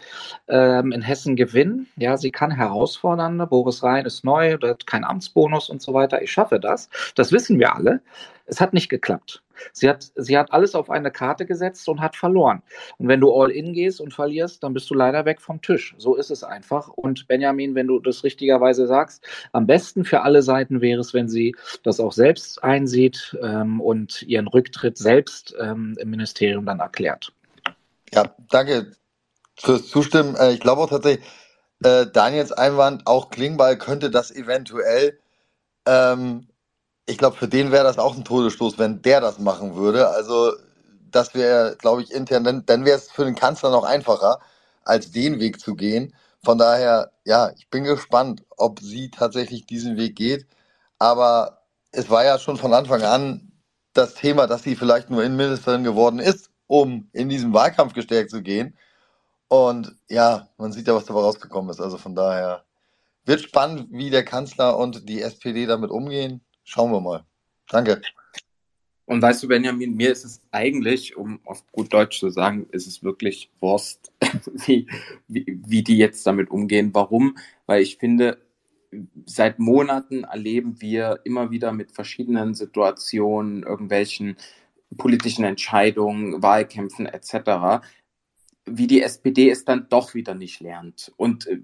ähm, 0.49 0.93
in 0.93 1.03
Hessen 1.03 1.37
gewinnen, 1.37 1.89
ja, 1.97 2.17
sie 2.17 2.31
kann 2.31 2.51
herausfordern. 2.51 3.39
Boris 3.49 3.83
Rhein 3.83 4.07
ist 4.07 4.25
neu, 4.25 4.59
hat 4.63 4.87
keinen 4.87 5.05
Amtsbonus 5.05 5.69
und 5.69 5.83
so 5.83 5.95
weiter. 5.95 6.23
Ich 6.23 6.33
schaffe 6.33 6.61
das. 6.61 6.89
Das 7.15 7.33
wissen 7.33 7.59
wir 7.59 7.75
alle. 7.75 8.01
Es 8.47 8.61
hat 8.61 8.73
nicht 8.73 8.89
geklappt. 8.89 9.43
Sie 9.73 9.89
hat, 9.89 10.11
sie 10.15 10.37
hat 10.37 10.53
alles 10.53 10.75
auf 10.75 10.91
eine 10.91 11.11
Karte 11.11 11.47
gesetzt 11.47 11.89
und 11.89 12.01
hat 12.01 12.17
verloren. 12.17 12.63
Und 12.99 13.09
wenn 13.09 13.21
du 13.21 13.33
all 13.33 13.51
in 13.51 13.73
gehst 13.73 14.01
und 14.01 14.13
verlierst, 14.15 14.63
dann 14.63 14.75
bist 14.75 14.91
du 14.91 14.95
leider 14.95 15.25
weg 15.25 15.41
vom 15.41 15.61
Tisch. 15.61 15.95
So 15.99 16.15
ist 16.15 16.31
es 16.31 16.45
einfach. 16.45 16.89
Und 16.89 17.27
Benjamin, 17.29 17.75
wenn 17.75 17.87
du 17.87 17.99
das 17.99 18.25
richtigerweise 18.25 18.87
sagst, 18.87 19.25
am 19.53 19.67
besten 19.67 20.05
für 20.05 20.23
alle 20.23 20.43
Seiten 20.43 20.81
wäre 20.81 21.01
es, 21.01 21.15
wenn 21.15 21.29
sie 21.29 21.55
das 21.83 22.01
auch 22.01 22.13
selbst 22.13 22.63
einsieht 22.63 23.37
ähm, 23.43 23.81
und 23.81 24.23
ihren 24.23 24.49
Rücktritt 24.49 24.99
selbst 24.99 25.55
ähm, 25.61 25.97
im 25.99 26.11
Ministerium 26.11 26.67
dann 26.67 26.81
erklärt. 26.81 27.33
Ja, 28.13 28.35
danke 28.51 28.93
fürs 29.57 29.89
Zustimmen. 29.89 30.37
Äh, 30.37 30.53
ich 30.53 30.61
glaube 30.61 30.83
auch 30.83 30.91
tatsächlich, 30.91 31.25
äh, 31.85 32.07
Daniels 32.13 32.53
Einwand, 32.53 33.07
auch 33.07 33.31
Klingbeil 33.31 33.77
könnte 33.77 34.11
das 34.11 34.31
eventuell 34.31 35.19
ähm, 35.87 36.47
ich 37.07 37.19
glaube, 37.19 37.37
für 37.37 37.49
den 37.49 37.73
wäre 37.73 37.85
das 37.85 37.99
auch 37.99 38.17
ein 38.17 38.25
Todesstoß, 38.25 38.79
wenn 38.79 39.03
der 39.03 39.21
das 39.21 39.39
machen 39.39 39.75
würde. 39.77 40.09
Also 40.09 40.53
das 41.11 41.35
wäre, 41.35 41.77
glaube 41.77 42.03
ich, 42.03 42.11
intern, 42.13 42.45
dann, 42.45 42.67
dann 42.67 42.85
wäre 42.85 42.99
es 42.99 43.11
für 43.11 43.25
den 43.25 43.35
Kanzler 43.35 43.71
noch 43.71 43.85
einfacher, 43.85 44.41
als 44.85 45.11
den 45.11 45.41
Weg 45.41 45.61
zu 45.61 45.75
gehen. 45.75 46.15
Von 46.45 46.59
daher, 46.59 47.13
ja, 47.25 47.51
ich 47.57 47.69
bin 47.71 47.85
gespannt, 47.85 48.45
ob 48.57 48.81
sie 48.81 49.11
tatsächlich 49.11 49.67
diesen 49.67 49.97
Weg 49.97 50.17
geht. 50.17 50.47
Aber 50.99 51.63
es 51.93 52.11
war 52.11 52.25
ja 52.25 52.39
schon 52.39 52.57
von 52.57 52.73
Anfang 52.75 53.03
an 53.03 53.53
das 53.93 54.15
Thema, 54.15 54.47
dass 54.47 54.63
sie 54.63 54.77
vielleicht 54.77 55.11
nur 55.11 55.23
Innenministerin 55.23 55.85
geworden 55.85 56.19
ist, 56.19 56.51
um 56.67 57.09
in 57.13 57.29
diesem 57.29 57.53
Wahlkampf 57.53 57.95
gestärkt 57.95 58.31
zu 58.31 58.43
gehen. 58.43 58.77
Und 59.49 59.95
ja, 60.09 60.49
man 60.57 60.73
sieht 60.73 60.89
ja, 60.89 60.95
was 60.95 61.05
dabei 61.05 61.21
rausgekommen 61.21 61.71
ist. 61.71 61.81
Also 61.81 61.99
von 61.99 62.15
daher 62.15 62.65
wird 63.25 63.43
spannend, 63.43 63.89
wie 63.91 64.11
der 64.11 64.25
Kanzler 64.25 64.79
und 64.79 65.09
die 65.09 65.23
SPD 65.23 65.67
damit 65.67 65.91
umgehen. 65.91 66.43
Schauen 66.73 66.91
wir 66.91 67.03
mal. 67.03 67.27
Danke. 67.69 68.01
Und 69.05 69.21
weißt 69.21 69.43
du, 69.43 69.49
Benjamin, 69.49 69.95
mir 69.95 70.11
ist 70.11 70.25
es 70.25 70.41
eigentlich, 70.53 71.15
um 71.19 71.39
auf 71.45 71.71
gut 71.71 71.93
Deutsch 71.93 72.19
zu 72.19 72.31
sagen, 72.31 72.67
ist 72.71 72.87
es 72.87 73.03
wirklich 73.03 73.51
Wurst, 73.61 74.11
wie, 74.55 74.87
wie, 75.29 75.61
wie 75.67 75.83
die 75.83 75.99
jetzt 75.99 76.27
damit 76.27 76.51
umgehen. 76.51 76.95
Warum? 76.95 77.37
Weil 77.67 77.83
ich 77.83 77.99
finde, 77.99 78.39
seit 79.27 79.59
Monaten 79.59 80.25
erleben 80.25 80.81
wir 80.81 81.21
immer 81.25 81.51
wieder 81.51 81.73
mit 81.73 81.93
verschiedenen 81.93 82.55
Situationen, 82.55 83.65
irgendwelchen 83.65 84.39
politischen 84.97 85.45
Entscheidungen, 85.45 86.43
Wahlkämpfen 86.43 87.05
etc., 87.05 87.85
wie 88.65 88.87
die 88.87 89.03
SPD 89.03 89.51
es 89.51 89.67
dann 89.67 89.91
doch 89.91 90.15
wieder 90.15 90.35
nicht 90.35 90.61
lernt. 90.61 91.13
Und 91.19 91.49
äh, 91.49 91.59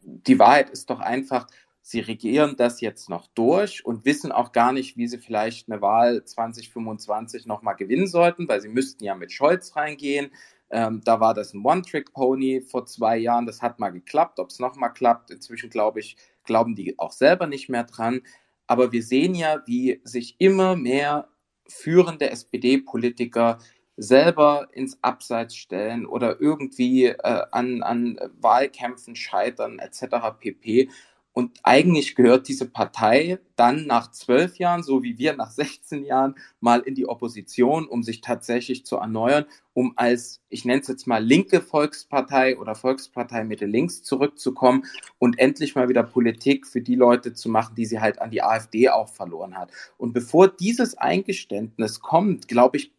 die 0.00 0.38
Wahrheit 0.38 0.70
ist 0.70 0.88
doch 0.88 1.00
einfach, 1.00 1.46
sie 1.86 2.00
regieren 2.00 2.56
das 2.56 2.80
jetzt 2.80 3.10
noch 3.10 3.26
durch 3.34 3.84
und 3.84 4.06
wissen 4.06 4.32
auch 4.32 4.52
gar 4.52 4.72
nicht, 4.72 4.96
wie 4.96 5.06
sie 5.06 5.18
vielleicht 5.18 5.70
eine 5.70 5.82
Wahl 5.82 6.24
2025 6.24 7.44
nochmal 7.44 7.76
gewinnen 7.76 8.06
sollten, 8.06 8.48
weil 8.48 8.62
sie 8.62 8.70
müssten 8.70 9.04
ja 9.04 9.14
mit 9.14 9.32
Scholz 9.32 9.76
reingehen. 9.76 10.30
Ähm, 10.70 11.02
da 11.04 11.20
war 11.20 11.34
das 11.34 11.52
ein 11.52 11.62
One-Trick-Pony 11.62 12.62
vor 12.62 12.86
zwei 12.86 13.18
Jahren. 13.18 13.44
Das 13.44 13.60
hat 13.60 13.80
mal 13.80 13.90
geklappt. 13.90 14.40
Ob 14.40 14.48
es 14.48 14.58
nochmal 14.60 14.94
klappt, 14.94 15.30
inzwischen 15.30 15.68
glaube 15.68 16.00
ich, 16.00 16.16
glauben 16.44 16.74
die 16.74 16.98
auch 16.98 17.12
selber 17.12 17.46
nicht 17.46 17.68
mehr 17.68 17.84
dran. 17.84 18.22
Aber 18.66 18.90
wir 18.90 19.02
sehen 19.02 19.34
ja, 19.34 19.62
wie 19.66 20.00
sich 20.04 20.36
immer 20.38 20.76
mehr 20.76 21.28
führende 21.68 22.30
SPD-Politiker 22.30 23.58
selber 23.98 24.68
ins 24.72 25.02
Abseits 25.02 25.54
stellen 25.54 26.06
oder 26.06 26.40
irgendwie 26.40 27.08
äh, 27.08 27.42
an, 27.52 27.82
an 27.82 28.18
Wahlkämpfen 28.40 29.16
scheitern 29.16 29.78
etc. 29.78 30.38
pp. 30.40 30.88
Und 31.34 31.58
eigentlich 31.64 32.14
gehört 32.14 32.46
diese 32.46 32.64
Partei 32.64 33.40
dann 33.56 33.86
nach 33.86 34.12
zwölf 34.12 34.56
Jahren, 34.56 34.84
so 34.84 35.02
wie 35.02 35.18
wir 35.18 35.34
nach 35.34 35.50
16 35.50 36.04
Jahren, 36.04 36.36
mal 36.60 36.80
in 36.80 36.94
die 36.94 37.08
Opposition, 37.08 37.88
um 37.88 38.04
sich 38.04 38.20
tatsächlich 38.20 38.86
zu 38.86 38.98
erneuern, 38.98 39.44
um 39.72 39.94
als, 39.96 40.40
ich 40.48 40.64
nenne 40.64 40.82
es 40.82 40.86
jetzt 40.86 41.08
mal 41.08 41.22
linke 41.22 41.60
Volkspartei 41.60 42.56
oder 42.56 42.76
Volkspartei 42.76 43.42
Mitte 43.42 43.66
links 43.66 44.04
zurückzukommen 44.04 44.84
und 45.18 45.40
endlich 45.40 45.74
mal 45.74 45.88
wieder 45.88 46.04
Politik 46.04 46.68
für 46.68 46.80
die 46.80 46.94
Leute 46.94 47.34
zu 47.34 47.48
machen, 47.48 47.74
die 47.74 47.86
sie 47.86 48.00
halt 48.00 48.22
an 48.22 48.30
die 48.30 48.42
AfD 48.42 48.88
auch 48.90 49.08
verloren 49.08 49.58
hat. 49.58 49.72
Und 49.98 50.12
bevor 50.12 50.46
dieses 50.46 50.96
Eingeständnis 50.96 51.98
kommt, 51.98 52.46
glaube 52.46 52.76
ich, 52.76 52.92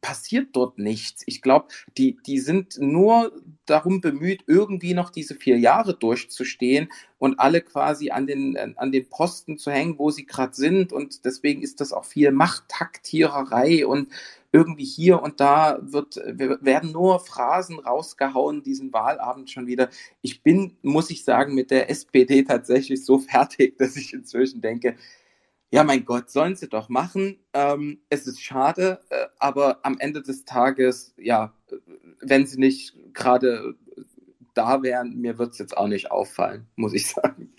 passiert 0.00 0.48
dort 0.52 0.78
nichts. 0.78 1.22
Ich 1.26 1.42
glaube, 1.42 1.68
die, 1.98 2.16
die 2.26 2.38
sind 2.38 2.78
nur 2.78 3.32
darum 3.66 4.00
bemüht, 4.00 4.44
irgendwie 4.46 4.94
noch 4.94 5.10
diese 5.10 5.34
vier 5.34 5.58
Jahre 5.58 5.94
durchzustehen 5.94 6.90
und 7.18 7.38
alle 7.38 7.60
quasi 7.60 8.10
an 8.10 8.26
den, 8.26 8.56
an 8.56 8.92
den 8.92 9.08
Posten 9.08 9.58
zu 9.58 9.70
hängen, 9.70 9.98
wo 9.98 10.10
sie 10.10 10.26
gerade 10.26 10.54
sind. 10.54 10.92
Und 10.92 11.24
deswegen 11.24 11.62
ist 11.62 11.80
das 11.80 11.92
auch 11.92 12.04
viel 12.04 12.32
Machttaktiererei 12.32 13.86
und 13.86 14.08
irgendwie 14.52 14.84
hier 14.84 15.22
und 15.22 15.38
da 15.40 15.78
wird, 15.80 16.16
werden 16.16 16.92
nur 16.92 17.20
Phrasen 17.20 17.78
rausgehauen, 17.78 18.62
diesen 18.62 18.92
Wahlabend 18.92 19.50
schon 19.50 19.66
wieder. 19.66 19.90
Ich 20.22 20.42
bin, 20.42 20.76
muss 20.82 21.10
ich 21.10 21.24
sagen, 21.24 21.54
mit 21.54 21.70
der 21.70 21.88
SPD 21.88 22.42
tatsächlich 22.42 23.04
so 23.04 23.18
fertig, 23.18 23.78
dass 23.78 23.96
ich 23.96 24.12
inzwischen 24.12 24.60
denke, 24.60 24.96
ja, 25.70 25.84
mein 25.84 26.04
Gott, 26.04 26.30
sollen 26.30 26.56
sie 26.56 26.68
doch 26.68 26.88
machen. 26.88 27.38
Ähm, 27.52 28.00
es 28.08 28.26
ist 28.26 28.42
schade, 28.42 29.00
äh, 29.10 29.26
aber 29.38 29.78
am 29.82 29.98
Ende 29.98 30.22
des 30.22 30.44
Tages, 30.44 31.14
ja, 31.16 31.52
wenn 32.20 32.46
sie 32.46 32.58
nicht 32.58 32.94
gerade 33.14 33.74
da 34.54 34.82
wären, 34.82 35.16
mir 35.16 35.38
wird 35.38 35.52
es 35.52 35.58
jetzt 35.58 35.76
auch 35.76 35.86
nicht 35.86 36.10
auffallen, 36.10 36.66
muss 36.74 36.92
ich 36.92 37.08
sagen. 37.08 37.52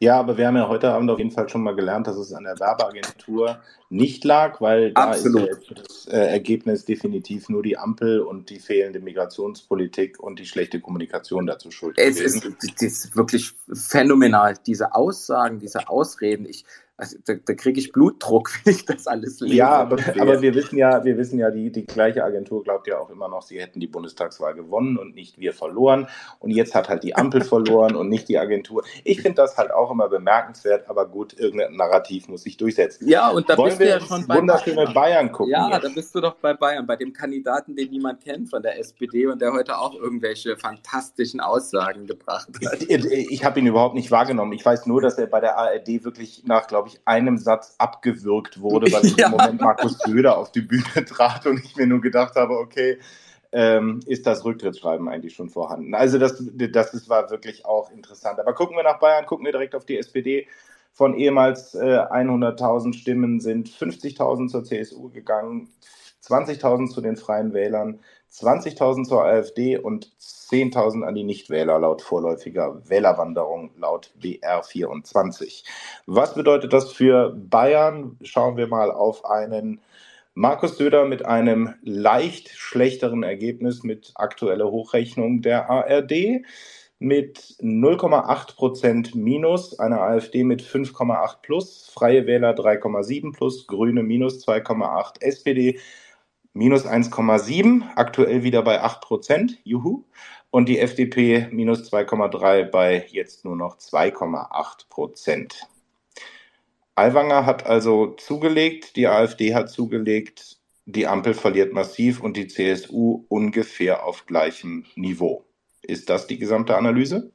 Ja, 0.00 0.18
aber 0.18 0.36
wir 0.36 0.46
haben 0.46 0.56
ja 0.56 0.68
heute 0.68 0.90
Abend 0.90 1.08
auf 1.10 1.18
jeden 1.18 1.30
Fall 1.30 1.48
schon 1.48 1.62
mal 1.62 1.74
gelernt, 1.74 2.06
dass 2.06 2.16
es 2.16 2.32
an 2.32 2.44
der 2.44 2.58
Werbeagentur 2.58 3.60
nicht 3.88 4.24
lag, 4.24 4.60
weil 4.60 4.92
da 4.92 5.12
Absolut. 5.12 5.48
ist 5.48 5.72
das 5.74 6.06
äh, 6.08 6.18
Ergebnis 6.18 6.84
definitiv 6.84 7.48
nur 7.48 7.62
die 7.62 7.78
Ampel 7.78 8.20
und 8.20 8.50
die 8.50 8.58
fehlende 8.58 9.00
Migrationspolitik 9.00 10.20
und 10.20 10.38
die 10.38 10.46
schlechte 10.46 10.80
Kommunikation 10.80 11.46
dazu 11.46 11.70
schuld. 11.70 11.96
Es 11.96 12.20
ist, 12.20 12.44
es 12.44 12.82
ist 12.82 13.16
wirklich 13.16 13.52
phänomenal, 13.72 14.56
diese 14.66 14.94
Aussagen, 14.94 15.58
diese 15.58 15.88
Ausreden. 15.88 16.44
Ich 16.44 16.66
also 16.96 17.16
da, 17.24 17.34
da 17.34 17.54
kriege 17.54 17.80
ich 17.80 17.90
Blutdruck, 17.90 18.50
wenn 18.64 18.74
ich 18.74 18.84
das 18.84 19.06
alles 19.06 19.40
lese. 19.40 19.54
Ja, 19.54 19.70
aber, 19.70 19.96
aber, 20.20 20.42
wir 20.42 20.54
wissen 20.54 20.76
ja, 20.78 21.04
wir 21.04 21.16
wissen 21.16 21.38
ja, 21.38 21.50
die, 21.50 21.72
die 21.72 21.84
gleiche 21.84 22.22
Agentur 22.22 22.62
glaubt 22.62 22.86
ja 22.86 22.98
auch 22.98 23.10
immer 23.10 23.28
noch, 23.28 23.42
sie 23.42 23.60
hätten 23.60 23.80
die 23.80 23.86
Bundestagswahl 23.86 24.54
gewonnen 24.54 24.96
und 24.96 25.14
nicht 25.14 25.38
wir 25.38 25.52
verloren. 25.52 26.08
Und 26.38 26.50
jetzt 26.50 26.74
hat 26.74 26.88
halt 26.88 27.02
die 27.02 27.16
Ampel 27.16 27.40
verloren 27.44 27.96
und 27.96 28.08
nicht 28.08 28.28
die 28.28 28.38
Agentur. 28.38 28.84
Ich 29.02 29.22
finde 29.22 29.36
das 29.36 29.56
halt 29.56 29.72
auch 29.72 29.90
immer 29.90 30.08
bemerkenswert, 30.08 30.88
aber 30.88 31.06
gut, 31.06 31.38
irgendein 31.38 31.74
Narrativ 31.74 32.28
muss 32.28 32.42
sich 32.42 32.56
durchsetzen. 32.56 33.08
Ja, 33.08 33.30
und 33.30 33.48
da 33.48 33.56
Wollen 33.56 33.70
bist 33.70 33.80
du 33.80 33.88
ja 33.88 34.00
schon 34.00 34.26
bei 34.26 34.36
wunderschöne 34.36 34.76
Bayern, 34.76 34.94
Bayern 34.94 35.32
gucken. 35.32 35.52
Ja, 35.52 35.70
jetzt. 35.72 35.84
da 35.84 35.88
bist 35.88 36.14
du 36.14 36.20
doch 36.20 36.36
bei 36.36 36.54
Bayern, 36.54 36.86
bei 36.86 36.96
dem 36.96 37.12
Kandidaten, 37.12 37.74
den 37.74 37.90
niemand 37.90 38.22
kennt 38.22 38.50
von 38.50 38.62
der 38.62 38.78
SPD 38.78 39.26
und 39.26 39.40
der 39.42 39.52
heute 39.52 39.78
auch 39.78 39.94
irgendwelche 39.94 40.56
fantastischen 40.56 41.40
Aussagen 41.40 42.06
gebracht 42.06 42.48
hat. 42.64 42.82
Ich, 42.82 43.04
ich 43.04 43.44
habe 43.44 43.58
ihn 43.58 43.66
überhaupt 43.66 43.94
nicht 43.94 44.10
wahrgenommen. 44.10 44.52
Ich 44.52 44.64
weiß 44.64 44.86
nur, 44.86 45.00
dass 45.00 45.18
er 45.18 45.26
bei 45.26 45.40
der 45.40 45.58
ARD 45.58 46.04
wirklich 46.04 46.44
nach, 46.44 46.66
glaube 46.66 46.83
ich, 46.88 47.00
einem 47.04 47.38
Satz 47.38 47.74
abgewürgt 47.78 48.60
wurde, 48.60 48.92
weil 48.92 49.06
ja. 49.16 49.26
im 49.26 49.32
Moment 49.32 49.60
Markus 49.60 49.98
Söder 49.98 50.38
auf 50.38 50.52
die 50.52 50.62
Bühne 50.62 51.04
trat 51.06 51.46
und 51.46 51.64
ich 51.64 51.76
mir 51.76 51.86
nur 51.86 52.00
gedacht 52.00 52.34
habe, 52.36 52.58
okay, 52.58 52.98
ähm, 53.52 54.00
ist 54.06 54.26
das 54.26 54.44
Rücktrittsschreiben 54.44 55.08
eigentlich 55.08 55.34
schon 55.34 55.48
vorhanden. 55.48 55.94
Also 55.94 56.18
das, 56.18 56.42
das 56.52 56.92
ist, 56.92 57.08
war 57.08 57.30
wirklich 57.30 57.64
auch 57.64 57.90
interessant. 57.92 58.40
Aber 58.40 58.52
gucken 58.52 58.76
wir 58.76 58.82
nach 58.82 58.98
Bayern, 58.98 59.26
gucken 59.26 59.44
wir 59.46 59.52
direkt 59.52 59.76
auf 59.76 59.84
die 59.84 59.96
SPD. 59.96 60.48
Von 60.92 61.14
ehemals 61.14 61.74
äh, 61.74 61.78
100.000 61.78 62.94
Stimmen 62.94 63.40
sind 63.40 63.68
50.000 63.68 64.48
zur 64.48 64.64
CSU 64.64 65.08
gegangen, 65.08 65.68
20.000 66.24 66.88
zu 66.88 67.00
den 67.00 67.16
Freien 67.16 67.52
Wählern, 67.52 68.00
20.000 68.34 69.04
zur 69.04 69.24
AfD 69.24 69.78
und 69.78 70.10
10.000 70.18 71.04
an 71.04 71.14
die 71.14 71.22
Nichtwähler 71.22 71.78
laut 71.78 72.02
vorläufiger 72.02 72.80
Wählerwanderung 72.88 73.70
laut 73.78 74.10
BR24. 74.20 75.64
Was 76.06 76.34
bedeutet 76.34 76.72
das 76.72 76.92
für 76.92 77.30
Bayern? 77.30 78.18
Schauen 78.22 78.56
wir 78.56 78.66
mal 78.66 78.90
auf 78.90 79.24
einen 79.24 79.80
Markus 80.34 80.78
Söder 80.78 81.04
mit 81.04 81.24
einem 81.24 81.74
leicht 81.82 82.48
schlechteren 82.48 83.22
Ergebnis 83.22 83.84
mit 83.84 84.10
aktueller 84.16 84.68
Hochrechnung 84.68 85.42
der 85.42 85.70
ARD 85.70 86.42
mit 86.98 87.38
0,8 87.60 88.56
Prozent 88.56 89.14
minus, 89.14 89.78
eine 89.78 90.00
AfD 90.00 90.42
mit 90.42 90.62
5,8 90.62 91.36
plus, 91.42 91.88
Freie 91.92 92.26
Wähler 92.26 92.54
3,7 92.54 93.32
plus, 93.32 93.66
Grüne 93.68 94.02
minus 94.02 94.44
2,8, 94.46 95.20
SPD 95.20 95.78
minus 96.54 96.86
1,7, 96.86 97.82
aktuell 97.96 98.42
wieder 98.42 98.62
bei 98.62 98.80
8 98.80 99.00
Prozent, 99.02 99.58
juhu. 99.64 100.04
Und 100.50 100.68
die 100.68 100.78
FDP 100.78 101.48
minus 101.50 101.92
2,3 101.92 102.64
bei 102.64 103.06
jetzt 103.10 103.44
nur 103.44 103.56
noch 103.56 103.76
2,8 103.76 104.88
Prozent. 104.88 105.68
Aiwanger 106.94 107.44
hat 107.44 107.66
also 107.66 108.14
zugelegt, 108.14 108.94
die 108.94 109.08
AfD 109.08 109.52
hat 109.52 109.68
zugelegt, 109.68 110.58
die 110.86 111.08
Ampel 111.08 111.34
verliert 111.34 111.72
massiv 111.72 112.20
und 112.20 112.36
die 112.36 112.46
CSU 112.46 113.24
ungefähr 113.28 114.04
auf 114.04 114.26
gleichem 114.26 114.84
Niveau. 114.94 115.44
Ist 115.82 116.08
das 116.08 116.28
die 116.28 116.38
gesamte 116.38 116.76
Analyse? 116.76 117.32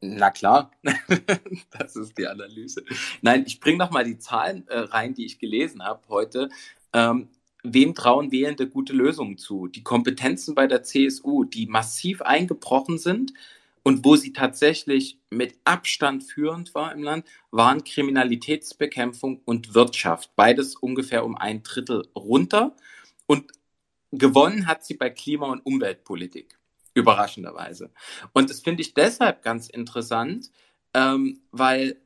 Na 0.00 0.30
klar, 0.30 0.70
das 1.76 1.96
ist 1.96 2.16
die 2.16 2.28
Analyse. 2.28 2.84
Nein, 3.20 3.42
ich 3.48 3.58
bringe 3.58 3.78
noch 3.78 3.90
mal 3.90 4.04
die 4.04 4.18
Zahlen 4.18 4.64
äh, 4.68 4.78
rein, 4.78 5.14
die 5.14 5.26
ich 5.26 5.40
gelesen 5.40 5.82
habe 5.82 6.02
heute. 6.08 6.50
Ähm, 6.92 7.28
wem 7.62 7.94
trauen 7.94 8.30
Wählende 8.32 8.68
gute 8.68 8.92
Lösungen 8.92 9.38
zu? 9.38 9.66
Die 9.66 9.82
Kompetenzen 9.82 10.54
bei 10.54 10.66
der 10.66 10.82
CSU, 10.82 11.44
die 11.44 11.66
massiv 11.66 12.22
eingebrochen 12.22 12.98
sind 12.98 13.32
und 13.82 14.04
wo 14.04 14.16
sie 14.16 14.32
tatsächlich 14.32 15.18
mit 15.30 15.54
Abstand 15.64 16.24
führend 16.24 16.74
war 16.74 16.92
im 16.92 17.02
Land, 17.02 17.26
waren 17.50 17.84
Kriminalitätsbekämpfung 17.84 19.40
und 19.44 19.74
Wirtschaft. 19.74 20.34
Beides 20.36 20.76
ungefähr 20.76 21.24
um 21.24 21.36
ein 21.36 21.62
Drittel 21.62 22.06
runter. 22.14 22.76
Und 23.26 23.50
gewonnen 24.10 24.66
hat 24.66 24.84
sie 24.84 24.94
bei 24.94 25.10
Klima- 25.10 25.50
und 25.50 25.64
Umweltpolitik, 25.64 26.58
überraschenderweise. 26.94 27.90
Und 28.32 28.50
das 28.50 28.60
finde 28.60 28.82
ich 28.82 28.94
deshalb 28.94 29.42
ganz 29.42 29.68
interessant, 29.68 30.50
ähm, 30.94 31.40
weil 31.50 32.00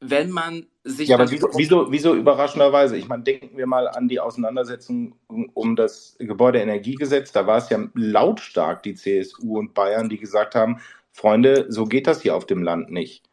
wenn 0.00 0.30
man 0.30 0.66
sich. 0.88 1.08
Ja, 1.08 1.16
aber 1.16 1.30
wieso, 1.30 1.48
wieso, 1.54 1.92
wieso 1.92 2.14
überraschenderweise? 2.14 2.96
Ich 2.96 3.08
meine, 3.08 3.22
denken 3.22 3.56
wir 3.56 3.66
mal 3.66 3.88
an 3.88 4.08
die 4.08 4.20
Auseinandersetzung 4.20 5.14
um 5.28 5.76
das 5.76 6.16
Gebäudeenergiegesetz. 6.18 7.32
Da 7.32 7.46
war 7.46 7.58
es 7.58 7.68
ja 7.70 7.78
lautstark 7.94 8.82
die 8.82 8.94
CSU 8.94 9.58
und 9.58 9.74
Bayern, 9.74 10.08
die 10.08 10.18
gesagt 10.18 10.54
haben, 10.54 10.80
Freunde, 11.12 11.66
so 11.68 11.84
geht 11.84 12.06
das 12.06 12.22
hier 12.22 12.36
auf 12.36 12.46
dem 12.46 12.62
Land 12.62 12.90
nicht. 12.90 13.28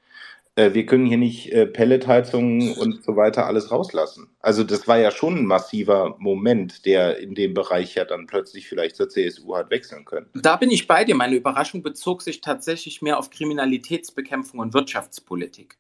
Äh, 0.56 0.74
wir 0.74 0.86
können 0.86 1.06
hier 1.06 1.18
nicht 1.18 1.52
äh, 1.52 1.68
Pelletheizungen 1.68 2.74
und 2.78 3.04
so 3.04 3.16
weiter 3.16 3.46
alles 3.46 3.72
rauslassen. 3.72 4.30
Also 4.40 4.64
das 4.64 4.88
war 4.88 4.98
ja 4.98 5.12
schon 5.12 5.38
ein 5.38 5.46
massiver 5.46 6.16
Moment, 6.18 6.86
der 6.86 7.20
in 7.20 7.36
dem 7.36 7.54
Bereich 7.54 7.96
ja 7.96 8.06
dann 8.06 8.26
plötzlich 8.26 8.68
vielleicht 8.68 8.96
zur 8.96 9.10
CSU 9.10 9.56
hat 9.56 9.70
wechseln 9.70 10.06
können. 10.06 10.28
Da 10.34 10.56
bin 10.56 10.72
ich 10.72 10.88
bei 10.88 11.04
dir. 11.04 11.16
Meine 11.16 11.36
Überraschung 11.36 11.84
bezog 11.84 12.22
sich 12.22 12.42
tatsächlich 12.42 13.02
mehr 13.02 13.20
auf 13.20 13.30
Kriminalitätsbekämpfung 13.30 14.60
und 14.60 14.74
Wirtschaftspolitik 14.74 15.78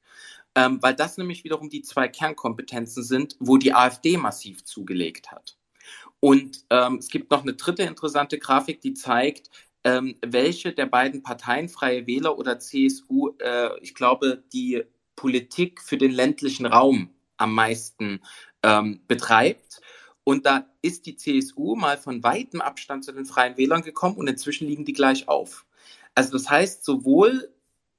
ähm, 0.56 0.80
weil 0.82 0.95
das 0.95 1.18
nämlich 1.18 1.44
wiederum 1.44 1.69
die 1.69 1.82
zwei 1.82 2.07
Kernkompetenzen 2.07 3.03
sind, 3.03 3.36
wo 3.40 3.57
die 3.57 3.73
AfD 3.73 4.18
massiv 4.18 4.64
zugelegt 4.64 5.32
hat. 5.32 5.57
Und 6.19 6.65
ähm, 6.69 6.95
es 6.95 7.10
gibt 7.10 7.30
noch 7.30 7.44
eine 7.44 7.53
dritte 7.53 7.84
interessante 7.84 8.40
Grafik, 8.40 8.82
die 8.82 8.94
zeigt, 8.94 9.49
ähm, 9.84 10.18
welche 10.26 10.73
der 10.73 10.88
beiden 10.88 11.22
Parteien, 11.22 11.69
Freie 11.69 12.07
Wähler 12.07 12.38
oder 12.38 12.57
CSU, 12.57 13.34
äh, 13.40 13.69
ich 13.82 13.94
glaube, 13.94 14.44
die 14.52 14.84
Politik 15.15 15.82
für 15.82 15.98
den 15.98 16.11
ländlichen 16.11 16.65
Raum 16.65 17.11
am 17.38 17.53
meisten 17.53 18.22
ähm, 18.64 19.02
betreibt. 19.07 19.82
Und 20.23 20.45
da 20.48 20.65
ist 20.82 21.06
die 21.06 21.15
CSU 21.15 21.76
mal 21.76 21.98
von 21.98 22.23
weitem 22.23 22.61
Abstand 22.61 23.06
zu 23.06 23.11
den 23.11 23.26
Freien 23.26 23.57
Wählern 23.57 23.84
gekommen 23.84 24.18
und 24.18 24.27
inzwischen 24.27 24.68
liegen 24.68 24.86
die 24.86 24.94
gleich 24.94 25.27
auf. 25.27 25.65
Also 26.15 26.32
das 26.32 26.49
heißt, 26.49 26.84
sowohl 26.84 27.53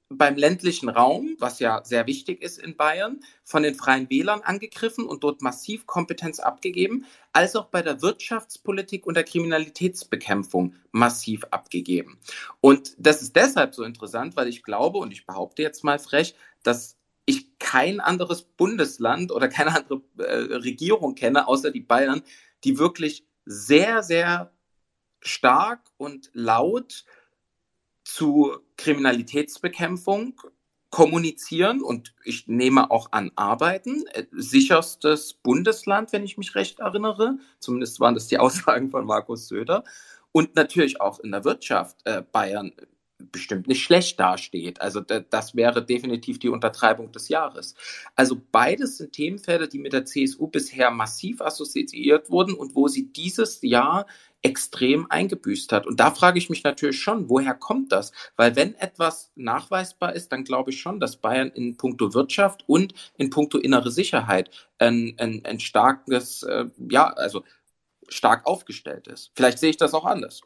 beim 0.09 0.37
ländlichen 0.37 0.89
Raum, 0.89 1.37
was 1.41 1.59
ja 1.59 1.83
sehr 1.85 2.07
wichtig 2.07 2.41
ist 2.41 2.59
in 2.59 2.77
Bayern, 2.77 3.20
von 3.43 3.62
den 3.62 3.74
Freien 3.74 4.09
Wählern 4.09 4.41
angegriffen 4.43 5.05
und 5.05 5.24
dort 5.24 5.43
massiv 5.43 5.87
Kompetenz 5.87 6.39
abgegeben, 6.39 7.07
als 7.33 7.57
auch 7.57 7.66
bei 7.66 7.83
der 7.83 8.03
Wirtschaftspolitik 8.03 9.07
und 9.07 9.15
der 9.15 9.24
Kriminalitätsbekämpfung 9.24 10.74
massiv 10.93 11.45
abgegeben. 11.51 12.19
Und 12.61 12.95
das 12.99 13.20
ist 13.20 13.35
deshalb 13.35 13.74
so 13.74 13.83
interessant, 13.83 14.37
weil 14.37 14.49
ich 14.49 14.62
glaube, 14.62 14.99
und 14.99 15.12
ich 15.12 15.27
behaupte 15.27 15.62
jetzt 15.62 15.83
mal 15.83 15.99
frech, 15.99 16.37
dass 16.62 16.97
ich 17.24 17.59
kein 17.59 17.99
anderes 17.99 18.43
Bundesland 18.43 19.33
oder 19.33 19.49
keine 19.49 19.74
andere 19.74 20.03
äh, 20.19 20.55
Regierung 20.55 21.16
kenne, 21.16 21.49
außer 21.49 21.73
die 21.73 21.81
Bayern, 21.81 22.23
die 22.62 22.78
wirklich 22.78 23.27
sehr, 23.45 24.05
sehr 24.05 24.53
stark 25.20 25.81
und 25.97 26.31
laut 26.33 27.05
zu 28.07 28.57
Kriminalitätsbekämpfung 28.77 30.41
kommunizieren 30.91 31.83
und 31.83 32.15
ich 32.24 32.47
nehme 32.47 32.93
auch 32.93 33.11
an 33.11 33.33
arbeiten. 33.35 34.07
Äh, 34.12 34.27
sicherstes 34.31 35.35
Bundesland, 35.35 36.12
wenn 36.12 36.23
ich 36.23 36.39
mich 36.39 36.55
recht 36.55 36.78
erinnere. 36.78 37.39
Zumindest 37.59 37.99
waren 37.99 38.15
das 38.15 38.28
die 38.28 38.39
Aussagen 38.39 38.91
von 38.91 39.05
Markus 39.05 39.49
Söder. 39.49 39.83
Und 40.31 40.55
natürlich 40.55 41.01
auch 41.01 41.19
in 41.19 41.33
der 41.33 41.45
Wirtschaft 41.45 41.97
äh, 42.05 42.23
Bayern 42.31 42.73
bestimmt 43.19 43.66
nicht 43.66 43.83
schlecht 43.83 44.20
dasteht. 44.20 44.81
Also 44.81 45.01
das 45.01 45.57
wäre 45.57 45.85
definitiv 45.85 46.39
die 46.39 46.51
Untertreibung 46.51 47.11
des 47.11 47.28
Jahres. 47.28 47.74
Also 48.15 48.41
beides 48.53 48.99
sind 48.99 49.15
Themenfelder, 49.15 49.66
die 49.66 49.78
mit 49.78 49.95
der 49.95 50.05
CSU 50.05 50.47
bisher 50.47 50.91
massiv 50.91 51.41
assoziiert 51.41 52.31
wurden 52.31 52.55
und 52.55 52.74
wo 52.74 52.89
sie 52.89 53.12
dieses 53.12 53.61
Jahr 53.62 54.07
extrem 54.47 55.10
eingebüßt 55.10 55.73
hat. 55.73 55.86
Und 55.86 55.98
da 55.98 56.12
frage 56.12 56.39
ich 56.39 56.48
mich 56.48 56.62
natürlich 56.62 57.01
schon, 57.01 57.28
woher 57.28 57.52
kommt 57.52 57.90
das? 57.90 58.12
Weil 58.36 58.55
wenn 58.55 58.77
etwas 58.77 59.32
nachweisbar 59.35 60.14
ist, 60.14 60.31
dann 60.31 60.44
glaube 60.44 60.70
ich 60.70 60.81
schon, 60.81 61.01
dass 61.01 61.16
Bayern 61.16 61.48
in 61.48 61.77
puncto 61.77 62.14
Wirtschaft 62.14 62.62
und 62.68 62.94
in 63.16 63.28
puncto 63.31 63.59
innere 63.59 63.90
Sicherheit 63.90 64.51
ein, 64.78 65.16
ein, 65.18 65.44
ein 65.44 65.59
starkes, 65.59 66.44
äh, 66.44 66.66
ja, 66.89 67.09
also 67.09 67.43
stark 68.09 68.47
aufgestellt 68.47 69.09
ist. 69.09 69.32
Vielleicht 69.35 69.59
sehe 69.59 69.70
ich 69.70 69.78
das 69.78 69.94
auch 69.94 70.05
anders. 70.05 70.43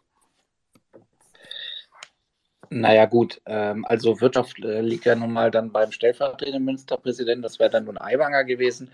Naja, 2.72 3.06
gut, 3.06 3.40
ähm, 3.46 3.84
also 3.84 4.20
Wirtschaft 4.20 4.60
äh, 4.64 4.80
liegt 4.80 5.04
ja 5.04 5.16
nun 5.16 5.32
mal 5.32 5.50
dann 5.50 5.72
beim 5.72 5.90
stellvertretenden 5.90 6.64
Ministerpräsidenten, 6.64 7.42
das 7.42 7.58
wäre 7.58 7.68
dann 7.68 7.84
nun 7.86 7.98
Aiwanger 7.98 8.44
gewesen. 8.44 8.92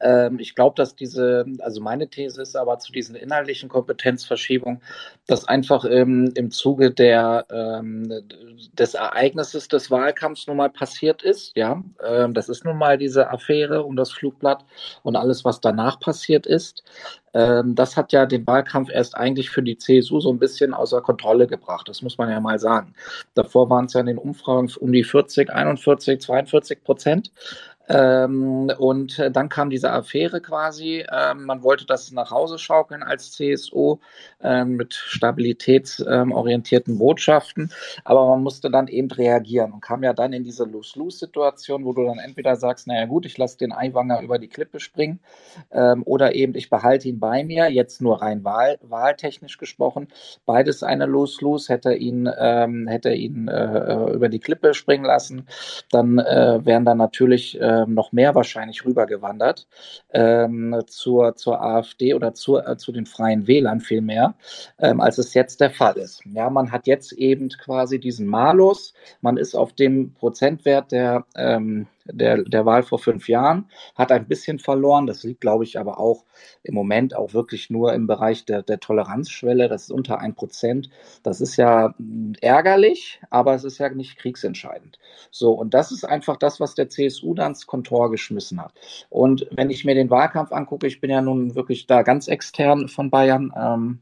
Ähm, 0.00 0.40
ich 0.40 0.56
glaube, 0.56 0.74
dass 0.76 0.96
diese, 0.96 1.44
also 1.60 1.80
meine 1.80 2.08
These 2.08 2.42
ist 2.42 2.56
aber 2.56 2.78
zu 2.80 2.92
diesen 2.92 3.16
inhaltlichen 3.16 3.68
Kompetenzverschiebungen, 3.68 4.82
dass 5.28 5.46
einfach 5.46 5.84
ähm, 5.84 6.32
im 6.36 6.50
Zuge 6.50 6.90
der, 6.92 7.46
ähm, 7.50 8.12
des 8.72 8.94
Ereignisses 8.94 9.68
des 9.68 9.90
Wahlkampfs 9.90 10.48
nun 10.48 10.56
mal 10.56 10.70
passiert 10.70 11.22
ist, 11.22 11.56
ja. 11.56 11.82
Ähm, 12.04 12.34
das 12.34 12.48
ist 12.48 12.64
nun 12.64 12.78
mal 12.78 12.98
diese 12.98 13.30
Affäre 13.30 13.84
um 13.84 13.96
das 13.96 14.12
Flugblatt 14.12 14.64
und 15.04 15.16
alles, 15.16 15.44
was 15.44 15.60
danach 15.60 16.00
passiert 16.00 16.46
ist. 16.46 16.82
Ähm, 17.34 17.74
das 17.74 17.96
hat 17.96 18.12
ja 18.12 18.26
den 18.26 18.46
Wahlkampf 18.46 18.90
erst 18.90 19.16
eigentlich 19.16 19.50
für 19.50 19.62
die 19.62 19.78
CSU 19.78 20.20
so 20.20 20.30
ein 20.32 20.38
bisschen 20.38 20.74
außer 20.74 21.00
Kontrolle 21.00 21.46
gebracht. 21.46 21.88
Das 21.88 22.02
muss 22.02 22.18
man 22.18 22.30
ja 22.30 22.40
mal 22.40 22.58
sagen. 22.58 22.94
Davor 23.34 23.70
waren 23.70 23.86
es 23.86 23.94
ja 23.94 24.00
in 24.00 24.06
den 24.06 24.18
Umfragen 24.18 24.70
um 24.80 24.92
die 24.92 25.04
40, 25.04 25.50
41, 25.50 26.20
42 26.20 26.84
Prozent. 26.84 27.32
Ähm, 27.88 28.70
und 28.78 29.18
äh, 29.18 29.30
dann 29.30 29.48
kam 29.48 29.70
diese 29.70 29.90
Affäre 29.90 30.40
quasi. 30.40 31.04
Ähm, 31.12 31.44
man 31.44 31.62
wollte 31.62 31.84
das 31.84 32.12
nach 32.12 32.30
Hause 32.30 32.58
schaukeln 32.58 33.02
als 33.02 33.32
CSU 33.32 33.98
ähm, 34.42 34.76
mit 34.76 34.94
stabilitätsorientierten 34.94 36.98
Botschaften. 36.98 37.72
Aber 38.04 38.26
man 38.26 38.42
musste 38.42 38.70
dann 38.70 38.88
eben 38.88 39.10
reagieren 39.10 39.72
und 39.72 39.80
kam 39.80 40.04
ja 40.04 40.12
dann 40.12 40.32
in 40.32 40.44
diese 40.44 40.64
Lose-Lose-Situation, 40.64 41.84
wo 41.84 41.92
du 41.92 42.04
dann 42.04 42.18
entweder 42.18 42.56
sagst, 42.56 42.86
naja 42.86 43.06
gut, 43.06 43.26
ich 43.26 43.36
lasse 43.36 43.58
den 43.58 43.72
Eiwanger 43.72 44.22
über 44.22 44.38
die 44.38 44.48
Klippe 44.48 44.80
springen 44.80 45.20
ähm, 45.70 46.02
oder 46.04 46.34
eben 46.34 46.54
ich 46.54 46.70
behalte 46.70 47.08
ihn 47.08 47.18
bei 47.18 47.44
mir, 47.44 47.70
jetzt 47.70 48.00
nur 48.00 48.22
rein 48.22 48.44
wahl 48.44 48.78
wahltechnisch 48.82 49.58
gesprochen. 49.58 50.08
Beides 50.46 50.82
eine 50.82 51.06
Lose-Lose, 51.06 51.72
hätte 51.72 51.94
ihn, 51.94 52.30
ähm, 52.38 52.86
hätte 52.86 53.12
ihn 53.12 53.48
äh, 53.48 54.12
über 54.12 54.28
die 54.28 54.38
Klippe 54.38 54.74
springen 54.74 55.04
lassen. 55.04 55.46
Dann 55.90 56.18
äh, 56.18 56.64
wären 56.64 56.84
dann 56.84 56.98
natürlich 56.98 57.60
äh, 57.60 57.71
ähm, 57.72 57.94
noch 57.94 58.12
mehr 58.12 58.34
wahrscheinlich 58.34 58.84
rübergewandert 58.84 59.66
ähm, 60.12 60.82
zur, 60.86 61.36
zur 61.36 61.62
AfD 61.62 62.14
oder 62.14 62.34
zur, 62.34 62.66
äh, 62.66 62.76
zu 62.76 62.92
den 62.92 63.06
Freien 63.06 63.46
Wählern 63.46 63.80
vielmehr, 63.80 64.34
ähm, 64.78 65.00
als 65.00 65.18
es 65.18 65.34
jetzt 65.34 65.60
der 65.60 65.70
Fall 65.70 65.96
ist. 65.96 66.22
Ja, 66.26 66.50
man 66.50 66.70
hat 66.72 66.86
jetzt 66.86 67.12
eben 67.12 67.48
quasi 67.48 67.98
diesen 67.98 68.26
Malus, 68.26 68.94
man 69.20 69.36
ist 69.36 69.54
auf 69.54 69.72
dem 69.72 70.12
Prozentwert 70.14 70.92
der 70.92 71.24
ähm, 71.36 71.86
der, 72.04 72.42
der 72.42 72.66
Wahl 72.66 72.82
vor 72.82 72.98
fünf 72.98 73.28
Jahren, 73.28 73.70
hat 73.94 74.12
ein 74.12 74.28
bisschen 74.28 74.58
verloren. 74.58 75.06
Das 75.06 75.22
liegt, 75.22 75.40
glaube 75.40 75.64
ich, 75.64 75.78
aber 75.78 75.98
auch 75.98 76.24
im 76.62 76.74
Moment 76.74 77.16
auch 77.16 77.34
wirklich 77.34 77.70
nur 77.70 77.92
im 77.92 78.06
Bereich 78.06 78.44
der, 78.44 78.62
der 78.62 78.80
Toleranzschwelle. 78.80 79.68
Das 79.68 79.84
ist 79.84 79.92
unter 79.92 80.18
ein 80.20 80.34
Prozent. 80.34 80.90
Das 81.22 81.40
ist 81.40 81.56
ja 81.56 81.94
hm, 81.98 82.34
ärgerlich, 82.40 83.20
aber 83.30 83.54
es 83.54 83.64
ist 83.64 83.78
ja 83.78 83.88
nicht 83.90 84.18
kriegsentscheidend. 84.18 84.98
So, 85.30 85.52
und 85.52 85.74
das 85.74 85.92
ist 85.92 86.04
einfach 86.04 86.36
das, 86.36 86.60
was 86.60 86.74
der 86.74 86.88
CSU 86.88 87.34
dann 87.34 87.52
ins 87.52 87.66
Kontor 87.66 88.10
geschmissen 88.10 88.60
hat. 88.60 88.72
Und 89.10 89.46
wenn 89.50 89.70
ich 89.70 89.84
mir 89.84 89.94
den 89.94 90.10
Wahlkampf 90.10 90.52
angucke, 90.52 90.86
ich 90.86 91.00
bin 91.00 91.10
ja 91.10 91.20
nun 91.20 91.54
wirklich 91.54 91.86
da 91.86 92.02
ganz 92.02 92.28
extern 92.28 92.88
von 92.88 93.10
Bayern. 93.10 93.52
Ähm, 93.56 94.00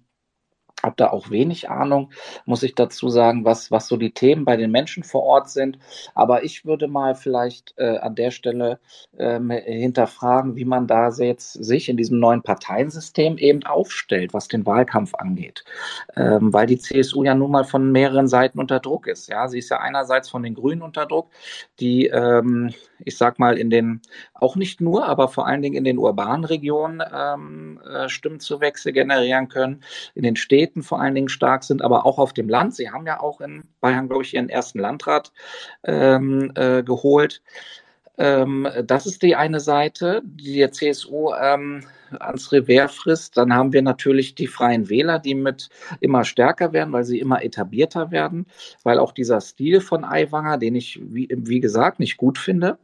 habe 0.83 0.95
da 0.97 1.11
auch 1.11 1.31
wenig 1.31 1.71
Ahnung, 1.71 2.11
muss 2.45 2.63
ich 2.63 2.75
dazu 2.75 3.09
sagen, 3.09 3.45
was, 3.45 3.71
was 3.71 3.89
so 3.89 3.97
die 3.97 4.13
Themen 4.13 4.45
bei 4.45 4.57
den 4.57 4.71
Menschen 4.71 5.03
vor 5.03 5.23
Ort 5.23 5.51
sind. 5.51 5.79
Aber 6.15 6.45
ich 6.45 6.65
würde 6.65 6.89
mal 6.89 7.15
vielleicht 7.15 7.75
äh, 7.77 7.99
an 7.99 8.15
der 8.15 8.31
Stelle 8.31 8.81
ähm, 9.19 9.51
hinterfragen, 9.51 10.57
wie 10.57 10.65
man 10.65 10.87
da 10.87 11.11
jetzt 11.11 11.53
sich 11.53 11.89
in 11.89 11.97
diesem 11.97 12.19
neuen 12.19 12.43
Parteiensystem 12.43 13.39
eben 13.39 13.65
aufstellt, 13.65 14.33
was 14.33 14.49
den 14.49 14.67
Wahlkampf 14.67 15.15
angeht. 15.15 15.65
Ähm, 16.17 16.53
weil 16.53 16.67
die 16.67 16.79
CSU 16.79 17.25
ja 17.25 17.35
nun 17.35 17.51
mal 17.51 17.65
von 17.65 17.91
mehreren 17.93 18.29
Seiten 18.29 18.59
unter 18.59 18.81
Druck 18.81 19.07
ist. 19.07 19.29
Ja, 19.29 19.49
sie 19.49 19.59
ist 19.59 19.71
ja 19.71 19.79
einerseits 19.79 20.31
von 20.31 20.43
den 20.43 20.55
Grünen 20.55 20.83
unter 20.83 21.07
Druck, 21.07 21.31
die, 21.81 22.07
ähm, 22.07 22.73
ich 23.05 23.17
sag 23.17 23.39
mal, 23.39 23.59
in 23.59 23.71
den, 23.71 24.03
auch 24.43 24.57
nicht 24.57 24.81
nur, 24.81 25.07
aber 25.07 25.29
vor 25.29 25.47
allen 25.47 25.63
Dingen 25.63 25.77
in 25.77 25.85
den 25.85 25.99
urbanen 25.99 26.45
Regionen 26.45 27.03
ähm, 27.13 27.81
äh, 27.89 28.09
Stimmenzuwächse 28.09 28.93
generieren 28.93 29.49
können, 29.49 29.83
in 30.15 30.23
den 30.23 30.37
Städten 30.37 30.71
Städten 30.71 30.83
vor 30.83 31.01
allen 31.01 31.15
Dingen 31.15 31.29
stark 31.29 31.65
sind, 31.65 31.83
aber 31.83 32.05
auch 32.05 32.19
auf 32.19 32.33
dem 32.33 32.49
Land. 32.49 32.75
Sie 32.75 32.91
haben 32.91 33.07
ja 33.07 33.21
auch 33.21 33.41
in 33.41 33.65
Bayern, 33.81 34.09
glaube 34.09 34.25
ich, 34.25 34.35
ihren 34.35 34.49
ersten 34.49 34.79
Landrat 34.79 35.33
ähm, 35.85 36.53
äh, 36.55 36.83
geholt. 36.83 37.43
Ähm, 38.19 38.69
das 38.85 39.07
ist 39.07 39.23
die 39.23 39.37
eine 39.37 39.61
Seite, 39.61 40.23
die 40.25 40.59
der 40.59 40.73
CSU 40.73 41.33
ähm, 41.35 41.85
ans 42.19 42.53
Revers 42.53 42.95
frisst. 42.95 43.37
Dann 43.37 43.55
haben 43.55 43.73
wir 43.73 43.83
natürlich 43.83 44.35
die 44.35 44.47
Freien 44.47 44.89
Wähler, 44.89 45.19
die 45.19 45.35
mit 45.35 45.69
immer 46.01 46.25
stärker 46.25 46.73
werden, 46.73 46.93
weil 46.93 47.05
sie 47.05 47.19
immer 47.19 47.45
etablierter 47.45 48.11
werden, 48.11 48.47
weil 48.83 48.99
auch 48.99 49.13
dieser 49.13 49.41
Stil 49.41 49.81
von 49.81 50.05
Aiwanger, 50.05 50.59
den 50.59 50.75
ich, 50.75 51.01
wie, 51.03 51.29
wie 51.31 51.61
gesagt, 51.61 52.01
nicht 52.01 52.17
gut 52.17 52.39
finde, 52.39 52.79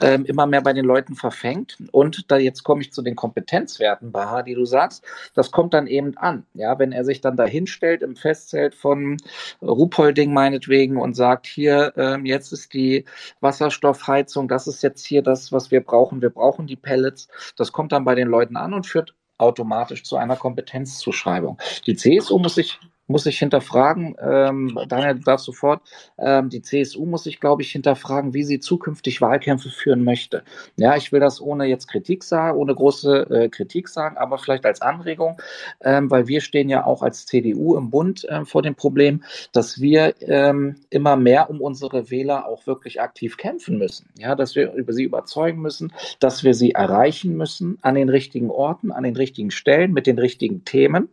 ähm, 0.00 0.24
immer 0.24 0.46
mehr 0.46 0.62
bei 0.62 0.72
den 0.72 0.84
Leuten 0.84 1.14
verfängt. 1.14 1.78
Und 1.92 2.30
da 2.30 2.36
jetzt 2.36 2.62
komme 2.62 2.82
ich 2.82 2.92
zu 2.92 3.02
den 3.02 3.16
Kompetenzwerten, 3.16 4.12
Baha, 4.12 4.42
die 4.42 4.54
du 4.54 4.64
sagst, 4.64 5.04
das 5.34 5.50
kommt 5.50 5.74
dann 5.74 5.86
eben 5.86 6.16
an. 6.16 6.44
Ja, 6.54 6.78
wenn 6.78 6.92
er 6.92 7.04
sich 7.04 7.20
dann 7.20 7.36
da 7.36 7.44
hinstellt 7.44 8.02
im 8.02 8.16
Festzelt 8.16 8.74
von 8.74 9.16
Ruhpolding 9.62 10.32
meinetwegen 10.32 10.96
und 10.96 11.14
sagt, 11.14 11.46
hier, 11.46 11.92
ähm, 11.96 12.26
jetzt 12.26 12.52
ist 12.52 12.72
die 12.72 13.04
Wasserstoffheizung, 13.40 14.48
das 14.48 14.66
ist 14.66 14.82
jetzt 14.82 15.06
hier 15.06 15.22
das, 15.22 15.52
was 15.52 15.70
wir 15.70 15.80
brauchen. 15.80 16.22
Wir 16.22 16.30
brauchen 16.30 16.66
die 16.66 16.76
Pellets. 16.76 17.28
Das 17.56 17.72
kommt 17.72 17.92
dann 17.92 18.04
bei 18.04 18.14
den 18.14 18.28
Leuten 18.28 18.56
an 18.56 18.69
und 18.74 18.86
führt 18.86 19.14
automatisch 19.38 20.04
zu 20.04 20.16
einer 20.16 20.36
Kompetenzzuschreibung. 20.36 21.58
Die 21.86 21.96
CSU 21.96 22.38
muss 22.38 22.54
sich 22.56 22.78
muss 23.10 23.24
sich 23.24 23.38
hinterfragen, 23.38 24.16
ähm, 24.20 24.78
Daniel, 24.88 25.16
du 25.16 25.22
darfst 25.22 25.44
sofort, 25.44 25.82
ähm, 26.16 26.48
die 26.48 26.62
CSU 26.62 27.04
muss 27.06 27.24
sich, 27.24 27.40
glaube 27.40 27.62
ich, 27.62 27.72
hinterfragen, 27.72 28.34
wie 28.34 28.44
sie 28.44 28.60
zukünftig 28.60 29.20
Wahlkämpfe 29.20 29.68
führen 29.68 30.04
möchte. 30.04 30.44
Ja, 30.76 30.96
ich 30.96 31.10
will 31.10 31.20
das 31.20 31.40
ohne 31.40 31.66
jetzt 31.66 31.88
Kritik 31.88 32.22
sagen, 32.22 32.56
ohne 32.56 32.74
große 32.74 33.30
äh, 33.30 33.48
Kritik 33.48 33.88
sagen, 33.88 34.16
aber 34.16 34.38
vielleicht 34.38 34.64
als 34.64 34.80
Anregung, 34.80 35.40
ähm, 35.80 36.10
weil 36.10 36.28
wir 36.28 36.40
stehen 36.40 36.68
ja 36.68 36.86
auch 36.86 37.02
als 37.02 37.26
CDU 37.26 37.76
im 37.76 37.90
Bund 37.90 38.24
äh, 38.28 38.44
vor 38.44 38.62
dem 38.62 38.76
Problem, 38.76 39.24
dass 39.52 39.80
wir 39.80 40.14
ähm, 40.20 40.76
immer 40.90 41.16
mehr 41.16 41.50
um 41.50 41.60
unsere 41.60 42.10
Wähler 42.10 42.46
auch 42.46 42.66
wirklich 42.68 43.00
aktiv 43.00 43.36
kämpfen 43.36 43.76
müssen. 43.76 44.08
Ja, 44.18 44.36
dass 44.36 44.54
wir 44.54 44.72
über 44.72 44.92
sie 44.92 45.04
überzeugen 45.04 45.60
müssen, 45.60 45.92
dass 46.20 46.44
wir 46.44 46.54
sie 46.54 46.72
erreichen 46.72 47.36
müssen 47.36 47.78
an 47.82 47.96
den 47.96 48.08
richtigen 48.08 48.50
Orten, 48.50 48.92
an 48.92 49.02
den 49.02 49.16
richtigen 49.16 49.50
Stellen, 49.50 49.92
mit 49.92 50.06
den 50.06 50.18
richtigen 50.18 50.64
Themen. 50.64 51.08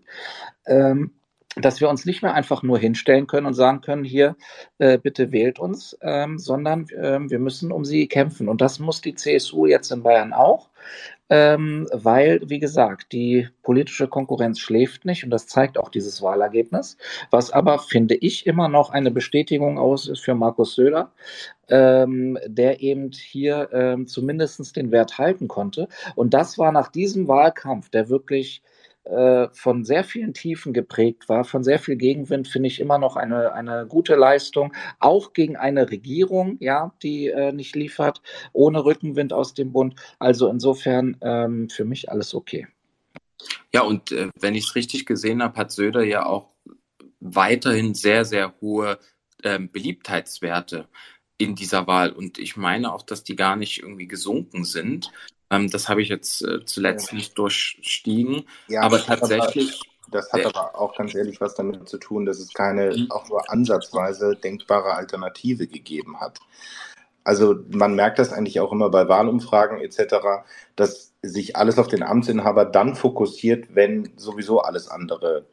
Ähm, 0.68 1.12
dass 1.62 1.82
wir 1.82 1.90
uns 1.90 2.06
nicht 2.06 2.22
mehr 2.22 2.34
einfach 2.34 2.64
nur 2.64 2.78
hinstellen 2.78 3.28
können 3.28 3.48
und 3.48 3.54
sagen 3.54 3.82
können, 3.82 4.04
hier, 4.04 4.36
äh, 4.78 4.98
bitte 4.98 5.32
wählt 5.32 5.60
uns, 5.60 5.98
ähm, 6.02 6.38
sondern 6.40 6.88
ähm, 7.00 7.30
wir 7.30 7.40
müssen 7.40 7.72
um 7.72 7.86
sie 7.86 8.08
kämpfen. 8.08 8.50
Und 8.50 8.62
das 8.62 8.80
muss 8.80 9.02
die 9.02 9.16
CSU 9.16 9.66
jetzt 9.66 9.92
in 9.92 10.04
Bayern 10.04 10.34
auch, 10.34 10.70
ähm, 11.30 11.88
weil, 11.92 12.42
wie 12.46 12.60
gesagt, 12.60 13.12
die 13.12 13.50
politische 13.62 14.08
Konkurrenz 14.08 14.60
schläft 14.60 15.04
nicht 15.06 15.24
und 15.24 15.30
das 15.30 15.48
zeigt 15.48 15.78
auch 15.78 15.90
dieses 15.90 16.22
Wahlergebnis, 16.22 16.98
was 17.32 17.52
aber, 17.52 17.80
finde 17.80 18.16
ich, 18.16 18.48
immer 18.48 18.70
noch 18.70 18.92
eine 18.92 19.12
Bestätigung 19.12 19.78
aus 19.78 20.08
ist 20.08 20.24
für 20.24 20.36
Markus 20.36 20.76
Söder, 20.76 21.12
ähm, 21.70 22.38
der 22.46 22.82
eben 22.82 23.12
hier 23.12 23.70
ähm, 23.74 24.08
zumindest 24.08 24.76
den 24.78 24.92
Wert 24.92 25.18
halten 25.18 25.48
konnte. 25.48 25.90
Und 26.16 26.34
das 26.34 26.58
war 26.58 26.72
nach 26.72 26.90
diesem 26.90 27.28
Wahlkampf, 27.28 27.90
der 27.90 28.10
wirklich 28.10 28.62
äh, 29.10 29.50
von 29.54 29.84
sehr 29.84 30.04
vielen 30.04 30.34
Tiefen 30.34 30.74
geprägt 30.74 31.30
war, 31.30 31.44
von 31.44 31.64
sehr 31.64 31.80
viel 31.80 31.96
Gegenwind, 31.96 32.48
finde 32.48 32.68
ich 32.68 32.80
immer 32.80 32.98
noch 32.98 33.16
eine, 33.16 33.54
eine 33.54 33.86
gute 33.88 34.16
Leistung, 34.16 34.74
auch 35.00 35.34
gegen 35.34 35.56
eine 35.56 35.90
Regierung, 35.90 36.58
ja, 36.60 36.94
die 37.04 37.28
äh, 37.28 37.52
nicht 37.52 37.76
liefert, 37.76 38.22
ohne 38.54 38.84
Rückenwind 38.84 39.34
aus 39.34 39.54
dem 39.54 39.72
Bund. 39.72 39.96
Also 40.20 40.50
insofern 40.50 41.18
ähm, 41.22 41.70
für 41.70 41.86
mich 41.86 42.10
alles 42.12 42.34
okay. 42.34 42.68
Ja, 43.74 43.82
und 43.82 44.12
äh, 44.12 44.30
wenn 44.40 44.56
ich 44.56 44.66
es 44.66 44.76
richtig 44.76 45.06
gesehen 45.06 45.44
habe, 45.44 45.58
hat 45.58 45.72
Söder 45.72 46.04
ja 46.04 46.26
auch 46.26 46.54
weiterhin 47.20 47.94
sehr, 47.94 48.26
sehr 48.26 48.54
hohe 48.62 49.00
ähm, 49.44 49.72
Beliebtheitswerte 49.72 50.88
in 51.38 51.56
dieser 51.56 51.88
Wahl. 51.88 52.12
Und 52.12 52.40
ich 52.40 52.58
meine 52.58 52.94
auch, 52.94 53.04
dass 53.04 53.24
die 53.24 53.36
gar 53.36 53.56
nicht 53.56 53.82
irgendwie 53.82 54.08
gesunken 54.08 54.64
sind. 54.64 55.12
Ähm, 55.50 55.70
das 55.70 55.90
habe 55.90 56.02
ich 56.02 56.10
jetzt 56.10 56.42
äh, 56.44 56.66
zuletzt 56.66 57.14
nicht 57.14 57.38
durchstiegen. 57.38 58.44
Ja, 58.68 58.82
aber 58.82 59.00
tatsächlich. 59.04 59.82
das 60.12 60.32
hat 60.32 60.46
aber 60.46 60.80
auch 60.80 60.96
ganz 60.96 61.16
ehrlich 61.16 61.40
was 61.42 61.56
damit 61.56 61.88
zu 61.88 61.98
tun, 61.98 62.26
dass 62.26 62.40
es 62.40 62.54
keine 62.54 62.96
mhm. 62.96 63.12
auch 63.12 63.28
nur 63.30 63.50
ansatzweise 63.50 64.36
denkbare 64.36 64.94
Alternative 64.94 65.68
gegeben 65.68 66.20
hat. 66.20 66.40
Also 67.24 67.58
man 67.70 67.94
merkt 67.96 68.20
das 68.20 68.32
eigentlich 68.32 68.62
auch 68.62 68.72
immer 68.72 68.90
bei 68.90 69.10
Wahlumfragen 69.10 69.80
etc., 69.82 70.16
dass 70.78 71.14
sich 71.22 71.58
alles 71.58 71.78
auf 71.78 71.90
den 71.90 72.02
Amtsinhaber 72.02 72.64
dann 72.64 72.96
fokussiert, 72.96 73.76
wenn 73.76 74.14
sowieso 74.16 74.62
alles 74.62 74.88
andere 74.88 75.46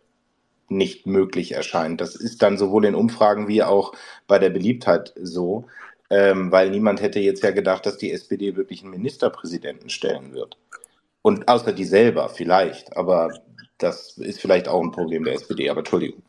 nicht 0.68 1.06
möglich 1.06 1.52
erscheint. 1.52 2.00
Das 2.00 2.14
ist 2.14 2.42
dann 2.42 2.58
sowohl 2.58 2.84
in 2.84 2.94
Umfragen 2.94 3.48
wie 3.48 3.62
auch 3.62 3.92
bei 4.26 4.38
der 4.38 4.50
Beliebtheit 4.50 5.14
so 5.20 5.66
ähm, 6.14 6.52
weil 6.52 6.70
niemand 6.70 7.02
hätte 7.02 7.18
jetzt 7.18 7.42
ja 7.42 7.50
gedacht, 7.50 7.84
dass 7.86 7.98
die 7.98 8.12
SPD 8.12 8.54
wirklich 8.54 8.82
einen 8.82 8.92
Ministerpräsidenten 8.92 9.90
stellen 9.90 10.32
wird. 10.32 10.56
Und 11.22 11.48
außer 11.48 11.72
die 11.72 11.84
selber 11.84 12.28
vielleicht, 12.28 12.96
aber 12.96 13.32
das 13.78 14.16
ist 14.18 14.40
vielleicht 14.40 14.68
auch 14.68 14.80
ein 14.80 14.92
Problem 14.92 15.24
der 15.24 15.34
SPD, 15.34 15.68
aber 15.68 15.80
Entschuldigung. 15.80 16.22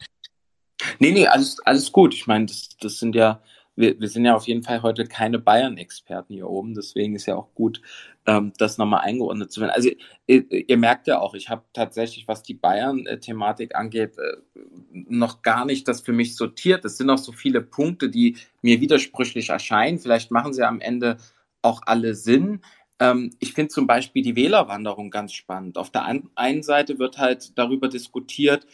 Nee, 0.98 1.12
nee, 1.12 1.28
alles, 1.28 1.60
alles 1.66 1.92
gut. 1.92 2.16
Ich 2.16 2.26
meine, 2.26 2.48
das, 2.48 2.70
das 2.80 2.98
sind 2.98 3.14
ja 3.14 3.42
wir, 3.76 4.00
wir 4.00 4.08
sind 4.08 4.26
ja 4.26 4.36
auf 4.36 4.48
jeden 4.48 4.64
Fall 4.64 4.82
heute 4.82 5.06
keine 5.06 5.40
Bayern-Experten 5.40 6.34
hier 6.34 6.50
oben, 6.50 6.74
deswegen 6.74 7.16
ist 7.16 7.26
ja 7.26 7.36
auch 7.36 7.54
gut, 7.54 7.82
ähm, 8.26 8.54
das 8.58 8.78
nochmal 8.78 9.02
eingeordnet 9.02 9.52
zu 9.52 9.62
werden. 9.62 9.72
Also 9.72 9.90
ihr, 10.28 10.52
ihr 10.52 10.78
merkt 10.78 11.08
ja 11.08 11.20
auch, 11.20 11.34
ich 11.34 11.50
habe 11.50 11.64
tatsächlich, 11.74 12.28
was 12.28 12.44
die 12.44 12.54
Bayern-Thematik 12.54 13.76
angeht, 13.76 14.18
äh, 14.18 14.38
noch 14.92 15.42
gar 15.42 15.66
nicht 15.66 15.88
das 15.88 16.02
für 16.02 16.14
mich 16.14 16.36
sortiert. 16.36 16.86
Es 16.86 16.98
sind 16.98 17.10
auch 17.10 17.18
so 17.18 17.32
viele 17.32 17.62
Punkte, 17.62 18.10
die 18.10 18.38
mir 18.62 18.82
widersprüchlich 18.82 19.50
erscheinen. 19.50 20.00
Vielleicht 20.00 20.32
machen 20.32 20.54
sie 20.54 20.64
am 20.64 20.82
Ende 20.82 21.18
auch 21.62 21.82
alle 21.86 22.16
Sinn. 22.16 22.62
Ähm, 23.00 23.32
ich 23.40 23.54
finde 23.54 23.70
zum 23.70 23.88
Beispiel 23.88 24.24
die 24.24 24.36
Wählerwanderung 24.36 25.12
ganz 25.12 25.34
spannend. 25.34 25.78
Auf 25.78 25.92
der 25.92 26.06
einen 26.36 26.64
Seite 26.64 26.98
wird 27.00 27.18
halt 27.18 27.58
darüber 27.58 27.90
diskutiert, 27.90 28.66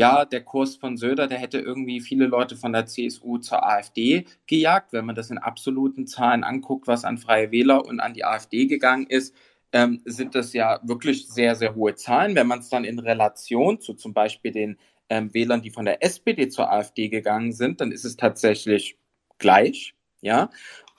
ja, 0.00 0.24
der 0.24 0.42
Kurs 0.42 0.76
von 0.76 0.96
Söder, 0.96 1.26
der 1.26 1.36
hätte 1.36 1.58
irgendwie 1.58 2.00
viele 2.00 2.26
Leute 2.26 2.56
von 2.56 2.72
der 2.72 2.86
CSU 2.86 3.36
zur 3.36 3.62
AfD 3.62 4.24
gejagt. 4.46 4.94
Wenn 4.94 5.04
man 5.04 5.14
das 5.14 5.30
in 5.30 5.36
absoluten 5.36 6.06
Zahlen 6.06 6.42
anguckt, 6.42 6.86
was 6.86 7.04
an 7.04 7.18
Freie 7.18 7.52
Wähler 7.52 7.84
und 7.84 8.00
an 8.00 8.14
die 8.14 8.24
AfD 8.24 8.64
gegangen 8.64 9.06
ist, 9.06 9.34
ähm, 9.72 10.00
sind 10.06 10.34
das 10.34 10.54
ja 10.54 10.80
wirklich 10.82 11.28
sehr, 11.28 11.54
sehr 11.54 11.74
hohe 11.74 11.96
Zahlen. 11.96 12.34
Wenn 12.34 12.46
man 12.46 12.60
es 12.60 12.70
dann 12.70 12.84
in 12.84 12.98
Relation 12.98 13.78
zu 13.78 13.92
zum 13.92 14.14
Beispiel 14.14 14.52
den 14.52 14.78
ähm, 15.10 15.34
Wählern, 15.34 15.60
die 15.60 15.70
von 15.70 15.84
der 15.84 16.02
SPD 16.02 16.48
zur 16.48 16.72
AfD 16.72 17.08
gegangen 17.10 17.52
sind, 17.52 17.82
dann 17.82 17.92
ist 17.92 18.06
es 18.06 18.16
tatsächlich 18.16 18.96
gleich. 19.38 19.94
Ja, 20.22 20.50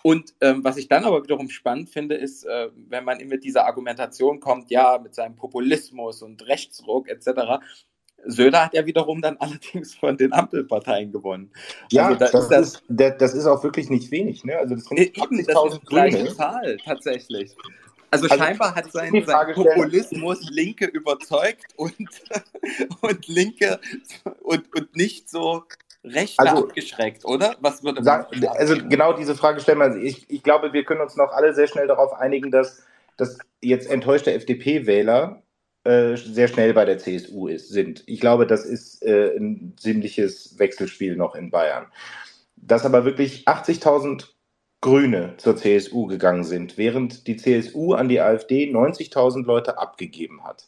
und 0.03 0.33
ähm, 0.41 0.63
was 0.63 0.77
ich 0.77 0.87
dann 0.87 1.05
aber 1.05 1.23
wiederum 1.23 1.49
spannend 1.49 1.89
finde, 1.89 2.15
ist, 2.15 2.43
äh, 2.43 2.69
wenn 2.89 3.05
man 3.05 3.19
mit 3.27 3.43
dieser 3.43 3.65
Argumentation 3.65 4.39
kommt, 4.39 4.71
ja, 4.71 4.97
mit 4.97 5.13
seinem 5.13 5.35
Populismus 5.35 6.21
und 6.21 6.45
Rechtsruck 6.47 7.07
etc., 7.07 7.63
Söder 8.25 8.65
hat 8.65 8.73
ja 8.73 8.85
wiederum 8.85 9.21
dann 9.21 9.37
allerdings 9.39 9.95
von 9.95 10.17
den 10.17 10.33
Ampelparteien 10.33 11.11
gewonnen. 11.11 11.51
Ja, 11.91 12.07
also 12.07 12.19
da 12.19 12.29
das, 12.29 12.43
ist 12.43 12.49
das, 12.49 12.83
das, 12.87 13.17
das, 13.17 13.33
ist 13.33 13.45
auch 13.45 13.63
wirklich 13.63 13.89
nicht 13.89 14.11
wenig. 14.11 14.43
Ne? 14.43 14.57
Also 14.57 14.75
das 14.75 14.85
sind 14.85 14.99
eben, 14.99 15.45
das 15.45 15.73
ist 15.73 15.81
die 15.81 15.85
gleiche 15.85 16.35
Zahl 16.35 16.77
tatsächlich. 16.83 17.55
Also, 18.13 18.27
also 18.27 18.43
scheinbar 18.43 18.75
hat 18.75 18.91
sein, 18.91 19.23
sein 19.25 19.53
Populismus 19.53 20.49
Linke 20.49 20.85
überzeugt 20.85 21.67
und, 21.77 21.95
und 23.01 23.27
Linke 23.27 23.79
und, 24.41 24.75
und 24.75 24.95
nicht 24.97 25.29
so 25.29 25.63
Rechte 26.03 26.39
also, 26.39 26.67
abgeschreckt, 26.67 27.25
oder? 27.25 27.55
Was 27.61 27.83
würde 27.83 28.03
sagen? 28.03 28.45
Also 28.47 28.75
genau 28.89 29.13
diese 29.13 29.35
Frage 29.35 29.61
stellen 29.61 29.77
wir. 29.77 29.85
Also 29.85 29.99
ich, 29.99 30.29
ich 30.29 30.43
glaube, 30.43 30.73
wir 30.73 30.83
können 30.83 31.01
uns 31.01 31.15
noch 31.15 31.31
alle 31.31 31.53
sehr 31.53 31.67
schnell 31.67 31.87
darauf 31.87 32.13
einigen, 32.13 32.51
dass, 32.51 32.83
dass 33.17 33.37
jetzt 33.61 33.89
enttäuschte 33.89 34.33
FDP-Wähler 34.33 35.41
äh, 35.83 36.15
sehr 36.15 36.47
schnell 36.47 36.73
bei 36.73 36.85
der 36.85 36.97
CSU 36.97 37.47
ist, 37.47 37.69
sind. 37.69 38.03
Ich 38.05 38.19
glaube, 38.19 38.45
das 38.45 38.65
ist 38.65 39.03
äh, 39.03 39.35
ein 39.35 39.73
ziemliches 39.77 40.59
Wechselspiel 40.59 41.15
noch 41.15 41.35
in 41.35 41.49
Bayern. 41.49 41.87
Dass 42.55 42.85
aber 42.85 43.05
wirklich 43.05 43.47
80.000 43.47 44.27
Grüne 44.81 45.35
zur 45.37 45.57
CSU 45.57 46.07
gegangen 46.07 46.43
sind, 46.43 46.77
während 46.77 47.27
die 47.27 47.37
CSU 47.37 47.93
an 47.93 48.09
die 48.09 48.19
AfD 48.19 48.71
90.000 48.71 49.45
Leute 49.45 49.77
abgegeben 49.77 50.43
hat. 50.43 50.67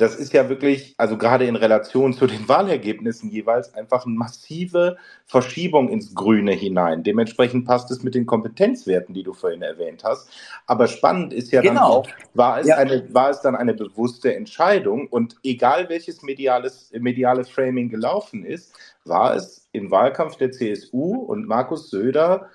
Das 0.00 0.16
ist 0.16 0.32
ja 0.32 0.48
wirklich, 0.48 0.94
also 0.96 1.18
gerade 1.18 1.44
in 1.44 1.56
Relation 1.56 2.14
zu 2.14 2.26
den 2.26 2.48
Wahlergebnissen 2.48 3.28
jeweils, 3.28 3.74
einfach 3.74 4.06
eine 4.06 4.14
massive 4.14 4.96
Verschiebung 5.26 5.90
ins 5.90 6.14
Grüne 6.14 6.52
hinein. 6.52 7.02
Dementsprechend 7.02 7.66
passt 7.66 7.90
es 7.90 8.02
mit 8.02 8.14
den 8.14 8.24
Kompetenzwerten, 8.24 9.14
die 9.14 9.22
du 9.22 9.34
vorhin 9.34 9.60
erwähnt 9.60 10.02
hast. 10.02 10.30
Aber 10.66 10.86
spannend 10.86 11.34
ist 11.34 11.52
ja 11.52 11.60
genau. 11.60 11.74
dann 11.74 11.84
auch, 11.84 12.08
war 12.32 12.60
es, 12.60 12.66
ja. 12.66 12.76
eine, 12.76 13.12
war 13.12 13.28
es 13.28 13.42
dann 13.42 13.54
eine 13.54 13.74
bewusste 13.74 14.34
Entscheidung? 14.34 15.06
Und 15.06 15.36
egal 15.44 15.90
welches 15.90 16.22
mediales, 16.22 16.90
mediales 16.98 17.50
Framing 17.50 17.90
gelaufen 17.90 18.44
ist, 18.44 18.72
war 19.04 19.34
es 19.34 19.68
im 19.72 19.90
Wahlkampf 19.90 20.36
der 20.36 20.50
CSU 20.50 21.14
und 21.16 21.46
Markus 21.46 21.90
Söder 21.90 22.48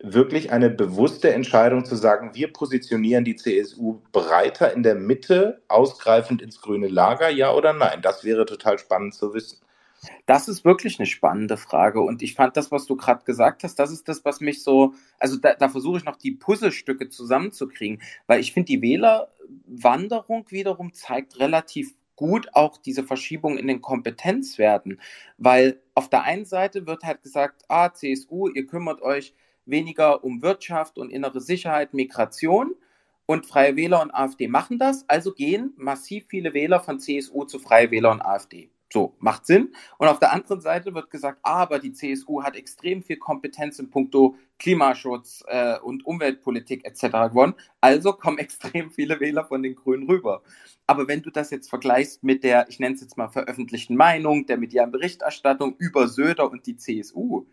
wirklich 0.00 0.52
eine 0.52 0.70
bewusste 0.70 1.32
Entscheidung 1.32 1.84
zu 1.84 1.96
sagen, 1.96 2.34
wir 2.34 2.52
positionieren 2.52 3.24
die 3.24 3.36
CSU 3.36 4.02
breiter 4.12 4.72
in 4.72 4.82
der 4.82 4.94
Mitte, 4.94 5.62
ausgreifend 5.68 6.42
ins 6.42 6.60
grüne 6.60 6.88
Lager, 6.88 7.30
ja 7.30 7.52
oder 7.52 7.72
nein? 7.72 8.02
Das 8.02 8.24
wäre 8.24 8.44
total 8.44 8.78
spannend 8.78 9.14
zu 9.14 9.32
wissen. 9.34 9.58
Das 10.26 10.48
ist 10.48 10.64
wirklich 10.64 10.98
eine 10.98 11.06
spannende 11.06 11.56
Frage. 11.56 12.00
Und 12.00 12.22
ich 12.22 12.34
fand 12.34 12.56
das, 12.56 12.70
was 12.70 12.86
du 12.86 12.96
gerade 12.96 13.24
gesagt 13.24 13.64
hast, 13.64 13.76
das 13.76 13.90
ist 13.90 14.08
das, 14.08 14.24
was 14.24 14.40
mich 14.40 14.62
so, 14.62 14.94
also 15.18 15.36
da, 15.36 15.54
da 15.54 15.68
versuche 15.68 15.98
ich 15.98 16.04
noch 16.04 16.16
die 16.16 16.32
Puzzlestücke 16.32 17.08
zusammenzukriegen, 17.08 18.02
weil 18.26 18.40
ich 18.40 18.52
finde, 18.52 18.66
die 18.66 18.82
Wählerwanderung 18.82 20.46
wiederum 20.50 20.92
zeigt 20.92 21.38
relativ 21.38 21.94
gut 22.16 22.48
auch 22.52 22.76
diese 22.76 23.02
Verschiebung 23.02 23.58
in 23.58 23.66
den 23.66 23.80
Kompetenzwerten, 23.80 25.00
weil 25.38 25.80
auf 25.94 26.08
der 26.08 26.22
einen 26.22 26.44
Seite 26.44 26.86
wird 26.86 27.02
halt 27.02 27.22
gesagt, 27.22 27.62
ah, 27.68 27.92
CSU, 27.92 28.48
ihr 28.48 28.66
kümmert 28.66 29.02
euch 29.02 29.34
weniger 29.66 30.24
um 30.24 30.42
Wirtschaft 30.42 30.98
und 30.98 31.10
innere 31.10 31.40
Sicherheit, 31.40 31.94
Migration. 31.94 32.74
Und 33.26 33.46
Freie 33.46 33.74
Wähler 33.76 34.02
und 34.02 34.10
AfD 34.10 34.48
machen 34.48 34.78
das, 34.78 35.08
also 35.08 35.32
gehen 35.32 35.72
massiv 35.76 36.26
viele 36.28 36.52
Wähler 36.52 36.80
von 36.80 37.00
CSU 37.00 37.44
zu 37.44 37.58
Freie 37.58 37.90
Wähler 37.90 38.10
und 38.10 38.20
AfD. 38.20 38.70
So, 38.94 39.16
macht 39.18 39.44
Sinn. 39.44 39.72
Und 39.98 40.06
auf 40.06 40.20
der 40.20 40.32
anderen 40.32 40.60
Seite 40.60 40.94
wird 40.94 41.10
gesagt, 41.10 41.40
aber 41.42 41.80
die 41.80 41.92
CSU 41.92 42.44
hat 42.44 42.54
extrem 42.54 43.02
viel 43.02 43.16
Kompetenz 43.16 43.80
in 43.80 43.90
puncto 43.90 44.36
Klimaschutz 44.60 45.42
äh, 45.48 45.80
und 45.80 46.06
Umweltpolitik 46.06 46.84
etc. 46.84 47.30
gewonnen. 47.30 47.54
Also 47.80 48.12
kommen 48.12 48.38
extrem 48.38 48.92
viele 48.92 49.18
Wähler 49.18 49.46
von 49.46 49.64
den 49.64 49.74
Grünen 49.74 50.06
rüber. 50.08 50.42
Aber 50.86 51.08
wenn 51.08 51.22
du 51.22 51.30
das 51.30 51.50
jetzt 51.50 51.70
vergleichst 51.70 52.22
mit 52.22 52.44
der, 52.44 52.68
ich 52.68 52.78
nenne 52.78 52.94
es 52.94 53.00
jetzt 53.00 53.16
mal 53.16 53.28
veröffentlichten 53.28 53.96
Meinung, 53.96 54.46
der 54.46 54.58
medialen 54.58 54.92
Berichterstattung 54.92 55.74
über 55.78 56.06
Söder 56.06 56.48
und 56.48 56.66
die 56.66 56.76
CSU, 56.76 57.46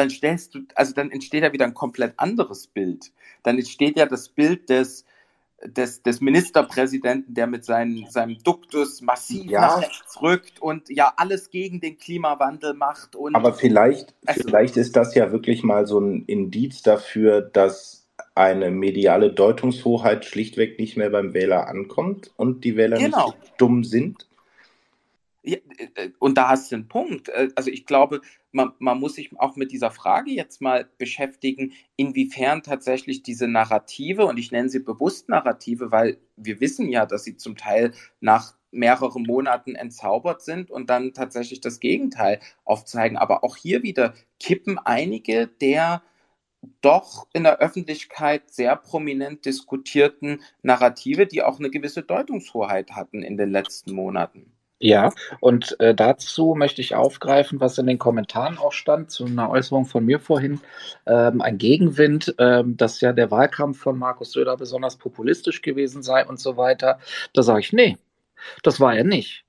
dann 0.00 0.10
stellst 0.10 0.54
du, 0.54 0.60
also 0.74 0.94
dann 0.94 1.10
entsteht 1.10 1.42
ja 1.42 1.52
wieder 1.52 1.66
ein 1.66 1.74
komplett 1.74 2.14
anderes 2.16 2.66
Bild. 2.66 3.12
Dann 3.42 3.58
entsteht 3.58 3.98
ja 3.98 4.06
das 4.06 4.30
Bild 4.30 4.70
des, 4.70 5.04
des, 5.62 6.02
des 6.02 6.22
Ministerpräsidenten, 6.22 7.34
der 7.34 7.46
mit 7.46 7.66
seinen, 7.66 8.06
seinem 8.10 8.38
Duktus 8.42 9.02
massiv 9.02 9.50
ja. 9.50 9.60
nach 9.60 9.82
rechts 9.82 10.22
rückt 10.22 10.62
und 10.62 10.88
ja 10.88 11.12
alles 11.16 11.50
gegen 11.50 11.80
den 11.80 11.98
Klimawandel 11.98 12.72
macht. 12.72 13.14
Und 13.14 13.36
Aber 13.36 13.52
vielleicht, 13.52 14.14
also, 14.24 14.42
vielleicht 14.42 14.78
ist 14.78 14.96
das 14.96 15.14
ja 15.14 15.32
wirklich 15.32 15.62
mal 15.62 15.86
so 15.86 16.00
ein 16.00 16.24
Indiz 16.24 16.80
dafür, 16.80 17.42
dass 17.42 18.06
eine 18.34 18.70
mediale 18.70 19.30
Deutungshoheit 19.30 20.24
schlichtweg 20.24 20.78
nicht 20.78 20.96
mehr 20.96 21.10
beim 21.10 21.34
Wähler 21.34 21.68
ankommt 21.68 22.32
und 22.36 22.64
die 22.64 22.76
Wähler 22.76 22.96
genau. 22.96 23.26
nicht 23.26 23.52
dumm 23.58 23.84
sind. 23.84 24.26
Ja, 25.42 25.56
äh, 25.78 25.88
äh, 25.94 26.12
und 26.18 26.36
da 26.36 26.48
hast 26.48 26.70
du 26.70 26.76
einen 26.76 26.88
Punkt. 26.88 27.28
Äh, 27.30 27.48
also 27.56 27.70
ich 27.70 27.86
glaube, 27.86 28.20
man, 28.52 28.72
man 28.78 29.00
muss 29.00 29.14
sich 29.14 29.30
auch 29.38 29.56
mit 29.56 29.72
dieser 29.72 29.90
Frage 29.90 30.30
jetzt 30.30 30.60
mal 30.60 30.88
beschäftigen, 30.98 31.72
inwiefern 31.96 32.62
tatsächlich 32.62 33.22
diese 33.22 33.48
Narrative, 33.48 34.26
und 34.26 34.38
ich 34.38 34.52
nenne 34.52 34.68
sie 34.68 34.80
bewusst 34.80 35.28
Narrative, 35.28 35.90
weil 35.92 36.18
wir 36.36 36.60
wissen 36.60 36.88
ja, 36.88 37.06
dass 37.06 37.24
sie 37.24 37.36
zum 37.36 37.56
Teil 37.56 37.92
nach 38.20 38.54
mehreren 38.70 39.24
Monaten 39.24 39.74
entzaubert 39.74 40.42
sind 40.42 40.70
und 40.70 40.90
dann 40.90 41.12
tatsächlich 41.14 41.60
das 41.60 41.80
Gegenteil 41.80 42.40
aufzeigen. 42.64 43.16
Aber 43.16 43.42
auch 43.42 43.56
hier 43.56 43.82
wieder 43.82 44.14
kippen 44.38 44.78
einige 44.78 45.46
der 45.48 46.02
doch 46.82 47.26
in 47.32 47.44
der 47.44 47.58
Öffentlichkeit 47.58 48.50
sehr 48.52 48.76
prominent 48.76 49.46
diskutierten 49.46 50.42
Narrative, 50.62 51.26
die 51.26 51.42
auch 51.42 51.58
eine 51.58 51.70
gewisse 51.70 52.02
Deutungshoheit 52.02 52.92
hatten 52.92 53.22
in 53.22 53.36
den 53.38 53.50
letzten 53.50 53.92
Monaten. 53.92 54.52
Ja, 54.82 55.12
und 55.40 55.78
äh, 55.78 55.94
dazu 55.94 56.54
möchte 56.56 56.80
ich 56.80 56.94
aufgreifen, 56.94 57.60
was 57.60 57.76
in 57.76 57.86
den 57.86 57.98
Kommentaren 57.98 58.56
auch 58.56 58.72
stand, 58.72 59.10
zu 59.10 59.26
einer 59.26 59.50
Äußerung 59.50 59.84
von 59.84 60.06
mir 60.06 60.18
vorhin, 60.20 60.60
ähm, 61.06 61.42
ein 61.42 61.58
Gegenwind, 61.58 62.34
ähm, 62.38 62.78
dass 62.78 63.02
ja 63.02 63.12
der 63.12 63.30
Wahlkampf 63.30 63.78
von 63.78 63.98
Markus 63.98 64.32
Söder 64.32 64.56
besonders 64.56 64.96
populistisch 64.96 65.60
gewesen 65.60 66.02
sei 66.02 66.24
und 66.26 66.40
so 66.40 66.56
weiter. 66.56 66.98
Da 67.34 67.42
sage 67.42 67.60
ich, 67.60 67.74
nee, 67.74 67.98
das 68.62 68.80
war 68.80 68.96
er 68.96 69.04
nicht. 69.04 69.44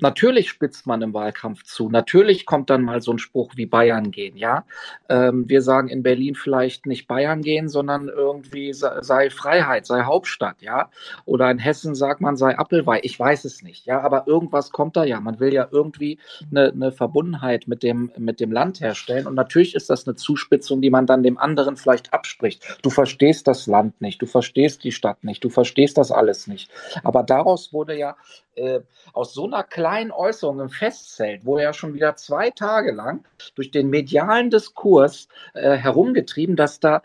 Natürlich 0.00 0.48
spitzt 0.48 0.86
man 0.86 1.02
im 1.02 1.14
Wahlkampf 1.14 1.62
zu. 1.62 1.88
Natürlich 1.88 2.46
kommt 2.46 2.68
dann 2.68 2.82
mal 2.82 3.00
so 3.00 3.12
ein 3.12 3.18
Spruch 3.18 3.52
wie 3.56 3.66
Bayern 3.66 4.10
gehen, 4.10 4.36
ja. 4.36 4.64
Ähm, 5.08 5.48
wir 5.48 5.62
sagen 5.62 5.88
in 5.88 6.02
Berlin 6.02 6.34
vielleicht 6.34 6.86
nicht 6.86 7.06
Bayern 7.06 7.42
gehen, 7.42 7.68
sondern 7.68 8.08
irgendwie 8.08 8.72
sei 8.72 9.30
Freiheit, 9.30 9.86
sei 9.86 10.02
Hauptstadt, 10.02 10.62
ja. 10.62 10.90
Oder 11.26 11.50
in 11.50 11.58
Hessen 11.58 11.94
sagt 11.94 12.20
man 12.20 12.36
sei 12.36 12.58
Appelweih. 12.58 13.00
Ich 13.02 13.18
weiß 13.18 13.44
es 13.44 13.62
nicht, 13.62 13.86
ja. 13.86 14.00
Aber 14.00 14.26
irgendwas 14.26 14.72
kommt 14.72 14.96
da 14.96 15.04
ja. 15.04 15.20
Man 15.20 15.38
will 15.38 15.54
ja 15.54 15.68
irgendwie 15.70 16.18
eine, 16.50 16.72
eine 16.72 16.90
Verbundenheit 16.90 17.68
mit 17.68 17.82
dem, 17.82 18.10
mit 18.18 18.40
dem 18.40 18.50
Land 18.50 18.80
herstellen. 18.80 19.26
Und 19.28 19.34
natürlich 19.34 19.74
ist 19.74 19.90
das 19.90 20.06
eine 20.06 20.16
Zuspitzung, 20.16 20.82
die 20.82 20.90
man 20.90 21.06
dann 21.06 21.22
dem 21.22 21.38
anderen 21.38 21.76
vielleicht 21.76 22.12
abspricht. 22.12 22.78
Du 22.82 22.90
verstehst 22.90 23.46
das 23.46 23.66
Land 23.66 24.00
nicht, 24.00 24.20
du 24.20 24.26
verstehst 24.26 24.82
die 24.82 24.92
Stadt 24.92 25.22
nicht, 25.22 25.44
du 25.44 25.50
verstehst 25.50 25.98
das 25.98 26.10
alles 26.10 26.46
nicht. 26.46 26.70
Aber 27.04 27.22
daraus 27.22 27.72
wurde 27.72 27.96
ja 27.96 28.16
äh, 28.56 28.80
aus 29.12 29.34
so 29.34 29.46
einer 29.46 29.62
kleinen 29.62 30.10
Äußerung 30.10 30.60
im 30.60 30.68
Festzelt, 30.68 31.44
wo 31.44 31.58
er 31.58 31.72
schon 31.72 31.94
wieder 31.94 32.16
zwei 32.16 32.50
Tage 32.50 32.92
lang 32.92 33.24
durch 33.54 33.70
den 33.70 33.90
medialen 33.90 34.50
Diskurs 34.50 35.28
äh, 35.54 35.76
herumgetrieben, 35.76 36.56
dass 36.56 36.80
da 36.80 37.02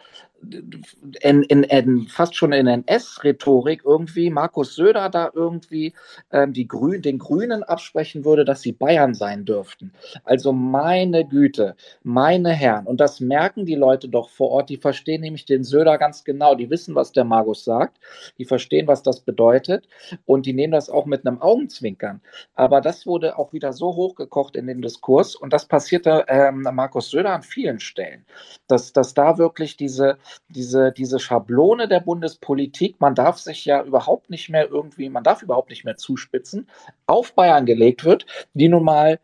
in, 1.22 1.44
in, 1.44 1.64
in, 1.64 2.08
fast 2.08 2.36
schon 2.36 2.54
in 2.54 2.68
NS-Rhetorik 2.68 3.84
irgendwie 3.86 4.30
Markus 4.30 4.76
Söder 4.76 5.10
da 5.10 5.30
irgendwie 5.34 5.94
ähm, 6.32 6.54
die 6.54 6.68
Grün, 6.68 7.02
den 7.02 7.20
Grünen 7.20 7.64
absprechen 7.64 8.26
würde, 8.26 8.46
dass 8.46 8.62
sie 8.62 8.72
Bayern 8.72 9.14
sein 9.14 9.46
dürften. 9.46 9.92
Also 10.24 10.52
meine 10.54 11.28
Güte, 11.28 11.76
meine 12.04 12.52
Herren. 12.52 12.88
Und 12.88 13.00
das 13.00 13.20
merken 13.20 13.66
die 13.66 13.76
Leute 13.76 14.08
doch 14.10 14.30
vor 14.30 14.52
Ort. 14.52 14.70
Die 14.70 14.78
verstehen 14.78 15.22
nämlich 15.22 15.46
den 15.46 15.64
Söder 15.64 15.98
ganz 15.98 16.24
genau. 16.24 16.56
Die 16.56 16.70
wissen, 16.70 16.96
was 16.96 17.12
der 17.12 17.26
Markus 17.26 17.64
sagt. 17.64 17.98
Die 18.38 18.46
verstehen, 18.46 18.88
was 18.88 19.04
das 19.04 19.22
bedeutet. 19.22 19.88
Und 20.26 20.46
die 20.46 20.54
nehmen 20.54 20.74
das 20.74 20.90
auch 20.90 21.06
mit 21.06 21.26
einem 21.26 21.42
Augenzwinkern. 21.42 22.22
Aber 22.56 22.82
das 22.82 23.06
wurde 23.06 23.38
auch 23.38 23.54
wieder 23.54 23.74
so 23.74 23.96
hochgekocht 23.96 24.56
in 24.56 24.68
den 24.68 24.82
Diskurs. 24.82 25.36
Und 25.36 25.54
das 25.54 25.66
passierte 25.66 26.26
ähm, 26.28 26.68
Markus 26.74 27.10
Söder 27.10 27.32
an 27.34 27.44
vielen 27.44 27.80
Stellen. 27.80 28.26
Dass, 28.68 28.94
dass 28.94 29.14
da 29.14 29.38
wirklich 29.38 29.78
diese 29.78 30.18
diese, 30.50 30.92
diese 30.92 31.20
Schablone 31.20 31.88
der 31.88 32.00
Bundespolitik, 32.00 33.00
man 33.00 33.16
darf 33.16 33.38
sich 33.38 33.66
ja 33.66 33.84
überhaupt 33.84 34.30
nicht 34.30 34.50
mehr 34.50 34.70
irgendwie, 34.70 35.10
man 35.10 35.24
darf 35.24 35.42
überhaupt 35.42 35.70
nicht 35.70 35.86
mehr 35.86 35.98
zuspitzen, 35.98 36.68
auf 37.08 37.34
Bayern 37.34 37.66
gelegt 37.66 38.06
wird, 38.06 38.26
die 38.54 38.70
nun 38.70 38.84
mal 38.84 39.20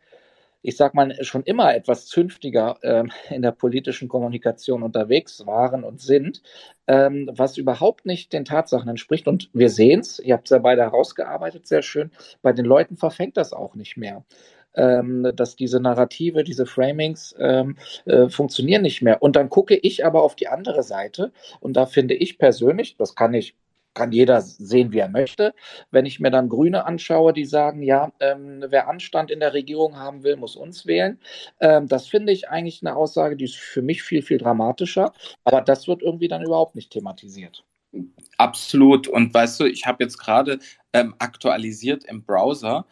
ich 0.65 0.77
sag 0.77 0.95
mal, 0.95 1.15
schon 1.23 1.44
immer 1.44 1.76
etwas 1.76 2.07
zünftiger 2.07 2.80
ähm, 2.82 3.11
in 3.30 3.44
der 3.44 3.52
politischen 3.52 4.07
Kommunikation 4.07 4.82
unterwegs 4.82 5.45
waren 5.45 5.84
und 5.84 6.02
sind, 6.02 6.41
ähm, 6.88 7.30
was 7.32 7.57
überhaupt 7.57 8.07
nicht 8.07 8.34
den 8.34 8.45
Tatsachen 8.45 8.90
entspricht. 8.90 9.27
Und 9.27 9.52
wir 9.53 9.69
sehen 9.69 9.99
es, 9.99 10.18
ihr 10.18 10.34
habt 10.34 10.48
es 10.48 10.49
ja 10.49 10.57
beide 10.57 10.82
herausgearbeitet, 10.82 11.68
sehr 11.68 11.84
schön, 11.84 12.10
bei 12.41 12.52
den 12.52 12.65
Leuten 12.65 12.98
verfängt 12.98 13.38
das 13.38 13.53
auch 13.53 13.76
nicht 13.76 13.95
mehr. 13.95 14.26
Ähm, 14.76 15.31
dass 15.35 15.56
diese 15.56 15.80
Narrative, 15.80 16.43
diese 16.43 16.65
Framings 16.65 17.35
ähm, 17.39 17.77
äh, 18.06 18.30
funktionieren 18.30 18.81
nicht 18.81 19.02
mehr. 19.02 19.22
Und 19.22 19.35
dann 19.35 19.49
gucke 19.49 19.76
ich 19.76 20.06
aber 20.06 20.23
auf 20.23 20.35
die 20.35 20.47
andere 20.47 20.84
Seite 20.84 21.31
und 21.60 21.73
da 21.77 21.85
finde 21.85 22.14
ich 22.14 22.38
persönlich, 22.38 22.97
das 22.97 23.15
kann 23.15 23.34
ich 23.34 23.56
kann 23.95 24.11
jeder 24.11 24.41
sehen, 24.41 24.91
wie 24.91 24.99
er 24.99 25.10
möchte. 25.10 25.56
Wenn 25.89 26.06
ich 26.06 26.19
mir 26.19 26.30
dann 26.30 26.49
Grüne 26.49 26.85
anschaue, 26.85 27.34
die 27.34 27.45
sagen, 27.45 27.81
ja, 27.81 28.11
ähm, 28.19 28.64
wer 28.68 28.88
Anstand 28.88 29.31
in 29.31 29.39
der 29.39 29.53
Regierung 29.53 29.95
haben 29.95 30.23
will, 30.23 30.35
muss 30.35 30.56
uns 30.56 30.85
wählen. 30.85 31.19
Ähm, 31.60 31.88
das 31.88 32.07
finde 32.07 32.31
ich 32.31 32.49
eigentlich 32.49 32.81
eine 32.84 32.95
Aussage, 32.95 33.35
die 33.35 33.45
ist 33.45 33.56
für 33.56 33.81
mich 33.81 34.03
viel, 34.03 34.22
viel 34.22 34.38
dramatischer. 34.38 35.14
Aber 35.43 35.61
das 35.61 35.88
wird 35.88 36.03
irgendwie 36.03 36.27
dann 36.27 36.43
überhaupt 36.43 36.76
nicht 36.76 36.91
thematisiert. 36.91 37.64
Absolut. 38.38 39.07
Und 39.07 39.34
weißt 39.34 39.60
du, 39.61 39.65
ich 39.65 39.85
habe 39.85 40.03
jetzt 40.03 40.18
gerade 40.18 40.60
ähm, 40.93 41.15
aktualisiert 41.19 42.03
im 42.03 42.23
Browser 42.23 42.85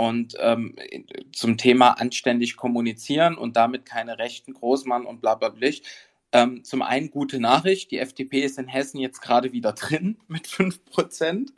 und 0.00 0.34
ähm, 0.38 0.74
zum 1.30 1.58
Thema 1.58 1.90
anständig 1.90 2.56
kommunizieren 2.56 3.36
und 3.36 3.56
damit 3.56 3.84
keine 3.84 4.18
rechten 4.18 4.54
Großmann 4.54 5.04
und 5.04 5.20
bla 5.20 5.34
bla 5.34 5.50
bla. 5.50 5.68
Ähm, 6.32 6.64
zum 6.64 6.80
einen 6.80 7.10
gute 7.10 7.38
Nachricht, 7.38 7.90
die 7.90 7.98
FDP 7.98 8.40
ist 8.40 8.58
in 8.58 8.66
Hessen 8.66 8.98
jetzt 8.98 9.20
gerade 9.20 9.52
wieder 9.52 9.74
drin 9.74 10.16
mit 10.26 10.46
5%, 10.46 11.50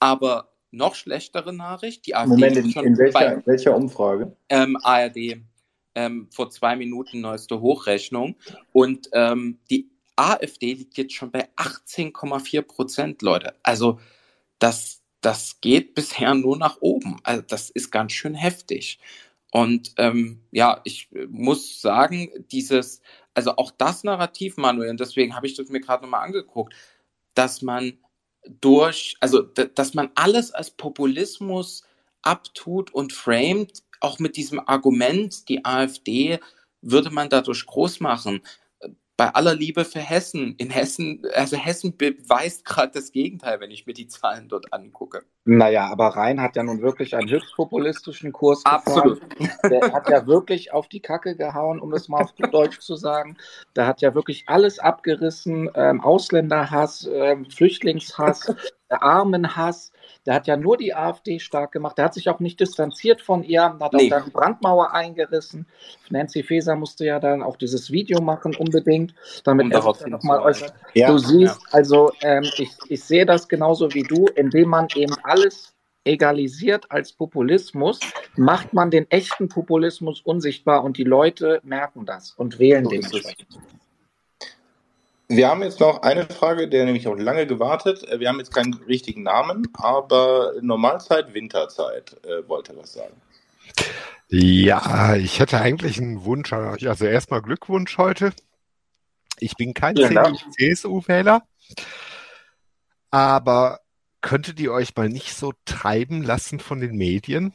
aber 0.00 0.50
noch 0.72 0.96
schlechtere 0.96 1.52
Nachricht, 1.52 2.06
die 2.06 2.16
AfD 2.16 2.30
Moment, 2.30 2.56
in, 2.56 2.72
in, 2.72 2.98
welcher, 2.98 3.12
bei, 3.12 3.26
in 3.34 3.46
welcher 3.46 3.76
Umfrage? 3.76 4.36
Ähm, 4.48 4.76
ARD, 4.82 5.36
ähm, 5.94 6.28
vor 6.32 6.50
zwei 6.50 6.74
Minuten 6.74 7.20
neueste 7.20 7.60
Hochrechnung 7.60 8.34
und 8.72 9.10
ähm, 9.12 9.60
die 9.70 9.88
AfD 10.16 10.72
liegt 10.72 10.96
jetzt 10.96 11.14
schon 11.14 11.30
bei 11.30 11.48
18,4 11.56 12.62
Prozent, 12.62 13.22
Leute. 13.22 13.54
Also 13.62 14.00
das, 14.58 15.02
das 15.20 15.60
geht 15.60 15.94
bisher 15.94 16.34
nur 16.34 16.56
nach 16.56 16.78
oben. 16.80 17.18
Also 17.22 17.42
das 17.42 17.70
ist 17.70 17.90
ganz 17.90 18.12
schön 18.12 18.34
heftig. 18.34 18.98
Und 19.52 19.92
ähm, 19.96 20.42
ja, 20.50 20.80
ich 20.84 21.08
muss 21.28 21.80
sagen, 21.80 22.30
dieses 22.50 23.00
also 23.36 23.56
auch 23.56 23.70
das 23.70 24.02
Narrativ, 24.02 24.56
Manuel, 24.56 24.88
und 24.88 24.98
deswegen 24.98 25.36
habe 25.36 25.46
ich 25.46 25.54
das 25.54 25.68
mir 25.68 25.80
gerade 25.80 26.02
nochmal 26.02 26.24
angeguckt, 26.24 26.74
dass 27.34 27.60
man 27.60 27.98
durch, 28.48 29.16
also 29.20 29.42
dass 29.42 29.92
man 29.92 30.10
alles 30.14 30.52
als 30.52 30.70
Populismus 30.70 31.84
abtut 32.22 32.94
und 32.94 33.12
framet, 33.12 33.82
auch 34.00 34.18
mit 34.18 34.36
diesem 34.36 34.66
Argument, 34.66 35.48
die 35.50 35.66
AfD 35.66 36.40
würde 36.80 37.10
man 37.10 37.28
dadurch 37.28 37.66
groß 37.66 38.00
machen 38.00 38.40
bei 39.16 39.34
aller 39.34 39.54
Liebe 39.54 39.84
für 39.84 40.00
Hessen, 40.00 40.54
in 40.56 40.70
Hessen, 40.70 41.22
also 41.34 41.56
Hessen 41.56 41.96
beweist 41.96 42.64
gerade 42.64 42.92
das 42.92 43.12
Gegenteil, 43.12 43.60
wenn 43.60 43.70
ich 43.70 43.86
mir 43.86 43.94
die 43.94 44.08
Zahlen 44.08 44.48
dort 44.48 44.72
angucke. 44.72 45.24
Naja, 45.48 45.86
aber 45.92 46.08
Rhein 46.08 46.40
hat 46.40 46.56
ja 46.56 46.64
nun 46.64 46.82
wirklich 46.82 47.14
einen 47.14 47.30
höchst 47.30 47.54
populistischen 47.54 48.32
Kurs 48.32 48.66
Absolut. 48.66 49.22
Der 49.62 49.92
hat 49.92 50.10
ja 50.10 50.26
wirklich 50.26 50.72
auf 50.72 50.88
die 50.88 50.98
Kacke 50.98 51.36
gehauen, 51.36 51.78
um 51.78 51.92
das 51.92 52.08
mal 52.08 52.22
auf 52.24 52.32
Deutsch 52.50 52.80
zu 52.80 52.96
sagen. 52.96 53.36
Der 53.76 53.86
hat 53.86 54.00
ja 54.00 54.16
wirklich 54.16 54.48
alles 54.48 54.80
abgerissen, 54.80 55.70
ähm, 55.76 56.00
Ausländerhass, 56.00 57.08
ähm, 57.12 57.46
Flüchtlingshass, 57.48 58.56
Armenhass. 58.88 59.92
Der 60.24 60.34
hat 60.34 60.46
ja 60.46 60.56
nur 60.56 60.76
die 60.76 60.94
AfD 60.94 61.38
stark 61.38 61.72
gemacht. 61.72 61.98
Der 61.98 62.06
hat 62.06 62.14
sich 62.14 62.28
auch 62.28 62.40
nicht 62.40 62.58
distanziert 62.58 63.22
von 63.22 63.44
ihr, 63.44 63.62
hat 63.62 63.92
nee. 63.92 64.06
auch 64.06 64.10
dann 64.10 64.24
die 64.24 64.30
Brandmauer 64.30 64.92
eingerissen. 64.92 65.66
Nancy 66.10 66.42
Faeser 66.42 66.74
musste 66.74 67.04
ja 67.04 67.20
dann 67.20 67.42
auch 67.42 67.56
dieses 67.56 67.90
Video 67.90 68.20
machen, 68.20 68.54
unbedingt, 68.56 69.14
damit 69.44 69.66
um 69.66 69.72
er 69.72 69.94
sich 69.94 70.06
nochmal 70.06 70.40
äußert. 70.40 70.74
Ja, 70.94 71.08
du 71.08 71.18
siehst, 71.18 71.60
also 71.70 72.12
ähm, 72.22 72.44
ich, 72.56 72.70
ich 72.88 73.04
sehe 73.04 73.26
das 73.26 73.48
genauso 73.48 73.92
wie 73.94 74.02
du, 74.02 74.26
indem 74.34 74.70
man 74.70 74.88
eben 74.94 75.14
alles 75.36 75.72
egalisiert 76.04 76.90
als 76.90 77.12
Populismus, 77.12 78.00
macht 78.36 78.72
man 78.72 78.90
den 78.90 79.10
echten 79.10 79.48
Populismus 79.48 80.20
unsichtbar 80.20 80.84
und 80.84 80.96
die 80.96 81.04
Leute 81.04 81.60
merken 81.64 82.06
das 82.06 82.30
und 82.32 82.58
wählen 82.58 82.84
so 82.84 82.90
dementsprechend. 82.90 83.48
Wir 85.28 85.48
haben 85.48 85.64
jetzt 85.64 85.80
noch 85.80 86.02
eine 86.02 86.24
Frage, 86.26 86.68
der 86.68 86.84
nämlich 86.84 87.08
auch 87.08 87.16
lange 87.16 87.48
gewartet. 87.48 88.06
Wir 88.16 88.28
haben 88.28 88.38
jetzt 88.38 88.54
keinen 88.54 88.74
richtigen 88.74 89.24
Namen, 89.24 89.66
aber 89.72 90.52
Normalzeit, 90.60 91.34
Winterzeit 91.34 92.16
äh, 92.24 92.48
wollte 92.48 92.76
was 92.76 92.92
sagen. 92.92 93.14
Ja, 94.28 95.16
ich 95.16 95.40
hätte 95.40 95.60
eigentlich 95.60 95.98
einen 95.98 96.24
Wunsch 96.24 96.52
an 96.52 96.72
euch. 96.72 96.88
Also 96.88 97.06
erstmal 97.06 97.42
Glückwunsch 97.42 97.98
heute. 97.98 98.32
Ich 99.40 99.56
bin 99.56 99.74
kein 99.74 99.96
ja, 99.96 100.32
CSU-Wähler, 100.56 101.42
aber 103.10 103.80
könntet 104.26 104.60
ihr 104.60 104.72
euch 104.72 104.94
mal 104.96 105.08
nicht 105.08 105.34
so 105.34 105.54
treiben 105.64 106.22
lassen 106.22 106.60
von 106.60 106.80
den 106.80 106.96
Medien? 106.96 107.54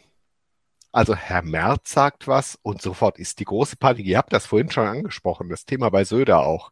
Also 0.92 1.16
Herr 1.16 1.44
Merz 1.44 1.92
sagt 1.92 2.28
was 2.28 2.58
und 2.64 2.82
sofort 2.82 3.20
ist 3.20 3.40
die 3.40 3.46
große 3.46 3.78
Panik. 3.78 4.06
Ihr 4.06 4.18
habt 4.18 4.34
das 4.34 4.46
vorhin 4.48 4.72
schon 4.72 4.88
angesprochen, 4.88 5.50
das 5.50 5.66
Thema 5.66 5.90
bei 5.90 6.04
Söder 6.04 6.40
auch 6.40 6.72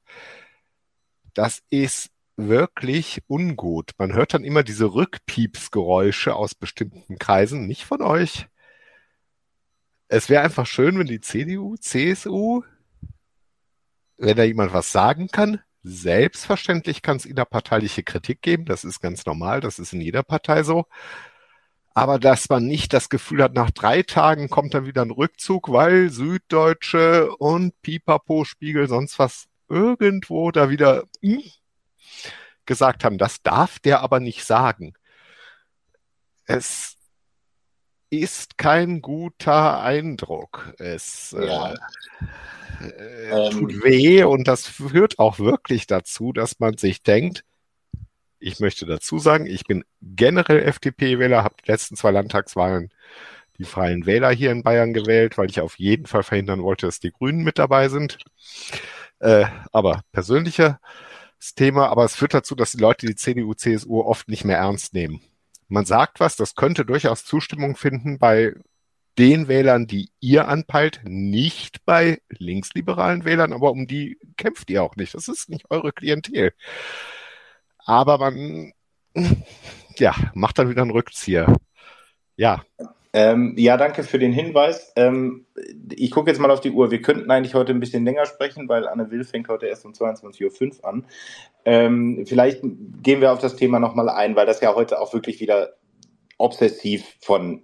das 1.34 1.64
ist 1.70 2.12
wirklich 2.36 3.22
ungut. 3.28 3.92
Man 3.98 4.14
hört 4.14 4.34
dann 4.34 4.44
immer 4.44 4.64
diese 4.64 4.94
Rückpiepsgeräusche 4.94 6.36
aus 6.36 6.56
bestimmten 6.56 7.18
Kreisen, 7.18 7.68
nicht 7.68 7.86
von 7.86 8.02
euch. 8.02 8.48
Es 10.08 10.30
wäre 10.30 10.44
einfach 10.44 10.66
schön, 10.66 10.98
wenn 10.98 11.08
die 11.08 11.22
CDU, 11.22 11.76
CSU, 11.78 12.64
wenn 14.18 14.36
da 14.36 14.44
jemand 14.44 14.74
was 14.74 14.92
sagen 14.92 15.28
kann, 15.30 15.62
selbstverständlich 15.84 17.02
kann 17.02 17.18
es 17.18 17.26
innerparteiliche 17.26 18.04
Kritik 18.04 18.42
geben, 18.42 18.66
das 18.66 18.84
ist 18.84 19.00
ganz 19.00 19.26
normal, 19.26 19.62
das 19.62 19.80
ist 19.80 19.94
in 19.94 20.02
jeder 20.02 20.24
Partei 20.24 20.64
so. 20.64 20.86
Aber 21.94 22.20
dass 22.20 22.50
man 22.50 22.66
nicht 22.66 22.94
das 22.94 23.10
Gefühl 23.10 23.44
hat, 23.44 23.54
nach 23.54 23.72
drei 23.72 24.04
Tagen 24.04 24.50
kommt 24.50 24.74
dann 24.74 24.86
wieder 24.86 25.02
ein 25.02 25.12
Rückzug, 25.12 25.70
weil 25.70 26.10
Süddeutsche 26.10 27.36
und 27.38 27.82
Pipapo, 27.82 28.46
Spiegel, 28.46 28.88
sonst 28.88 29.20
was 29.20 29.48
irgendwo 29.68 30.52
da 30.52 30.70
wieder 30.70 31.04
hm, 31.22 31.44
gesagt 32.66 33.04
haben, 33.04 33.18
das 33.18 33.42
darf 33.42 33.80
der 33.80 34.02
aber 34.02 34.20
nicht 34.20 34.46
sagen. 34.46 34.94
Es 36.46 36.96
ist 38.10 38.58
kein 38.58 39.02
guter 39.02 39.82
Eindruck. 39.82 40.74
Es 40.78 41.34
äh, 41.34 41.48
ja. 41.48 41.74
äh, 41.74 41.78
tut 43.52 43.74
ähm, 43.74 43.84
weh 43.84 44.24
und 44.24 44.48
das 44.48 44.68
führt 44.68 45.20
auch 45.20 45.40
wirklich 45.40 45.88
dazu, 45.88 46.34
dass 46.34 46.60
man 46.60 46.78
sich 46.78 47.04
denkt, 47.04 47.44
ich 48.40 48.60
möchte 48.60 48.86
dazu 48.86 49.20
sagen, 49.20 49.46
ich 49.46 49.66
bin 49.66 49.84
generell 50.02 50.64
FDP-Wähler, 50.64 51.44
habe 51.44 51.56
die 51.64 51.72
letzten 51.72 51.96
zwei 51.96 52.12
Landtagswahlen 52.12 52.90
die 53.58 53.66
Freien 53.66 54.06
Wähler 54.06 54.32
hier 54.32 54.52
in 54.52 54.64
Bayern 54.64 54.94
gewählt, 54.94 55.38
weil 55.38 55.50
ich 55.50 55.60
auf 55.60 55.78
jeden 55.78 56.06
Fall 56.06 56.24
verhindern 56.24 56.64
wollte, 56.64 56.86
dass 56.86 57.02
die 57.02 57.12
Grünen 57.12 57.44
mit 57.44 57.60
dabei 57.60 57.90
sind. 57.90 58.18
Äh, 59.20 59.46
aber 59.74 60.02
persönliches 60.14 60.76
Thema, 61.56 61.88
aber 61.90 62.06
es 62.06 62.16
führt 62.16 62.34
dazu, 62.34 62.56
dass 62.56 62.72
die 62.72 62.78
Leute 62.78 63.06
die 63.06 63.16
CDU, 63.16 63.54
CSU 63.54 64.02
oft 64.02 64.30
nicht 64.30 64.46
mehr 64.46 64.58
ernst 64.58 64.94
nehmen. 64.94 65.22
Man 65.68 65.86
sagt 65.86 66.22
was, 66.22 66.38
das 66.38 66.56
könnte 66.56 66.86
durchaus 66.86 67.26
Zustimmung 67.26 67.76
finden 67.76 68.18
bei 68.18 68.54
den 69.20 69.48
Wählern, 69.50 69.86
die 69.86 70.10
ihr 70.22 70.48
anpeilt, 70.48 71.02
nicht 71.04 71.86
bei 71.86 72.20
linksliberalen 72.30 73.26
Wählern, 73.26 73.54
aber 73.54 73.72
um 73.72 73.86
die 73.86 74.18
kämpft 74.38 74.70
ihr 74.70 74.82
auch 74.82 74.96
nicht. 74.96 75.14
Das 75.14 75.28
ist 75.28 75.50
nicht 75.50 75.70
eure 75.70 75.92
Klientel. 75.92 76.54
Aber 77.86 78.18
man, 78.18 78.72
ja, 79.98 80.16
macht 80.34 80.58
dann 80.58 80.70
wieder 80.70 80.82
einen 80.82 80.92
Rückzieher. 80.92 81.54
Ja, 82.38 82.64
ähm, 83.12 83.56
ja, 83.58 83.76
danke 83.76 84.04
für 84.04 84.20
den 84.20 84.32
Hinweis. 84.32 84.94
Ähm, 84.96 85.48
ich 85.96 86.12
gucke 86.12 86.30
jetzt 86.30 86.40
mal 86.40 86.52
auf 86.52 86.62
die 86.62 86.70
Uhr. 86.70 86.92
Wir 86.92 87.02
könnten 87.02 87.32
eigentlich 87.32 87.56
heute 87.56 87.74
ein 87.74 87.80
bisschen 87.80 88.06
länger 88.06 88.28
sprechen, 88.28 88.70
weil 88.70 88.88
Anne 88.88 89.10
Will 89.10 89.24
fängt 89.24 89.48
heute 89.48 89.66
erst 89.66 89.84
um 89.86 89.94
22.05 89.94 90.80
Uhr 90.80 90.86
an. 90.86 91.06
Ähm, 91.66 92.24
vielleicht 92.28 92.62
gehen 92.62 93.22
wir 93.22 93.32
auf 93.32 93.40
das 93.40 93.56
Thema 93.56 93.80
nochmal 93.80 94.10
ein, 94.10 94.36
weil 94.36 94.46
das 94.46 94.62
ja 94.62 94.76
heute 94.76 95.02
auch 95.02 95.12
wirklich 95.14 95.40
wieder 95.40 95.74
obsessiv 96.38 97.18
von 97.20 97.64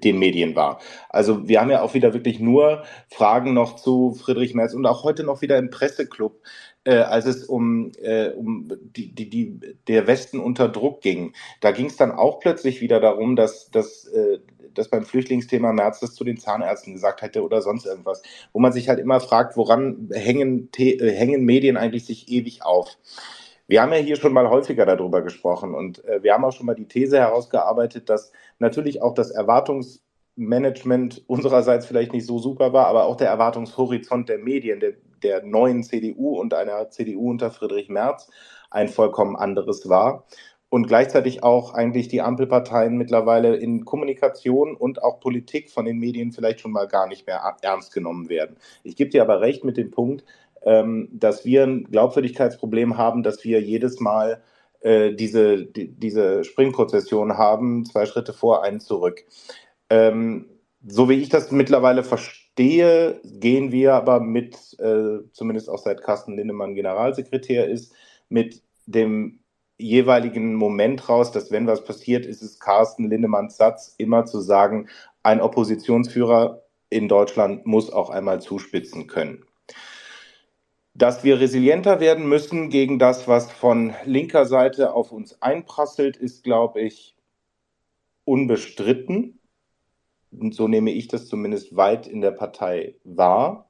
den 0.00 0.18
Medien 0.18 0.56
war. 0.56 0.80
Also 1.08 1.48
wir 1.48 1.60
haben 1.60 1.70
ja 1.70 1.82
auch 1.82 1.94
wieder 1.94 2.14
wirklich 2.14 2.40
nur 2.40 2.84
Fragen 3.08 3.54
noch 3.54 3.76
zu 3.76 4.14
Friedrich 4.14 4.54
Merz 4.54 4.74
und 4.74 4.86
auch 4.86 5.04
heute 5.04 5.24
noch 5.24 5.42
wieder 5.42 5.58
im 5.58 5.70
Presseclub 5.70 6.40
äh, 6.84 6.96
als 6.96 7.26
es 7.26 7.44
um, 7.44 7.92
äh, 8.02 8.30
um 8.30 8.70
die, 8.82 9.14
die, 9.14 9.28
die, 9.28 9.58
der 9.88 10.06
Westen 10.06 10.38
unter 10.38 10.68
Druck 10.68 11.00
ging. 11.00 11.32
Da 11.60 11.72
ging 11.72 11.86
es 11.86 11.96
dann 11.96 12.12
auch 12.12 12.40
plötzlich 12.40 12.80
wieder 12.80 13.00
darum, 13.00 13.36
dass, 13.36 13.70
dass, 13.70 14.04
äh, 14.06 14.38
dass 14.74 14.88
beim 14.88 15.04
Flüchtlingsthema 15.04 15.72
Merz 15.72 16.00
das 16.00 16.14
zu 16.14 16.24
den 16.24 16.36
Zahnärzten 16.36 16.92
gesagt 16.92 17.22
hätte 17.22 17.42
oder 17.42 17.62
sonst 17.62 17.86
irgendwas. 17.86 18.22
Wo 18.52 18.60
man 18.60 18.72
sich 18.72 18.88
halt 18.88 18.98
immer 18.98 19.20
fragt, 19.20 19.56
woran 19.56 20.10
hängen, 20.12 20.68
äh, 20.76 21.10
hängen 21.10 21.44
Medien 21.44 21.76
eigentlich 21.76 22.04
sich 22.04 22.28
ewig 22.28 22.62
auf? 22.62 22.96
Wir 23.66 23.82
haben 23.82 23.92
ja 23.92 23.98
hier 23.98 24.16
schon 24.16 24.32
mal 24.32 24.50
häufiger 24.50 24.84
darüber 24.86 25.22
gesprochen 25.22 25.74
und 25.74 26.04
äh, 26.04 26.22
wir 26.22 26.34
haben 26.34 26.44
auch 26.44 26.52
schon 26.52 26.66
mal 26.66 26.74
die 26.74 26.88
These 26.88 27.18
herausgearbeitet, 27.18 28.08
dass 28.08 28.32
natürlich 28.58 29.02
auch 29.02 29.14
das 29.14 29.30
Erwartungs 29.30 30.04
Erwartungsmanagement 30.36 31.24
unsererseits 31.26 31.86
vielleicht 31.86 32.12
nicht 32.12 32.26
so 32.26 32.38
super 32.38 32.72
war, 32.72 32.86
aber 32.86 33.06
auch 33.06 33.16
der 33.16 33.28
Erwartungshorizont 33.28 34.28
der 34.28 34.38
Medien, 34.38 34.80
der, 34.80 34.94
der 35.22 35.44
neuen 35.44 35.82
CDU 35.82 36.38
und 36.38 36.54
einer 36.54 36.90
CDU 36.90 37.30
unter 37.30 37.50
Friedrich 37.50 37.88
Merz 37.88 38.30
ein 38.70 38.88
vollkommen 38.88 39.36
anderes 39.36 39.88
war. 39.88 40.24
Und 40.70 40.88
gleichzeitig 40.88 41.44
auch 41.44 41.72
eigentlich 41.72 42.08
die 42.08 42.20
Ampelparteien 42.20 42.96
mittlerweile 42.96 43.54
in 43.54 43.84
Kommunikation 43.84 44.74
und 44.74 45.04
auch 45.04 45.20
Politik 45.20 45.70
von 45.70 45.84
den 45.84 45.98
Medien 45.98 46.32
vielleicht 46.32 46.58
schon 46.58 46.72
mal 46.72 46.88
gar 46.88 47.06
nicht 47.06 47.28
mehr 47.28 47.56
ernst 47.62 47.94
genommen 47.94 48.28
werden. 48.28 48.56
Ich 48.82 48.96
gebe 48.96 49.10
dir 49.10 49.22
aber 49.22 49.40
recht 49.40 49.62
mit 49.62 49.76
dem 49.76 49.92
Punkt, 49.92 50.24
ähm, 50.64 51.08
dass 51.12 51.44
wir 51.44 51.64
ein 51.64 51.84
Glaubwürdigkeitsproblem 51.84 52.96
haben, 52.96 53.22
dass 53.22 53.44
wir 53.44 53.60
jedes 53.60 54.00
Mal 54.00 54.42
äh, 54.80 55.14
diese, 55.14 55.64
die, 55.64 55.88
diese 55.88 56.44
Springprozession 56.44 57.38
haben, 57.38 57.84
zwei 57.84 58.06
Schritte 58.06 58.32
vor, 58.32 58.62
einen 58.62 58.80
zurück. 58.80 59.24
Ähm, 59.90 60.46
so 60.86 61.08
wie 61.08 61.14
ich 61.14 61.30
das 61.30 61.50
mittlerweile 61.50 62.04
verstehe, 62.04 63.20
gehen 63.24 63.72
wir 63.72 63.94
aber 63.94 64.20
mit, 64.20 64.78
äh, 64.78 65.18
zumindest 65.32 65.70
auch 65.70 65.78
seit 65.78 66.02
Carsten 66.02 66.36
Lindemann 66.36 66.74
Generalsekretär 66.74 67.68
ist, 67.68 67.94
mit 68.28 68.62
dem 68.86 69.40
jeweiligen 69.78 70.54
Moment 70.54 71.08
raus, 71.08 71.32
dass 71.32 71.50
wenn 71.50 71.66
was 71.66 71.84
passiert, 71.84 72.26
ist 72.26 72.42
es 72.42 72.60
Carsten 72.60 73.08
Lindemanns 73.08 73.56
Satz, 73.56 73.94
immer 73.98 74.24
zu 74.26 74.40
sagen, 74.40 74.88
ein 75.22 75.40
Oppositionsführer 75.40 76.62
in 76.90 77.08
Deutschland 77.08 77.66
muss 77.66 77.90
auch 77.90 78.10
einmal 78.10 78.40
zuspitzen 78.40 79.06
können. 79.06 79.44
Dass 80.94 81.24
wir 81.24 81.40
resilienter 81.40 81.98
werden 81.98 82.28
müssen 82.28 82.70
gegen 82.70 83.00
das, 83.00 83.26
was 83.26 83.50
von 83.50 83.94
linker 84.04 84.46
Seite 84.46 84.94
auf 84.94 85.10
uns 85.10 85.42
einprasselt, 85.42 86.16
ist, 86.16 86.44
glaube 86.44 86.80
ich, 86.80 87.16
unbestritten. 88.24 89.40
Und 90.30 90.54
so 90.54 90.68
nehme 90.68 90.92
ich 90.92 91.08
das 91.08 91.26
zumindest 91.26 91.76
weit 91.76 92.06
in 92.06 92.20
der 92.20 92.30
Partei 92.30 92.94
wahr. 93.04 93.68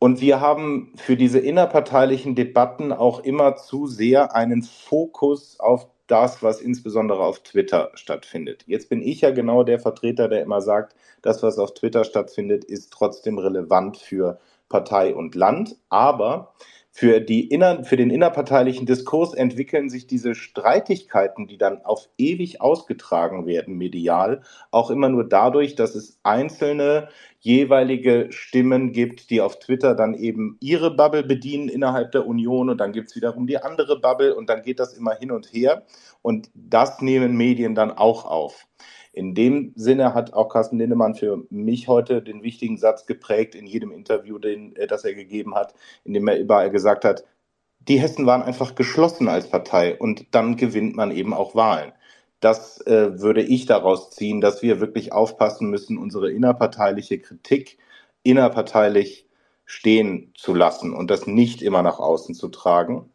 Und 0.00 0.20
wir 0.20 0.40
haben 0.40 0.92
für 0.96 1.16
diese 1.16 1.40
innerparteilichen 1.40 2.34
Debatten 2.34 2.92
auch 2.92 3.20
immer 3.20 3.56
zu 3.56 3.86
sehr 3.86 4.34
einen 4.34 4.62
Fokus 4.62 5.58
auf 5.58 5.88
das, 6.06 6.42
was 6.42 6.60
insbesondere 6.60 7.22
auf 7.22 7.40
Twitter 7.40 7.90
stattfindet. 7.94 8.64
Jetzt 8.66 8.88
bin 8.88 9.02
ich 9.02 9.20
ja 9.20 9.30
genau 9.30 9.62
der 9.62 9.78
Vertreter, 9.78 10.28
der 10.28 10.42
immer 10.42 10.60
sagt, 10.60 10.94
das, 11.22 11.42
was 11.42 11.58
auf 11.58 11.74
Twitter 11.74 12.04
stattfindet, 12.04 12.64
ist 12.64 12.92
trotzdem 12.92 13.38
relevant 13.38 13.96
für 13.96 14.38
Partei 14.68 15.14
und 15.14 15.34
Land. 15.34 15.76
Aber 15.88 16.54
für, 16.90 17.20
die 17.20 17.46
inner, 17.46 17.84
für 17.84 17.96
den 17.96 18.10
innerparteilichen 18.10 18.84
Diskurs 18.84 19.32
entwickeln 19.32 19.88
sich 19.88 20.08
diese 20.08 20.34
Streitigkeiten, 20.34 21.46
die 21.46 21.56
dann 21.56 21.84
auf 21.84 22.08
ewig 22.18 22.60
ausgetragen 22.60 23.46
werden, 23.46 23.76
medial, 23.76 24.42
auch 24.72 24.90
immer 24.90 25.08
nur 25.08 25.28
dadurch, 25.28 25.76
dass 25.76 25.94
es 25.94 26.18
einzelne 26.24 27.08
jeweilige 27.40 28.28
Stimmen 28.30 28.92
gibt, 28.92 29.30
die 29.30 29.40
auf 29.40 29.58
Twitter 29.58 29.94
dann 29.94 30.14
eben 30.14 30.56
ihre 30.60 30.94
Bubble 30.94 31.22
bedienen 31.22 31.68
innerhalb 31.68 32.12
der 32.12 32.26
Union 32.26 32.68
und 32.68 32.78
dann 32.78 32.92
gibt 32.92 33.08
es 33.08 33.16
wiederum 33.16 33.46
die 33.46 33.58
andere 33.58 34.00
Bubble 34.00 34.34
und 34.34 34.48
dann 34.48 34.62
geht 34.62 34.80
das 34.80 34.94
immer 34.94 35.14
hin 35.14 35.30
und 35.30 35.52
her 35.52 35.84
und 36.22 36.50
das 36.54 37.00
nehmen 37.00 37.36
Medien 37.36 37.74
dann 37.74 37.92
auch 37.92 38.24
auf. 38.24 38.66
In 39.12 39.34
dem 39.34 39.72
Sinne 39.74 40.14
hat 40.14 40.32
auch 40.32 40.48
Carsten 40.48 40.78
Lindemann 40.78 41.14
für 41.14 41.44
mich 41.50 41.88
heute 41.88 42.22
den 42.22 42.42
wichtigen 42.42 42.76
Satz 42.76 43.06
geprägt 43.06 43.54
in 43.54 43.66
jedem 43.66 43.90
Interview, 43.90 44.38
den, 44.38 44.76
äh, 44.76 44.86
das 44.86 45.04
er 45.04 45.14
gegeben 45.14 45.54
hat, 45.54 45.74
in 46.04 46.14
dem 46.14 46.28
er 46.28 46.38
überall 46.38 46.70
gesagt 46.70 47.04
hat, 47.04 47.24
die 47.80 48.00
Hessen 48.00 48.26
waren 48.26 48.42
einfach 48.42 48.74
geschlossen 48.74 49.28
als 49.28 49.48
Partei 49.48 49.96
und 49.98 50.34
dann 50.34 50.56
gewinnt 50.56 50.94
man 50.94 51.10
eben 51.10 51.32
auch 51.32 51.54
Wahlen 51.54 51.92
das 52.40 52.80
äh, 52.86 53.20
würde 53.20 53.42
ich 53.42 53.66
daraus 53.66 54.10
ziehen, 54.10 54.40
dass 54.40 54.62
wir 54.62 54.80
wirklich 54.80 55.12
aufpassen 55.12 55.70
müssen, 55.70 55.98
unsere 55.98 56.30
innerparteiliche 56.30 57.18
Kritik 57.18 57.78
innerparteilich 58.22 59.26
stehen 59.64 60.32
zu 60.34 60.54
lassen 60.54 60.94
und 60.94 61.10
das 61.10 61.26
nicht 61.26 61.62
immer 61.62 61.82
nach 61.82 61.98
außen 61.98 62.34
zu 62.34 62.48
tragen 62.48 63.10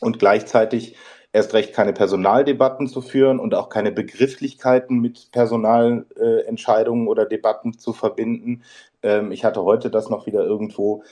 und 0.00 0.18
gleichzeitig 0.18 0.96
erst 1.32 1.52
recht 1.54 1.74
keine 1.74 1.92
Personaldebatten 1.92 2.88
zu 2.88 3.02
führen 3.02 3.38
und 3.38 3.54
auch 3.54 3.68
keine 3.68 3.92
Begrifflichkeiten 3.92 5.00
mit 5.00 5.30
Personalentscheidungen 5.32 7.06
äh, 7.06 7.10
oder 7.10 7.26
Debatten 7.26 7.78
zu 7.78 7.92
verbinden. 7.92 8.62
Ähm, 9.02 9.32
ich 9.32 9.44
hatte 9.44 9.62
heute 9.62 9.90
das 9.90 10.08
noch 10.08 10.26
wieder 10.26 10.42
irgendwo, 10.42 11.04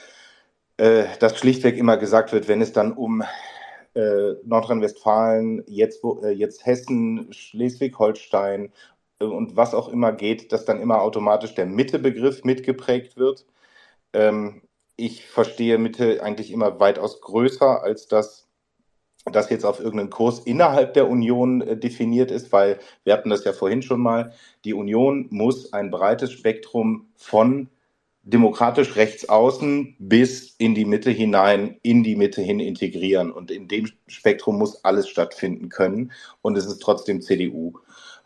äh, 0.79 1.05
dass 1.21 1.39
schlichtweg 1.39 1.77
immer 1.77 1.99
gesagt 1.99 2.33
wird, 2.33 2.49
wenn 2.49 2.62
es 2.62 2.73
dann 2.73 2.93
um 2.93 3.23
äh, 3.95 4.35
Nordrhein-Westfalen, 4.45 5.65
jetzt, 5.66 6.03
äh, 6.23 6.31
jetzt 6.31 6.66
Hessen, 6.66 7.33
Schleswig-Holstein 7.33 8.73
äh, 9.21 9.25
und 9.25 9.57
was 9.57 9.75
auch 9.75 9.89
immer 9.89 10.12
geht, 10.12 10.53
dass 10.53 10.65
dann 10.65 10.81
immer 10.81 11.01
automatisch 11.03 11.55
der 11.55 11.66
Mitte-Begriff 11.66 12.45
mitgeprägt 12.45 13.16
wird. 13.16 13.47
Ähm, 14.12 14.62
ich 14.97 15.27
verstehe 15.27 15.79
Mitte 15.79 16.23
eigentlich 16.23 16.53
immer 16.53 16.81
weitaus 16.81 17.21
größer, 17.21 17.83
als 17.83 18.09
dass 18.09 18.49
das 19.33 19.49
jetzt 19.49 19.65
auf 19.65 19.81
irgendeinen 19.81 20.11
Kurs 20.11 20.41
innerhalb 20.41 20.95
der 20.95 21.09
Union 21.09 21.62
äh, 21.62 21.77
definiert 21.77 22.31
ist, 22.31 22.53
weil 22.53 22.79
wir 23.05 23.15
hatten 23.15 23.31
das 23.31 23.45
ja 23.45 23.53
vorhin 23.53 23.83
schon 23.83 24.01
mal, 24.01 24.33
die 24.65 24.75
Union 24.75 25.29
muss 25.31 25.73
ein 25.73 25.91
breites 25.91 26.33
Spektrum 26.33 27.09
von 27.16 27.69
demokratisch 28.25 28.97
rechts 28.97 29.29
außen 29.29 29.97
bis 29.99 30.55
in 30.57 30.75
die 30.75 30.87
Mitte 30.87 31.11
hinein, 31.11 31.77
in 31.83 32.03
die 32.03 32.17
Mitte 32.17 32.41
hin 32.41 32.59
integrieren. 32.59 33.31
Und 33.31 33.51
in 33.51 33.69
dem 33.69 33.89
Spektrum 34.07 34.59
muss 34.59 34.85
alles 34.85 35.09
stattfinden 35.09 35.69
können. 35.69 36.13
Und 36.43 36.57
es 36.57 36.67
ist 36.67 36.81
trotzdem 36.81 37.21
CDU. 37.21 37.75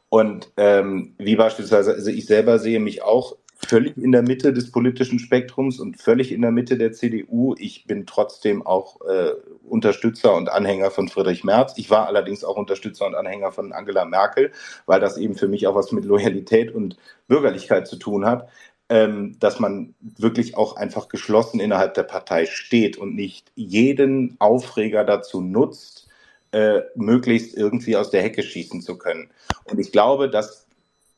Und 0.08 0.52
ähm, 0.56 1.14
wie 1.18 1.36
beispielsweise, 1.36 1.92
also 1.92 2.10
ich 2.10 2.26
selber 2.26 2.58
sehe 2.58 2.80
mich 2.80 3.02
auch 3.02 3.36
völlig 3.66 3.96
in 3.96 4.12
der 4.12 4.22
Mitte 4.22 4.52
des 4.52 4.70
politischen 4.70 5.18
Spektrums 5.18 5.80
und 5.80 6.00
völlig 6.00 6.30
in 6.30 6.42
der 6.42 6.52
Mitte 6.52 6.78
der 6.78 6.92
CDU. 6.92 7.56
Ich 7.58 7.86
bin 7.86 8.06
trotzdem 8.06 8.64
auch 8.64 9.00
äh, 9.00 9.32
Unterstützer 9.68 10.34
und 10.36 10.48
Anhänger 10.48 10.92
von 10.92 11.08
Friedrich 11.08 11.42
Merz. 11.42 11.74
Ich 11.76 11.90
war 11.90 12.06
allerdings 12.06 12.44
auch 12.44 12.56
Unterstützer 12.56 13.06
und 13.06 13.16
Anhänger 13.16 13.50
von 13.50 13.72
Angela 13.72 14.04
Merkel, 14.04 14.52
weil 14.86 15.00
das 15.00 15.18
eben 15.18 15.34
für 15.34 15.48
mich 15.48 15.66
auch 15.66 15.74
was 15.74 15.90
mit 15.90 16.04
Loyalität 16.04 16.72
und 16.72 16.96
Bürgerlichkeit 17.26 17.88
zu 17.88 17.96
tun 17.96 18.24
hat 18.24 18.48
ähm, 18.88 19.36
dass 19.38 19.60
man 19.60 19.94
wirklich 20.00 20.56
auch 20.56 20.76
einfach 20.76 21.08
geschlossen 21.08 21.60
innerhalb 21.60 21.94
der 21.94 22.04
Partei 22.04 22.46
steht 22.46 22.96
und 22.96 23.14
nicht 23.14 23.52
jeden 23.54 24.36
Aufreger 24.38 25.04
dazu 25.04 25.40
nutzt, 25.40 26.08
äh, 26.52 26.80
möglichst 26.94 27.56
irgendwie 27.56 27.96
aus 27.96 28.10
der 28.10 28.22
Hecke 28.22 28.42
schießen 28.42 28.80
zu 28.80 28.96
können. 28.96 29.30
Und 29.64 29.78
ich 29.78 29.92
glaube, 29.92 30.30
das 30.30 30.66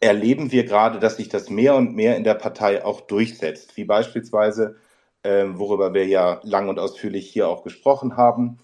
erleben 0.01 0.51
wir 0.51 0.65
gerade, 0.65 0.99
dass 0.99 1.19
sich 1.19 1.29
das 1.29 1.51
mehr 1.51 1.77
und 1.77 1.95
mehr 1.95 2.17
in 2.17 2.25
der 2.25 2.35
Partei 2.35 2.85
auch 2.85 3.03
durchsetzt, 3.03 3.77
wie 3.77 3.85
beispielsweise, 3.85 4.77
äh, 5.23 5.45
worüber 5.53 5.95
wir 5.95 6.07
ja 6.07 6.41
lang 6.43 6.69
und 6.69 6.79
ausführlich 6.79 7.31
hier 7.31 7.49
auch 7.49 7.63
gesprochen 7.63 8.17
haben, 8.17 8.59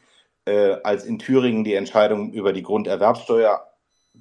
äh, 0.47 0.77
als 0.83 1.05
in 1.05 1.19
Thüringen 1.19 1.63
die 1.63 1.75
Entscheidung 1.75 2.33
über 2.33 2.53
die 2.53 2.63
Grunderwerbsteuer 2.63 3.67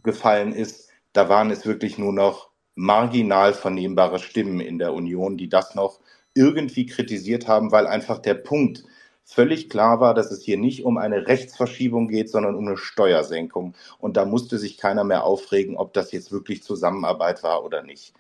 gefallen 0.04 0.52
ist, 0.54 0.90
da 1.14 1.30
waren 1.30 1.50
es 1.50 1.66
wirklich 1.66 1.98
nur 1.98 2.12
noch 2.14 2.50
marginal 2.76 3.54
vernehmbare 3.54 4.20
Stimmen 4.20 4.60
in 4.60 4.78
der 4.78 4.94
Union, 4.94 5.38
die 5.38 5.50
das 5.50 5.76
noch 5.76 6.00
irgendwie 6.34 6.86
kritisiert 6.86 7.48
haben, 7.48 7.72
weil 7.72 7.88
einfach 7.88 8.20
der 8.20 8.36
Punkt 8.36 8.84
völlig 9.24 9.70
klar 9.70 10.00
war, 10.00 10.14
dass 10.14 10.32
es 10.32 10.44
hier 10.44 10.58
nicht 10.58 10.86
um 10.86 10.98
eine 10.98 11.28
Rechtsverschiebung 11.28 12.08
geht, 12.08 12.30
sondern 12.30 12.56
um 12.56 12.68
eine 12.68 12.78
Steuersenkung. 12.78 13.74
Und 13.98 14.18
da 14.18 14.26
musste 14.26 14.60
sich 14.60 14.78
keiner 14.78 15.04
mehr 15.04 15.24
aufregen, 15.24 15.78
ob 15.78 15.94
das 15.94 16.12
jetzt 16.12 16.32
wirklich 16.32 16.62
Zusammenarbeit 16.62 17.42
war 17.42 17.64
oder 17.64 17.82
nicht. 17.82 18.14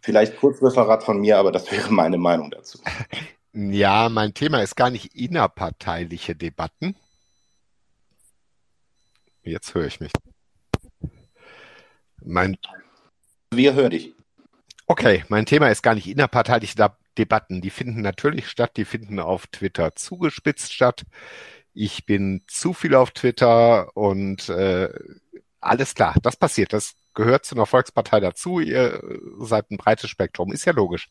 Vielleicht 0.00 0.36
Kurzreferat 0.36 1.02
von 1.02 1.20
mir, 1.20 1.38
aber 1.38 1.50
das 1.50 1.70
wäre 1.72 1.90
meine 1.90 2.18
Meinung 2.18 2.50
dazu. 2.50 2.78
Ja, 3.52 4.08
mein 4.08 4.34
Thema 4.34 4.62
ist 4.62 4.76
gar 4.76 4.90
nicht 4.90 5.14
innerparteiliche 5.14 6.34
Debatten. 6.34 6.96
Jetzt 9.44 9.74
höre 9.74 9.86
ich 9.86 10.00
mich. 10.00 10.12
Mein 12.22 12.56
wir 13.56 13.74
hören 13.74 13.90
dich. 13.90 14.14
Okay, 14.86 15.24
mein 15.28 15.46
Thema 15.46 15.68
ist 15.68 15.82
gar 15.82 15.94
nicht 15.94 16.06
innerparteiliche 16.06 16.76
Debatten. 17.16 17.60
Die 17.60 17.70
finden 17.70 18.02
natürlich 18.02 18.48
statt, 18.48 18.76
die 18.76 18.84
finden 18.84 19.18
auf 19.18 19.46
Twitter 19.46 19.94
zugespitzt 19.94 20.72
statt. 20.72 21.04
Ich 21.72 22.04
bin 22.06 22.42
zu 22.46 22.74
viel 22.74 22.94
auf 22.94 23.10
Twitter 23.12 23.96
und 23.96 24.48
äh, 24.50 24.90
alles 25.60 25.94
klar, 25.94 26.14
das 26.22 26.36
passiert. 26.36 26.72
Das 26.72 26.94
gehört 27.14 27.46
zu 27.46 27.54
einer 27.54 27.66
Volkspartei 27.66 28.20
dazu. 28.20 28.60
Ihr 28.60 29.02
seid 29.38 29.70
ein 29.70 29.78
breites 29.78 30.10
Spektrum, 30.10 30.52
ist 30.52 30.66
ja 30.66 30.72
logisch. 30.72 31.08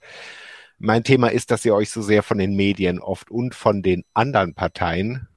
Mein 0.78 1.04
Thema 1.04 1.30
ist, 1.30 1.50
dass 1.50 1.66
ihr 1.66 1.74
euch 1.74 1.90
so 1.90 2.02
sehr 2.02 2.24
von 2.24 2.38
den 2.38 2.56
Medien 2.56 3.00
oft 3.00 3.32
und 3.32 3.56
von 3.56 3.82
den 3.82 4.04
anderen 4.14 4.54
Parteien, 4.54 5.28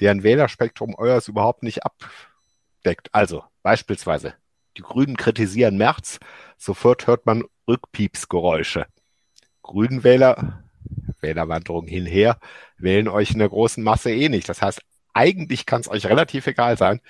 deren 0.00 0.22
Wählerspektrum 0.22 0.94
eures 0.94 1.28
überhaupt 1.28 1.62
nicht 1.62 1.80
abdeckt. 1.84 3.08
Also 3.12 3.44
beispielsweise 3.62 4.34
die 4.76 4.82
Grünen 4.82 5.16
kritisieren 5.16 5.76
Merz, 5.76 6.18
sofort 6.56 7.06
hört 7.06 7.26
man 7.26 7.44
Rückpiepsgeräusche. 7.68 8.86
Grünenwähler, 9.62 10.64
Wählerwanderung 11.20 11.86
hinher, 11.86 12.38
wählen 12.76 13.08
euch 13.08 13.30
in 13.30 13.38
der 13.38 13.48
großen 13.48 13.82
Masse 13.82 14.12
eh 14.12 14.28
nicht. 14.28 14.48
Das 14.48 14.60
heißt, 14.60 14.82
eigentlich 15.14 15.64
kann 15.66 15.80
es 15.80 15.88
euch 15.88 16.06
relativ 16.06 16.46
egal 16.46 16.76
sein. 16.76 17.00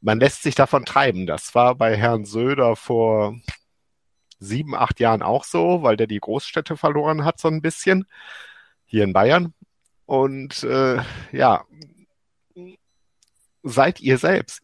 Man 0.00 0.20
lässt 0.20 0.42
sich 0.42 0.54
davon 0.54 0.84
treiben. 0.84 1.26
Das 1.26 1.54
war 1.54 1.74
bei 1.74 1.96
Herrn 1.96 2.24
Söder 2.24 2.76
vor 2.76 3.36
sieben, 4.38 4.74
acht 4.74 5.00
Jahren 5.00 5.22
auch 5.22 5.44
so, 5.44 5.82
weil 5.82 5.96
der 5.96 6.06
die 6.06 6.20
Großstädte 6.20 6.76
verloren 6.76 7.24
hat, 7.24 7.40
so 7.40 7.48
ein 7.48 7.62
bisschen. 7.62 8.06
Hier 8.84 9.04
in 9.04 9.12
Bayern. 9.12 9.54
Und 10.06 10.64
äh, 10.64 10.98
ja, 11.32 11.64
seid 13.62 14.00
ihr 14.00 14.18
selbst. 14.18 14.60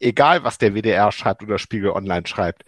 Egal, 0.00 0.44
was 0.44 0.58
der 0.58 0.74
WDR 0.74 1.10
schreibt 1.12 1.42
oder 1.42 1.58
Spiegel 1.58 1.90
Online 1.90 2.26
schreibt. 2.26 2.64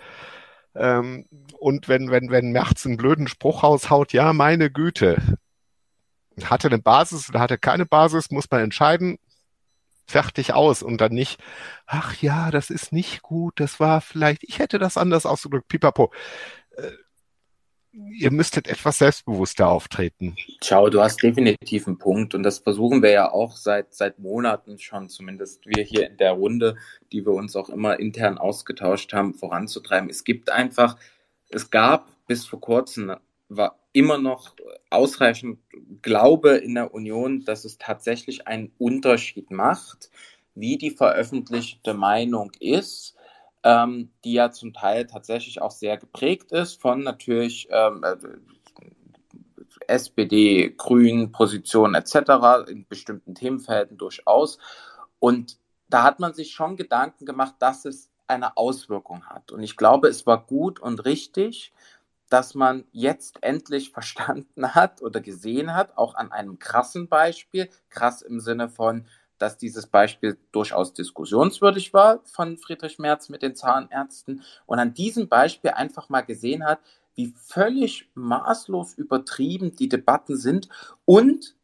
Ähm, 0.74 1.26
und 1.58 1.88
wenn, 1.88 2.10
wenn, 2.10 2.30
wenn 2.30 2.52
Merz 2.52 2.86
einen 2.86 2.96
blöden 2.96 3.28
Spruch 3.28 3.62
raushaut, 3.62 4.12
ja, 4.12 4.32
meine 4.32 4.70
Güte, 4.70 5.16
hatte 6.44 6.68
eine 6.68 6.78
Basis 6.78 7.28
oder 7.28 7.40
hatte 7.40 7.58
keine 7.58 7.86
Basis, 7.86 8.30
muss 8.30 8.50
man 8.50 8.60
entscheiden, 8.60 9.18
fertig 10.06 10.54
aus 10.54 10.82
und 10.82 11.00
dann 11.00 11.12
nicht, 11.12 11.40
ach 11.86 12.16
ja, 12.22 12.50
das 12.50 12.70
ist 12.70 12.92
nicht 12.92 13.22
gut, 13.22 13.60
das 13.60 13.78
war 13.80 14.00
vielleicht, 14.00 14.44
ich 14.44 14.58
hätte 14.58 14.78
das 14.78 14.96
anders 14.96 15.26
ausgedrückt, 15.26 15.68
pipapo. 15.68 16.12
Äh, 16.76 16.90
ihr 17.92 18.30
müsstet 18.30 18.68
etwas 18.68 18.98
selbstbewusster 18.98 19.68
auftreten. 19.68 20.36
Ciao, 20.60 20.88
du 20.88 21.00
hast 21.00 21.22
definitiv 21.22 21.86
einen 21.86 21.98
Punkt 21.98 22.34
und 22.34 22.42
das 22.42 22.58
versuchen 22.58 23.02
wir 23.02 23.10
ja 23.10 23.30
auch 23.30 23.56
seit, 23.56 23.94
seit 23.94 24.18
Monaten 24.18 24.78
schon, 24.78 25.08
zumindest 25.08 25.66
wir 25.66 25.82
hier 25.82 26.10
in 26.10 26.16
der 26.16 26.32
Runde, 26.32 26.76
die 27.12 27.24
wir 27.24 27.32
uns 27.32 27.56
auch 27.56 27.68
immer 27.68 27.98
intern 27.98 28.38
ausgetauscht 28.38 29.12
haben, 29.12 29.34
voranzutreiben. 29.34 30.10
Es 30.10 30.24
gibt 30.24 30.50
einfach, 30.50 30.96
es 31.48 31.70
gab 31.70 32.08
bis 32.26 32.46
vor 32.46 32.60
kurzem, 32.60 33.16
war 33.48 33.78
immer 33.92 34.18
noch 34.18 34.54
ausreichend 34.90 35.58
Glaube 36.02 36.56
in 36.56 36.74
der 36.74 36.92
Union, 36.92 37.44
dass 37.44 37.64
es 37.64 37.78
tatsächlich 37.78 38.46
einen 38.46 38.72
Unterschied 38.78 39.50
macht, 39.50 40.10
wie 40.54 40.76
die 40.76 40.90
veröffentlichte 40.90 41.94
Meinung 41.94 42.52
ist 42.60 43.14
ähm, 43.62 44.10
die 44.24 44.34
ja 44.34 44.50
zum 44.50 44.72
Teil 44.72 45.06
tatsächlich 45.06 45.60
auch 45.60 45.70
sehr 45.70 45.96
geprägt 45.96 46.52
ist 46.52 46.80
von 46.80 47.02
natürlich 47.02 47.68
ähm, 47.70 48.04
äh, 48.04 48.16
SPD, 49.86 50.70
Grünen, 50.76 51.32
Positionen 51.32 51.94
etc. 51.94 52.68
in 52.68 52.86
bestimmten 52.86 53.34
Themenfelden 53.34 53.96
durchaus. 53.96 54.58
Und 55.18 55.58
da 55.88 56.02
hat 56.02 56.20
man 56.20 56.34
sich 56.34 56.52
schon 56.52 56.76
Gedanken 56.76 57.24
gemacht, 57.26 57.54
dass 57.58 57.84
es 57.84 58.10
eine 58.26 58.56
Auswirkung 58.56 59.24
hat. 59.26 59.52
Und 59.52 59.62
ich 59.62 59.76
glaube, 59.76 60.08
es 60.08 60.26
war 60.26 60.44
gut 60.44 60.80
und 60.80 61.04
richtig, 61.04 61.72
dass 62.28 62.54
man 62.54 62.84
jetzt 62.92 63.42
endlich 63.42 63.90
verstanden 63.92 64.74
hat 64.74 65.02
oder 65.02 65.20
gesehen 65.20 65.74
hat, 65.74 65.96
auch 65.96 66.14
an 66.14 66.30
einem 66.30 66.58
krassen 66.58 67.08
Beispiel, 67.08 67.70
krass 67.88 68.22
im 68.22 68.40
Sinne 68.40 68.68
von, 68.68 69.06
dass 69.38 69.56
dieses 69.56 69.86
Beispiel 69.86 70.36
durchaus 70.52 70.92
diskussionswürdig 70.94 71.92
war 71.92 72.20
von 72.24 72.58
Friedrich 72.58 72.98
Merz 72.98 73.28
mit 73.28 73.42
den 73.42 73.54
Zahnärzten 73.54 74.42
und 74.66 74.78
an 74.78 74.94
diesem 74.94 75.28
Beispiel 75.28 75.70
einfach 75.70 76.08
mal 76.08 76.22
gesehen 76.22 76.64
hat, 76.64 76.80
wie 77.14 77.34
völlig 77.36 78.08
maßlos 78.14 78.94
übertrieben 78.94 79.74
die 79.74 79.88
Debatten 79.88 80.36
sind 80.36 80.68
und 81.04 81.56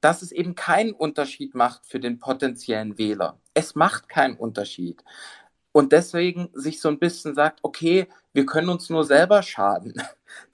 dass 0.00 0.22
es 0.22 0.32
eben 0.32 0.54
keinen 0.54 0.92
Unterschied 0.92 1.54
macht 1.54 1.84
für 1.84 2.00
den 2.00 2.18
potenziellen 2.18 2.96
Wähler. 2.96 3.38
Es 3.54 3.74
macht 3.74 4.08
keinen 4.08 4.36
Unterschied. 4.36 5.02
Und 5.72 5.92
deswegen 5.92 6.50
sich 6.54 6.80
so 6.80 6.88
ein 6.88 6.98
bisschen 6.98 7.34
sagt, 7.34 7.60
okay, 7.62 8.08
wir 8.32 8.46
können 8.46 8.68
uns 8.68 8.90
nur 8.90 9.04
selber 9.04 9.42
schaden. 9.42 9.94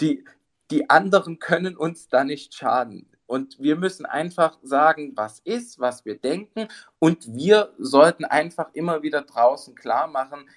Die, 0.00 0.24
die 0.70 0.88
anderen 0.88 1.38
können 1.38 1.76
uns 1.76 2.08
da 2.08 2.24
nicht 2.24 2.54
schaden. 2.54 3.06
Und 3.26 3.58
wir 3.60 3.76
müssen 3.76 4.06
einfach 4.06 4.58
sagen, 4.62 5.12
was 5.16 5.40
ist, 5.40 5.78
was 5.78 6.04
wir 6.04 6.18
denken. 6.18 6.68
Und 6.98 7.34
wir 7.34 7.72
sollten 7.78 8.24
einfach 8.24 8.68
immer 8.72 9.02
wieder 9.02 9.22
draußen 9.22 9.74
klar 9.74 10.06
machen, 10.06 10.48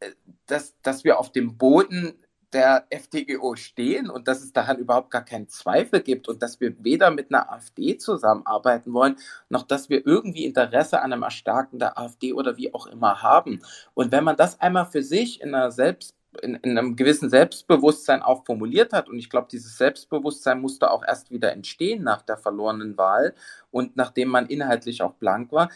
äh, 0.00 0.12
dass, 0.46 0.80
dass 0.82 1.04
wir 1.04 1.18
auf 1.18 1.32
dem 1.32 1.56
Boden 1.56 2.14
der 2.52 2.86
FDGO 2.90 3.56
stehen 3.56 4.08
und 4.08 4.28
dass 4.28 4.42
es 4.42 4.52
daran 4.52 4.78
überhaupt 4.78 5.10
gar 5.10 5.24
keinen 5.24 5.48
Zweifel 5.48 6.00
gibt 6.00 6.28
und 6.28 6.42
dass 6.42 6.60
wir 6.60 6.82
weder 6.82 7.10
mit 7.10 7.30
einer 7.30 7.52
AfD 7.52 7.98
zusammenarbeiten 7.98 8.94
wollen, 8.94 9.16
noch 9.48 9.62
dass 9.64 9.90
wir 9.90 10.06
irgendwie 10.06 10.46
Interesse 10.46 11.02
an 11.02 11.12
einem 11.12 11.22
Erstarken 11.22 11.78
der 11.78 11.98
AfD 11.98 12.32
oder 12.32 12.56
wie 12.56 12.72
auch 12.72 12.86
immer 12.86 13.22
haben. 13.22 13.60
Und 13.94 14.12
wenn 14.12 14.24
man 14.24 14.36
das 14.36 14.60
einmal 14.60 14.86
für 14.86 15.02
sich 15.02 15.40
in 15.42 15.54
einer 15.54 15.70
selbst 15.70 16.15
in, 16.42 16.54
in 16.56 16.78
einem 16.78 16.96
gewissen 16.96 17.30
Selbstbewusstsein 17.30 18.22
auch 18.22 18.44
formuliert 18.44 18.92
hat. 18.92 19.08
Und 19.08 19.18
ich 19.18 19.30
glaube, 19.30 19.48
dieses 19.50 19.76
Selbstbewusstsein 19.76 20.60
musste 20.60 20.90
auch 20.90 21.04
erst 21.04 21.30
wieder 21.30 21.52
entstehen 21.52 22.02
nach 22.02 22.22
der 22.22 22.36
verlorenen 22.36 22.96
Wahl 22.96 23.34
und 23.70 23.96
nachdem 23.96 24.28
man 24.28 24.46
inhaltlich 24.46 25.02
auch 25.02 25.14
blank 25.14 25.52
war. 25.52 25.70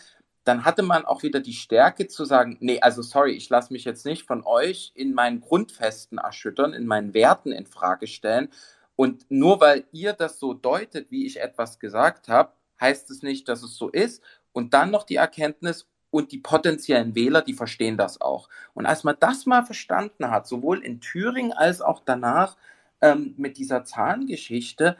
Dann 0.44 0.64
hatte 0.64 0.82
man 0.82 1.04
auch 1.04 1.22
wieder 1.22 1.40
die 1.40 1.52
Stärke 1.52 2.08
zu 2.08 2.24
sagen, 2.24 2.56
nee, 2.60 2.80
also 2.80 3.02
sorry, 3.02 3.32
ich 3.32 3.48
lasse 3.50 3.72
mich 3.72 3.84
jetzt 3.84 4.06
nicht 4.06 4.26
von 4.26 4.42
euch 4.44 4.92
in 4.94 5.12
meinen 5.12 5.40
Grundfesten 5.40 6.18
erschüttern, 6.18 6.72
in 6.72 6.86
meinen 6.86 7.12
Werten 7.12 7.52
in 7.52 7.66
Frage 7.66 8.06
stellen. 8.06 8.48
Und 8.96 9.26
nur 9.30 9.60
weil 9.60 9.84
ihr 9.92 10.12
das 10.12 10.38
so 10.38 10.54
deutet, 10.54 11.10
wie 11.10 11.26
ich 11.26 11.40
etwas 11.40 11.78
gesagt 11.78 12.28
habe, 12.28 12.52
heißt 12.80 13.10
es 13.10 13.22
nicht, 13.22 13.48
dass 13.48 13.62
es 13.62 13.76
so 13.76 13.88
ist. 13.88 14.22
Und 14.52 14.74
dann 14.74 14.90
noch 14.90 15.04
die 15.04 15.16
Erkenntnis, 15.16 15.86
und 16.10 16.32
die 16.32 16.38
potenziellen 16.38 17.14
Wähler, 17.14 17.42
die 17.42 17.54
verstehen 17.54 17.96
das 17.96 18.20
auch. 18.20 18.48
Und 18.74 18.86
als 18.86 19.04
man 19.04 19.16
das 19.20 19.46
mal 19.46 19.64
verstanden 19.64 20.30
hat, 20.30 20.46
sowohl 20.46 20.84
in 20.84 21.00
Thüringen 21.00 21.52
als 21.52 21.80
auch 21.80 22.02
danach 22.04 22.56
ähm, 23.00 23.34
mit 23.36 23.58
dieser 23.58 23.84
Zahngeschichte, 23.84 24.96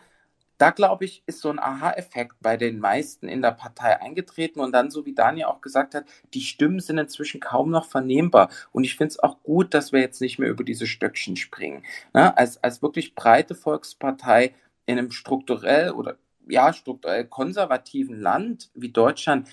da 0.60 0.70
glaube 0.70 1.06
ich, 1.06 1.22
ist 1.24 1.40
so 1.40 1.48
ein 1.48 1.58
Aha-Effekt 1.58 2.36
bei 2.42 2.58
den 2.58 2.80
meisten 2.80 3.28
in 3.28 3.40
der 3.40 3.52
Partei 3.52 3.98
eingetreten. 3.98 4.60
Und 4.60 4.72
dann, 4.72 4.90
so 4.90 5.06
wie 5.06 5.14
Daniel 5.14 5.46
auch 5.46 5.62
gesagt 5.62 5.94
hat, 5.94 6.04
die 6.34 6.42
Stimmen 6.42 6.80
sind 6.80 6.98
inzwischen 6.98 7.40
kaum 7.40 7.70
noch 7.70 7.86
vernehmbar. 7.86 8.50
Und 8.70 8.84
ich 8.84 8.96
finde 8.96 9.12
es 9.12 9.18
auch 9.18 9.42
gut, 9.42 9.72
dass 9.72 9.92
wir 9.92 10.00
jetzt 10.00 10.20
nicht 10.20 10.38
mehr 10.38 10.50
über 10.50 10.62
diese 10.62 10.86
Stöckchen 10.86 11.36
springen. 11.36 11.82
Na, 12.12 12.34
als, 12.34 12.62
als 12.62 12.82
wirklich 12.82 13.14
breite 13.14 13.54
Volkspartei 13.54 14.54
in 14.84 14.98
einem 14.98 15.12
strukturell 15.12 15.92
oder 15.92 16.18
ja, 16.46 16.74
strukturell 16.74 17.24
konservativen 17.24 18.20
Land 18.20 18.70
wie 18.74 18.90
Deutschland 18.90 19.48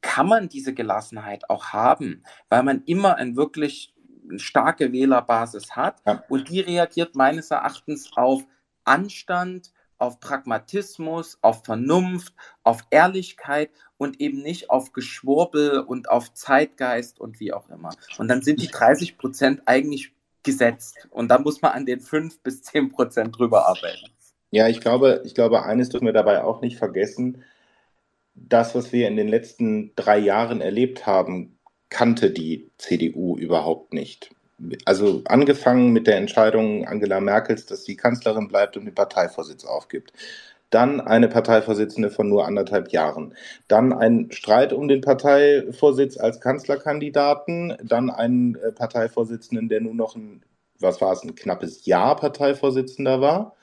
kann 0.00 0.28
man 0.28 0.48
diese 0.48 0.74
Gelassenheit 0.74 1.48
auch 1.50 1.66
haben, 1.66 2.22
weil 2.48 2.62
man 2.62 2.82
immer 2.84 3.16
ein 3.16 3.36
wirklich 3.36 3.94
starke 4.36 4.92
Wählerbasis 4.92 5.76
hat 5.76 6.02
ja. 6.06 6.22
und 6.28 6.48
die 6.48 6.60
reagiert 6.60 7.14
meines 7.14 7.50
Erachtens 7.50 8.10
auf 8.16 8.42
Anstand, 8.84 9.72
auf 9.98 10.20
Pragmatismus, 10.20 11.38
auf 11.42 11.64
Vernunft, 11.64 12.34
auf 12.62 12.80
Ehrlichkeit 12.90 13.70
und 13.98 14.20
eben 14.20 14.42
nicht 14.42 14.70
auf 14.70 14.92
Geschwurbel 14.92 15.80
und 15.80 16.08
auf 16.08 16.32
Zeitgeist 16.32 17.20
und 17.20 17.38
wie 17.38 17.52
auch 17.52 17.68
immer. 17.68 17.90
Und 18.18 18.28
dann 18.28 18.42
sind 18.42 18.62
die 18.62 18.68
30 18.68 19.18
Prozent 19.18 19.62
eigentlich 19.66 20.12
gesetzt 20.42 21.06
und 21.10 21.28
da 21.28 21.38
muss 21.38 21.60
man 21.60 21.72
an 21.72 21.86
den 21.86 22.00
5 22.00 22.42
bis 22.42 22.62
10 22.62 22.90
Prozent 22.92 23.38
drüber 23.38 23.68
arbeiten. 23.68 24.10
Ja, 24.50 24.68
ich 24.68 24.80
glaube, 24.80 25.22
ich 25.24 25.34
glaube, 25.34 25.62
eines 25.64 25.90
dürfen 25.90 26.06
wir 26.06 26.12
dabei 26.12 26.42
auch 26.42 26.60
nicht 26.62 26.78
vergessen 26.78 27.44
das, 28.34 28.74
was 28.74 28.92
wir 28.92 29.08
in 29.08 29.16
den 29.16 29.28
letzten 29.28 29.92
drei 29.96 30.18
Jahren 30.18 30.60
erlebt 30.60 31.06
haben, 31.06 31.58
kannte 31.88 32.30
die 32.30 32.70
CDU 32.78 33.36
überhaupt 33.36 33.92
nicht. 33.92 34.30
Also 34.84 35.22
angefangen 35.26 35.92
mit 35.92 36.06
der 36.06 36.16
Entscheidung 36.16 36.86
Angela 36.86 37.20
Merkels, 37.20 37.66
dass 37.66 37.84
sie 37.84 37.96
Kanzlerin 37.96 38.48
bleibt 38.48 38.76
und 38.76 38.84
den 38.84 38.94
Parteivorsitz 38.94 39.64
aufgibt. 39.64 40.12
Dann 40.68 41.00
eine 41.00 41.28
Parteivorsitzende 41.28 42.10
von 42.10 42.28
nur 42.28 42.46
anderthalb 42.46 42.92
Jahren. 42.92 43.34
Dann 43.66 43.92
ein 43.92 44.30
Streit 44.30 44.72
um 44.72 44.86
den 44.86 45.00
Parteivorsitz 45.00 46.16
als 46.16 46.40
Kanzlerkandidaten. 46.40 47.76
Dann 47.82 48.08
einen 48.10 48.54
äh, 48.54 48.70
Parteivorsitzenden, 48.70 49.68
der 49.68 49.80
nur 49.80 49.94
noch 49.94 50.14
ein, 50.14 50.42
was 50.78 51.00
war 51.00 51.12
es, 51.12 51.24
ein 51.24 51.34
knappes 51.34 51.86
Jahr 51.86 52.14
Parteivorsitzender 52.16 53.20
war. 53.20 53.56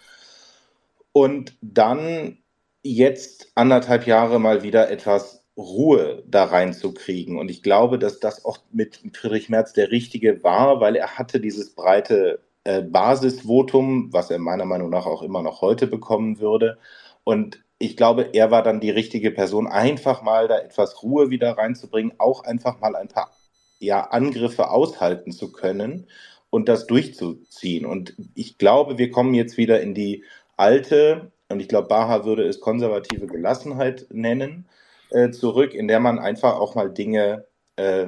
Und 1.13 1.57
dann 1.61 2.39
jetzt 2.83 3.51
anderthalb 3.55 4.07
Jahre 4.07 4.39
mal 4.39 4.63
wieder 4.63 4.89
etwas 4.89 5.43
Ruhe 5.57 6.23
da 6.27 6.45
reinzukriegen. 6.45 7.37
Und 7.37 7.49
ich 7.49 7.63
glaube, 7.63 7.97
dass 7.97 8.19
das 8.19 8.45
auch 8.45 8.59
mit 8.71 9.01
Friedrich 9.13 9.49
Merz 9.49 9.73
der 9.73 9.91
richtige 9.91 10.43
war, 10.43 10.79
weil 10.79 10.95
er 10.95 11.17
hatte 11.17 11.39
dieses 11.39 11.73
breite 11.73 12.39
äh, 12.63 12.81
Basisvotum, 12.81 14.13
was 14.13 14.29
er 14.29 14.39
meiner 14.39 14.65
Meinung 14.65 14.89
nach 14.89 15.05
auch 15.05 15.23
immer 15.23 15.41
noch 15.41 15.61
heute 15.61 15.87
bekommen 15.87 16.39
würde. 16.39 16.77
Und 17.23 17.63
ich 17.79 17.97
glaube, 17.97 18.29
er 18.33 18.51
war 18.51 18.63
dann 18.63 18.79
die 18.79 18.89
richtige 18.89 19.31
Person, 19.31 19.67
einfach 19.67 20.21
mal 20.21 20.47
da 20.47 20.59
etwas 20.59 21.03
Ruhe 21.03 21.29
wieder 21.29 21.57
reinzubringen, 21.57 22.13
auch 22.17 22.43
einfach 22.43 22.79
mal 22.79 22.95
ein 22.95 23.07
paar 23.07 23.31
ja, 23.79 24.01
Angriffe 24.01 24.69
aushalten 24.69 25.31
zu 25.31 25.51
können 25.51 26.07
und 26.49 26.69
das 26.69 26.87
durchzuziehen. 26.87 27.85
Und 27.85 28.15
ich 28.35 28.57
glaube, 28.57 28.97
wir 28.97 29.11
kommen 29.11 29.33
jetzt 29.33 29.57
wieder 29.57 29.81
in 29.81 29.93
die 29.93 30.23
alte 30.55 31.31
und 31.49 31.59
ich 31.59 31.67
glaube, 31.67 31.87
Baha 31.87 32.25
würde 32.25 32.43
es 32.43 32.59
konservative 32.59 33.27
Gelassenheit 33.27 34.07
nennen, 34.11 34.67
äh, 35.11 35.31
zurück, 35.31 35.73
in 35.73 35.87
der 35.87 35.99
man 35.99 36.19
einfach 36.19 36.59
auch 36.59 36.75
mal 36.75 36.89
Dinge 36.89 37.45
äh, 37.77 38.07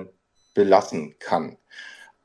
belassen 0.54 1.16
kann. 1.20 1.58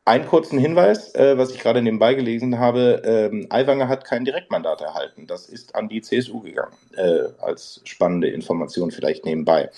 Einen 0.07 0.27
kurzen 0.27 0.59
Hinweis, 0.59 1.15
äh, 1.15 1.39
was 1.39 1.51
ich 1.51 1.61
gerade 1.61 1.81
nebenbei 1.81 2.15
gelesen 2.15 2.59
habe, 2.59 3.01
ähm, 3.07 3.47
Aiwanger 3.49 3.89
hat 3.89 4.05
kein 4.05 4.25
Direktmandat 4.25 4.83
erhalten. 4.83 5.27
Das 5.27 5.49
ist 5.49 5.75
an 5.75 5.89
die 5.89 6.03
CSU 6.03 6.41
gegangen, 6.41 6.77
äh, 6.97 7.29
als 7.41 7.81
spannende 7.85 8.29
Information 8.29 8.91
vielleicht 8.91 9.25
nebenbei. 9.25 9.71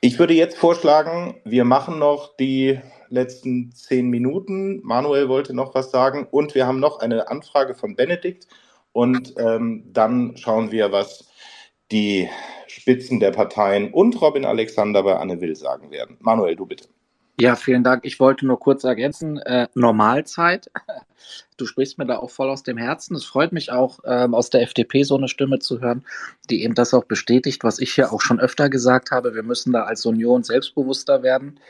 Ich 0.00 0.18
würde 0.18 0.34
jetzt 0.34 0.56
vorschlagen, 0.56 1.40
wir 1.44 1.64
machen 1.64 1.98
noch 1.98 2.36
die 2.36 2.80
letzten 3.10 3.72
zehn 3.72 4.08
Minuten. 4.08 4.80
Manuel 4.82 5.28
wollte 5.28 5.54
noch 5.54 5.74
was 5.74 5.90
sagen 5.90 6.26
und 6.30 6.54
wir 6.54 6.66
haben 6.66 6.80
noch 6.80 7.00
eine 7.00 7.28
Anfrage 7.28 7.74
von 7.74 7.96
Benedikt 7.96 8.46
und 8.94 9.34
ähm, 9.38 9.90
dann 9.92 10.36
schauen 10.36 10.70
wir, 10.70 10.92
was 10.92 11.28
die 11.90 12.30
Spitzen 12.68 13.20
der 13.20 13.32
Parteien 13.32 13.92
und 13.92 14.20
Robin 14.22 14.44
Alexander 14.44 15.02
bei 15.02 15.16
Anne 15.16 15.40
Will 15.40 15.56
sagen 15.56 15.90
werden. 15.90 16.16
Manuel, 16.20 16.56
du 16.56 16.64
bitte. 16.64 16.88
Ja, 17.40 17.56
vielen 17.56 17.82
Dank. 17.82 18.04
Ich 18.04 18.20
wollte 18.20 18.46
nur 18.46 18.60
kurz 18.60 18.84
ergänzen, 18.84 19.38
äh, 19.38 19.66
Normalzeit. 19.74 20.70
Du 21.56 21.66
sprichst 21.66 21.98
mir 21.98 22.06
da 22.06 22.18
auch 22.18 22.30
voll 22.30 22.50
aus 22.50 22.64
dem 22.64 22.76
Herzen. 22.76 23.14
Es 23.14 23.24
freut 23.24 23.52
mich 23.52 23.70
auch, 23.70 24.00
ähm, 24.04 24.34
aus 24.34 24.50
der 24.50 24.62
FDP 24.62 25.04
so 25.04 25.16
eine 25.16 25.28
Stimme 25.28 25.60
zu 25.60 25.80
hören, 25.80 26.04
die 26.50 26.64
eben 26.64 26.74
das 26.74 26.92
auch 26.94 27.04
bestätigt, 27.04 27.62
was 27.62 27.78
ich 27.78 27.96
ja 27.96 28.10
auch 28.10 28.20
schon 28.20 28.40
öfter 28.40 28.68
gesagt 28.68 29.12
habe. 29.12 29.34
Wir 29.34 29.44
müssen 29.44 29.72
da 29.72 29.84
als 29.84 30.04
Union 30.04 30.42
selbstbewusster 30.42 31.22
werden. 31.22 31.60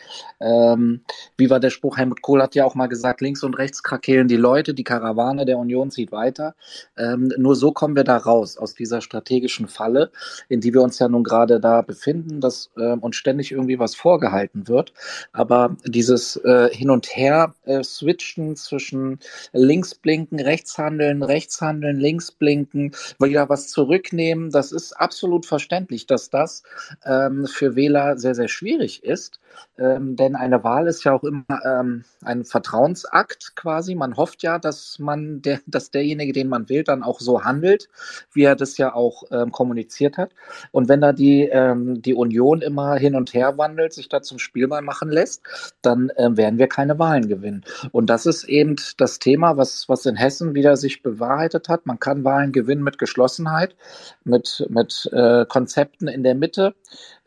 Ähm, 0.40 1.02
wie 1.36 1.50
war 1.50 1.60
der 1.60 1.70
Spruch? 1.70 1.98
Helmut 1.98 2.22
Kohl 2.22 2.42
hat 2.42 2.54
ja 2.54 2.64
auch 2.64 2.74
mal 2.74 2.86
gesagt, 2.86 3.20
links 3.20 3.42
und 3.42 3.58
rechts 3.58 3.82
krakehlen 3.82 4.26
die 4.26 4.36
Leute, 4.36 4.72
die 4.72 4.84
Karawane 4.84 5.44
der 5.44 5.58
Union 5.58 5.90
zieht 5.90 6.12
weiter. 6.12 6.54
Ähm, 6.96 7.32
nur 7.36 7.54
so 7.54 7.72
kommen 7.72 7.94
wir 7.94 8.04
da 8.04 8.16
raus, 8.16 8.56
aus 8.56 8.74
dieser 8.74 9.02
strategischen 9.02 9.68
Falle, 9.68 10.10
in 10.48 10.60
die 10.60 10.72
wir 10.72 10.80
uns 10.80 10.98
ja 10.98 11.08
nun 11.08 11.24
gerade 11.24 11.60
da 11.60 11.82
befinden, 11.82 12.40
dass 12.40 12.70
ähm, 12.78 13.00
uns 13.00 13.16
ständig 13.16 13.52
irgendwie 13.52 13.78
was 13.78 13.94
vorgehalten 13.94 14.66
wird. 14.66 14.94
Aber 15.32 15.76
dieses 15.84 16.36
äh, 16.36 16.70
Hin 16.72 16.90
und 16.90 17.06
Her 17.14 17.54
äh, 17.64 17.82
switchen 17.84 18.56
zwischen 18.56 19.18
links 19.52 19.94
blinken, 19.94 20.40
rechts 20.40 20.78
handeln, 20.78 21.22
rechts 21.22 21.60
handeln, 21.60 21.98
links 21.98 22.32
blinken, 22.32 22.92
wieder 23.18 23.48
was 23.48 23.68
zurücknehmen. 23.68 24.50
Das 24.50 24.72
ist 24.72 24.92
absolut 24.92 25.46
verständlich, 25.46 26.06
dass 26.06 26.30
das 26.30 26.62
ähm, 27.04 27.46
für 27.46 27.76
Wähler 27.76 28.16
sehr, 28.18 28.34
sehr 28.34 28.48
schwierig 28.48 29.04
ist. 29.04 29.40
Ähm, 29.78 30.16
denn 30.16 30.36
eine 30.36 30.62
Wahl 30.64 30.86
ist 30.86 31.04
ja 31.04 31.12
auch 31.12 31.24
immer 31.24 31.44
ähm, 31.64 32.04
ein 32.22 32.44
Vertrauensakt 32.44 33.56
quasi. 33.56 33.94
Man 33.94 34.16
hofft 34.16 34.42
ja, 34.42 34.58
dass 34.58 34.98
man, 34.98 35.42
der, 35.42 35.60
dass 35.66 35.90
derjenige, 35.90 36.32
den 36.32 36.48
man 36.48 36.68
wählt, 36.68 36.88
dann 36.88 37.02
auch 37.02 37.20
so 37.20 37.44
handelt, 37.44 37.88
wie 38.32 38.42
er 38.42 38.56
das 38.56 38.78
ja 38.78 38.94
auch 38.94 39.24
ähm, 39.30 39.52
kommuniziert 39.52 40.16
hat. 40.18 40.30
Und 40.70 40.88
wenn 40.88 41.00
da 41.00 41.12
die, 41.12 41.42
ähm, 41.42 42.02
die 42.02 42.14
Union 42.14 42.62
immer 42.62 42.94
hin 42.96 43.14
und 43.14 43.34
her 43.34 43.58
wandelt, 43.58 43.92
sich 43.92 44.08
da 44.08 44.22
zum 44.22 44.38
Spielball 44.38 44.82
machen 44.82 45.10
lässt, 45.10 45.42
dann 45.82 46.10
äh, 46.10 46.36
werden 46.36 46.58
wir 46.58 46.68
keine 46.68 46.98
Wahlen 46.98 47.28
gewinnen. 47.28 47.64
Und 47.92 48.10
das 48.10 48.26
ist 48.26 48.44
eben 48.44 48.76
das 48.96 49.18
Thema, 49.24 49.56
was, 49.56 49.88
was 49.88 50.04
in 50.04 50.16
Hessen 50.16 50.54
wieder 50.54 50.76
sich 50.76 51.02
bewahrheitet 51.02 51.70
hat. 51.70 51.86
Man 51.86 51.98
kann 51.98 52.24
Wahlen 52.24 52.52
gewinnen 52.52 52.82
mit 52.82 52.98
Geschlossenheit, 52.98 53.74
mit, 54.22 54.66
mit 54.68 55.08
äh, 55.12 55.46
Konzepten 55.46 56.08
in 56.08 56.22
der 56.22 56.34
Mitte, 56.34 56.74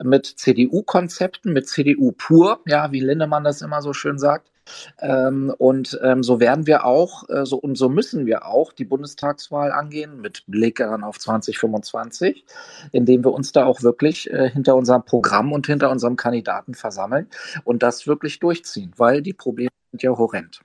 mit 0.03 0.27
CDU-Konzepten, 0.27 1.53
mit 1.53 1.67
CDU 1.67 2.11
pur, 2.11 2.59
ja, 2.67 2.91
wie 2.91 2.99
Lindemann 2.99 3.43
das 3.43 3.63
immer 3.63 3.81
so 3.81 3.93
schön 3.93 4.19
sagt. 4.19 4.51
Ähm, 4.99 5.51
und 5.57 5.99
ähm, 6.03 6.21
so 6.21 6.39
werden 6.39 6.67
wir 6.67 6.85
auch, 6.85 7.27
äh, 7.29 7.47
so 7.47 7.57
und 7.57 7.79
so 7.79 7.89
müssen 7.89 8.27
wir 8.27 8.45
auch 8.45 8.73
die 8.73 8.85
Bundestagswahl 8.85 9.71
angehen 9.71 10.21
mit 10.21 10.43
Blick 10.45 10.75
dann 10.75 11.03
auf 11.03 11.17
2025, 11.17 12.45
indem 12.91 13.23
wir 13.23 13.31
uns 13.31 13.53
da 13.53 13.65
auch 13.65 13.81
wirklich 13.81 14.29
äh, 14.29 14.51
hinter 14.51 14.75
unserem 14.75 15.03
Programm 15.03 15.51
und 15.51 15.65
hinter 15.65 15.89
unserem 15.89 16.15
Kandidaten 16.15 16.75
versammeln 16.75 17.27
und 17.63 17.81
das 17.81 18.05
wirklich 18.05 18.39
durchziehen, 18.39 18.91
weil 18.97 19.23
die 19.23 19.33
Probleme 19.33 19.71
sind 19.91 20.03
ja 20.03 20.11
horrend. 20.11 20.61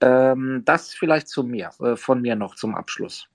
Ähm, 0.00 0.62
das 0.64 0.94
vielleicht 0.94 1.28
zu 1.28 1.42
mir, 1.42 1.70
äh, 1.80 1.96
von 1.96 2.20
mir 2.22 2.36
noch 2.36 2.54
zum 2.54 2.74
Abschluss. 2.74 3.28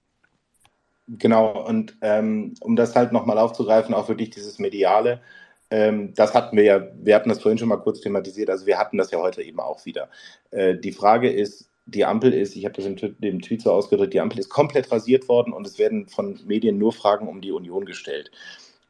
Genau, 1.08 1.66
und 1.66 1.98
ähm, 2.02 2.54
um 2.62 2.76
das 2.76 2.96
halt 2.96 3.12
nochmal 3.12 3.38
aufzugreifen, 3.38 3.94
auch 3.94 4.08
wirklich 4.08 4.30
dieses 4.30 4.58
Mediale, 4.60 5.22
ähm, 5.70 6.14
das 6.14 6.34
hatten 6.34 6.56
wir 6.56 6.64
ja, 6.64 6.88
wir 6.96 7.16
hatten 7.16 7.30
das 7.30 7.42
vorhin 7.42 7.58
schon 7.58 7.68
mal 7.68 7.78
kurz 7.78 8.00
thematisiert, 8.00 8.50
also 8.50 8.66
wir 8.66 8.78
hatten 8.78 8.98
das 8.98 9.12
ja 9.12 9.20
heute 9.20 9.42
eben 9.42 9.60
auch 9.60 9.86
wieder. 9.86 10.10
Äh, 10.52 10.76
die 10.76 10.94
Frage 10.94 11.30
ist, 11.30 11.70
die 11.86 12.06
Ampel 12.06 12.34
ist, 12.34 12.56
ich 12.56 12.64
habe 12.64 12.76
das 12.76 12.86
im, 12.86 12.96
im 13.20 13.42
Tweet 13.42 13.62
so 13.62 13.72
ausgedrückt, 13.72 14.14
die 14.14 14.22
Ampel 14.22 14.40
ist 14.40 14.50
komplett 14.50 14.92
rasiert 14.92 15.28
worden 15.28 15.52
und 15.52 15.68
es 15.68 15.78
werden 15.78 16.08
von 16.08 16.40
Medien 16.46 16.78
nur 16.78 16.94
Fragen 16.94 17.28
um 17.28 17.42
die 17.42 17.52
Union 17.52 17.86
gestellt. 17.86 18.32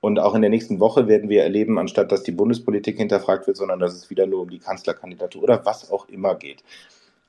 Und 0.01 0.19
auch 0.19 0.35
in 0.35 0.41
der 0.41 0.49
nächsten 0.49 0.79
Woche 0.81 1.07
werden 1.07 1.29
wir 1.29 1.43
erleben, 1.43 1.79
anstatt 1.79 2.11
dass 2.11 2.23
die 2.23 2.33
Bundespolitik 2.33 2.97
hinterfragt 2.97 3.47
wird, 3.47 3.55
sondern 3.55 3.79
dass 3.79 3.95
es 3.95 4.09
wieder 4.09 4.27
nur 4.27 4.41
um 4.41 4.49
die 4.49 4.59
Kanzlerkandidatur 4.59 5.43
oder 5.43 5.65
was 5.65 5.89
auch 5.89 6.09
immer 6.09 6.35
geht. 6.35 6.63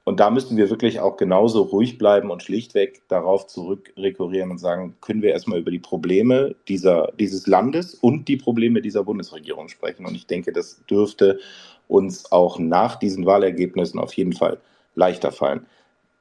Und 0.04 0.20
da 0.20 0.28
müssen 0.28 0.58
wir 0.58 0.68
wirklich 0.68 1.00
auch 1.00 1.16
genauso 1.16 1.62
ruhig 1.62 1.96
bleiben 1.96 2.30
und 2.30 2.42
schlichtweg 2.42 3.00
darauf 3.08 3.46
zurückrekurrieren 3.46 4.50
und 4.50 4.58
sagen, 4.58 4.94
können 5.00 5.22
wir 5.22 5.30
erstmal 5.30 5.58
über 5.58 5.70
die 5.70 5.78
Probleme 5.78 6.54
dieser, 6.68 7.10
dieses 7.18 7.46
Landes 7.46 7.94
und 7.94 8.28
die 8.28 8.36
Probleme 8.36 8.82
dieser 8.82 9.02
Bundesregierung 9.02 9.68
sprechen. 9.68 10.04
Und 10.04 10.14
ich 10.14 10.26
denke, 10.26 10.52
das 10.52 10.84
dürfte 10.84 11.40
uns 11.88 12.30
auch 12.30 12.58
nach 12.58 12.96
diesen 12.96 13.24
Wahlergebnissen 13.24 13.98
auf 13.98 14.12
jeden 14.12 14.34
Fall 14.34 14.58
leichter 14.94 15.32
fallen. 15.32 15.64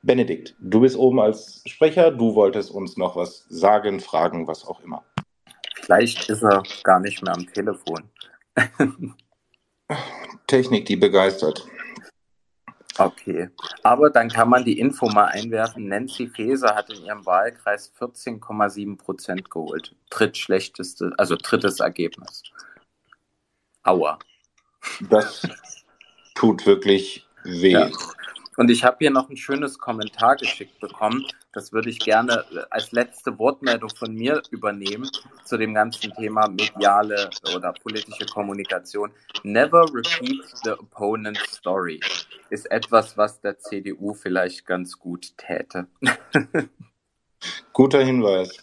Benedikt, 0.02 0.56
du 0.60 0.82
bist 0.82 0.98
oben 0.98 1.20
als 1.20 1.62
Sprecher, 1.66 2.12
du 2.12 2.36
wolltest 2.36 2.72
uns 2.72 2.98
noch 2.98 3.16
was 3.18 3.46
sagen, 3.50 4.00
fragen, 4.00 4.48
was 4.48 4.66
auch 4.66 4.82
immer. 4.82 5.04
Vielleicht 5.82 6.30
ist 6.30 6.42
er 6.42 6.64
gar 6.84 7.00
nicht 7.02 7.22
mehr 7.22 7.34
am 7.34 7.46
Telefon. 7.48 8.04
Technik, 10.48 10.86
die 10.86 10.96
begeistert. 10.96 11.66
Okay, 12.98 13.50
aber 13.82 14.10
dann 14.12 14.30
kann 14.30 14.50
man 14.50 14.64
die 14.64 14.78
Info 14.80 15.10
mal 15.10 15.26
einwerfen. 15.26 15.88
Nancy 15.88 16.28
Faeser 16.28 16.76
hat 16.76 16.92
in 16.92 17.06
ihrem 17.06 17.26
Wahlkreis 17.26 17.92
14,7 18.00 18.98
Prozent 18.98 19.50
geholt. 19.50 19.96
Drittschlechteste, 20.12 21.12
also 21.18 21.36
drittes 21.36 21.80
Ergebnis. 21.80 22.44
Aua. 23.84 24.20
Das 25.10 25.48
tut 26.36 26.66
wirklich 26.66 27.28
weh. 27.44 27.72
Ja. 27.72 27.90
Und 28.58 28.70
ich 28.70 28.84
habe 28.84 28.98
hier 29.00 29.12
noch 29.12 29.30
ein 29.30 29.38
schönes 29.38 29.80
Kommentar 29.80 30.36
geschickt 30.36 30.80
bekommen. 30.80 31.26
Das 31.54 31.74
würde 31.74 31.90
ich 31.90 32.00
gerne 32.00 32.44
als 32.70 32.92
letzte 32.92 33.38
Wortmeldung 33.40 33.90
von 33.90 34.14
mir 34.14 34.42
übernehmen 34.52 35.10
zu 35.44 35.58
dem 35.58 35.74
ganzen 35.74 36.14
Thema 36.14 36.48
mediale 36.48 37.30
oder 37.56 37.74
politische 37.74 38.26
Kommunikation. 38.26 39.12
Never 39.44 39.86
repeat 39.94 40.42
the 40.64 40.72
opponent's 40.72 41.58
story 41.58 42.00
ist 42.50 42.70
etwas, 42.70 43.18
was 43.18 43.42
der 43.42 43.58
CDU 43.58 44.14
vielleicht 44.14 44.66
ganz 44.66 45.00
gut 45.00 45.36
täte. 45.38 45.88
Guter 47.74 48.04
Hinweis. 48.04 48.58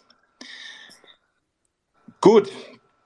Gut, 2.21 2.51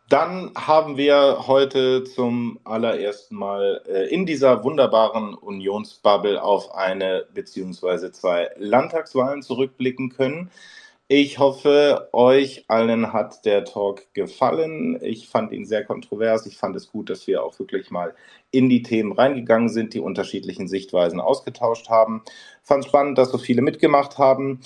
dann 0.09 0.53
haben 0.55 0.97
wir 0.97 1.47
heute 1.47 2.05
zum 2.05 2.61
allerersten 2.65 3.37
Mal 3.37 3.83
äh, 3.89 4.09
in 4.15 4.27
dieser 4.27 4.63
wunderbaren 4.63 5.35
Unionsbubble 5.35 6.43
auf 6.43 6.75
eine 6.75 7.27
beziehungsweise 7.33 8.13
zwei 8.13 8.51
Landtagswahlen 8.57 9.43
zurückblicken 9.43 10.11
können. 10.11 10.51
Ich 11.09 11.39
hoffe, 11.39 12.09
euch 12.13 12.65
allen 12.69 13.13
hat 13.13 13.45
der 13.45 13.67
Talk 13.67 14.15
gefallen. 14.15 14.99
Ich 15.03 15.29
fand 15.29 15.53
ihn 15.53 15.67
sehr 15.67 15.85
kontrovers. 15.85 16.47
Ich 16.47 16.57
fand 16.57 16.75
es 16.77 16.91
gut, 16.91 17.11
dass 17.11 17.27
wir 17.27 17.43
auch 17.43 17.59
wirklich 17.59 17.91
mal 17.91 18.15
in 18.51 18.71
die 18.71 18.83
Themen 18.83 19.13
reingegangen 19.13 19.69
sind, 19.69 19.93
die 19.93 20.01
unterschiedlichen 20.01 20.67
Sichtweisen 20.67 21.21
ausgetauscht 21.21 21.91
haben. 21.91 22.23
Fand 22.63 22.87
spannend, 22.87 23.19
dass 23.19 23.31
so 23.31 23.37
viele 23.37 23.61
mitgemacht 23.61 24.17
haben. 24.17 24.61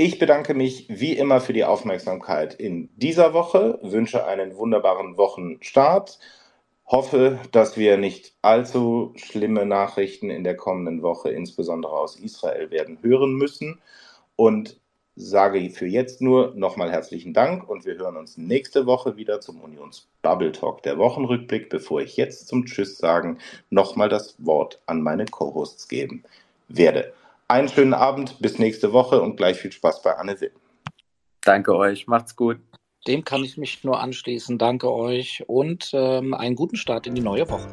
Ich 0.00 0.20
bedanke 0.20 0.54
mich 0.54 0.86
wie 0.88 1.14
immer 1.14 1.40
für 1.40 1.52
die 1.52 1.64
Aufmerksamkeit 1.64 2.54
in 2.54 2.88
dieser 2.94 3.34
Woche, 3.34 3.80
wünsche 3.82 4.24
einen 4.26 4.56
wunderbaren 4.56 5.16
Wochenstart, 5.16 6.20
hoffe, 6.86 7.40
dass 7.50 7.76
wir 7.76 7.96
nicht 7.96 8.32
allzu 8.40 9.12
schlimme 9.16 9.66
Nachrichten 9.66 10.30
in 10.30 10.44
der 10.44 10.56
kommenden 10.56 11.02
Woche, 11.02 11.30
insbesondere 11.30 11.94
aus 11.94 12.14
Israel, 12.14 12.70
werden 12.70 12.98
hören 13.02 13.32
müssen 13.32 13.80
und 14.36 14.78
sage 15.16 15.68
für 15.70 15.86
jetzt 15.86 16.22
nur 16.22 16.52
nochmal 16.54 16.92
herzlichen 16.92 17.34
Dank 17.34 17.68
und 17.68 17.84
wir 17.84 17.98
hören 17.98 18.16
uns 18.16 18.36
nächste 18.38 18.86
Woche 18.86 19.16
wieder 19.16 19.40
zum 19.40 19.60
Unions 19.60 20.06
Bubble 20.22 20.52
Talk, 20.52 20.84
der 20.84 20.96
Wochenrückblick, 20.98 21.70
bevor 21.70 22.02
ich 22.02 22.16
jetzt 22.16 22.46
zum 22.46 22.66
Tschüss 22.66 22.98
sagen 22.98 23.38
nochmal 23.68 24.08
das 24.08 24.36
Wort 24.38 24.80
an 24.86 25.02
meine 25.02 25.24
Co-Hosts 25.24 25.88
geben 25.88 26.22
werde. 26.68 27.12
Einen 27.50 27.68
schönen 27.68 27.94
Abend, 27.94 28.40
bis 28.40 28.58
nächste 28.58 28.92
Woche 28.92 29.22
und 29.22 29.38
gleich 29.38 29.56
viel 29.56 29.72
Spaß 29.72 30.02
bei 30.02 30.14
Anne 30.14 30.38
Will. 30.38 30.52
Danke 31.40 31.74
euch, 31.74 32.06
macht's 32.06 32.36
gut. 32.36 32.58
Dem 33.06 33.24
kann 33.24 33.42
ich 33.42 33.56
mich 33.56 33.82
nur 33.84 34.00
anschließen. 34.00 34.58
Danke 34.58 34.92
euch 34.92 35.44
und 35.46 35.90
ähm, 35.94 36.34
einen 36.34 36.56
guten 36.56 36.76
Start 36.76 37.06
in 37.06 37.14
die 37.14 37.22
neue 37.22 37.48
Woche. 37.48 37.66